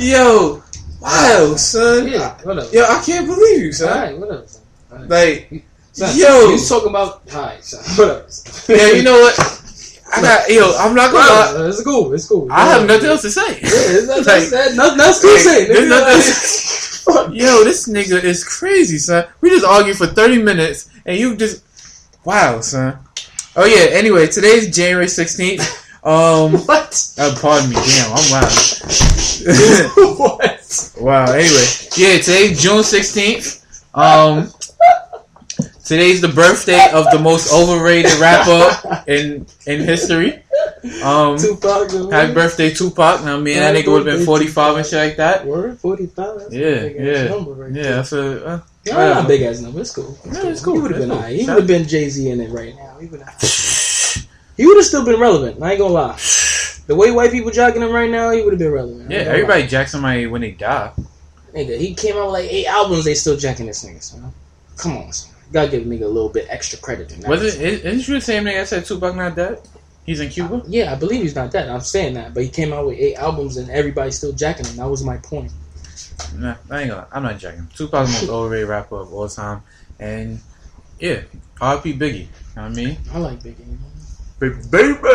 Yo, 0.00 0.62
wow, 1.00 1.54
son. 1.56 2.08
Yeah, 2.08 2.34
whatever. 2.42 2.68
Yo, 2.72 2.82
I 2.84 3.02
can't 3.04 3.26
believe 3.26 3.60
you, 3.62 3.72
son. 3.72 3.88
Alright, 3.88 4.18
whatever. 4.18 4.46
son. 4.46 4.62
Alright. 4.92 5.10
Like, 5.50 5.64
Son, 5.92 6.14
yo. 6.18 6.50
you 6.50 6.58
talking 6.68 6.90
about 6.90 7.22
alright, 7.34 7.64
son. 7.64 7.80
Whatever. 7.96 8.24
son. 8.28 8.76
yeah, 8.76 8.88
you 8.92 9.02
know 9.02 9.18
what? 9.18 9.62
I 10.14 10.20
got 10.22 10.50
yo. 10.50 10.72
I'm 10.78 10.94
not 10.94 11.10
gonna 11.10 11.58
lie. 11.62 11.68
It's 11.68 11.82
cool. 11.82 12.12
It's 12.12 12.28
cool. 12.28 12.48
I 12.52 12.66
have 12.68 12.86
nothing 12.86 13.08
else 13.08 13.22
to 13.22 13.30
say. 13.30 13.48
Yeah, 13.54 13.58
it's 13.62 14.06
not, 14.06 14.18
Like, 14.18 14.48
that's, 14.50 14.76
nothing 14.76 15.00
else 15.00 15.20
to 15.22 15.38
say. 15.38 15.66
there's 15.66 15.88
nothing- 15.88 17.34
Yo, 17.34 17.64
this 17.64 17.88
nigga 17.88 18.22
is 18.22 18.44
crazy, 18.44 18.98
son. 18.98 19.26
We 19.40 19.48
just 19.50 19.64
argued 19.64 19.96
for 19.96 20.06
30 20.06 20.42
minutes, 20.42 20.90
and 21.06 21.16
you 21.18 21.34
just 21.36 21.62
wow, 22.24 22.60
son. 22.60 22.98
Oh 23.56 23.64
yeah. 23.64 23.96
Anyway, 23.96 24.26
today's 24.26 24.74
January 24.74 25.06
16th. 25.06 25.82
Um, 26.06 26.52
what? 26.66 26.94
uh, 27.18 27.36
pardon 27.40 27.68
me. 27.70 27.74
Damn, 27.74 28.12
I'm 28.14 28.30
wild. 28.30 28.52
what? 30.20 30.55
Wow. 31.00 31.24
Anyway, 31.32 31.64
yeah, 31.96 32.18
today's 32.18 32.60
June 32.62 32.82
16th. 32.82 33.62
Um, 33.94 34.50
today's 35.84 36.20
the 36.20 36.28
birthday 36.28 36.90
of 36.92 37.10
the 37.10 37.18
most 37.18 37.52
overrated 37.52 38.12
rapper 38.18 39.02
in 39.06 39.46
in 39.66 39.80
history. 39.82 40.42
Um, 41.02 41.36
Tupac. 41.38 41.90
happy 42.12 42.32
birthday, 42.34 42.70
Tupac. 42.72 43.24
Now, 43.24 43.38
me 43.38 43.52
and 43.54 43.62
that 43.62 43.74
Happy 43.74 43.86
nigga 43.88 43.92
would 43.92 44.06
have 44.06 44.16
been 44.18 44.26
45 44.26 44.76
and 44.76 44.86
shit 44.86 44.98
like 44.98 45.16
that. 45.16 45.46
Word 45.46 45.78
forty 45.78 46.06
five. 46.06 46.40
Yeah, 46.50 46.84
yeah, 46.84 47.32
right 47.32 47.72
Yeah, 47.72 47.82
there. 47.82 47.96
that's 47.96 48.12
a. 48.12 48.46
Uh, 48.46 48.60
Yeah, 48.84 48.94
not 48.94 49.24
a 49.24 49.28
big 49.28 49.42
ass 49.42 49.60
number. 49.60 49.80
It's 49.80 49.92
cool. 49.94 50.16
Yeah, 50.26 50.46
it's 50.46 50.62
cool. 50.64 50.74
He 50.74 50.80
would 50.80 50.90
have 50.92 51.00
been 51.00 51.08
cool. 51.10 51.18
alright. 51.18 51.36
He 51.40 51.46
would 51.46 51.56
have 51.56 51.66
been 51.66 51.88
Jay 51.88 52.08
Z 52.08 52.28
in 52.30 52.40
it 52.40 52.50
right 52.50 52.74
now. 52.76 52.96
He 53.00 53.06
would 53.06 53.20
have. 53.22 53.34
He 54.56 54.64
would 54.64 54.78
have 54.78 54.86
still 54.86 55.04
been 55.04 55.20
relevant. 55.20 55.62
I 55.62 55.72
ain't 55.72 55.80
gonna 55.80 55.92
lie. 55.92 56.16
The 56.86 56.94
way 56.94 57.10
white 57.10 57.32
people 57.32 57.50
jacking 57.50 57.82
him 57.82 57.90
right 57.92 58.10
now, 58.10 58.30
he 58.30 58.42
would 58.42 58.52
have 58.52 58.58
been 58.60 58.70
relevant. 58.72 59.10
Yeah, 59.10 59.18
everybody 59.18 59.66
jacks 59.66 59.92
somebody 59.92 60.26
when 60.26 60.40
they 60.40 60.52
die. 60.52 60.92
Nigga, 61.54 61.78
he 61.78 61.94
came 61.94 62.16
out 62.16 62.26
with 62.26 62.34
like 62.34 62.52
eight 62.52 62.66
albums. 62.66 63.04
They 63.04 63.14
still 63.14 63.36
jacking 63.36 63.66
this 63.66 63.84
nigga. 63.84 64.02
Son. 64.02 64.32
Come 64.76 64.98
on, 64.98 65.12
son. 65.12 65.34
Gotta 65.52 65.68
give 65.70 65.84
nigga 65.84 66.02
a 66.02 66.08
little 66.08 66.28
bit 66.28 66.46
extra 66.48 66.78
credit 66.78 67.08
than 67.08 67.20
that. 67.20 67.30
Was 67.30 67.42
it? 67.42 67.60
is- 67.60 67.80
Isn't 67.82 68.08
you 68.08 68.14
the 68.14 68.20
same 68.20 68.44
nigga 68.44 68.60
that 68.60 68.68
said 68.68 68.84
Tupac 68.84 69.14
not 69.16 69.34
dead? 69.36 69.60
He's 70.04 70.20
in 70.20 70.28
Cuba. 70.28 70.56
Uh, 70.56 70.62
yeah, 70.68 70.92
I 70.92 70.94
believe 70.96 71.22
he's 71.22 71.34
not 71.34 71.50
dead. 71.50 71.68
I'm 71.68 71.80
saying 71.80 72.14
that, 72.14 72.32
but 72.34 72.42
he 72.44 72.48
came 72.48 72.72
out 72.72 72.86
with 72.86 72.96
eight 72.98 73.16
albums 73.16 73.56
and 73.56 73.68
everybody's 73.70 74.16
still 74.16 74.32
jacking 74.32 74.66
him. 74.66 74.76
That 74.76 74.88
was 74.88 75.02
my 75.02 75.16
point. 75.16 75.50
Nah, 76.36 76.54
I 76.70 76.82
ain't 76.82 76.90
gonna. 76.90 77.06
I'm 77.10 77.22
not 77.24 77.38
jacking. 77.38 77.68
Tupac's 77.74 78.12
most 78.12 78.28
overrated 78.30 78.68
rapper 78.68 78.96
of 79.00 79.12
all 79.12 79.28
time, 79.28 79.62
and 79.98 80.40
yeah, 81.00 81.22
R.P. 81.60 81.94
Biggie. 81.94 82.18
You 82.18 82.22
know 82.56 82.62
what 82.62 82.64
I 82.64 82.68
mean, 82.70 82.96
I 83.12 83.18
like 83.18 83.40
Biggie. 83.42 83.76
Big 84.38 84.70
baby. 84.70 84.98
but 85.02 85.12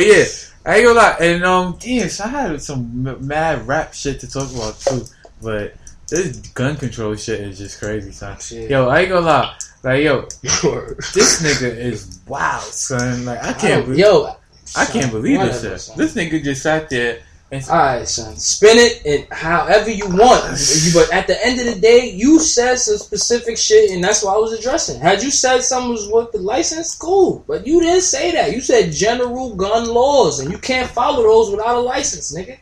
yeah, 0.00 0.24
I 0.66 0.76
ain't 0.76 0.86
gonna 0.86 0.94
lie. 0.94 1.16
And 1.20 1.44
um, 1.44 1.76
damn, 1.78 2.08
so 2.08 2.24
I 2.24 2.28
had 2.28 2.62
some 2.62 3.26
mad 3.26 3.66
rap 3.66 3.94
shit 3.94 4.20
to 4.20 4.30
talk 4.30 4.50
about 4.54 4.78
too. 4.80 5.04
But 5.42 5.74
this 6.08 6.36
gun 6.48 6.76
control 6.76 7.16
shit 7.16 7.40
is 7.40 7.58
just 7.58 7.80
crazy, 7.80 8.12
son. 8.12 8.38
Shit. 8.38 8.70
Yo, 8.70 8.88
I 8.88 9.00
ain't 9.00 9.10
gonna 9.10 9.26
lie. 9.26 9.56
Like, 9.82 10.02
yo, 10.02 10.22
this 10.42 11.42
nigga 11.42 11.76
is 11.76 12.20
wild, 12.26 12.62
son. 12.62 13.26
Like, 13.26 13.42
I 13.44 13.52
can't. 13.52 13.84
believe 13.84 13.98
Yo, 13.98 14.36
I 14.76 14.86
can't 14.86 15.12
believe 15.12 15.40
this 15.40 15.60
shit. 15.60 15.96
This 15.96 16.14
nigga 16.14 16.42
just 16.42 16.62
sat 16.62 16.88
there 16.88 17.16
and 17.16 17.22
All 17.70 17.76
right, 17.76 18.06
son. 18.08 18.36
Spin 18.36 18.76
it 18.78 19.02
and 19.06 19.26
however 19.32 19.90
you 19.90 20.06
want. 20.08 20.58
You- 20.84 20.92
But 20.94 21.12
at 21.12 21.26
the 21.26 21.46
end 21.46 21.60
of 21.60 21.66
the 21.74 21.80
day, 21.80 22.10
you 22.10 22.38
said 22.40 22.76
some 22.78 22.98
specific 22.98 23.56
shit, 23.58 23.90
and 23.90 24.02
that's 24.02 24.22
what 24.22 24.34
I 24.34 24.38
was 24.38 24.52
addressing. 24.52 25.00
Had 25.00 25.22
you 25.22 25.30
said 25.30 25.62
something 25.62 25.90
was 25.92 26.08
worth 26.08 26.32
the 26.32 26.38
license, 26.38 26.94
cool. 26.94 27.44
But 27.46 27.66
you 27.66 27.80
didn't 27.80 28.02
say 28.02 28.32
that. 28.32 28.52
You 28.52 28.60
said 28.60 28.92
general 28.92 29.54
gun 29.54 29.88
laws, 29.88 30.40
and 30.40 30.50
you 30.50 30.58
can't 30.58 30.90
follow 30.90 31.22
those 31.22 31.50
without 31.50 31.76
a 31.76 31.80
license, 31.80 32.32
nigga. 32.34 32.58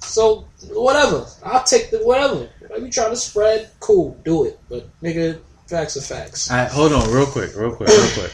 So 0.00 0.46
whatever. 0.70 1.26
I'll 1.44 1.64
take 1.64 1.90
the 1.90 1.98
whatever. 1.98 2.48
Whatever 2.60 2.86
you 2.86 2.92
trying 2.92 3.10
to 3.10 3.16
spread, 3.16 3.70
cool. 3.80 4.16
Do 4.24 4.44
it. 4.44 4.58
But 4.68 4.88
nigga, 5.02 5.38
facts 5.66 5.96
are 5.96 6.00
facts. 6.02 6.50
All 6.50 6.56
right, 6.58 6.70
hold 6.70 6.92
on, 6.92 7.10
real 7.10 7.26
quick, 7.26 7.56
real 7.56 7.74
quick, 7.74 7.88
real 7.88 8.10
quick. 8.14 8.32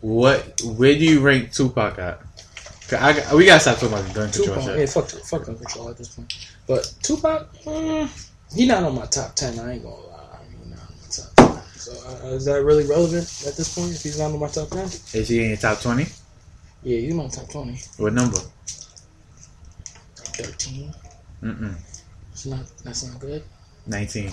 What? 0.00 0.60
Where 0.64 0.94
do 0.94 1.04
you 1.04 1.20
rank 1.20 1.52
Tupac 1.52 1.98
at? 1.98 2.20
'Cause 2.90 3.00
I, 3.00 3.34
we 3.36 3.46
gotta 3.46 3.60
stop 3.60 3.76
talking 3.78 3.88
about 3.94 4.08
the 4.08 4.14
gun 4.14 4.30
control 4.32 4.56
Tupac, 4.56 4.78
yeah, 4.78 4.86
fuck, 4.86 5.08
fuck 5.08 5.44
gun 5.46 5.56
control 5.56 5.88
at 5.90 5.96
this 5.96 6.08
point. 6.08 6.32
But 6.66 6.92
Tupac, 7.02 7.52
mm, 7.64 8.28
he 8.54 8.66
not 8.66 8.82
on 8.82 8.96
my 8.96 9.06
top 9.06 9.34
ten. 9.36 9.58
I 9.60 9.74
ain't 9.74 9.82
gonna 9.84 9.94
lie. 9.94 10.38
I 10.40 10.48
mean, 10.50 10.70
not 10.70 10.80
on 10.80 10.96
my 11.00 11.08
top 11.08 11.36
ten. 11.36 11.62
So 11.78 11.92
uh, 12.26 12.30
is 12.34 12.44
that 12.46 12.64
really 12.64 12.84
relevant 12.84 13.22
at 13.46 13.56
this 13.56 13.74
point? 13.74 13.92
If 13.92 14.02
he's 14.02 14.18
not 14.18 14.32
on 14.32 14.40
my 14.40 14.48
top 14.48 14.70
ten, 14.70 14.86
Is 14.86 15.28
he 15.28 15.42
in 15.42 15.48
your 15.50 15.56
top 15.56 15.80
twenty? 15.80 16.06
yeah, 16.82 16.98
he's 16.98 17.14
my 17.14 17.28
top 17.28 17.48
twenty. 17.48 17.80
What 17.98 18.12
number? 18.12 18.40
Thirteen. 20.16 20.92
Mm-mm. 21.42 21.74
It's 22.32 22.46
not. 22.46 22.64
That's 22.84 23.04
not 23.06 23.20
good. 23.20 23.44
Nineteen. 23.86 24.32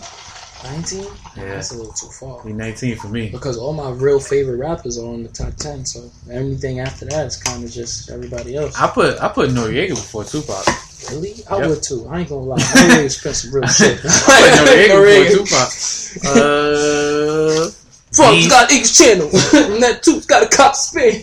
Nineteen. 0.64 1.06
Yeah. 1.36 1.46
that's 1.56 1.72
a 1.72 1.78
little 1.78 1.94
too 1.94 2.08
far. 2.08 2.42
He 2.44 2.52
nineteen 2.52 2.98
for 2.98 3.08
me. 3.08 3.30
Because 3.30 3.58
all 3.58 3.74
my 3.74 3.92
real 3.92 4.20
favorite 4.20 4.58
rappers 4.58 4.98
are 4.98 5.06
on 5.06 5.22
the 5.24 5.30
top 5.30 5.54
ten. 5.56 5.86
So 5.86 6.10
anything 6.32 6.80
after 6.80 7.06
that 7.06 7.28
is 7.28 7.38
kind 7.38 7.64
of 7.64 7.70
just 7.72 8.10
everybody 8.10 8.58
else. 8.58 8.76
I 8.80 8.88
put 8.88 9.22
I 9.22 9.28
put 9.30 9.52
Noreaga 9.52 9.90
before 9.90 10.24
Tupac. 10.24 10.66
really? 11.12 11.36
I 11.50 11.60
Yep. 11.60 11.70
would 11.70 11.84
too. 11.84 12.08
I 12.10 12.20
ain't 12.22 12.30
gonna 12.30 12.42
lie. 12.42 12.58
I 12.76 12.88
really 12.98 13.10
spent 13.10 13.36
some 13.36 13.54
real 13.54 13.68
shit. 13.68 14.00
I 14.04 14.06
put 14.66 14.90
Noreaga 14.90 15.44
before 15.44 15.46
Tupac. 15.46 15.70
Uh, 17.68 17.72
Fuck, 18.14 18.32
Beans. 18.32 18.48
got 18.48 18.72
English 18.72 18.98
channel. 18.98 19.26
and 19.28 19.32
that 19.84 20.00
tooth 20.02 20.28
got 20.28 20.42
a 20.42 20.48
cop 20.48 20.76
spin. 20.76 21.22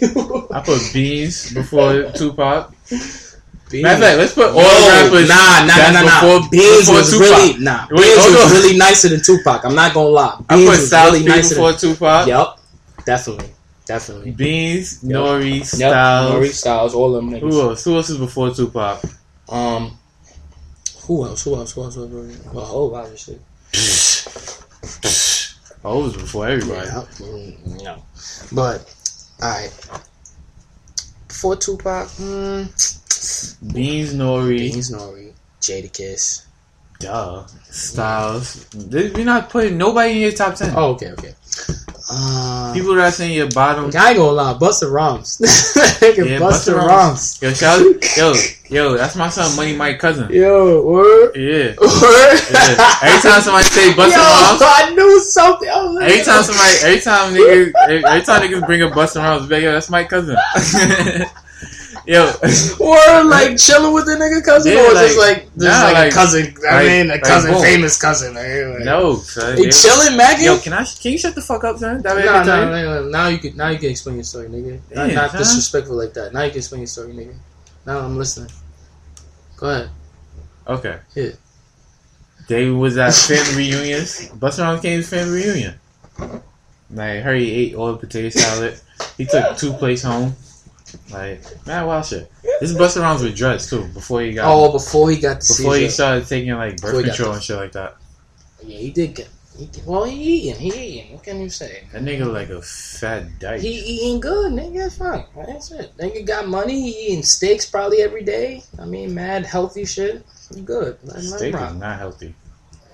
I 0.52 0.60
put 0.60 0.80
Beans 0.92 1.52
before 1.52 2.12
Tupac. 2.12 2.70
Matter 3.82 3.94
of 3.96 4.02
fact, 4.02 4.18
let's 4.18 4.34
put 4.34 4.48
all 4.50 4.88
rappers. 4.88 5.28
Nah, 5.28 5.66
nah, 5.66 5.76
nah, 5.76 5.90
nah, 5.90 6.02
nah. 6.02 6.20
before- 6.40 6.50
Beans 6.50 6.78
before 6.80 6.94
was 6.96 7.10
Tupac. 7.10 7.28
really 7.28 7.58
nah. 7.64 7.86
Wait, 7.90 8.00
Beans 8.02 8.18
hold 8.18 8.32
was 8.34 8.44
on. 8.44 8.50
really 8.52 8.76
nicer 8.78 9.08
than 9.08 9.20
Tupac. 9.22 9.64
I'm 9.64 9.74
not 9.74 9.94
gonna 9.94 10.08
lie. 10.08 10.40
I 10.48 10.56
Beans 10.56 10.68
put 10.70 10.78
was 10.78 10.86
Styles 10.86 11.12
really 11.12 11.24
P 11.24 11.28
nicer. 11.30 11.54
before 11.54 11.72
Than, 11.72 11.80
Tupac. 11.80 12.26
yep, 12.28 12.46
definitely, 13.06 13.50
definitely. 13.86 14.30
Beans, 14.32 14.98
Yep. 15.02 15.16
Nori, 15.16 15.56
Yep, 15.58 15.66
Styles. 15.66 16.32
Maurice 16.32 16.58
Styles, 16.58 16.94
all 16.94 17.14
of 17.16 17.24
them 17.24 17.30
niggas. 17.32 17.40
Who 17.40 17.60
else? 17.60 17.84
Who 17.84 17.96
else 17.96 18.10
is 18.10 18.18
before 18.18 18.50
Tupac? 18.54 19.00
Um, 19.48 19.98
who 21.06 21.24
else? 21.26 21.42
Who 21.44 21.54
else? 21.56 21.72
Who 21.72 21.82
else? 21.82 21.94
Who 21.96 22.02
else? 22.04 22.38
Well, 22.52 22.64
whole 22.64 22.90
lot 22.90 23.06
of 23.08 23.18
shit. 23.18 23.40
Oh, 25.86 26.00
it 26.00 26.04
was 26.04 26.16
before 26.16 26.48
everybody. 26.48 26.86
Yeah, 26.88 27.04
mm, 27.18 27.82
no, 27.84 28.02
but 28.52 28.90
all 29.42 29.50
right. 29.50 29.70
Before 31.28 31.56
Tupac, 31.56 32.08
mm, 32.08 33.03
Beans, 33.72 34.14
Nori, 34.14 34.58
Beans, 34.72 34.90
Nori, 34.90 35.32
Jadakiss. 35.60 36.44
duh, 37.00 37.44
Styles. 37.70 38.66
This- 38.70 39.12
We're 39.14 39.24
not 39.24 39.50
putting 39.50 39.76
nobody 39.78 40.12
in 40.12 40.18
your 40.18 40.32
top 40.32 40.54
ten. 40.56 40.72
Oh, 40.76 40.92
okay, 40.94 41.12
okay. 41.12 41.34
Uh, 42.10 42.72
People 42.74 42.94
that's 42.96 43.18
in 43.20 43.30
your 43.30 43.48
bottom. 43.50 43.84
I 43.96 44.10
ain't 44.10 44.18
gonna 44.18 44.32
lie, 44.32 44.54
Busta 44.60 44.90
Rhymes. 44.92 45.38
Nigga, 46.04 46.28
Yeah, 46.28 46.38
Busta 46.38 46.74
Busta 46.74 46.86
Rhymes. 46.86 47.38
Yo, 47.40 47.52
shout, 47.54 47.80
yo, 48.18 48.34
yo, 48.68 48.96
that's 48.96 49.16
my 49.16 49.30
son, 49.30 49.56
Money 49.56 49.74
Mike 49.74 49.98
cousin. 50.00 50.28
Yo, 50.30 50.82
word. 50.82 51.34
Yeah. 51.34 51.72
Word. 51.80 52.40
yeah. 52.52 52.98
Every 53.02 53.20
time 53.30 53.40
somebody 53.40 53.64
say 53.64 53.90
Busta 53.92 54.12
Yo, 54.12 54.20
Rhymes, 54.20 54.62
I 54.62 54.92
knew 54.94 55.18
something. 55.20 55.68
I 55.68 55.82
was 55.84 55.94
like, 55.94 56.10
every 56.10 56.24
time 56.24 56.42
somebody, 56.42 56.74
every 56.84 57.00
time 57.00 57.32
niggas, 57.34 57.72
every, 57.88 58.04
every 58.04 58.22
time 58.22 58.42
niggas 58.42 58.66
bring 58.66 58.82
up 58.82 58.92
Busta 58.92 59.16
Rhymes, 59.22 59.46
be 59.48 59.54
like, 59.54 59.64
yo, 59.64 59.72
that's 59.72 59.88
my 59.90 60.04
cousin. 60.04 60.36
Yo, 62.06 62.24
or 62.80 63.24
like 63.24 63.56
chilling 63.56 63.92
with 63.92 64.06
the 64.06 64.12
nigga 64.20 64.44
cousin, 64.44 64.72
Yeah, 64.72 64.86
or 64.86 64.90
just 64.92 65.18
like- 65.18 65.36
like 65.36 65.42
just 65.54 65.58
nah, 65.58 65.82
like, 65.84 65.94
like- 65.94 66.12
a 66.12 66.14
cousin. 66.14 66.54
I 66.68 66.74
like- 66.74 66.86
mean, 66.86 67.06
a 67.06 67.12
like, 67.14 67.22
cousin, 67.22 67.54
famous 67.62 68.00
cousin. 68.00 68.34
Like, 68.34 68.46
like, 68.78 68.84
no, 68.84 69.16
son. 69.16 69.56
Chilling, 69.56 70.16
Maggie. 70.16 70.44
Yo, 70.44 70.58
can 70.58 70.72
I? 70.72 70.84
Can 70.84 71.12
you 71.12 71.18
shut 71.18 71.34
the 71.34 71.40
fuck 71.42 71.64
up, 71.64 71.78
son? 71.78 72.02
That 72.02 72.16
way 72.16 72.22
I 72.28 72.44
Nah, 72.44 72.44
nah, 72.44 72.64
nah, 72.70 73.00
nah, 73.00 73.08
now 73.08 73.28
you 73.28 73.38
can 73.38 73.56
now 73.56 73.68
you 73.68 73.78
can 73.78 73.90
explain 73.90 74.16
your 74.16 74.24
story, 74.24 74.48
nigga. 74.48 74.80
Not, 74.94 75.06
Damn, 75.06 75.14
not 75.14 75.30
son. 75.30 75.38
disrespectful 75.40 75.96
like 75.96 76.12
that. 76.14 76.32
Now 76.32 76.42
you 76.42 76.50
can 76.50 76.58
explain 76.58 76.80
your 76.82 76.88
story, 76.88 77.12
nigga. 77.12 77.34
Now 77.86 77.98
I'm 78.00 78.16
listening. 78.16 78.50
Go 79.56 79.68
ahead. 79.70 79.90
Okay. 80.66 80.98
Yeah. 81.14 81.30
They 82.48 82.68
was 82.68 82.98
at 82.98 83.14
family 83.14 83.70
reunions. 83.72 84.28
Busta 84.30 84.60
Rhymes 84.62 84.80
came 84.82 85.00
to 85.00 85.06
family 85.06 85.42
reunion. 85.44 85.74
Like, 86.90 87.22
Harry 87.22 87.50
ate 87.50 87.74
all 87.74 87.92
the 87.92 87.98
potato 87.98 88.28
salad. 88.28 88.78
He 89.16 89.24
took 89.24 89.56
two 89.56 89.72
plates 89.74 90.02
home. 90.02 90.36
Like, 91.10 91.40
wild 91.66 92.06
shit. 92.06 92.30
This 92.60 92.70
is 92.70 92.76
Busta 92.76 93.00
Rhymes 93.02 93.22
with 93.22 93.36
dreads 93.36 93.68
too. 93.68 93.86
Before 93.88 94.20
he 94.20 94.32
got, 94.32 94.44
Oh, 94.46 94.72
before 94.72 95.10
he 95.10 95.18
got 95.18 95.40
before 95.40 95.76
he 95.76 95.88
started 95.88 96.26
taking 96.26 96.54
like 96.54 96.76
birth 96.78 97.04
control 97.04 97.32
and 97.32 97.42
shit 97.42 97.56
like 97.56 97.72
that. 97.72 97.96
Yeah, 98.62 98.78
he 98.78 98.90
did 98.90 99.14
get. 99.14 99.28
He, 99.58 99.68
well, 99.86 100.04
he 100.04 100.16
eating. 100.16 100.60
He 100.60 100.98
eating. 100.98 101.12
What 101.12 101.22
can 101.22 101.40
you 101.40 101.48
say? 101.48 101.84
That 101.92 102.02
nigga 102.02 102.32
like 102.32 102.48
a 102.48 102.60
fat 102.60 103.38
dyke. 103.38 103.60
He 103.60 103.68
eating 103.68 104.20
good, 104.20 104.52
nigga. 104.52 104.78
That's 104.78 104.96
fine. 104.98 105.24
That's 105.46 105.70
it. 105.70 105.96
Nigga 105.96 106.26
got 106.26 106.48
money. 106.48 106.80
He 106.80 107.06
eating 107.06 107.22
steaks 107.22 107.64
probably 107.66 108.02
every 108.02 108.24
day. 108.24 108.64
I 108.80 108.84
mean, 108.84 109.14
mad 109.14 109.46
healthy 109.46 109.84
shit. 109.84 110.24
Good. 110.64 110.98
Steak 111.20 111.54
is 111.54 111.74
not 111.74 111.98
healthy. 111.98 112.34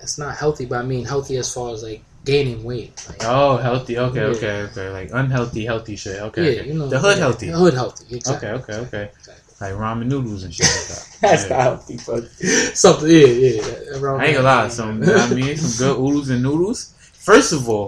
It's 0.01 0.17
not 0.17 0.35
healthy, 0.35 0.65
but 0.65 0.79
I 0.79 0.83
mean 0.83 1.05
healthy 1.05 1.37
as 1.37 1.53
far 1.53 1.73
as 1.73 1.83
like 1.83 2.03
gaining 2.25 2.63
weight. 2.63 2.93
Like, 3.09 3.23
Oh, 3.25 3.57
healthy. 3.57 3.97
Okay, 3.97 4.19
Yeah. 4.21 4.25
okay, 4.37 4.61
okay. 4.71 4.89
Like 4.89 5.09
unhealthy, 5.13 5.65
healthy 5.65 5.95
shit. 5.95 6.21
Okay, 6.21 6.55
yeah, 6.55 6.59
okay. 6.61 6.67
you 6.69 6.73
know 6.75 6.87
the 6.87 6.99
hood 6.99 7.17
yeah, 7.17 7.23
healthy. 7.23 7.47
The 7.47 7.57
hood 7.57 7.73
healthy. 7.73 8.15
Exactly. 8.15 8.49
Okay, 8.49 8.63
okay, 8.63 8.87
okay. 8.87 9.09
Exactly. 9.17 9.43
Like 9.61 9.73
ramen 9.75 10.07
noodles 10.07 10.43
and 10.43 10.53
shit 10.53 10.65
like 10.65 10.87
that. 10.87 11.17
That's 11.21 11.43
Yeah. 11.43 11.49
not 11.57 11.61
healthy, 11.61 11.99
but 12.07 12.21
something. 12.75 13.09
Yeah, 13.09 13.27
yeah. 13.27 13.97
around 13.99 14.21
I 14.21 14.25
ain't 14.25 14.35
gonna 14.37 14.47
lie, 14.47 14.67
some 14.69 14.99
you 15.01 15.05
know 15.07 15.13
what 15.13 15.31
I 15.31 15.35
mean 15.35 15.57
some 15.57 15.77
good 15.87 15.97
oodles 15.99 16.29
and 16.29 16.41
noodles. 16.43 16.93
First 17.13 17.53
of 17.53 17.69
all, 17.69 17.87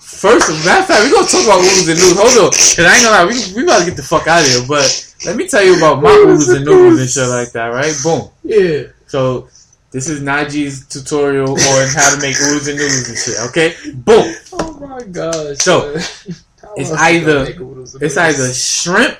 first 0.00 0.48
of 0.48 0.56
matter 0.64 0.80
of 0.80 0.86
fact, 0.86 1.04
we 1.04 1.10
gonna 1.12 1.26
talk 1.26 1.44
about 1.44 1.60
oodles 1.60 1.88
and 1.88 1.98
noodles. 1.98 2.16
Hold 2.20 2.44
on, 2.46 2.50
cause 2.52 2.78
I 2.78 2.94
ain't 2.94 3.04
gonna 3.04 3.16
lie, 3.16 3.26
we 3.26 3.36
we 3.56 3.62
about 3.64 3.80
to 3.80 3.84
get 3.86 3.96
the 3.96 4.02
fuck 4.02 4.26
out 4.26 4.40
of 4.42 4.48
here. 4.48 4.64
But 4.66 4.88
let 5.26 5.36
me 5.36 5.48
tell 5.48 5.62
you 5.64 5.76
about 5.76 6.02
my 6.02 6.10
oodles 6.10 6.48
and 6.48 6.64
noodles 6.64 6.98
and 7.00 7.08
shit 7.10 7.28
like 7.28 7.52
that, 7.52 7.68
right? 7.68 7.94
Boom. 8.02 8.28
Yeah. 8.44 8.84
So 9.06 9.48
this 9.90 10.08
is 10.08 10.20
Najee's 10.22 10.86
tutorial 10.86 11.50
on 11.50 11.88
how 11.94 12.14
to 12.14 12.20
make 12.20 12.36
oodles 12.40 12.68
and 12.68 12.78
noodles 12.78 13.08
and 13.08 13.18
shit. 13.18 13.40
Okay, 13.48 13.74
boom. 13.94 14.34
Oh 14.52 14.86
my 14.88 15.02
gosh. 15.02 15.58
So, 15.58 15.92
it's 16.76 16.90
either- 16.92 17.18
you 17.18 17.26
gonna 17.26 17.44
make 17.44 17.60
oodles 17.60 17.94
and 17.94 18.02
It's 18.02 18.16
either 18.16 18.52
shrimp, 18.52 19.18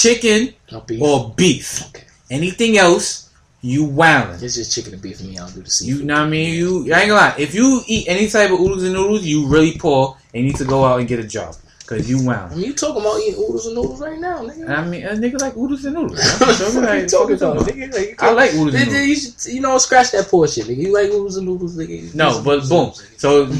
chicken, 0.00 0.54
No 0.72 0.80
beef. 0.80 1.02
or 1.02 1.32
beef. 1.36 1.86
Okay. 1.88 2.04
Anything 2.30 2.78
else, 2.78 3.30
you 3.60 3.86
wildin'. 3.86 4.42
It's 4.42 4.54
just 4.54 4.74
chicken 4.74 4.92
and 4.94 5.02
beef 5.02 5.18
for 5.18 5.24
me. 5.24 5.38
I 5.38 5.46
don't 5.46 5.54
do 5.54 5.62
the 5.62 5.84
You 5.84 6.02
know 6.04 6.14
what 6.14 6.22
I 6.26 6.28
mean? 6.28 6.54
You 6.54 6.92
I 6.94 7.00
ain't 7.00 7.08
gonna 7.08 7.14
lie. 7.14 7.34
If 7.38 7.54
you 7.54 7.82
eat 7.86 8.06
any 8.08 8.28
type 8.28 8.50
of 8.50 8.60
oodles 8.60 8.82
and 8.84 8.92
noodles, 8.94 9.24
you 9.24 9.46
really 9.46 9.76
poor 9.78 10.16
and 10.32 10.44
need 10.44 10.56
to 10.56 10.64
go 10.64 10.84
out 10.84 11.00
and 11.00 11.08
get 11.08 11.18
a 11.20 11.24
job 11.26 11.54
because 11.84 12.08
you 12.08 12.22
wound. 12.26 12.56
you 12.56 12.72
talking 12.72 13.02
about 13.02 13.20
eating 13.20 13.40
oodles 13.40 13.66
and 13.66 13.74
noodles 13.74 14.00
right 14.00 14.18
now, 14.18 14.38
nigga. 14.38 14.68
I 14.68 14.86
mean, 14.86 15.04
a 15.04 15.10
nigga 15.10 15.40
like 15.40 15.56
oodles 15.56 15.84
and 15.84 15.94
noodles. 15.94 16.20
fuck 16.38 16.74
like, 16.82 17.02
you 17.02 17.08
talking 17.08 17.36
about, 17.36 17.58
nigga? 17.58 17.92
Like, 17.92 18.08
you 18.08 18.16
I 18.18 18.30
like 18.32 18.54
oodles 18.54 18.74
and 18.74 18.86
noodles. 18.86 19.06
You 19.06 19.16
should, 19.16 19.54
you 19.54 19.60
know, 19.60 19.78
scratch 19.78 20.12
that 20.12 20.28
poor 20.28 20.48
shit, 20.48 20.66
nigga. 20.66 20.76
You 20.76 20.92
like 20.92 21.08
oodles 21.10 21.36
and 21.36 21.46
noodles, 21.46 21.76
nigga. 21.76 22.14
No, 22.14 22.42
but 22.42 22.60
boom. 22.68 22.92
noodles. 22.92 23.06
So, 23.18 23.52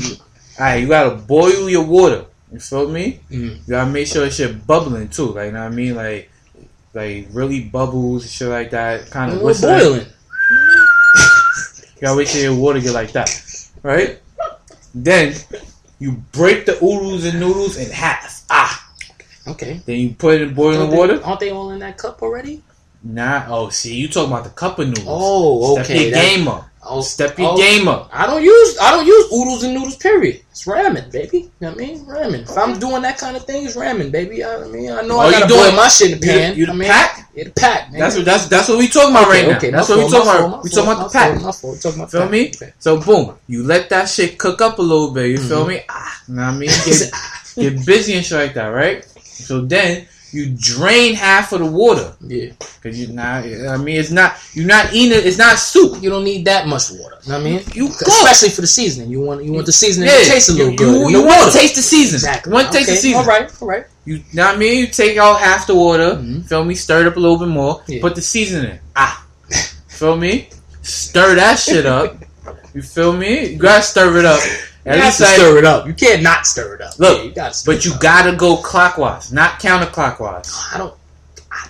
alright, 0.58 0.82
you 0.82 0.88
gotta 0.88 1.16
boil 1.16 1.68
your 1.68 1.84
water. 1.84 2.26
You 2.52 2.60
feel 2.60 2.88
me? 2.88 3.20
Mm. 3.30 3.56
You 3.56 3.60
gotta 3.68 3.90
make 3.90 4.06
sure 4.06 4.24
it's 4.24 4.36
shit 4.36 4.66
bubbling 4.66 5.08
too. 5.08 5.32
Like, 5.32 5.46
you 5.46 5.52
know 5.52 5.64
what 5.64 5.72
I 5.72 5.74
mean? 5.74 5.94
Like, 5.94 6.30
like 6.94 7.26
really 7.32 7.64
bubbles 7.64 8.22
and 8.22 8.30
shit 8.30 8.48
like 8.48 8.70
that. 8.70 9.10
Kind 9.10 9.32
of 9.32 9.42
We're 9.42 9.60
boiling. 9.60 10.06
You 11.96 12.00
gotta 12.00 12.16
wait 12.16 12.28
till 12.28 12.42
your 12.42 12.54
water 12.54 12.80
get 12.80 12.92
like 12.92 13.12
that, 13.12 13.30
right? 13.82 14.20
Then 14.94 15.34
you 15.98 16.12
break 16.32 16.66
the 16.66 16.76
oodles 16.82 17.24
and 17.24 17.40
noodles 17.40 17.76
in 17.76 17.90
half. 17.90 18.44
Ah. 18.50 18.80
Okay. 19.46 19.80
Then 19.84 19.98
you 19.98 20.10
put 20.14 20.34
it 20.36 20.42
in 20.42 20.54
boiling 20.54 20.90
they- 20.90 20.96
water. 20.96 21.20
Aren't 21.24 21.40
they 21.40 21.50
all 21.50 21.70
in 21.70 21.78
that 21.80 21.98
cup 21.98 22.22
already? 22.22 22.62
Nah. 23.02 23.44
Oh, 23.48 23.68
see, 23.68 23.94
you 23.94 24.08
talking 24.08 24.32
about 24.32 24.44
the 24.44 24.50
cup 24.50 24.78
of 24.78 24.88
noodles. 24.88 25.06
Oh, 25.08 25.74
Step 25.74 25.84
okay. 25.84 26.02
your 26.04 26.12
game 26.12 26.48
up. 26.48 26.66
Oh, 26.86 27.00
Step 27.00 27.38
your 27.38 27.52
oh, 27.52 27.56
game 27.56 27.88
up. 27.88 28.08
I 28.12 28.26
don't 28.26 28.42
use 28.42 28.78
I 28.80 28.90
don't 28.92 29.06
use 29.06 29.26
oodles 29.32 29.62
and 29.64 29.74
noodles. 29.74 29.96
Period. 29.96 30.40
It's 30.50 30.64
ramen, 30.66 31.10
baby. 31.10 31.38
You 31.38 31.50
know 31.60 31.70
what 31.70 31.76
I 31.82 31.86
mean? 31.86 31.98
Ramen. 32.06 32.42
If 32.42 32.56
I'm 32.56 32.78
doing 32.78 33.02
that 33.02 33.18
kind 33.18 33.36
of 33.36 33.44
thing, 33.44 33.64
it's 33.66 33.76
ramen, 33.76 34.12
baby. 34.12 34.44
I 34.44 34.64
mean, 34.68 34.90
I 34.90 35.02
know 35.02 35.16
Oh, 35.16 35.20
I 35.20 35.26
you 35.26 35.32
gotta 35.32 35.46
doing- 35.48 35.60
boil 35.62 35.72
my 35.72 35.88
shit 35.88 36.12
in 36.12 36.20
the 36.20 36.26
you 36.26 36.32
pan. 36.32 36.56
you 36.56 36.66
the 36.66 36.72
I 36.72 36.74
mean, 36.76 36.88
pack? 36.88 37.30
Yeah, 37.34 37.44
the 37.44 37.50
pack. 37.50 37.88
nigga. 37.90 37.98
That's 37.98 38.16
what 38.16 38.24
that's 38.24 38.46
that's 38.48 38.68
what 38.68 38.78
we 38.78 38.88
talking 38.88 39.10
about 39.10 39.28
okay, 39.28 39.40
right 39.42 39.50
now. 39.50 39.56
okay, 39.56 39.70
that's 39.70 39.88
what 39.88 39.98
we 39.98 40.10
talking 40.10 40.28
about. 40.30 40.62
We 40.64 40.70
talking 40.70 40.92
about 40.92 41.04
the 41.12 41.18
pack. 41.18 41.42
My 41.42 41.52
fault. 41.52 41.80
Talking 41.80 41.98
about 42.00 42.10
Feel 42.12 42.20
pack. 42.22 42.30
me? 42.30 42.48
Okay. 42.54 42.72
So 42.78 43.00
boom, 43.00 43.34
you 43.48 43.62
let 43.64 43.88
that 43.90 44.08
shit 44.08 44.38
cook 44.38 44.60
up 44.60 44.78
a 44.78 44.82
little 44.82 45.10
bit. 45.10 45.30
You 45.30 45.38
feel 45.38 45.64
Mhm. 45.64 45.68
me? 45.68 45.80
Ah, 45.88 46.22
know 46.28 46.42
what 46.42 46.48
I 46.48 46.56
mean, 46.56 46.70
get 46.84 47.10
get 47.56 47.86
busy 47.86 48.14
and 48.14 48.24
shit 48.24 48.38
like 48.38 48.54
that, 48.54 48.68
right? 48.68 49.04
So 49.24 49.60
then 49.62 50.06
you 50.34 50.54
drain 50.58 51.14
half 51.14 51.52
of 51.52 51.60
the 51.60 51.66
water 51.66 52.12
Yeah. 52.20 52.50
because 52.58 52.98
you 53.00 53.06
not. 53.14 53.44
I 53.44 53.76
mean, 53.76 53.96
it's 54.00 54.10
not 54.10 54.34
you're 54.52 54.66
not 54.66 54.92
eating 54.92 55.16
it. 55.16 55.24
It's 55.26 55.38
not 55.38 55.58
soup. 55.58 56.02
You 56.02 56.10
don't 56.10 56.24
need 56.24 56.44
that 56.46 56.66
much 56.66 56.90
water. 56.90 57.16
You 57.22 57.32
know 57.32 57.38
what 57.38 57.46
I 57.46 57.50
mean? 57.50 57.60
You. 57.72 57.86
Especially 57.88 58.48
for 58.50 58.60
the 58.62 58.66
seasoning. 58.66 59.10
You 59.10 59.20
want 59.20 59.44
you 59.44 59.52
want 59.52 59.66
the 59.66 59.72
seasoning 59.72 60.08
Yeah, 60.08 60.18
to 60.18 60.24
taste 60.30 60.48
a 60.48 60.52
little 60.52 60.72
you, 60.72 60.76
good. 60.78 61.10
You, 61.10 61.18
you 61.20 61.24
want 61.26 61.52
to 61.52 61.56
taste 61.58 61.76
the 61.76 61.82
season. 61.82 62.16
Exactly. 62.16 62.50
You 62.50 62.54
want 62.54 62.66
to 62.72 62.72
taste 62.78 62.86
the 62.88 62.92
Okay, 62.94 63.00
season. 63.00 63.20
All 63.20 63.26
right. 63.26 63.62
All 63.62 63.68
right. 63.68 63.86
You 64.04 64.22
know 64.34 64.44
what 64.46 64.56
I 64.56 64.58
mean? 64.58 64.80
You 64.80 64.86
take 64.88 65.16
out 65.16 65.40
half 65.40 65.66
the 65.66 65.74
water, 65.74 66.16
Mhm. 66.16 66.46
feel 66.48 66.64
me? 66.64 66.74
Stir 66.74 67.02
it 67.02 67.06
up 67.06 67.16
a 67.16 67.20
little 67.20 67.38
bit 67.38 67.48
more. 67.48 67.82
Yeah. 67.86 68.00
Put 68.02 68.14
the 68.16 68.20
seasoning. 68.22 68.78
Ah, 68.94 69.24
feel 69.88 70.16
me? 70.16 70.50
Stir 70.82 71.36
that 71.36 71.58
shit 71.58 71.86
up. 71.86 72.16
You 72.74 72.82
feel 72.82 73.12
me? 73.12 73.50
You 73.50 73.56
gotta 73.56 73.82
stir 73.84 74.18
it 74.18 74.24
up. 74.24 74.40
At 74.86 74.96
you 74.96 75.00
have 75.02 75.08
least 75.08 75.20
like, 75.20 75.30
stir 75.36 75.58
it 75.58 75.64
up. 75.64 75.86
You 75.86 75.94
can't 75.94 76.22
not 76.22 76.46
stir 76.46 76.74
it 76.74 76.80
up. 76.82 76.98
Look, 76.98 77.18
Yeah, 77.18 77.24
you 77.24 77.32
gotta 77.32 77.62
but 77.64 77.84
you 77.84 77.94
up. 77.94 78.00
gotta 78.00 78.36
go 78.36 78.56
clockwise, 78.58 79.32
not 79.32 79.60
counterclockwise. 79.60 80.74
I 80.74 80.78
don't. 80.78 80.94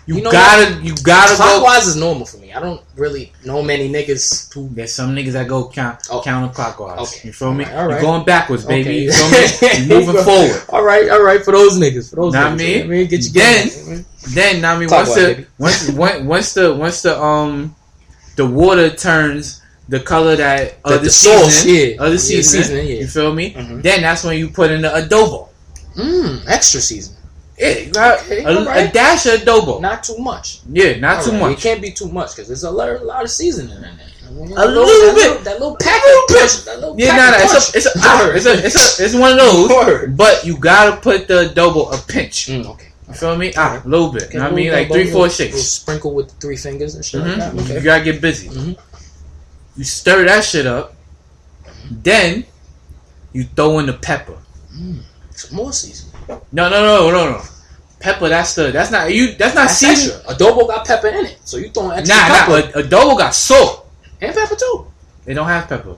You, 0.06 0.16
You 0.16 0.22
know 0.22 0.30
gotta, 0.32 0.82
you 0.82 0.94
gotta 1.02 1.30
go. 1.32 1.36
Clockwise 1.36 1.86
is 1.86 1.96
normal 1.96 2.24
for 2.26 2.38
me. 2.38 2.52
I 2.52 2.60
don't 2.60 2.80
really 2.96 3.32
know 3.44 3.62
many 3.62 3.88
niggas 3.90 4.52
who. 4.52 4.68
There's 4.70 4.92
some 4.94 5.14
niggas 5.14 5.32
that 5.32 5.46
go 5.46 5.68
count, 5.68 6.00
Oh. 6.10 6.20
counterclockwise. 6.22 6.98
Okay. 6.98 7.28
You 7.28 7.32
feel 7.32 7.52
me? 7.54 7.64
Alright, 7.66 7.76
alright. 7.78 7.90
You're 7.92 8.10
going 8.10 8.24
backwards, 8.24 8.64
baby. 8.64 8.88
Okay. 8.90 9.02
You 9.04 9.12
feel 9.12 9.30
me? 9.30 9.86
You're 9.86 10.00
moving 10.06 10.22
forward. 10.24 10.62
All 10.70 10.82
right, 10.82 11.08
all 11.10 11.22
right. 11.22 11.42
For 11.44 11.52
those 11.52 11.78
niggas, 11.78 12.10
for 12.10 12.16
those 12.16 12.32
what 12.34 12.40
niggas. 12.40 12.50
I 12.52 12.54
mean? 12.56 12.82
I 12.82 12.86
mean, 12.86 13.08
get 13.08 13.22
your 13.24 13.32
Then- 13.32 13.68
game. 13.68 14.06
Then, 14.34 14.64
I 14.64 14.78
mean, 14.78 14.88
once 14.90 15.14
the 15.14 15.46
once, 15.58 15.88
once 15.90 16.20
once 16.24 16.54
the 16.54 16.74
once 16.74 17.02
the 17.02 17.22
um 17.22 17.76
the 18.36 18.46
water 18.46 18.88
turns 18.90 19.60
the 19.88 20.00
color 20.00 20.36
that 20.36 20.82
The- 20.82 20.94
of 20.94 21.00
the, 21.00 21.06
the 21.06 21.10
sauce, 21.10 21.64
yeah. 21.64 21.96
of 21.98 22.06
the 22.06 22.10
Yeah, 22.12 22.16
seasoning, 22.16 22.42
seasoning, 22.64 22.86
yeah. 22.88 22.94
you 23.00 23.06
feel 23.06 23.34
me? 23.34 23.52
Mhm. 23.54 23.82
Then 23.82 24.02
that's 24.02 24.24
when 24.24 24.38
you 24.38 24.48
put 24.48 24.70
in 24.70 24.82
the 24.82 24.88
adobo. 24.88 25.48
Mmm, 25.96 26.42
extra 26.48 26.80
season. 26.80 27.14
Yeah, 27.58 27.68
Okay, 27.94 28.42
a, 28.42 28.48
alright. 28.58 28.88
a 28.90 28.92
dash 28.92 29.26
of 29.26 29.40
adobo. 29.40 29.80
Not 29.80 30.02
too 30.02 30.18
much. 30.18 30.60
yeah, 30.72 30.96
not 30.98 31.22
too 31.24 31.32
much. 31.32 31.52
It 31.58 31.60
can't 31.60 31.80
be 31.82 31.92
too 31.92 32.08
much 32.08 32.30
because 32.34 32.48
there's 32.48 32.64
a 32.64 32.70
lot, 32.70 32.88
a 32.88 32.98
lot 33.04 33.22
of 33.22 33.30
seasoning 33.30 33.76
in 33.76 33.82
there. 33.82 33.92
I 34.26 34.30
mean, 34.32 34.50
A 34.52 34.54
that 34.56 34.66
little 34.68 34.86
that 34.86 35.12
bit. 35.14 35.28
Little, 35.28 35.42
that 35.44 35.60
little 35.60 35.76
pack 35.76 36.02
little 36.02 36.26
punch. 36.28 36.64
That 36.64 36.80
little 36.80 36.94
Yeah, 36.98 37.16
nah, 37.16 37.30
nah, 37.30 37.36
it's 37.38 37.52
a, 37.74 37.76
it's 37.78 37.86
a, 37.86 38.34
it's 38.34 38.46
a, 38.46 38.66
it's 38.66 39.00
a, 39.00 39.04
it's 39.04 39.14
one 39.14 39.32
of 39.32 39.38
those. 39.38 39.68
Word. 39.70 40.16
But 40.16 40.44
you 40.44 40.56
gotta 40.56 40.96
put 41.00 41.28
the 41.28 41.52
adobo 41.54 41.92
a 41.94 42.04
pinch. 42.10 42.46
Mm, 42.48 42.66
okay. 42.70 42.88
You 43.06 43.14
feel 43.14 43.36
me? 43.36 43.52
Ah, 43.56 43.80
a 43.84 43.88
little 43.88 44.10
bit. 44.10 44.22
Okay, 44.24 44.32
You 44.32 44.38
know 44.40 44.44
what 44.46 44.52
I 44.52 44.54
little 44.54 44.64
mean? 44.64 44.72
Like 44.72 44.88
three, 44.88 44.96
little- 45.04 45.12
four 45.12 45.22
little 45.28 45.34
shakes. 45.36 45.62
Sprinkle 45.62 46.14
with 46.14 46.32
three 46.40 46.56
fingers 46.56 46.94
and 46.96 47.04
shit 47.04 47.22
Mhm. 47.22 47.38
like 47.54 47.66
that. 47.68 47.74
You 47.74 47.80
gotta 47.82 48.02
get 48.02 48.20
busy. 48.20 48.48
Mhm. 48.48 48.76
You 49.76 49.84
stir 49.84 50.24
that 50.26 50.44
shit 50.44 50.66
up. 50.66 50.94
Then 51.90 52.44
you 53.32 53.44
throw 53.44 53.78
in 53.78 53.86
the 53.86 53.92
pepper. 53.94 54.38
Some 55.32 55.56
more 55.56 55.72
seasoning. 55.72 56.12
No, 56.52 56.68
no, 56.68 56.82
no, 56.82 57.10
no, 57.10 57.30
no. 57.32 57.42
Pepper. 58.00 58.28
That's 58.28 58.54
the. 58.54 58.70
That's 58.70 58.90
not 58.90 59.12
you. 59.12 59.34
That's 59.34 59.54
not 59.54 59.68
That's 59.68 59.78
season. 59.78 60.16
extra. 60.16 60.34
Adobo 60.34 60.66
got 60.68 60.86
pepper 60.86 61.08
in 61.08 61.26
it, 61.26 61.38
so 61.44 61.56
you 61.56 61.68
throwing 61.70 61.98
extra 61.98 62.16
Nah, 62.16 62.28
pepper 62.28 62.80
nah. 62.80 62.82
Adobo 62.86 63.18
got 63.18 63.34
salt. 63.34 63.86
and 64.20 64.34
pepper 64.34 64.54
too. 64.56 64.86
They 65.24 65.34
don't 65.34 65.46
have 65.48 65.68
pepper. 65.68 65.96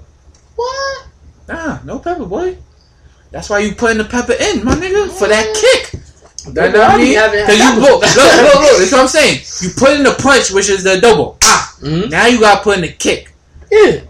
What? 0.56 1.06
Nah, 1.48 1.78
no 1.84 1.98
pepper, 1.98 2.24
boy. 2.24 2.56
That's 3.30 3.50
why 3.50 3.58
you 3.58 3.74
putting 3.74 3.98
the 3.98 4.04
pepper 4.04 4.32
in, 4.32 4.64
my 4.64 4.74
nigga, 4.74 5.10
for 5.10 5.28
that 5.28 5.54
kick. 5.54 6.00
That 6.54 6.72
know 6.72 6.78
what 6.80 6.90
I 6.92 6.96
mean? 6.98 7.16
Cause 7.46 7.58
you 7.58 7.80
look, 7.80 8.00
look, 8.00 8.16
look, 8.16 8.54
look. 8.54 8.78
That's 8.78 8.92
what 8.92 9.00
I'm 9.02 9.08
saying. 9.08 9.40
You 9.62 9.70
put 9.76 9.96
in 9.96 10.02
the 10.04 10.14
punch, 10.22 10.50
which 10.52 10.68
is 10.68 10.82
the 10.84 10.90
adobo. 10.96 11.36
Ah, 11.42 11.76
Mhm. 11.80 12.10
now 12.10 12.26
you 12.26 12.38
got 12.40 12.58
to 12.58 12.62
put 12.62 12.76
in 12.76 12.82
the 12.82 12.92
kick. 12.92 13.32
Yeah. 13.70 14.00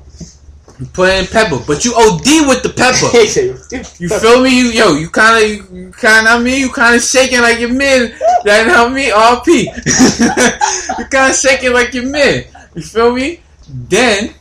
You 0.79 0.85
put 0.93 1.09
in 1.09 1.27
pepper, 1.27 1.59
but 1.67 1.85
you 1.87 1.95
OD 1.95 2.49
with 2.49 2.63
the 2.63 2.69
pepper. 2.77 3.09
You 3.99 4.09
feel 4.11 4.43
me? 4.43 4.51
You 4.59 4.67
yo, 4.67 4.93
you 4.97 5.09
kind 5.09 5.43
of, 5.43 5.51
you, 5.51 5.79
you 5.87 5.91
kind 5.93 6.27
of, 6.27 6.41
I 6.41 6.43
mean, 6.43 6.61
you 6.61 6.71
kind 6.71 6.95
of 6.95 7.03
shaking 7.03 7.41
like 7.41 7.59
your 7.61 7.73
men. 7.73 8.13
That 8.45 8.67
help 8.67 8.93
me, 8.93 9.09
RP. 9.11 9.65
you 10.99 11.05
kind 11.07 11.31
of 11.31 11.37
shaking 11.37 11.73
like 11.73 11.95
your 11.95 12.05
men. 12.07 12.45
You 12.75 12.83
feel 12.83 13.13
me? 13.15 13.41
Then, 13.69 14.35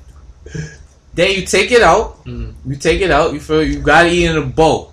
then 1.13 1.31
you 1.39 1.45
take 1.45 1.71
it 1.71 1.81
out. 1.81 2.23
Mm. 2.25 2.53
You 2.65 2.75
take 2.75 2.99
it 3.01 3.11
out. 3.11 3.33
You 3.33 3.39
feel 3.39 3.63
you 3.63 3.79
gotta 3.79 4.09
eat 4.09 4.25
in 4.25 4.35
a 4.37 4.41
bowl. 4.45 4.91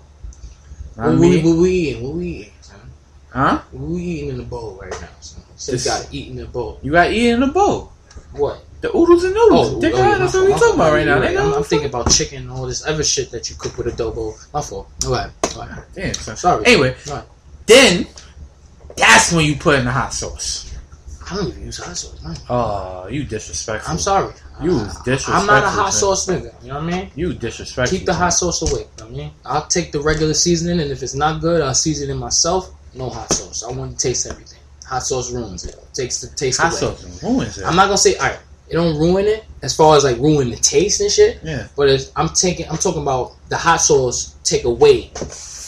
I 0.97 1.09
What 1.09 1.19
we, 1.19 1.29
mean, 1.41 1.43
what 1.45 1.57
we 1.57 1.71
eating? 1.71 2.03
What 2.03 2.13
we 2.15 2.27
eating? 2.27 2.53
Son? 2.61 2.79
huh? 3.33 3.61
What 3.71 3.89
we 3.89 4.01
eating 4.01 4.29
in 4.29 4.37
the 4.37 4.43
bowl 4.43 4.79
right 4.81 4.91
now? 5.01 5.09
Son? 5.19 5.43
So 5.57 5.73
you 5.73 5.83
gotta 5.83 6.07
eat 6.15 6.29
in 6.29 6.35
the 6.37 6.45
bowl. 6.45 6.79
You 6.81 6.91
gotta 6.93 7.11
eat 7.11 7.29
in 7.31 7.43
a 7.43 7.47
bowl. 7.47 7.91
What? 8.31 8.62
The 8.83 8.89
oodles 8.93 9.23
and 9.23 9.33
noodles. 9.33 9.75
Oh, 9.75 9.79
nigga, 9.79 9.93
oh, 9.93 9.97
yeah, 9.97 10.17
that's 10.17 10.33
what 10.33 10.45
we 10.45 10.51
talking 10.51 10.73
about 10.75 10.91
right 10.91 11.05
now. 11.05 11.17
Nigga. 11.21 11.39
I'm, 11.41 11.53
I'm 11.53 11.63
thinking 11.63 11.87
about 11.87 12.11
chicken 12.11 12.41
and 12.43 12.51
all 12.51 12.65
this 12.67 12.85
other 12.85 13.01
shit 13.01 13.31
that 13.31 13.49
you 13.49 13.55
cook 13.55 13.77
with 13.77 13.87
adobo. 13.87 14.35
My 14.53 14.61
fault. 14.61 14.89
All 15.05 15.13
right. 15.13 15.31
All 15.55 15.65
right. 15.65 15.83
Damn. 15.95 16.13
Sorry. 16.13 16.65
Anyway, 16.65 16.93
Right. 17.09 17.23
then 17.65 18.05
that's 18.97 19.31
when 19.31 19.45
you 19.45 19.55
put 19.55 19.79
in 19.79 19.85
the 19.85 19.91
hot 19.91 20.11
sauce. 20.13 20.75
I 21.31 21.37
don't 21.37 21.47
even 21.47 21.63
use 21.65 21.77
hot 21.77 21.95
sauce. 21.95 22.21
Man. 22.21 22.35
Oh, 22.49 23.07
you 23.07 23.23
disrespectful. 23.23 23.89
I'm 23.89 23.97
sorry. 23.99 24.33
You 24.61 24.79
disrespectful. 25.05 25.33
I'm 25.33 25.45
not 25.45 25.63
a 25.63 25.69
hot 25.69 25.93
son. 25.93 26.17
sauce 26.17 26.27
nigga. 26.27 26.53
You 26.61 26.67
know 26.67 26.83
what 26.83 26.93
I 26.93 26.97
mean? 26.97 27.11
You 27.15 27.33
disrespectful. 27.33 27.97
Keep 27.97 28.05
the 28.05 28.13
hot 28.13 28.31
sauce 28.31 28.61
away. 28.69 28.81
You 28.81 28.87
know 28.99 29.05
what 29.05 29.13
I 29.13 29.17
mean? 29.17 29.31
I'll 29.45 29.65
take 29.67 29.93
the 29.93 30.01
regular 30.01 30.33
seasoning, 30.33 30.81
and 30.81 30.91
if 30.91 31.01
it's 31.01 31.15
not 31.15 31.39
good, 31.39 31.61
I'll 31.61 31.73
season 31.73 32.09
it 32.09 32.15
myself. 32.15 32.69
No 32.93 33.09
hot 33.09 33.31
sauce. 33.31 33.63
I 33.63 33.71
want 33.71 33.97
to 33.97 34.07
taste 34.09 34.27
everything. 34.27 34.59
Hot 34.87 35.03
sauce 35.03 35.31
ruins 35.31 35.63
it. 35.65 35.77
Takes 35.93 36.19
the 36.19 36.27
taste 36.35 36.59
Hot 36.59 36.71
away. 36.73 36.79
sauce 36.81 37.23
ruins 37.23 37.57
it. 37.59 37.65
I'm 37.65 37.77
not 37.77 37.85
gonna 37.85 37.97
say 37.97 38.17
all 38.17 38.27
right. 38.27 38.39
It 38.73 38.75
don't 38.75 38.97
ruin 38.97 39.25
it 39.27 39.45
as 39.61 39.75
far 39.75 39.95
as 39.95 40.03
like 40.03 40.17
ruin 40.17 40.49
the 40.49 40.55
taste 40.57 40.99
and 41.01 41.11
shit. 41.11 41.39
Yeah. 41.43 41.67
But 41.77 42.11
I'm 42.15 42.29
taking, 42.29 42.67
I'm 42.69 42.77
talking 42.77 43.01
about 43.03 43.33
the 43.49 43.57
hot 43.57 43.77
sauce 43.81 44.35
take 44.43 44.63
away 44.63 45.11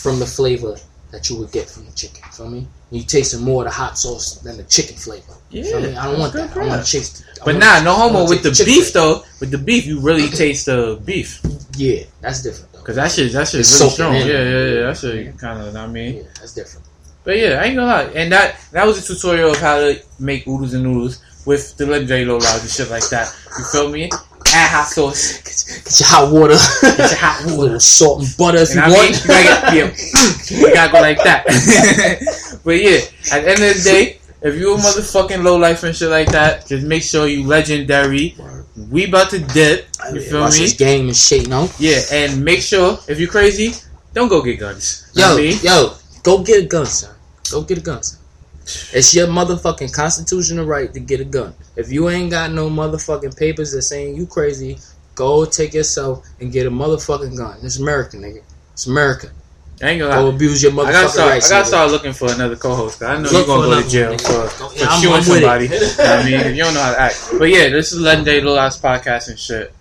from 0.01 0.19
the 0.19 0.25
flavor 0.25 0.75
that 1.11 1.29
you 1.29 1.37
would 1.37 1.51
get 1.51 1.69
from 1.69 1.85
the 1.85 1.91
chicken. 1.91 2.21
Feel 2.31 2.49
me? 2.49 2.67
You 2.91 3.03
tasting 3.03 3.41
more 3.41 3.61
of 3.63 3.67
the 3.69 3.75
hot 3.75 3.97
sauce 3.97 4.39
than 4.39 4.57
the 4.57 4.63
chicken 4.63 4.95
flavor. 4.95 5.33
Yeah. 5.49 5.63
Feel 5.63 5.81
me? 5.81 5.95
I 5.95 6.05
don't 6.09 6.19
want 6.19 6.33
that. 6.33 6.55
I 6.57 6.67
want 6.67 6.83
to 6.85 6.91
chase. 6.91 7.23
I 7.41 7.45
But 7.45 7.55
nah, 7.57 7.81
no 7.83 7.93
homo 7.93 8.27
with 8.27 8.43
the 8.43 8.51
chicken 8.51 8.73
beef 8.73 8.91
though. 8.91 9.23
With 9.39 9.51
the 9.51 9.57
beef, 9.59 9.85
you 9.85 9.99
really 9.99 10.27
taste 10.27 10.65
the 10.65 10.99
beef 11.05 11.41
Yeah, 11.77 12.03
that's 12.21 12.41
different 12.41 12.71
though. 12.73 12.79
because 12.79 12.95
that 12.95 13.11
shit, 13.11 13.31
that 13.33 13.47
shit 13.47 13.59
It's 13.61 13.79
really 13.79 13.91
strong. 13.91 14.15
in. 14.15 14.27
Yeah, 14.27 14.33
yeah, 14.33 14.65
yeah. 14.73 14.81
That 14.87 14.97
shit 14.97 15.37
kind 15.37 15.61
of. 15.61 15.75
I 15.75 15.87
mean, 15.87 16.15
Yeah, 16.17 16.23
that's 16.39 16.53
different. 16.53 16.85
but 17.23 17.37
yeah, 17.37 17.61
I 17.61 17.65
ain't 17.65 17.75
gonna 17.75 17.87
lie. 17.87 18.03
And 18.19 18.31
that 18.31 18.59
that 18.71 18.85
was 18.85 18.97
a 18.97 19.13
tutorial 19.13 19.51
of 19.51 19.57
how 19.59 19.77
to 19.77 20.01
make 20.19 20.47
oodles 20.47 20.73
and 20.73 20.83
noodles 20.83 21.21
with 21.45 21.75
the 21.77 21.85
legendary 21.85 22.25
low 22.25 22.35
and 22.41 22.69
shit 22.69 22.89
like 22.89 23.07
that. 23.09 23.33
You 23.57 23.65
feel 23.65 23.89
me? 23.89 24.09
Add 24.53 24.69
hot 24.71 24.87
sauce. 24.87 25.37
Get, 25.41 25.83
get 25.85 25.99
your 25.99 26.07
hot 26.09 26.31
water. 26.31 26.55
Get 26.81 26.97
your 27.11 27.19
hot 27.19 27.41
A 27.43 27.47
water. 27.47 27.57
little 27.61 27.79
salt 27.79 28.21
and 28.23 28.37
butter 28.37 28.57
if 28.59 28.69
And 28.71 28.77
you 28.77 28.81
I 28.81 28.87
mean, 28.87 28.97
want. 28.97 29.21
you 29.21 29.27
gotta, 29.27 29.75
get, 29.75 30.51
yeah, 30.51 30.57
you 30.67 30.73
gotta 30.73 30.91
go 30.91 31.01
like 31.01 31.17
that. 31.23 32.59
but 32.63 32.81
yeah, 32.81 32.99
at 33.33 33.43
the 33.43 33.49
end 33.49 33.63
of 33.63 33.75
the 33.75 33.81
day, 33.83 34.19
if 34.41 34.55
you 34.55 34.73
a 34.73 34.77
motherfucking 34.77 35.43
low 35.43 35.57
life 35.57 35.83
and 35.83 35.95
shit 35.95 36.09
like 36.09 36.31
that, 36.31 36.67
just 36.67 36.85
make 36.85 37.01
sure 37.03 37.27
you 37.27 37.45
legendary. 37.45 38.35
We 38.91 39.05
about 39.07 39.29
to 39.31 39.39
dip. 39.39 39.87
You 40.13 40.21
feel 40.21 40.41
Watch 40.41 40.53
me? 40.53 40.59
this 40.59 40.73
game 40.73 41.07
and 41.07 41.15
shit, 41.15 41.47
no? 41.49 41.69
Yeah, 41.79 41.99
and 42.11 42.43
make 42.43 42.61
sure 42.61 42.99
if 43.07 43.19
you're 43.19 43.29
crazy, 43.29 43.73
don't 44.13 44.27
go 44.27 44.41
get 44.43 44.59
guns. 44.59 45.09
You 45.15 45.21
know 45.21 45.29
Yo, 45.29 45.33
I 45.37 45.41
mean? 45.41 45.57
yo, 45.63 45.93
go 46.23 46.43
get 46.43 46.63
a 46.63 46.67
gun, 46.67 46.85
son. 46.85 47.15
Go 47.51 47.61
get 47.63 47.77
a 47.79 47.81
gun, 47.81 48.03
son. 48.03 48.19
It's 48.93 49.13
your 49.13 49.27
motherfucking 49.27 49.93
constitutional 49.93 50.65
right 50.65 50.91
to 50.93 50.99
get 50.99 51.19
a 51.19 51.25
gun. 51.25 51.53
If 51.75 51.91
you 51.91 52.09
ain't 52.09 52.31
got 52.31 52.51
no 52.51 52.69
motherfucking 52.69 53.37
papers 53.37 53.71
that 53.73 53.83
saying 53.83 54.15
you 54.15 54.25
crazy, 54.25 54.77
go 55.13 55.45
take 55.45 55.73
yourself 55.73 56.25
and 56.39 56.51
get 56.51 56.65
a 56.65 56.71
motherfucking 56.71 57.37
gun. 57.37 57.57
It's 57.61 57.77
America, 57.79 58.17
nigga. 58.17 58.41
It's 58.73 58.87
America. 58.87 59.29
I 59.83 59.89
ain't 59.89 59.99
gonna 59.99 60.15
Go 60.15 60.29
abuse 60.29 60.63
your 60.63 60.71
motherfucking 60.71 60.85
I 60.87 60.91
gotta 60.93 61.09
start. 61.09 61.29
rights. 61.31 61.51
I 61.51 61.55
gotta 61.57 61.67
start 61.67 61.91
looking 61.91 62.13
for 62.13 62.31
another 62.31 62.55
co-host. 62.55 63.03
I 63.03 63.17
know 63.17 63.23
Look 63.23 63.33
you're 63.33 63.45
gonna 63.45 63.67
go 63.67 63.81
to 63.83 63.89
jail 63.89 64.17
for, 64.17 64.47
for 64.47 64.75
Yeah, 64.75 64.99
shooting 64.99 65.21
somebody. 65.21 65.65
I 65.99 66.23
mean, 66.23 66.33
if 66.39 66.55
you 66.55 66.63
don't 66.63 66.73
know 66.73 66.81
how 66.81 66.91
to 66.93 67.01
act. 67.01 67.29
But 67.37 67.49
yeah, 67.49 67.69
this 67.69 67.91
is 67.91 67.99
legendary 67.99 68.39
Little 68.39 68.57
Ass 68.57 68.79
podcast 68.79 69.27
and 69.29 69.37
shit. 69.37 69.75